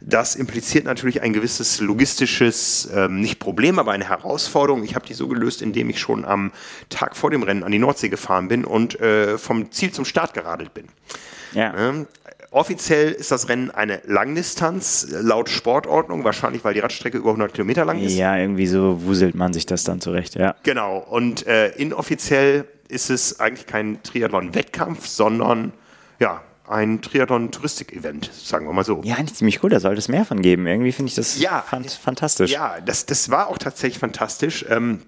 Das 0.00 0.36
impliziert 0.36 0.84
natürlich 0.84 1.22
ein 1.22 1.32
gewisses 1.32 1.80
logistisches, 1.80 2.88
ähm, 2.94 3.20
nicht 3.20 3.38
Problem, 3.38 3.78
aber 3.78 3.92
eine 3.92 4.08
Herausforderung. 4.08 4.84
Ich 4.84 4.94
habe 4.94 5.06
die 5.06 5.14
so 5.14 5.28
gelöst, 5.28 5.62
indem 5.62 5.90
ich 5.90 5.98
schon 5.98 6.24
am 6.24 6.52
Tag 6.88 7.16
vor 7.16 7.30
dem 7.30 7.42
Rennen 7.42 7.64
an 7.64 7.72
die 7.72 7.78
Nordsee 7.78 8.08
gefahren 8.08 8.48
bin 8.48 8.64
und 8.64 9.00
äh, 9.00 9.38
vom 9.38 9.72
Ziel 9.72 9.90
zum 9.90 10.04
Start 10.04 10.34
geradelt 10.34 10.74
bin. 10.74 10.86
Ja. 11.52 11.74
Ähm, 11.76 12.06
Offiziell 12.56 13.12
ist 13.12 13.30
das 13.30 13.50
Rennen 13.50 13.70
eine 13.70 14.00
Langdistanz, 14.06 15.08
laut 15.10 15.50
Sportordnung, 15.50 16.24
wahrscheinlich 16.24 16.64
weil 16.64 16.72
die 16.72 16.80
Radstrecke 16.80 17.18
über 17.18 17.28
100 17.28 17.52
Kilometer 17.52 17.84
lang 17.84 18.00
ist. 18.00 18.14
Ja, 18.14 18.34
irgendwie 18.38 18.66
so 18.66 19.02
wuselt 19.04 19.34
man 19.34 19.52
sich 19.52 19.66
das 19.66 19.84
dann 19.84 20.00
zurecht, 20.00 20.36
ja. 20.36 20.54
Genau, 20.62 20.96
und 20.96 21.46
äh, 21.46 21.68
inoffiziell 21.76 22.64
ist 22.88 23.10
es 23.10 23.40
eigentlich 23.40 23.66
kein 23.66 24.02
Triathlon-Wettkampf, 24.02 25.06
sondern 25.06 25.74
ja, 26.18 26.40
ein 26.66 27.02
Triathlon-Touristik-Event, 27.02 28.30
sagen 28.32 28.66
wir 28.66 28.72
mal 28.72 28.84
so. 28.84 29.02
Ja, 29.04 29.16
eigentlich 29.16 29.34
ziemlich 29.36 29.62
cool, 29.62 29.68
da 29.68 29.78
sollte 29.78 29.98
es 29.98 30.08
mehr 30.08 30.24
von 30.24 30.40
geben. 30.40 30.66
Irgendwie 30.66 30.92
finde 30.92 31.10
ich 31.10 31.14
das 31.14 31.38
Ja. 31.38 31.60
fant 31.60 31.90
fantastisch. 31.90 32.52
Ja, 32.52 32.76
das, 32.82 33.04
das 33.04 33.28
war 33.28 33.48
auch 33.48 33.58
tatsächlich 33.58 33.98
fantastisch. 33.98 34.64
Ähm, 34.70 35.02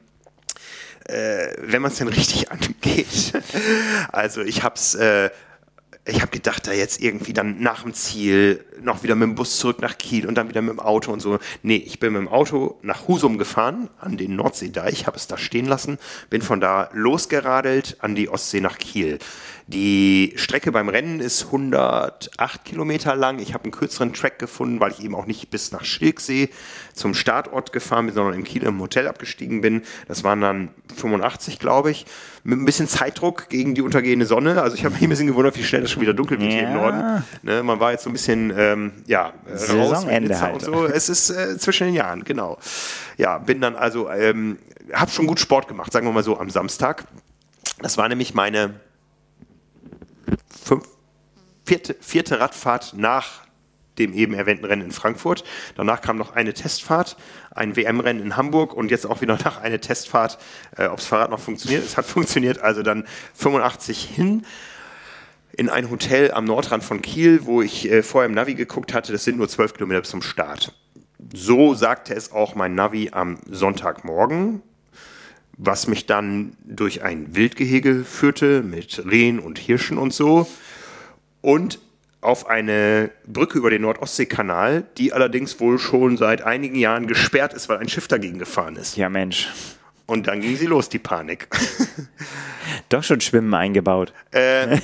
äh, 1.07 1.55
wenn 1.63 1.81
man 1.81 1.91
es 1.91 1.97
denn 1.97 2.09
richtig 2.09 2.51
angeht. 2.53 3.33
Also 4.13 4.43
ich 4.43 4.63
hab's, 4.63 4.95
äh, 4.97 5.31
ich 6.09 6.23
habe 6.23 6.31
gedacht, 6.31 6.67
da 6.67 6.73
jetzt 6.73 7.03
irgendwie 7.03 7.35
dann 7.35 7.61
nach 7.61 7.83
dem 7.83 7.93
Ziel 7.93 8.65
noch 8.81 9.03
wieder 9.03 9.15
mit 9.15 9.27
dem 9.27 9.35
Bus 9.35 9.59
zurück 9.59 9.83
nach 9.83 9.99
Kiel 9.99 10.27
und 10.27 10.37
dann 10.37 10.49
wieder 10.49 10.63
mit 10.63 10.71
dem 10.71 10.81
Auto 10.81 11.13
und 11.13 11.21
so. 11.21 11.39
Nee, 11.63 11.77
ich 11.77 12.01
bin 12.01 12.15
mit 12.15 12.23
dem 12.23 12.29
Auto 12.29 12.79
nach 12.83 13.07
Husum 13.07 13.37
gefahren, 13.37 13.91
an 14.01 14.17
den 14.17 14.35
Nordseedeich, 14.35 15.07
habe 15.07 15.19
es 15.19 15.27
da 15.27 15.37
stehen 15.37 15.67
lassen, 15.67 15.99
bin 16.31 16.41
von 16.41 16.61
da 16.61 16.89
losgeradelt 16.93 17.99
an 18.01 18.15
die 18.15 18.31
Ostsee 18.31 18.61
nach 18.61 18.79
Kiel. 18.79 19.19
Die 19.71 20.33
Strecke 20.37 20.73
beim 20.73 20.89
Rennen 20.89 21.21
ist 21.21 21.45
108 21.45 22.65
Kilometer 22.65 23.15
lang. 23.15 23.39
Ich 23.39 23.53
habe 23.53 23.65
einen 23.65 23.73
kürzeren 23.73 24.15
Track 24.15 24.39
gefunden, 24.39 24.81
weil 24.81 24.93
ich 24.93 25.05
eben 25.05 25.15
auch 25.15 25.27
nicht 25.27 25.51
bis 25.51 25.73
nach 25.73 25.85
Schilksee 25.85 26.49
zum 26.95 27.13
Startort 27.13 27.71
gefahren 27.75 28.07
bin, 28.07 28.15
sondern 28.15 28.33
in 28.33 28.45
Kiel 28.45 28.63
im 28.63 28.81
Hotel 28.81 29.07
abgestiegen 29.07 29.61
bin. 29.61 29.83
Das 30.07 30.25
waren 30.25 30.41
dann 30.41 30.71
85, 30.97 31.59
glaube 31.59 31.91
ich. 31.91 32.07
Mit 32.45 32.59
ein 32.59 32.65
bisschen 32.65 32.89
Zeitdruck 32.89 33.51
gegen 33.51 33.75
die 33.75 33.83
untergehende 33.83 34.25
Sonne. 34.25 34.63
Also 34.63 34.75
ich 34.75 34.87
habe 34.87 34.95
mich 34.95 35.03
ein 35.03 35.11
bisschen 35.11 35.27
gewundert, 35.27 35.59
wie 35.59 35.65
schnell 35.65 35.83
das 35.83 35.91
schon 35.91 36.01
wieder 36.01 36.15
dunkel 36.15 36.41
wird 36.41 36.51
hier 36.51 36.63
im 36.63 36.71
Ja. 36.71 36.75
Norden. 36.75 37.25
Ne, 37.43 37.63
man 37.63 37.79
war 37.79 37.93
jetzt 37.93 38.05
so 38.05 38.09
ein 38.09 38.15
bisschen, 38.15 38.51
ähm, 38.57 38.93
ja, 39.07 39.35
äh, 39.53 39.59
Saisonende 39.59 40.41
halt. 40.41 40.63
so. 40.63 40.87
Es 40.87 41.11
ist 41.11 41.29
äh, 41.29 41.59
zwischen 41.59 41.89
den 41.89 41.95
Jahren, 41.95 42.25
genau. 42.25 42.57
Ja, 43.19 43.37
bin 43.37 43.61
dann 43.61 43.77
also, 43.77 44.09
ähm, 44.09 44.57
habe 44.95 45.11
schon 45.11 45.27
gut 45.27 45.41
Sport 45.41 45.69
gemacht, 45.69 45.93
sagen 45.93 46.07
wir 46.07 46.13
mal 46.15 46.25
so, 46.25 46.39
am 46.39 46.49
Samstag. 46.49 47.05
Das 47.83 47.99
war 47.99 48.09
nämlich 48.09 48.33
meine 48.33 48.81
vierte, 51.69 51.97
vierte 52.01 52.41
Radfahrt 52.41 52.95
nach 52.97 53.47
dem 53.99 54.15
eben 54.15 54.33
erwähnten 54.33 54.65
Rennen 54.65 54.83
in 54.83 54.93
Frankfurt. 54.93 55.45
Danach 55.75 56.01
kam 56.01 56.17
noch 56.17 56.35
eine 56.35 56.55
Testfahrt, 56.55 57.17
ein 57.51 57.77
WM-Rennen 57.77 58.23
in 58.23 58.37
Hamburg 58.37 58.73
und 58.73 58.91
jetzt 58.91 59.07
auch 59.07 59.21
wieder 59.21 59.37
nach 59.45 59.61
eine 59.61 59.81
Testfahrt, 59.81 60.39
äh, 60.77 60.87
ob 60.87 60.97
das 60.97 61.07
Fahrrad 61.07 61.31
noch 61.31 61.41
funktioniert. 61.41 61.85
Es 61.85 61.97
hat 61.97 62.07
funktioniert, 62.07 62.61
also 62.61 62.83
dann 62.83 63.07
85 63.35 64.03
hin 64.03 64.47
in 65.57 65.69
ein 65.69 65.91
Hotel 65.91 66.31
am 66.31 66.45
Nordrand 66.45 66.85
von 66.85 67.03
Kiel, 67.03 67.45
wo 67.45 67.61
ich 67.61 67.91
äh, 67.91 68.03
vorher 68.03 68.29
im 68.29 68.35
Navi 68.35 68.55
geguckt 68.55 68.95
hatte. 68.95 69.13
Das 69.13 69.25
sind 69.25 69.37
nur 69.37 69.49
12 69.49 69.75
Kilometer 69.75 70.01
bis 70.01 70.11
zum 70.11 70.23
Start. 70.23 70.73
So 71.35 71.75
sagte 71.75 72.15
es 72.15 72.33
auch 72.33 72.55
mein 72.55 72.75
Navi 72.77 73.11
am 73.13 73.39
Sonntagmorgen, 73.51 74.63
was 75.59 75.89
mich 75.89 76.07
dann 76.07 76.57
durch 76.65 77.03
ein 77.03 77.35
Wildgehege 77.35 78.05
führte 78.05 78.63
mit 78.63 79.05
Rehen 79.05 79.41
und 79.41 79.59
Hirschen 79.59 79.99
und 79.99 80.15
so 80.15 80.47
und 81.41 81.79
auf 82.21 82.49
eine 82.49 83.11
Brücke 83.27 83.59
über 83.59 83.71
den 83.71 83.83
Nordostseekanal, 83.83 84.85
die 84.97 85.13
allerdings 85.13 85.61
wohl 85.61 85.79
schon 85.79 86.17
seit 86.17 86.43
einigen 86.43 86.77
Jahren 86.77 87.07
gesperrt 87.07 87.55
ist, 87.55 87.69
weil 87.69 87.79
ein 87.79 87.89
Schiff 87.89 88.09
dagegen 88.09 88.39
gefahren 88.39 88.77
ist. 88.77 88.97
Ja, 88.97 89.09
Mensch. 89.09 89.49
Und 90.09 90.27
dann 90.27 90.41
ging 90.41 90.57
sie 90.57 90.65
los, 90.65 90.89
die 90.89 90.99
Panik. 90.99 91.49
Doch 92.89 93.03
schon 93.03 93.21
Schwimmen 93.21 93.53
eingebaut. 93.53 94.15
Äh, 94.31 94.79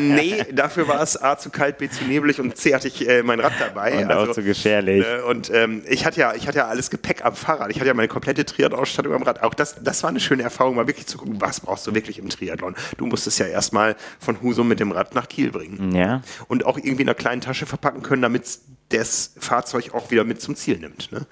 nee, 0.00 0.42
dafür 0.52 0.88
war 0.88 1.02
es 1.02 1.20
A 1.20 1.36
zu 1.36 1.50
kalt, 1.50 1.76
B 1.76 1.90
zu 1.90 2.04
neblig 2.04 2.40
und 2.40 2.56
C 2.56 2.74
hatte 2.74 2.88
ich 2.88 3.06
äh, 3.06 3.22
mein 3.22 3.40
Rad 3.40 3.52
dabei. 3.60 4.02
Und 4.02 4.10
auch 4.10 4.32
zu 4.32 4.42
gefährlich. 4.42 5.04
Äh, 5.04 5.20
und 5.20 5.50
ähm, 5.52 5.82
ich 5.86 6.06
hatte 6.06 6.18
ja, 6.18 6.34
ich 6.34 6.48
hatte 6.48 6.58
ja 6.58 6.66
alles 6.66 6.88
Gepäck 6.88 7.26
am 7.26 7.34
Fahrrad. 7.34 7.70
Ich 7.70 7.76
hatte 7.76 7.88
ja 7.88 7.94
meine 7.94 8.08
komplette 8.08 8.46
Triathlon-Ausstattung 8.46 9.12
am 9.12 9.22
Rad. 9.22 9.42
Auch 9.42 9.52
das, 9.52 9.76
das 9.82 10.02
war 10.02 10.08
eine 10.08 10.20
schöne 10.20 10.44
Erfahrung, 10.44 10.76
mal 10.76 10.86
wirklich 10.86 11.06
zu 11.06 11.18
gucken, 11.18 11.42
was 11.42 11.60
brauchst 11.60 11.86
du 11.86 11.94
wirklich 11.94 12.18
im 12.18 12.30
Triathlon. 12.30 12.74
Du 12.96 13.04
musst 13.04 13.26
es 13.26 13.36
ja 13.36 13.46
erstmal 13.46 13.96
von 14.18 14.40
Husum 14.40 14.66
mit 14.66 14.80
dem 14.80 14.92
Rad 14.92 15.14
nach 15.14 15.28
Kiel 15.28 15.50
bringen. 15.50 15.94
Ja. 15.94 16.22
Und 16.48 16.64
auch 16.64 16.78
irgendwie 16.78 17.02
in 17.02 17.08
einer 17.08 17.14
kleinen 17.14 17.42
Tasche 17.42 17.66
verpacken 17.66 18.00
können, 18.02 18.22
damit 18.22 18.46
das 18.90 19.32
Fahrzeug 19.38 19.94
auch 19.94 20.10
wieder 20.10 20.24
mit 20.24 20.40
zum 20.40 20.56
Ziel 20.56 20.78
nimmt. 20.78 21.10
Ne? 21.12 21.26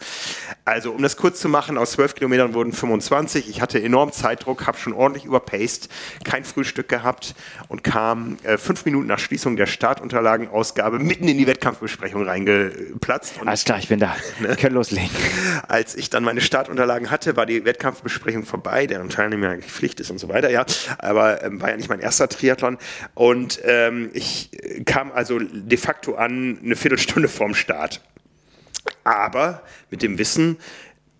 Also, 0.64 0.92
um 0.92 1.02
das 1.02 1.16
kurz 1.16 1.40
zu 1.40 1.48
machen, 1.48 1.76
aus 1.76 1.92
12 1.92 2.14
Kilometern 2.14 2.54
wurden 2.54 2.72
25. 2.72 3.37
Ich 3.46 3.60
hatte 3.60 3.82
enorm 3.82 4.12
Zeitdruck, 4.12 4.66
habe 4.66 4.78
schon 4.78 4.92
ordentlich 4.92 5.24
überpaced, 5.24 5.88
kein 6.24 6.44
Frühstück 6.44 6.88
gehabt 6.88 7.34
und 7.68 7.84
kam 7.84 8.38
äh, 8.42 8.56
fünf 8.56 8.84
Minuten 8.84 9.06
nach 9.06 9.18
Schließung 9.18 9.56
der 9.56 9.66
Startunterlagenausgabe 9.66 10.98
mitten 10.98 11.28
in 11.28 11.38
die 11.38 11.46
Wettkampfbesprechung 11.46 12.24
reingeplatzt. 12.24 13.40
Und 13.40 13.48
Alles 13.48 13.64
klar, 13.64 13.78
ich 13.78 13.88
bin 13.88 14.00
da. 14.00 14.16
Wir 14.38 14.56
können 14.56 14.74
loslegen. 14.74 15.10
als 15.68 15.94
ich 15.94 16.10
dann 16.10 16.24
meine 16.24 16.40
Startunterlagen 16.40 17.10
hatte, 17.10 17.36
war 17.36 17.46
die 17.46 17.64
Wettkampfbesprechung 17.64 18.44
vorbei, 18.44 18.86
deren 18.86 19.08
Teilnehmer 19.08 19.50
eigentlich 19.50 19.72
Pflicht 19.72 20.00
ist 20.00 20.10
und 20.10 20.18
so 20.18 20.28
weiter, 20.28 20.50
ja. 20.50 20.64
Aber 20.98 21.42
ähm, 21.44 21.60
war 21.60 21.70
ja 21.70 21.76
nicht 21.76 21.88
mein 21.88 22.00
erster 22.00 22.28
Triathlon. 22.28 22.78
Und 23.14 23.60
ähm, 23.64 24.10
ich 24.12 24.50
äh, 24.52 24.84
kam 24.84 25.12
also 25.12 25.38
de 25.38 25.78
facto 25.78 26.14
an 26.14 26.58
eine 26.62 26.76
Viertelstunde 26.76 27.28
vorm 27.28 27.54
Start. 27.54 28.00
Aber 29.04 29.62
mit 29.90 30.02
dem 30.02 30.18
Wissen, 30.18 30.58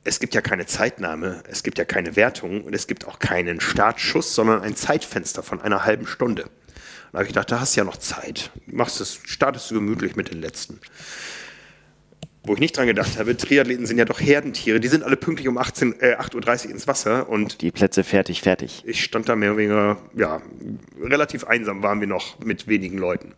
es 0.08 0.20
gibt 0.20 0.34
ja 0.34 0.40
keine 0.40 0.66
Zeitnahme, 0.66 1.42
es 1.48 1.62
gibt 1.62 1.78
ja 1.78 1.84
keine 1.84 2.16
Wertung 2.16 2.64
und 2.64 2.74
es 2.74 2.86
gibt 2.86 3.06
auch 3.06 3.18
keinen 3.18 3.60
Startschuss, 3.60 4.34
sondern 4.34 4.62
ein 4.62 4.74
Zeitfenster 4.74 5.42
von 5.42 5.60
einer 5.60 5.84
halben 5.84 6.06
Stunde. 6.06 6.44
Da 7.12 7.18
habe 7.18 7.24
ich 7.24 7.28
gedacht, 7.28 7.50
da 7.50 7.60
hast 7.60 7.76
du 7.76 7.80
ja 7.80 7.84
noch 7.84 7.96
Zeit. 7.96 8.50
Machst 8.66 9.00
es, 9.00 9.20
startest 9.24 9.70
du 9.70 9.76
gemütlich 9.76 10.16
mit 10.16 10.30
den 10.30 10.40
letzten 10.40 10.80
wo 12.48 12.54
ich 12.54 12.60
nicht 12.60 12.76
dran 12.76 12.86
gedacht 12.86 13.18
habe, 13.18 13.36
Triathleten 13.36 13.86
sind 13.86 13.98
ja 13.98 14.04
doch 14.04 14.20
Herdentiere, 14.20 14.80
die 14.80 14.88
sind 14.88 15.04
alle 15.04 15.16
pünktlich 15.16 15.46
um 15.48 15.58
18, 15.58 16.00
äh, 16.00 16.16
8.30 16.16 16.66
Uhr 16.66 16.70
ins 16.72 16.86
Wasser 16.86 17.28
und 17.28 17.60
Die 17.60 17.70
Plätze 17.70 18.02
fertig, 18.02 18.40
fertig. 18.42 18.82
ich 18.86 19.04
stand 19.04 19.28
da 19.28 19.36
mehr 19.36 19.50
oder 19.50 19.58
weniger, 19.58 19.98
ja, 20.16 20.40
relativ 21.00 21.44
einsam 21.44 21.82
waren 21.82 22.00
wir 22.00 22.08
noch 22.08 22.40
mit 22.40 22.66
wenigen 22.66 22.98
Leuten. 22.98 23.34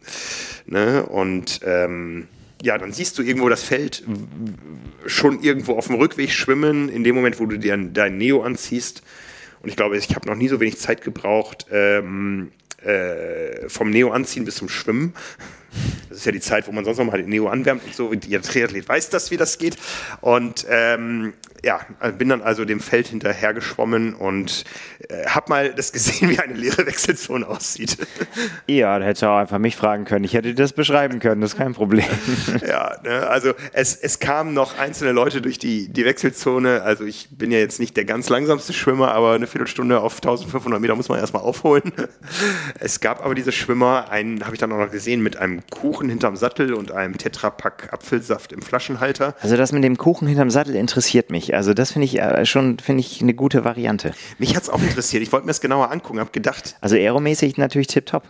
Ne? 0.66 1.04
Und 1.04 1.60
ähm, 1.64 2.28
ja, 2.62 2.78
dann 2.78 2.92
siehst 2.92 3.18
du 3.18 3.22
irgendwo 3.22 3.48
das 3.48 3.62
Feld 3.62 4.04
schon 5.06 5.42
irgendwo 5.42 5.74
auf 5.74 5.86
dem 5.86 5.96
Rückweg 5.96 6.30
schwimmen, 6.30 6.88
in 6.88 7.04
dem 7.04 7.14
Moment, 7.14 7.40
wo 7.40 7.46
du 7.46 7.58
dir 7.58 7.76
dein 7.76 8.18
Neo 8.18 8.42
anziehst. 8.42 9.02
Und 9.62 9.68
ich 9.68 9.76
glaube, 9.76 9.96
ich 9.96 10.14
habe 10.14 10.28
noch 10.28 10.36
nie 10.36 10.48
so 10.48 10.60
wenig 10.60 10.78
Zeit 10.78 11.02
gebraucht, 11.02 11.66
ähm, 11.70 12.52
äh, 12.82 13.68
vom 13.68 13.90
Neo 13.90 14.10
anziehen 14.10 14.44
bis 14.44 14.56
zum 14.56 14.68
Schwimmen. 14.68 15.14
Das 16.08 16.18
ist 16.18 16.26
ja 16.26 16.32
die 16.32 16.40
Zeit, 16.40 16.66
wo 16.66 16.72
man 16.72 16.84
sonst 16.84 16.98
noch 16.98 17.06
mal 17.06 17.18
den 17.18 17.28
Neo 17.28 17.48
anwärmt 17.48 17.84
und 17.84 17.94
so. 17.94 18.12
Jeder 18.12 18.42
Triathlet 18.42 18.88
weiß 18.88 19.10
das, 19.10 19.30
wie 19.30 19.36
das 19.36 19.58
geht. 19.58 19.76
Und 20.20 20.66
ähm, 20.68 21.34
ja, 21.64 21.80
bin 22.18 22.28
dann 22.28 22.42
also 22.42 22.64
dem 22.64 22.80
Feld 22.80 23.08
hinterher 23.08 23.52
geschwommen 23.54 24.14
und 24.14 24.64
äh, 25.08 25.26
habe 25.26 25.46
mal 25.50 25.74
das 25.74 25.92
gesehen, 25.92 26.30
wie 26.30 26.38
eine 26.38 26.54
leere 26.54 26.86
Wechselzone 26.86 27.46
aussieht. 27.46 27.96
Ja, 28.66 28.98
da 28.98 29.04
hättest 29.04 29.22
du 29.22 29.26
auch 29.26 29.38
einfach 29.38 29.58
mich 29.58 29.76
fragen 29.76 30.04
können. 30.04 30.24
Ich 30.24 30.34
hätte 30.34 30.48
dir 30.48 30.54
das 30.54 30.72
beschreiben 30.72 31.18
können, 31.18 31.40
das 31.40 31.52
ist 31.52 31.58
kein 31.58 31.74
Problem. 31.74 32.06
ja, 32.66 32.96
ne, 33.02 33.26
also 33.26 33.52
es, 33.72 33.96
es 33.96 34.18
kamen 34.20 34.54
noch 34.54 34.78
einzelne 34.78 35.12
Leute 35.12 35.42
durch 35.42 35.58
die, 35.58 35.88
die 35.88 36.04
Wechselzone. 36.04 36.82
Also 36.82 37.04
ich 37.04 37.28
bin 37.30 37.50
ja 37.50 37.58
jetzt 37.58 37.80
nicht 37.80 37.96
der 37.96 38.04
ganz 38.04 38.28
langsamste 38.28 38.72
Schwimmer, 38.72 39.12
aber 39.12 39.32
eine 39.32 39.46
Viertelstunde 39.46 40.00
auf 40.00 40.16
1500 40.16 40.80
Meter 40.80 40.94
muss 40.94 41.08
man 41.08 41.18
erstmal 41.18 41.42
aufholen. 41.42 41.92
Es 42.78 43.00
gab 43.00 43.24
aber 43.24 43.34
diese 43.34 43.52
Schwimmer, 43.52 44.10
einen 44.10 44.44
habe 44.44 44.54
ich 44.54 44.60
dann 44.60 44.72
auch 44.72 44.78
noch 44.78 44.90
gesehen, 44.90 45.22
mit 45.22 45.36
einem 45.36 45.59
Kuchen 45.68 46.08
hinterm 46.08 46.36
Sattel 46.36 46.74
und 46.74 46.92
einem 46.92 47.18
Tetrapack 47.18 47.92
Apfelsaft 47.92 48.52
im 48.52 48.62
Flaschenhalter. 48.62 49.34
Also 49.40 49.56
das 49.56 49.72
mit 49.72 49.84
dem 49.84 49.96
Kuchen 49.98 50.26
hinterm 50.28 50.50
Sattel 50.50 50.74
interessiert 50.76 51.30
mich. 51.30 51.54
Also 51.54 51.74
das 51.74 51.92
finde 51.92 52.06
ich 52.06 52.18
äh, 52.18 52.46
schon 52.46 52.78
finde 52.78 53.00
ich 53.00 53.20
eine 53.20 53.34
gute 53.34 53.64
Variante. 53.64 54.12
Mich 54.38 54.56
hat's 54.56 54.68
auch 54.68 54.80
interessiert. 54.82 55.22
Ich 55.22 55.32
wollte 55.32 55.46
mir 55.46 55.50
das 55.50 55.60
genauer 55.60 55.90
angucken, 55.90 56.20
habe 56.20 56.30
gedacht, 56.30 56.76
Also 56.80 56.96
aeromäßig 56.96 57.56
natürlich 57.56 57.88
tipptopp. 57.88 58.24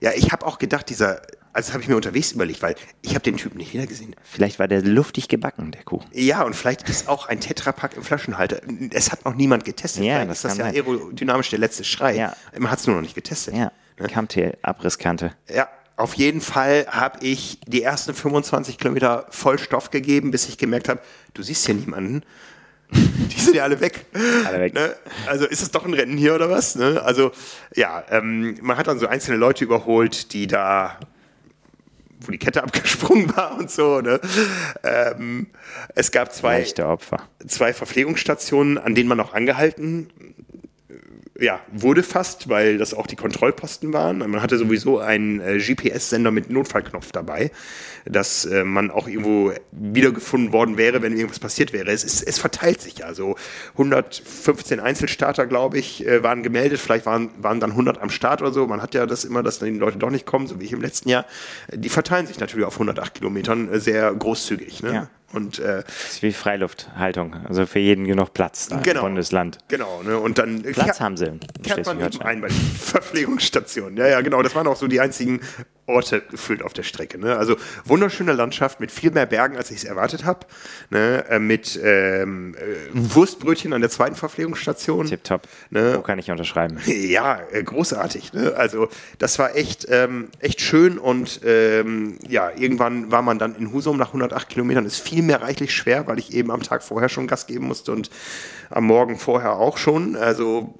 ja, 0.00 0.10
ich 0.14 0.32
habe 0.32 0.46
auch 0.46 0.58
gedacht, 0.58 0.88
dieser, 0.90 1.22
also 1.54 1.66
das 1.68 1.72
habe 1.72 1.82
ich 1.82 1.88
mir 1.88 1.96
unterwegs 1.96 2.32
überlegt, 2.32 2.62
weil 2.62 2.74
ich 3.02 3.10
habe 3.10 3.20
den 3.22 3.36
Typen 3.36 3.58
nicht 3.58 3.72
wiedergesehen. 3.74 4.16
Vielleicht 4.22 4.58
war 4.58 4.68
der 4.68 4.82
luftig 4.82 5.28
gebacken, 5.28 5.70
der 5.72 5.82
Kuchen. 5.82 6.08
Ja, 6.12 6.42
und 6.44 6.54
vielleicht 6.56 6.88
ist 6.88 7.08
auch 7.08 7.26
ein 7.28 7.40
Tetrapack 7.40 7.96
im 7.96 8.02
Flaschenhalter. 8.02 8.60
Es 8.92 9.12
hat 9.12 9.24
noch 9.24 9.34
niemand 9.34 9.64
getestet. 9.64 10.02
Ja, 10.04 10.14
vielleicht 10.14 10.30
das 10.30 10.36
ist 10.38 10.44
das 10.44 10.56
ja 10.58 10.64
sein. 10.64 10.74
aerodynamisch 10.74 11.50
der 11.50 11.58
letzte 11.58 11.84
Schrei. 11.84 12.16
Ja. 12.16 12.34
Man 12.58 12.70
hat 12.70 12.78
es 12.80 12.86
nur 12.86 12.96
noch 12.96 13.02
nicht 13.02 13.14
getestet. 13.14 13.54
Ja, 13.54 13.70
Kammtail-Abrisskante. 14.42 15.32
Ja, 15.54 15.68
auf 15.96 16.14
jeden 16.14 16.40
Fall 16.40 16.86
habe 16.88 17.24
ich 17.24 17.60
die 17.66 17.82
ersten 17.82 18.14
25 18.14 18.78
Kilometer 18.78 19.26
voll 19.30 19.58
Stoff 19.58 19.90
gegeben, 19.90 20.30
bis 20.30 20.48
ich 20.48 20.58
gemerkt 20.58 20.88
habe, 20.88 21.00
du 21.34 21.42
siehst 21.42 21.66
hier 21.66 21.74
niemanden. 21.74 22.22
Die 22.92 23.40
sind 23.40 23.54
ja 23.54 23.64
alle 23.64 23.80
weg. 23.80 24.04
Alle 24.46 24.60
weg. 24.60 24.74
Ne? 24.74 24.94
Also 25.26 25.46
ist 25.46 25.62
es 25.62 25.70
doch 25.70 25.86
ein 25.86 25.94
Rennen 25.94 26.18
hier 26.18 26.34
oder 26.34 26.50
was? 26.50 26.74
Ne? 26.74 27.00
Also 27.02 27.32
ja, 27.74 28.04
ähm, 28.10 28.58
man 28.60 28.76
hat 28.76 28.86
dann 28.86 28.98
so 28.98 29.06
einzelne 29.06 29.38
Leute 29.38 29.64
überholt, 29.64 30.32
die 30.34 30.46
da, 30.46 30.98
wo 32.20 32.32
die 32.32 32.38
Kette 32.38 32.62
abgesprungen 32.64 33.34
war 33.34 33.56
und 33.56 33.70
so. 33.70 34.00
Ne? 34.00 34.20
Ähm, 34.82 35.46
es 35.94 36.10
gab 36.10 36.34
zwei, 36.34 36.64
zwei 37.46 37.72
Verpflegungsstationen, 37.72 38.76
an 38.76 38.94
denen 38.94 39.08
man 39.08 39.20
auch 39.20 39.32
angehalten 39.32 40.31
ja, 41.38 41.60
wurde 41.72 42.02
fast, 42.02 42.48
weil 42.50 42.76
das 42.76 42.92
auch 42.92 43.06
die 43.06 43.16
Kontrollposten 43.16 43.92
waren. 43.92 44.18
Man 44.18 44.42
hatte 44.42 44.58
sowieso 44.58 44.98
einen 44.98 45.40
äh, 45.40 45.58
GPS-Sender 45.58 46.30
mit 46.30 46.50
Notfallknopf 46.50 47.10
dabei, 47.10 47.50
dass 48.04 48.44
äh, 48.44 48.64
man 48.64 48.90
auch 48.90 49.08
irgendwo 49.08 49.52
wiedergefunden 49.70 50.52
worden 50.52 50.76
wäre, 50.76 51.00
wenn 51.00 51.12
irgendwas 51.14 51.38
passiert 51.38 51.72
wäre. 51.72 51.90
Es, 51.90 52.04
ist, 52.04 52.22
es 52.22 52.38
verteilt 52.38 52.82
sich 52.82 52.98
ja. 52.98 53.14
So 53.14 53.36
115 53.72 54.78
Einzelstarter, 54.78 55.46
glaube 55.46 55.78
ich, 55.78 56.06
äh, 56.06 56.22
waren 56.22 56.42
gemeldet. 56.42 56.78
Vielleicht 56.78 57.06
waren, 57.06 57.30
waren 57.38 57.60
dann 57.60 57.70
100 57.70 58.00
am 58.02 58.10
Start 58.10 58.42
oder 58.42 58.52
so. 58.52 58.66
Man 58.66 58.82
hat 58.82 58.94
ja 58.94 59.06
das 59.06 59.24
immer, 59.24 59.42
dass 59.42 59.58
dann 59.58 59.72
die 59.72 59.78
Leute 59.78 59.96
doch 59.96 60.10
nicht 60.10 60.26
kommen, 60.26 60.46
so 60.46 60.60
wie 60.60 60.64
ich 60.64 60.72
im 60.72 60.82
letzten 60.82 61.08
Jahr. 61.08 61.24
Die 61.72 61.88
verteilen 61.88 62.26
sich 62.26 62.40
natürlich 62.40 62.66
auf 62.66 62.74
108 62.74 63.14
Kilometern 63.14 63.72
äh, 63.72 63.80
sehr 63.80 64.12
großzügig. 64.12 64.82
Ne? 64.82 64.94
Ja. 64.94 65.08
Und, 65.32 65.58
äh, 65.58 65.82
das 65.84 66.10
ist 66.12 66.22
wie 66.22 66.32
Freilufthaltung, 66.32 67.34
also 67.48 67.66
für 67.66 67.78
jeden 67.78 68.06
genug 68.06 68.34
Platz 68.34 68.68
da 68.68 68.80
genau, 68.80 69.00
im 69.00 69.06
Bundesland. 69.06 69.58
Genau, 69.68 70.02
ne? 70.02 70.18
und 70.18 70.38
dann 70.38 70.62
Platz 70.62 71.00
haben 71.00 71.16
sie. 71.16 71.26
in 71.26 71.40
kehrt 71.62 71.86
man 71.86 72.00
eben 72.00 72.20
ein 72.22 72.40
bei 72.40 72.48
den 72.48 72.56
Verpflegungsstationen. 72.78 73.96
Ja, 73.96 74.08
ja, 74.08 74.20
genau. 74.20 74.42
Das 74.42 74.54
waren 74.54 74.66
auch 74.66 74.76
so 74.76 74.86
die 74.86 75.00
einzigen 75.00 75.40
Orte 75.86 76.22
gefühlt 76.30 76.62
auf 76.62 76.72
der 76.72 76.84
Strecke. 76.84 77.18
Ne? 77.18 77.36
Also 77.36 77.56
wunderschöne 77.84 78.32
Landschaft 78.32 78.78
mit 78.78 78.92
viel 78.92 79.10
mehr 79.10 79.26
Bergen, 79.26 79.56
als 79.56 79.70
ich 79.70 79.78
es 79.78 79.84
erwartet 79.84 80.24
habe. 80.24 80.46
Ne? 80.90 81.24
Äh, 81.28 81.38
mit 81.40 81.78
ähm, 81.82 82.54
äh, 82.54 82.76
Wurstbrötchen 82.92 83.72
an 83.72 83.80
der 83.80 83.90
zweiten 83.90 84.14
Verpflegungsstation. 84.14 85.06
Tipptopp. 85.06 85.42
Ne? 85.70 85.94
Wo 85.96 86.02
kann 86.02 86.18
ich 86.18 86.30
unterschreiben? 86.30 86.78
Ja, 87.12 87.40
äh, 87.50 87.62
großartig. 87.62 88.32
Ne? 88.32 88.54
Also 88.54 88.88
das 89.18 89.38
war 89.38 89.56
echt, 89.56 89.86
ähm, 89.90 90.28
echt 90.38 90.60
schön 90.60 90.98
und 90.98 91.40
ähm, 91.44 92.16
ja, 92.28 92.50
irgendwann 92.56 93.10
war 93.10 93.22
man 93.22 93.38
dann 93.38 93.56
in 93.56 93.72
Husum 93.72 93.96
nach 93.96 94.08
108 94.08 94.48
Kilometern. 94.48 94.86
Ist 94.86 95.00
viel 95.00 95.22
mehr 95.22 95.42
reichlich 95.42 95.74
schwer, 95.74 96.06
weil 96.06 96.18
ich 96.18 96.32
eben 96.32 96.50
am 96.50 96.62
Tag 96.62 96.82
vorher 96.82 97.08
schon 97.08 97.26
Gas 97.26 97.46
geben 97.46 97.66
musste 97.66 97.92
und 97.92 98.10
am 98.72 98.84
Morgen 98.84 99.18
vorher 99.18 99.52
auch 99.56 99.78
schon. 99.78 100.16
Also 100.16 100.74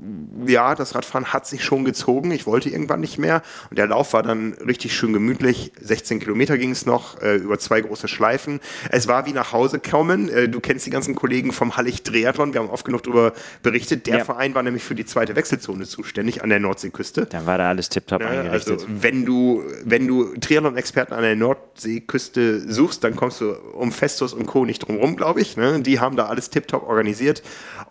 ja, 0.46 0.74
das 0.74 0.94
Radfahren 0.94 1.32
hat 1.32 1.46
sich 1.46 1.64
schon 1.64 1.84
gezogen. 1.84 2.30
Ich 2.30 2.46
wollte 2.46 2.68
irgendwann 2.68 3.00
nicht 3.00 3.18
mehr 3.18 3.42
und 3.70 3.78
der 3.78 3.86
Lauf 3.86 4.12
war 4.12 4.22
dann 4.22 4.54
richtig 4.66 4.94
schön 4.96 5.12
gemütlich. 5.12 5.72
16 5.80 6.20
Kilometer 6.20 6.58
ging 6.58 6.70
es 6.70 6.86
noch 6.86 7.20
äh, 7.22 7.36
über 7.36 7.58
zwei 7.58 7.80
große 7.80 8.08
Schleifen. 8.08 8.60
Es 8.90 9.08
war 9.08 9.26
wie 9.26 9.32
nach 9.32 9.52
Hause 9.52 9.78
kommen. 9.78 10.28
Äh, 10.28 10.48
du 10.48 10.60
kennst 10.60 10.86
die 10.86 10.90
ganzen 10.90 11.14
Kollegen 11.14 11.52
vom 11.52 11.76
Hallig 11.76 12.02
Triathlon. 12.02 12.52
Wir 12.54 12.60
haben 12.60 12.70
oft 12.70 12.84
genug 12.84 13.02
darüber 13.04 13.32
berichtet. 13.62 14.06
Der 14.06 14.18
Ja. 14.18 14.24
Verein 14.24 14.54
war 14.54 14.62
nämlich 14.62 14.82
für 14.84 14.94
die 14.94 15.04
zweite 15.04 15.36
Wechselzone 15.36 15.84
zuständig 15.84 16.42
an 16.42 16.48
der 16.50 16.60
Nordseeküste. 16.60 17.26
Dann 17.26 17.46
war 17.46 17.58
da 17.58 17.68
alles 17.68 17.88
tipptopp 17.88 18.20
Ja, 18.22 18.28
eingerichtet. 18.28 18.72
also 18.72 18.86
wenn 18.88 19.24
du, 19.24 19.62
wenn 19.84 20.06
du 20.06 20.34
Triathlon-Experten 20.36 21.12
an 21.14 21.22
der 21.22 21.36
Nordseeküste 21.36 22.60
suchst, 22.72 23.04
dann 23.04 23.16
kommst 23.16 23.40
du 23.40 23.52
um 23.74 23.92
Festus 23.92 24.32
und 24.32 24.46
Co. 24.46 24.64
nicht 24.64 24.80
drum 24.80 24.96
rum, 24.96 25.16
glaube 25.16 25.40
ich. 25.40 25.56
Ne? 25.56 25.80
Die 25.80 26.00
haben 26.00 26.16
da 26.16 26.26
alles 26.26 26.50
tiptop 26.50 26.88
organisiert. 26.88 27.42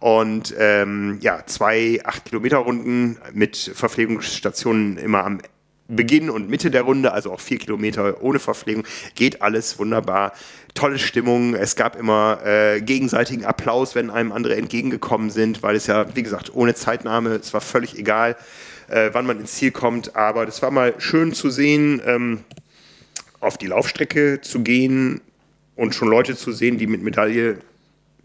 Und 0.02 0.56
ähm, 0.58 1.20
ja, 1.22 1.44
zwei 1.46 2.02
8-Kilometer-Runden 2.04 3.20
mit 3.34 3.56
Verpflegungsstationen 3.56 4.98
immer 4.98 5.24
am 5.24 5.42
Beginn 5.88 6.32
und 6.32 6.50
Mitte 6.50 6.72
der 6.72 6.82
Runde, 6.82 7.12
also 7.12 7.32
auch 7.32 7.40
vier 7.40 7.60
Kilometer 7.60 8.24
ohne 8.24 8.40
Verpflegung, 8.40 8.84
geht 9.14 9.44
alles 9.44 9.78
wunderbar. 9.78 10.34
Tolle 10.74 10.98
Stimmung. 10.98 11.54
Es 11.54 11.76
gab 11.76 11.96
immer 11.96 12.40
äh, 12.44 12.82
gegenseitigen 12.82 13.46
Applaus, 13.46 13.94
wenn 13.94 14.10
einem 14.10 14.32
andere 14.32 14.56
entgegengekommen 14.56 15.30
sind, 15.30 15.62
weil 15.62 15.76
es 15.76 15.86
ja, 15.86 16.16
wie 16.16 16.24
gesagt, 16.24 16.52
ohne 16.56 16.74
Zeitnahme, 16.74 17.36
es 17.36 17.54
war 17.54 17.62
völlig 17.62 17.96
egal, 17.96 18.36
äh, 18.88 19.12
wann 19.14 19.28
man 19.28 19.40
ins 19.40 19.54
Ziel 19.54 19.70
kommt. 19.70 20.16
Aber 20.16 20.48
das 20.48 20.64
war 20.64 20.72
mal 20.72 20.96
schön 20.98 21.32
zu 21.32 21.52
sehen, 21.52 22.02
ähm, 22.08 22.40
auf 23.40 23.60
die 23.60 23.68
Laufstrecke 23.68 24.42
zu 24.42 24.62
gehen 24.62 25.22
und 25.76 25.94
schon 25.94 26.08
Leute 26.08 26.36
zu 26.36 26.52
sehen, 26.52 26.80
die 26.80 26.88
mit 26.88 27.04
Medaille 27.04 27.60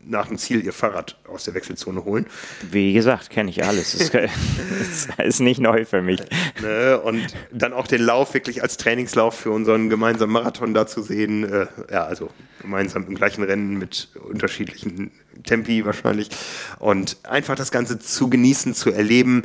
nach 0.09 0.29
dem 0.29 0.39
Ziel 0.39 0.65
ihr 0.65 0.73
Fahrrad 0.73 1.19
aus 1.27 1.45
der 1.45 1.55
Wechselzone 1.55 2.05
holen. 2.05 2.27
Wie 2.71 2.93
gesagt, 2.93 3.31
kenne 3.31 3.51
ich 3.51 3.65
alles. 3.65 3.97
Das 3.99 4.11
ist, 5.19 5.41
nicht 5.41 5.61
neu 5.61 5.85
für 5.85 6.03
mich. 6.03 6.21
Ne? 6.63 7.01
Und 7.01 7.27
dann 7.53 7.73
auch 7.73 7.87
den 7.87 8.03
Lauf 8.03 8.35
wirklich 8.35 8.63
als 8.63 8.77
Trainingslauf 8.77 9.35
für 9.39 9.51
unseren 9.51 9.91
gemeinsamen 9.91 10.33
Marathon 10.33 10.75
da 10.75 10.87
zu 10.87 11.03
sehen. 11.03 11.45
Äh, 11.45 11.67
ja, 11.91 12.05
also 12.05 12.31
gemeinsam 12.61 13.07
im 13.07 13.15
gleichen 13.15 13.43
Rennen 13.43 13.79
mit 13.79 14.09
unterschiedlichen 14.29 15.11
Tempi 15.45 15.85
wahrscheinlich. 15.85 16.31
Und 16.79 17.19
einfach 17.25 17.57
das 17.57 17.71
Ganze 17.71 17.99
zu 17.99 18.31
genießen, 18.31 18.75
zu 18.75 18.91
erleben. 18.91 19.43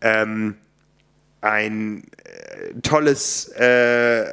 Ähm, 0.00 0.56
ein 1.40 2.04
äh, 2.24 2.80
tolles 2.82 3.48
äh, 3.48 4.24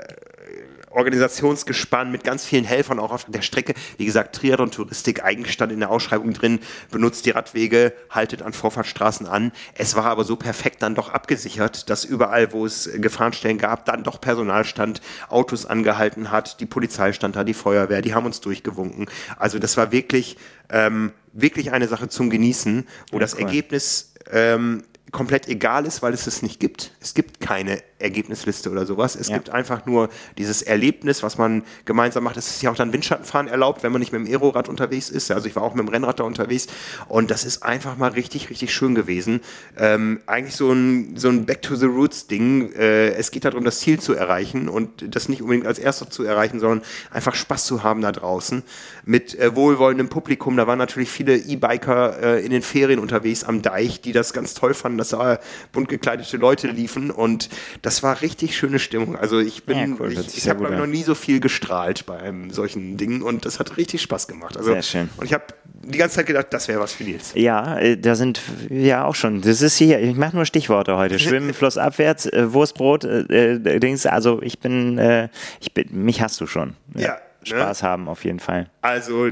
Organisationsgespann 0.91 2.11
mit 2.11 2.23
ganz 2.23 2.45
vielen 2.45 2.65
Helfern 2.65 2.99
auch 2.99 3.11
auf 3.11 3.25
der 3.25 3.41
Strecke. 3.41 3.73
Wie 3.97 4.05
gesagt, 4.05 4.35
Triathlon 4.35 4.71
Touristik, 4.71 5.23
Eigenstand 5.23 5.71
in 5.71 5.79
der 5.79 5.89
Ausschreibung 5.89 6.33
drin, 6.33 6.59
benutzt 6.91 7.25
die 7.25 7.31
Radwege, 7.31 7.93
haltet 8.09 8.41
an 8.41 8.53
Vorfahrtsstraßen 8.53 9.27
an. 9.27 9.51
Es 9.75 9.95
war 9.95 10.05
aber 10.05 10.23
so 10.23 10.35
perfekt 10.35 10.81
dann 10.81 10.95
doch 10.95 11.09
abgesichert, 11.09 11.89
dass 11.89 12.05
überall, 12.05 12.51
wo 12.53 12.65
es 12.65 12.89
Gefahrenstellen 12.93 13.57
gab, 13.57 13.85
dann 13.85 14.03
doch 14.03 14.19
Personal 14.19 14.65
stand, 14.65 15.01
Autos 15.29 15.65
angehalten 15.65 16.31
hat, 16.31 16.59
die 16.59 16.65
Polizei 16.65 17.13
stand 17.13 17.35
da, 17.35 17.43
die 17.43 17.53
Feuerwehr, 17.53 18.01
die 18.01 18.13
haben 18.13 18.25
uns 18.25 18.41
durchgewunken. 18.41 19.07
Also 19.37 19.59
das 19.59 19.77
war 19.77 19.91
wirklich, 19.91 20.37
ähm, 20.69 21.11
wirklich 21.33 21.71
eine 21.71 21.87
Sache 21.87 22.09
zum 22.09 22.29
Genießen, 22.29 22.87
wo 23.11 23.19
das 23.19 23.35
cool. 23.35 23.41
Ergebnis 23.41 24.13
ähm, 24.31 24.83
komplett 25.11 25.47
egal 25.47 25.85
ist, 25.85 26.01
weil 26.01 26.13
es 26.13 26.27
es 26.27 26.41
nicht 26.41 26.59
gibt. 26.59 26.91
Es 27.01 27.13
gibt 27.13 27.39
keine 27.39 27.81
Ergebnisliste 27.99 28.69
oder 28.69 28.85
sowas. 28.85 29.15
Es 29.15 29.27
Ja. 29.27 29.35
gibt 29.35 29.49
einfach 29.49 29.85
nur 29.85 30.09
dieses 30.37 30.61
Erlebnis, 30.61 31.21
was 31.23 31.37
man 31.37 31.63
gemeinsam 31.85 32.23
macht. 32.23 32.37
Es 32.37 32.49
ist 32.49 32.61
ja 32.61 32.71
auch 32.71 32.75
dann 32.75 32.93
Windschattenfahren 32.93 33.47
erlaubt, 33.47 33.83
wenn 33.83 33.91
man 33.91 33.99
nicht 33.99 34.13
mit 34.13 34.25
dem 34.25 34.31
Aerorad 34.31 34.69
unterwegs 34.69 35.09
ist. 35.09 35.31
Also 35.31 35.47
ich 35.47 35.55
war 35.55 35.63
auch 35.63 35.73
mit 35.73 35.85
dem 35.85 35.89
Rennrad 35.89 36.19
da 36.19 36.23
unterwegs 36.23 36.67
und 37.07 37.29
das 37.31 37.43
ist 37.43 37.63
einfach 37.63 37.97
mal 37.97 38.11
richtig, 38.11 38.49
richtig 38.49 38.73
schön 38.73 38.95
gewesen. 38.95 39.41
Ähm, 39.77 40.21
eigentlich 40.27 40.55
so 40.55 40.71
ein, 40.71 41.17
so 41.17 41.27
ein 41.29 41.45
Back 41.45 41.61
to 41.61 41.75
the 41.75 41.87
Roots 41.87 42.27
Ding. 42.27 42.71
Äh, 42.73 43.09
es 43.15 43.31
geht 43.31 43.45
darum, 43.45 43.63
das 43.65 43.79
Ziel 43.79 43.99
zu 43.99 44.13
erreichen 44.13 44.69
und 44.69 45.13
das 45.15 45.27
nicht 45.27 45.41
unbedingt 45.41 45.67
als 45.67 45.79
erster 45.79 46.09
zu 46.09 46.23
erreichen, 46.23 46.59
sondern 46.59 46.81
einfach 47.11 47.35
Spaß 47.35 47.65
zu 47.65 47.83
haben 47.83 48.01
da 48.01 48.11
draußen 48.11 48.63
mit 49.05 49.37
äh, 49.37 49.55
wohlwollendem 49.55 50.07
Publikum. 50.09 50.55
Da 50.55 50.67
waren 50.67 50.77
natürlich 50.77 51.09
viele 51.09 51.35
E-Biker 51.35 52.21
äh, 52.21 52.45
in 52.45 52.51
den 52.51 52.61
Ferien 52.61 52.99
unterwegs 52.99 53.43
am 53.43 53.61
Deich, 53.61 54.01
die 54.01 54.11
das 54.13 54.31
ganz 54.33 54.53
toll 54.53 54.73
fanden, 54.73 54.97
dass 54.99 55.09
da 55.09 55.39
bunt 55.71 55.89
gekleidete 55.89 56.37
Leute 56.37 56.67
liefen 56.67 57.11
und 57.11 57.49
das 57.81 58.03
war 58.03 58.21
richtig 58.21 58.55
schöne 58.55 58.79
Stimmung. 58.79 59.15
Also 59.15 59.39
ich 59.39 59.63
bin, 59.63 59.77
Ja, 59.77 59.87
cool, 59.99 60.11
ich, 60.11 60.37
ich 60.37 60.49
habe 60.49 60.69
noch 60.69 60.85
nie 60.85 61.03
so 61.03 61.15
viel 61.15 61.39
gestrahlt 61.39 62.05
bei 62.05 62.19
einem 62.19 62.51
solchen 62.51 62.97
Ding 62.97 63.21
und 63.21 63.45
das 63.45 63.59
hat 63.59 63.77
richtig 63.77 64.01
Spaß 64.01 64.27
gemacht. 64.27 64.57
Also, 64.57 64.71
Sehr 64.71 64.81
schön. 64.83 65.09
Und 65.17 65.25
ich 65.25 65.33
habe 65.33 65.45
die 65.83 65.97
ganze 65.97 66.17
Zeit 66.17 66.27
gedacht, 66.27 66.47
das 66.51 66.67
wäre 66.67 66.79
was 66.79 66.93
für 66.93 67.03
Nils. 67.03 67.31
Ja, 67.35 67.79
äh, 67.79 67.97
da 67.97 68.15
sind 68.15 68.41
ja 68.69 69.05
auch 69.05 69.15
schon. 69.15 69.41
Das 69.41 69.61
ist 69.61 69.77
hier, 69.77 69.99
ich 69.99 70.15
mache 70.15 70.35
nur 70.35 70.45
Stichworte 70.45 70.97
heute. 70.97 71.19
Schwimmen 71.19 71.53
flussabwärts, 71.53 72.27
äh, 72.27 72.53
Wurstbrot, 72.53 73.03
äh, 73.03 73.53
äh, 73.53 73.79
Dings. 73.79 74.05
Also 74.05 74.41
ich 74.41 74.59
bin, 74.59 74.97
äh, 74.97 75.29
ich 75.59 75.73
bin, 75.73 75.87
mich 75.91 76.21
hast 76.21 76.39
du 76.41 76.47
schon. 76.47 76.75
Ja, 76.95 77.17
Spaß 77.43 77.83
haben 77.83 78.07
auf 78.07 78.25
jeden 78.25 78.39
Fall. 78.39 78.69
Also 78.81 79.29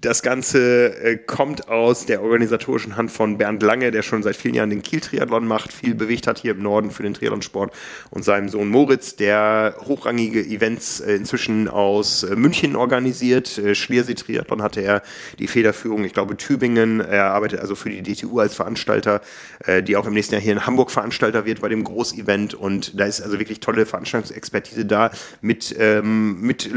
das 0.00 0.22
Ganze 0.22 0.96
äh, 1.02 1.16
kommt 1.16 1.68
aus 1.68 2.06
der 2.06 2.22
organisatorischen 2.22 2.96
Hand 2.96 3.10
von 3.10 3.36
Bernd 3.36 3.62
Lange, 3.62 3.90
der 3.90 4.02
schon 4.02 4.22
seit 4.22 4.36
vielen 4.36 4.54
Jahren 4.54 4.70
den 4.70 4.82
Kiel-Triathlon 4.82 5.46
macht, 5.46 5.72
viel 5.72 5.94
bewegt 5.94 6.26
hat 6.26 6.38
hier 6.38 6.52
im 6.52 6.62
Norden 6.62 6.90
für 6.90 7.02
den 7.02 7.14
Triathlonsport 7.14 7.72
und 8.10 8.24
seinem 8.24 8.48
Sohn 8.48 8.68
Moritz, 8.68 9.16
der 9.16 9.74
hochrangige 9.86 10.40
Events 10.40 11.00
äh, 11.00 11.14
inzwischen 11.14 11.68
aus 11.68 12.22
äh, 12.22 12.36
München 12.36 12.76
organisiert. 12.76 13.58
Äh, 13.58 13.74
Schliersee-Triathlon 13.74 14.62
hatte 14.62 14.80
er 14.80 15.02
die 15.38 15.48
Federführung, 15.48 16.04
ich 16.04 16.12
glaube 16.12 16.36
Tübingen. 16.36 17.00
Er 17.00 17.32
arbeitet 17.32 17.60
also 17.60 17.74
für 17.74 17.90
die 17.90 18.02
DTU 18.02 18.38
als 18.38 18.54
Veranstalter, 18.54 19.20
äh, 19.64 19.82
die 19.82 19.96
auch 19.96 20.06
im 20.06 20.14
nächsten 20.14 20.34
Jahr 20.34 20.42
hier 20.42 20.52
in 20.52 20.66
Hamburg 20.66 20.90
Veranstalter 20.90 21.44
wird 21.44 21.60
bei 21.60 21.68
dem 21.68 21.82
Großevent 21.82 22.54
und 22.54 22.98
da 22.98 23.04
ist 23.06 23.20
also 23.20 23.38
wirklich 23.38 23.60
tolle 23.60 23.84
Veranstaltungsexpertise 23.84 24.84
da 24.84 25.10
mit, 25.40 25.74
ähm, 25.78 26.40
mit 26.40 26.72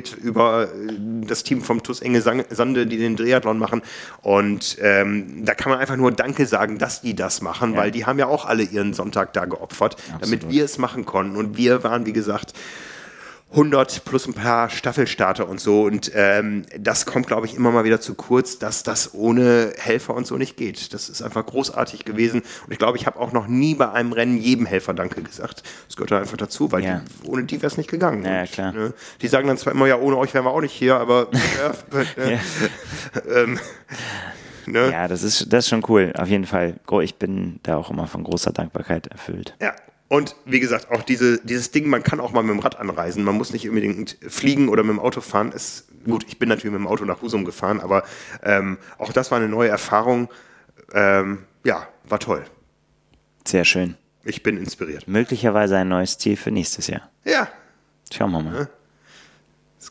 Lokalkolorit 0.00 0.16
über 0.22 0.64
äh, 0.64 1.26
das 1.26 1.42
Team 1.42 1.62
vom 1.62 1.82
TUS 1.82 2.00
Enge 2.00 2.20
Sande, 2.20 2.86
die 2.86 2.96
den 2.96 3.16
Triathlon 3.16 3.58
machen. 3.58 3.82
Und 4.22 4.78
ähm, 4.80 5.44
da 5.44 5.54
kann 5.54 5.70
man 5.70 5.80
einfach 5.80 5.96
nur 5.96 6.12
Danke 6.12 6.46
sagen, 6.46 6.78
dass 6.78 7.02
die 7.02 7.14
das 7.14 7.42
machen, 7.42 7.76
weil 7.76 7.90
die 7.90 8.06
haben 8.06 8.18
ja 8.18 8.26
auch 8.26 8.46
alle 8.46 8.62
ihren 8.62 8.94
Sonntag 8.94 9.32
da 9.32 9.44
geopfert, 9.44 9.96
damit 10.20 10.50
wir 10.50 10.64
es 10.64 10.78
machen 10.78 11.04
konnten. 11.04 11.36
Und 11.36 11.56
wir 11.56 11.84
waren, 11.84 12.06
wie 12.06 12.12
gesagt, 12.12 12.54
100 13.52 14.04
plus 14.04 14.26
ein 14.28 14.34
paar 14.34 14.70
Staffelstarter 14.70 15.48
und 15.48 15.60
so. 15.60 15.82
Und 15.82 16.12
ähm, 16.14 16.64
das 16.78 17.04
kommt, 17.04 17.26
glaube 17.26 17.46
ich, 17.46 17.56
immer 17.56 17.72
mal 17.72 17.82
wieder 17.84 18.00
zu 18.00 18.14
kurz, 18.14 18.58
dass 18.60 18.84
das 18.84 19.12
ohne 19.12 19.72
Helfer 19.76 20.14
und 20.14 20.24
so 20.26 20.36
nicht 20.36 20.56
geht. 20.56 20.94
Das 20.94 21.08
ist 21.08 21.20
einfach 21.20 21.44
großartig 21.46 22.04
gewesen. 22.04 22.42
Und 22.66 22.72
ich 22.72 22.78
glaube, 22.78 22.96
ich 22.96 23.06
habe 23.06 23.18
auch 23.18 23.32
noch 23.32 23.48
nie 23.48 23.74
bei 23.74 23.90
einem 23.90 24.12
Rennen 24.12 24.36
jedem 24.38 24.66
Helfer 24.66 24.94
Danke 24.94 25.22
gesagt. 25.22 25.64
Das 25.88 25.96
gehört 25.96 26.12
da 26.12 26.18
einfach 26.20 26.36
dazu, 26.36 26.70
weil 26.70 26.84
Ja. 26.84 27.02
die, 27.24 27.28
ohne 27.28 27.42
die 27.44 27.56
wäre 27.56 27.66
es 27.66 27.76
nicht 27.76 27.90
gegangen. 27.90 28.24
Ja, 28.24 28.42
Und, 28.42 28.52
klar. 28.52 28.72
Ne, 28.72 28.94
die 29.20 29.26
sagen 29.28 29.48
dann 29.48 29.58
zwar 29.58 29.72
immer, 29.72 29.86
ja, 29.88 29.96
ohne 29.98 30.16
euch 30.16 30.32
wären 30.32 30.44
wir 30.44 30.50
auch 30.52 30.60
nicht 30.60 30.72
hier, 30.72 30.96
aber 30.96 31.28
ja, 31.92 32.00
äh, 32.22 32.38
ähm, 33.42 33.58
ne, 34.66 34.92
Ja, 34.92 35.08
das 35.08 35.24
ist, 35.24 35.52
das 35.52 35.64
ist 35.64 35.70
schon 35.70 35.82
cool, 35.88 36.12
auf 36.16 36.28
jeden 36.28 36.46
Fall. 36.46 36.74
Ich 37.02 37.16
bin 37.16 37.58
da 37.64 37.76
auch 37.76 37.90
immer 37.90 38.06
von 38.06 38.22
großer 38.22 38.52
Dankbarkeit 38.52 39.08
erfüllt. 39.08 39.56
Ja. 39.60 39.72
Und 40.10 40.34
wie 40.44 40.60
gesagt, 40.60 40.90
auch 40.90 41.02
diese, 41.02 41.38
dieses 41.38 41.70
Ding, 41.70 41.88
man 41.88 42.02
kann 42.02 42.18
auch 42.20 42.32
mal 42.32 42.42
mit 42.42 42.52
dem 42.52 42.58
Rad 42.58 42.78
anreisen. 42.78 43.22
Man 43.22 43.36
muss 43.36 43.52
nicht 43.52 43.68
unbedingt 43.68 44.18
fliegen 44.28 44.68
oder 44.68 44.82
mit 44.82 44.90
dem 44.90 45.00
Auto 45.00 45.20
fahren. 45.20 45.52
Ist, 45.52 45.86
gut, 46.04 46.24
ich 46.26 46.38
bin 46.38 46.48
natürlich 46.48 46.72
mit 46.72 46.80
dem 46.80 46.88
Auto 46.88 47.04
nach 47.04 47.22
Husum 47.22 47.44
gefahren, 47.44 47.80
aber 47.80 48.02
ähm, 48.42 48.78
auch 48.98 49.12
das 49.12 49.30
war 49.30 49.38
eine 49.38 49.48
neue 49.48 49.68
Erfahrung. 49.68 50.28
Ähm, 50.92 51.44
ja, 51.64 51.86
war 52.08 52.18
toll. 52.18 52.44
Sehr 53.46 53.64
schön. 53.64 53.96
Ich 54.24 54.42
bin 54.42 54.56
inspiriert. 54.56 55.06
Möglicherweise 55.06 55.76
ein 55.76 55.88
neues 55.88 56.18
Ziel 56.18 56.36
für 56.36 56.50
nächstes 56.50 56.88
Jahr. 56.88 57.08
Ja, 57.24 57.48
Schauen 58.12 58.32
wir 58.32 58.42
mal. 58.42 58.68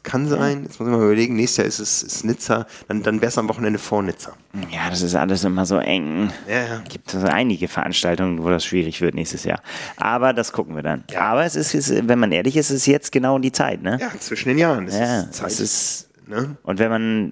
Es 0.02 0.04
kann 0.12 0.28
sein. 0.28 0.64
Jetzt 0.64 0.80
muss 0.80 0.88
ich 0.88 0.96
mal 0.96 1.04
überlegen. 1.04 1.36
Nächstes 1.36 1.58
Jahr 1.58 1.68
ist 1.68 1.80
es 1.80 2.04
ist 2.04 2.26
Nizza. 2.26 2.66
Dann, 2.88 3.04
dann 3.04 3.22
wäre 3.22 3.28
es 3.30 3.38
am 3.38 3.50
Wochenende 3.50 3.80
vor 3.80 4.02
Nizza. 4.02 4.32
Ja, 4.72 4.90
das 4.90 5.02
ist 5.02 5.16
alles 5.16 5.44
immer 5.44 5.66
so 5.66 5.78
eng. 5.78 6.32
Ja, 6.48 6.56
ja. 6.76 6.82
Gibt 6.88 7.14
also 7.14 7.28
einige 7.28 7.68
Veranstaltungen, 7.68 8.44
wo 8.44 8.50
das 8.50 8.64
schwierig 8.66 9.02
wird 9.02 9.14
nächstes 9.16 9.44
Jahr. 9.44 9.62
Aber 9.98 10.34
das 10.34 10.52
gucken 10.52 10.76
wir 10.76 10.84
dann. 10.84 11.04
Aber 11.18 11.44
es 11.46 11.56
ist, 11.56 11.74
es- 11.76 11.94
wenn 12.08 12.20
man 12.20 12.32
ehrlich 12.32 12.56
ist, 12.58 12.70
ist 12.70 12.78
es 12.78 12.86
jetzt 12.86 13.12
genau 13.12 13.38
die 13.40 13.52
Zeit, 13.52 13.82
ne? 13.82 13.98
Ja, 14.00 14.10
zwischen 14.20 14.50
den 14.50 14.58
Jahren. 14.58 14.88
Es 14.88 14.98
Ja, 14.98 15.22
ist 15.22 15.34
Zeit. 15.34 15.48
es 15.52 15.60
ist 15.60 16.10
ne? 16.28 16.56
Und 16.64 16.80
wenn 16.80 16.90
man, 16.90 17.32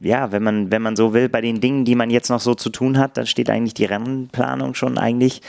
ja, 0.00 0.32
wenn 0.32 0.42
man, 0.42 0.70
wenn 0.70 0.82
man 0.82 0.96
so 0.96 1.12
will, 1.12 1.28
bei 1.28 1.40
den 1.40 1.60
Dingen, 1.60 1.84
die 1.84 1.94
man 1.96 2.10
jetzt 2.10 2.30
noch 2.30 2.40
so 2.40 2.54
zu 2.54 2.70
tun 2.70 2.96
hat, 2.98 3.16
dann 3.16 3.26
steht 3.26 3.50
eigentlich 3.50 3.74
die 3.74 3.84
Rennplanung 3.84 4.74
schon 4.74 4.98
eigentlich 4.98 5.42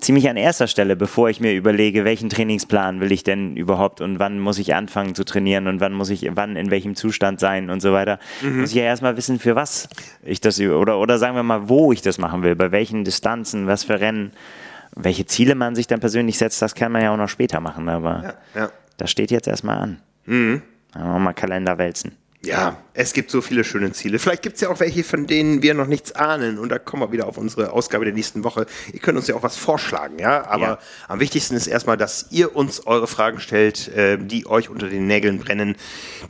ziemlich 0.00 0.28
an 0.28 0.36
erster 0.36 0.66
Stelle, 0.66 0.96
bevor 0.96 1.28
ich 1.30 1.40
mir 1.40 1.54
überlege, 1.54 2.04
welchen 2.04 2.28
Trainingsplan 2.28 3.00
will 3.00 3.12
ich 3.12 3.24
denn 3.24 3.56
überhaupt 3.56 4.00
und 4.00 4.18
wann 4.18 4.38
muss 4.38 4.58
ich 4.58 4.74
anfangen 4.74 5.14
zu 5.14 5.24
trainieren 5.24 5.66
und 5.66 5.80
wann 5.80 5.92
muss 5.92 6.10
ich, 6.10 6.28
wann 6.34 6.56
in 6.56 6.70
welchem 6.70 6.94
Zustand 6.94 7.40
sein 7.40 7.70
und 7.70 7.80
so 7.80 7.92
weiter. 7.92 8.18
Muss 8.42 8.70
ich 8.70 8.76
ja 8.76 8.84
erstmal 8.84 9.16
wissen, 9.16 9.38
für 9.38 9.56
was 9.56 9.88
ich 10.22 10.40
das 10.40 10.60
oder, 10.60 10.98
oder 10.98 11.18
sagen 11.18 11.34
wir 11.36 11.42
mal, 11.42 11.68
wo 11.68 11.92
ich 11.92 12.02
das 12.02 12.18
machen 12.18 12.42
will, 12.42 12.54
bei 12.54 12.72
welchen 12.72 13.04
Distanzen, 13.04 13.66
was 13.66 13.84
für 13.84 13.98
Rennen, 14.00 14.32
welche 14.94 15.26
Ziele 15.26 15.54
man 15.54 15.74
sich 15.74 15.86
dann 15.86 16.00
persönlich 16.00 16.38
setzt, 16.38 16.60
das 16.62 16.74
kann 16.74 16.92
man 16.92 17.02
ja 17.02 17.12
auch 17.12 17.16
noch 17.18 17.28
später 17.28 17.60
machen, 17.60 17.88
aber 17.88 18.34
Ja. 18.54 18.70
das 18.96 19.10
steht 19.10 19.30
jetzt 19.30 19.48
erstmal 19.48 19.78
an. 19.78 20.00
Mhm. 20.26 20.62
Mal 20.94 21.32
Kalender 21.34 21.76
wälzen. 21.78 22.12
Ja, 22.42 22.76
es 22.94 23.12
gibt 23.12 23.30
so 23.30 23.40
viele 23.40 23.64
schöne 23.64 23.92
Ziele. 23.92 24.18
Vielleicht 24.18 24.42
gibt 24.42 24.56
es 24.56 24.60
ja 24.60 24.68
auch 24.68 24.78
welche, 24.78 25.02
von 25.04 25.26
denen 25.26 25.62
wir 25.62 25.74
noch 25.74 25.86
nichts 25.86 26.12
ahnen. 26.12 26.58
Und 26.58 26.68
da 26.68 26.78
kommen 26.78 27.02
wir 27.02 27.10
wieder 27.10 27.26
auf 27.26 27.38
unsere 27.38 27.72
Ausgabe 27.72 28.04
der 28.04 28.14
nächsten 28.14 28.44
Woche. 28.44 28.66
Ihr 28.92 29.00
könnt 29.00 29.18
uns 29.18 29.26
ja 29.26 29.34
auch 29.34 29.42
was 29.42 29.56
vorschlagen, 29.56 30.18
ja. 30.18 30.46
Aber 30.46 30.62
Ja. 30.66 30.78
am 31.08 31.18
wichtigsten 31.18 31.56
ist 31.56 31.66
erstmal, 31.66 31.96
dass 31.96 32.26
ihr 32.30 32.54
uns 32.54 32.86
eure 32.86 33.06
Fragen 33.06 33.40
stellt, 33.40 33.88
äh, 33.88 34.16
die 34.18 34.46
euch 34.46 34.68
unter 34.68 34.88
den 34.88 35.06
Nägeln 35.06 35.38
brennen. 35.40 35.76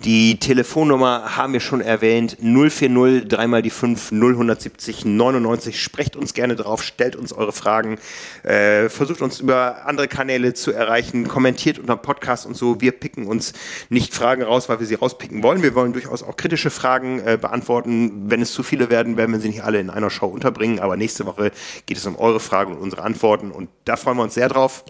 Die 0.05 0.39
Telefonnummer 0.39 1.37
haben 1.37 1.53
wir 1.53 1.61
schon 1.61 1.81
erwähnt. 1.81 2.37
040 2.41 3.29
dreimal 3.29 3.61
die 3.63 3.71
5 3.71 4.11
0170 4.13 5.05
99. 5.05 5.81
Sprecht 5.83 6.17
uns 6.17 6.35
gerne 6.35 6.57
drauf, 6.57 6.83
stellt 6.83 7.17
uns 7.17 7.33
eure 7.33 7.53
Fragen, 7.53 7.99
äh, 8.43 8.89
versucht 8.89 9.21
uns 9.23 9.41
über 9.41 9.87
andere 9.87 10.09
Kanäle 10.09 10.55
zu 10.55 10.73
erreichen, 10.73 11.29
kommentiert 11.29 11.79
unter 11.79 11.97
Podcast 11.97 12.47
und 12.47 12.57
so. 12.57 12.81
Wir 12.81 12.93
picken 12.93 13.27
uns 13.27 13.53
nicht 13.91 14.15
Fragen 14.15 14.43
raus, 14.43 14.69
weil 14.69 14.81
wir 14.81 14.87
sie 14.87 14.95
rauspicken 14.95 15.43
wollen. 15.43 15.63
Wir 15.63 15.75
wollen 15.75 15.93
durchaus 16.07 16.23
auch 16.23 16.37
kritische 16.37 16.71
Fragen 16.71 17.21
äh, 17.21 17.39
beantworten. 17.41 18.31
Wenn 18.31 18.41
es 18.41 18.53
zu 18.53 18.63
viele 18.63 18.91
werden, 18.91 19.17
werden 19.17 19.33
wir 19.33 19.41
sie 19.41 19.49
nicht 19.49 19.65
alle 19.65 19.81
in 19.81 19.91
einer 19.91 20.11
Show 20.11 20.27
unterbringen. 20.27 20.79
Aber 20.79 20.97
nächste 20.97 21.27
Woche 21.27 21.51
geht 21.87 21.99
es 21.99 22.07
um 22.07 22.17
eure 22.17 22.41
Fragen 22.41 22.73
und 22.73 22.79
unsere 22.79 23.03
Antworten. 23.03 23.51
Und 23.51 23.69
da 23.85 23.97
freuen 23.97 24.17
wir 24.17 24.23
uns 24.23 24.35
sehr 24.35 24.49
drauf. 24.49 24.85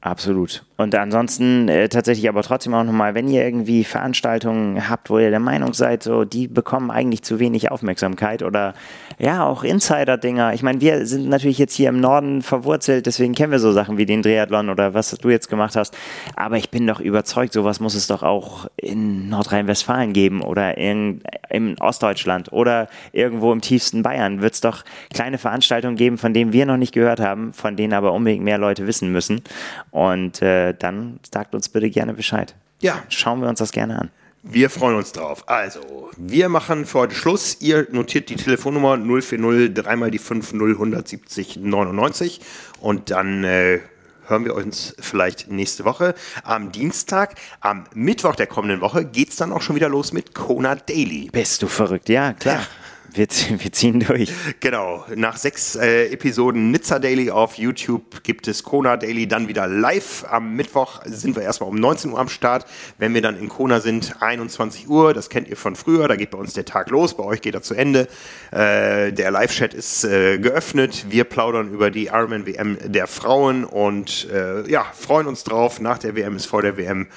Absolut. 0.00 0.64
Und 0.76 0.94
ansonsten 0.94 1.68
äh, 1.68 1.88
tatsächlich 1.88 2.28
aber 2.28 2.42
trotzdem 2.42 2.72
auch 2.74 2.84
nochmal, 2.84 3.14
wenn 3.14 3.26
ihr 3.26 3.44
irgendwie 3.44 3.82
Veranstaltungen 3.82 4.88
habt, 4.88 5.10
wo 5.10 5.18
ihr 5.18 5.30
der 5.30 5.40
Meinung 5.40 5.74
seid, 5.74 6.04
so 6.04 6.24
die 6.24 6.46
bekommen 6.46 6.92
eigentlich 6.92 7.22
zu 7.22 7.40
wenig 7.40 7.72
Aufmerksamkeit 7.72 8.44
oder 8.44 8.74
ja, 9.18 9.44
auch 9.44 9.64
Insider-Dinger. 9.64 10.54
Ich 10.54 10.62
meine, 10.62 10.80
wir 10.80 11.06
sind 11.06 11.28
natürlich 11.28 11.58
jetzt 11.58 11.74
hier 11.74 11.88
im 11.88 12.00
Norden 12.00 12.42
verwurzelt, 12.42 13.06
deswegen 13.06 13.34
kennen 13.34 13.50
wir 13.50 13.58
so 13.58 13.72
Sachen 13.72 13.98
wie 13.98 14.06
den 14.06 14.22
Triathlon 14.22 14.70
oder 14.70 14.94
was 14.94 15.10
du 15.10 15.28
jetzt 15.28 15.48
gemacht 15.48 15.74
hast. 15.74 15.96
Aber 16.36 16.56
ich 16.56 16.70
bin 16.70 16.86
doch 16.86 17.00
überzeugt, 17.00 17.52
sowas 17.52 17.80
muss 17.80 17.94
es 17.94 18.06
doch 18.06 18.22
auch 18.22 18.68
in 18.76 19.28
Nordrhein-Westfalen 19.28 20.12
geben 20.12 20.42
oder 20.42 20.78
in, 20.78 21.20
in 21.50 21.76
Ostdeutschland 21.80 22.52
oder 22.52 22.88
irgendwo 23.12 23.52
im 23.52 23.60
tiefsten 23.60 24.02
Bayern. 24.02 24.40
Wird 24.40 24.54
es 24.54 24.60
doch 24.60 24.84
kleine 25.12 25.38
Veranstaltungen 25.38 25.96
geben, 25.96 26.16
von 26.16 26.32
denen 26.32 26.52
wir 26.52 26.66
noch 26.66 26.76
nicht 26.76 26.94
gehört 26.94 27.20
haben, 27.20 27.52
von 27.52 27.76
denen 27.76 27.94
aber 27.94 28.12
unbedingt 28.12 28.44
mehr 28.44 28.58
Leute 28.58 28.86
wissen 28.86 29.10
müssen. 29.10 29.42
Und 29.90 30.42
äh, 30.42 30.74
dann 30.78 31.18
sagt 31.30 31.54
uns 31.54 31.68
bitte 31.68 31.90
gerne 31.90 32.14
Bescheid. 32.14 32.54
Ja. 32.80 33.02
Schauen 33.08 33.40
wir 33.40 33.48
uns 33.48 33.58
das 33.58 33.72
gerne 33.72 33.98
an. 33.98 34.10
Wir 34.50 34.70
freuen 34.70 34.96
uns 34.96 35.12
drauf. 35.12 35.46
Also, 35.46 36.08
wir 36.16 36.48
machen 36.48 36.86
für 36.86 37.00
heute 37.00 37.14
Schluss. 37.14 37.58
Ihr 37.60 37.86
notiert 37.90 38.30
die 38.30 38.36
Telefonnummer 38.36 38.96
040 38.96 39.74
dreimal 39.74 40.10
die 40.10 40.18
5 40.18 40.54
0170 40.54 41.58
99 41.58 42.40
und 42.80 43.10
dann 43.10 43.44
äh, 43.44 43.80
hören 44.26 44.46
wir 44.46 44.54
uns 44.54 44.96
vielleicht 45.00 45.50
nächste 45.50 45.84
Woche 45.84 46.14
am 46.44 46.72
Dienstag. 46.72 47.34
Am 47.60 47.84
Mittwoch 47.92 48.36
der 48.36 48.46
kommenden 48.46 48.80
Woche 48.80 49.04
geht 49.04 49.28
es 49.28 49.36
dann 49.36 49.52
auch 49.52 49.60
schon 49.60 49.76
wieder 49.76 49.90
los 49.90 50.14
mit 50.14 50.34
Kona 50.34 50.76
Daily. 50.76 51.28
Bist 51.30 51.60
du 51.60 51.66
verrückt? 51.66 52.08
Ja, 52.08 52.32
klar. 52.32 52.66
Wir, 53.12 53.26
wir 53.58 53.72
ziehen 53.72 54.00
durch. 54.00 54.32
Genau, 54.60 55.04
nach 55.14 55.36
sechs 55.36 55.76
äh, 55.76 56.06
Episoden 56.12 56.70
Nizza 56.70 56.98
Daily 56.98 57.30
auf 57.30 57.54
YouTube 57.54 58.22
gibt 58.22 58.48
es 58.48 58.62
Kona 58.62 58.96
Daily 58.96 59.26
dann 59.26 59.48
wieder 59.48 59.66
live. 59.66 60.24
Am 60.28 60.54
Mittwoch 60.54 61.00
sind 61.04 61.36
wir 61.36 61.42
erstmal 61.42 61.70
um 61.70 61.76
19 61.76 62.12
Uhr 62.12 62.18
am 62.18 62.28
Start. 62.28 62.66
Wenn 62.98 63.14
wir 63.14 63.22
dann 63.22 63.38
in 63.38 63.48
Kona 63.48 63.80
sind, 63.80 64.16
21 64.20 64.88
Uhr, 64.88 65.14
das 65.14 65.30
kennt 65.30 65.48
ihr 65.48 65.56
von 65.56 65.76
früher, 65.76 66.08
da 66.08 66.16
geht 66.16 66.30
bei 66.30 66.38
uns 66.38 66.52
der 66.52 66.64
Tag 66.64 66.90
los, 66.90 67.16
bei 67.16 67.24
euch 67.24 67.40
geht 67.40 67.54
er 67.54 67.62
zu 67.62 67.74
Ende. 67.74 68.08
Äh, 68.50 69.12
der 69.12 69.30
Live-Chat 69.30 69.74
ist 69.74 70.04
äh, 70.04 70.38
geöffnet, 70.38 71.06
wir 71.08 71.24
plaudern 71.24 71.72
über 71.72 71.90
die 71.90 72.06
Ironman 72.06 72.46
WM 72.46 72.78
der 72.84 73.06
Frauen 73.06 73.64
und 73.64 74.28
äh, 74.30 74.68
ja, 74.70 74.84
freuen 74.92 75.26
uns 75.26 75.44
drauf. 75.44 75.80
Nach 75.80 75.98
der 75.98 76.14
WM 76.14 76.36
ist 76.36 76.46
vor 76.46 76.62
der 76.62 76.76
WM. 76.76 77.08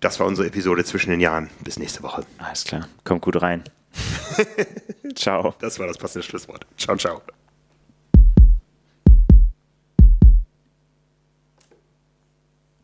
Das 0.00 0.18
war 0.18 0.26
unsere 0.26 0.48
Episode 0.48 0.84
zwischen 0.84 1.10
den 1.10 1.20
Jahren. 1.20 1.48
Bis 1.62 1.78
nächste 1.78 2.02
Woche. 2.02 2.24
Alles 2.38 2.64
klar. 2.64 2.88
Kommt 3.04 3.22
gut 3.22 3.40
rein. 3.40 3.62
Ciao. 5.14 5.54
Das 5.60 5.78
war 5.78 5.86
das 5.86 5.98
passende 5.98 6.24
Schlusswort. 6.24 6.66
Ciao, 6.76 6.96
ciao. 6.96 7.22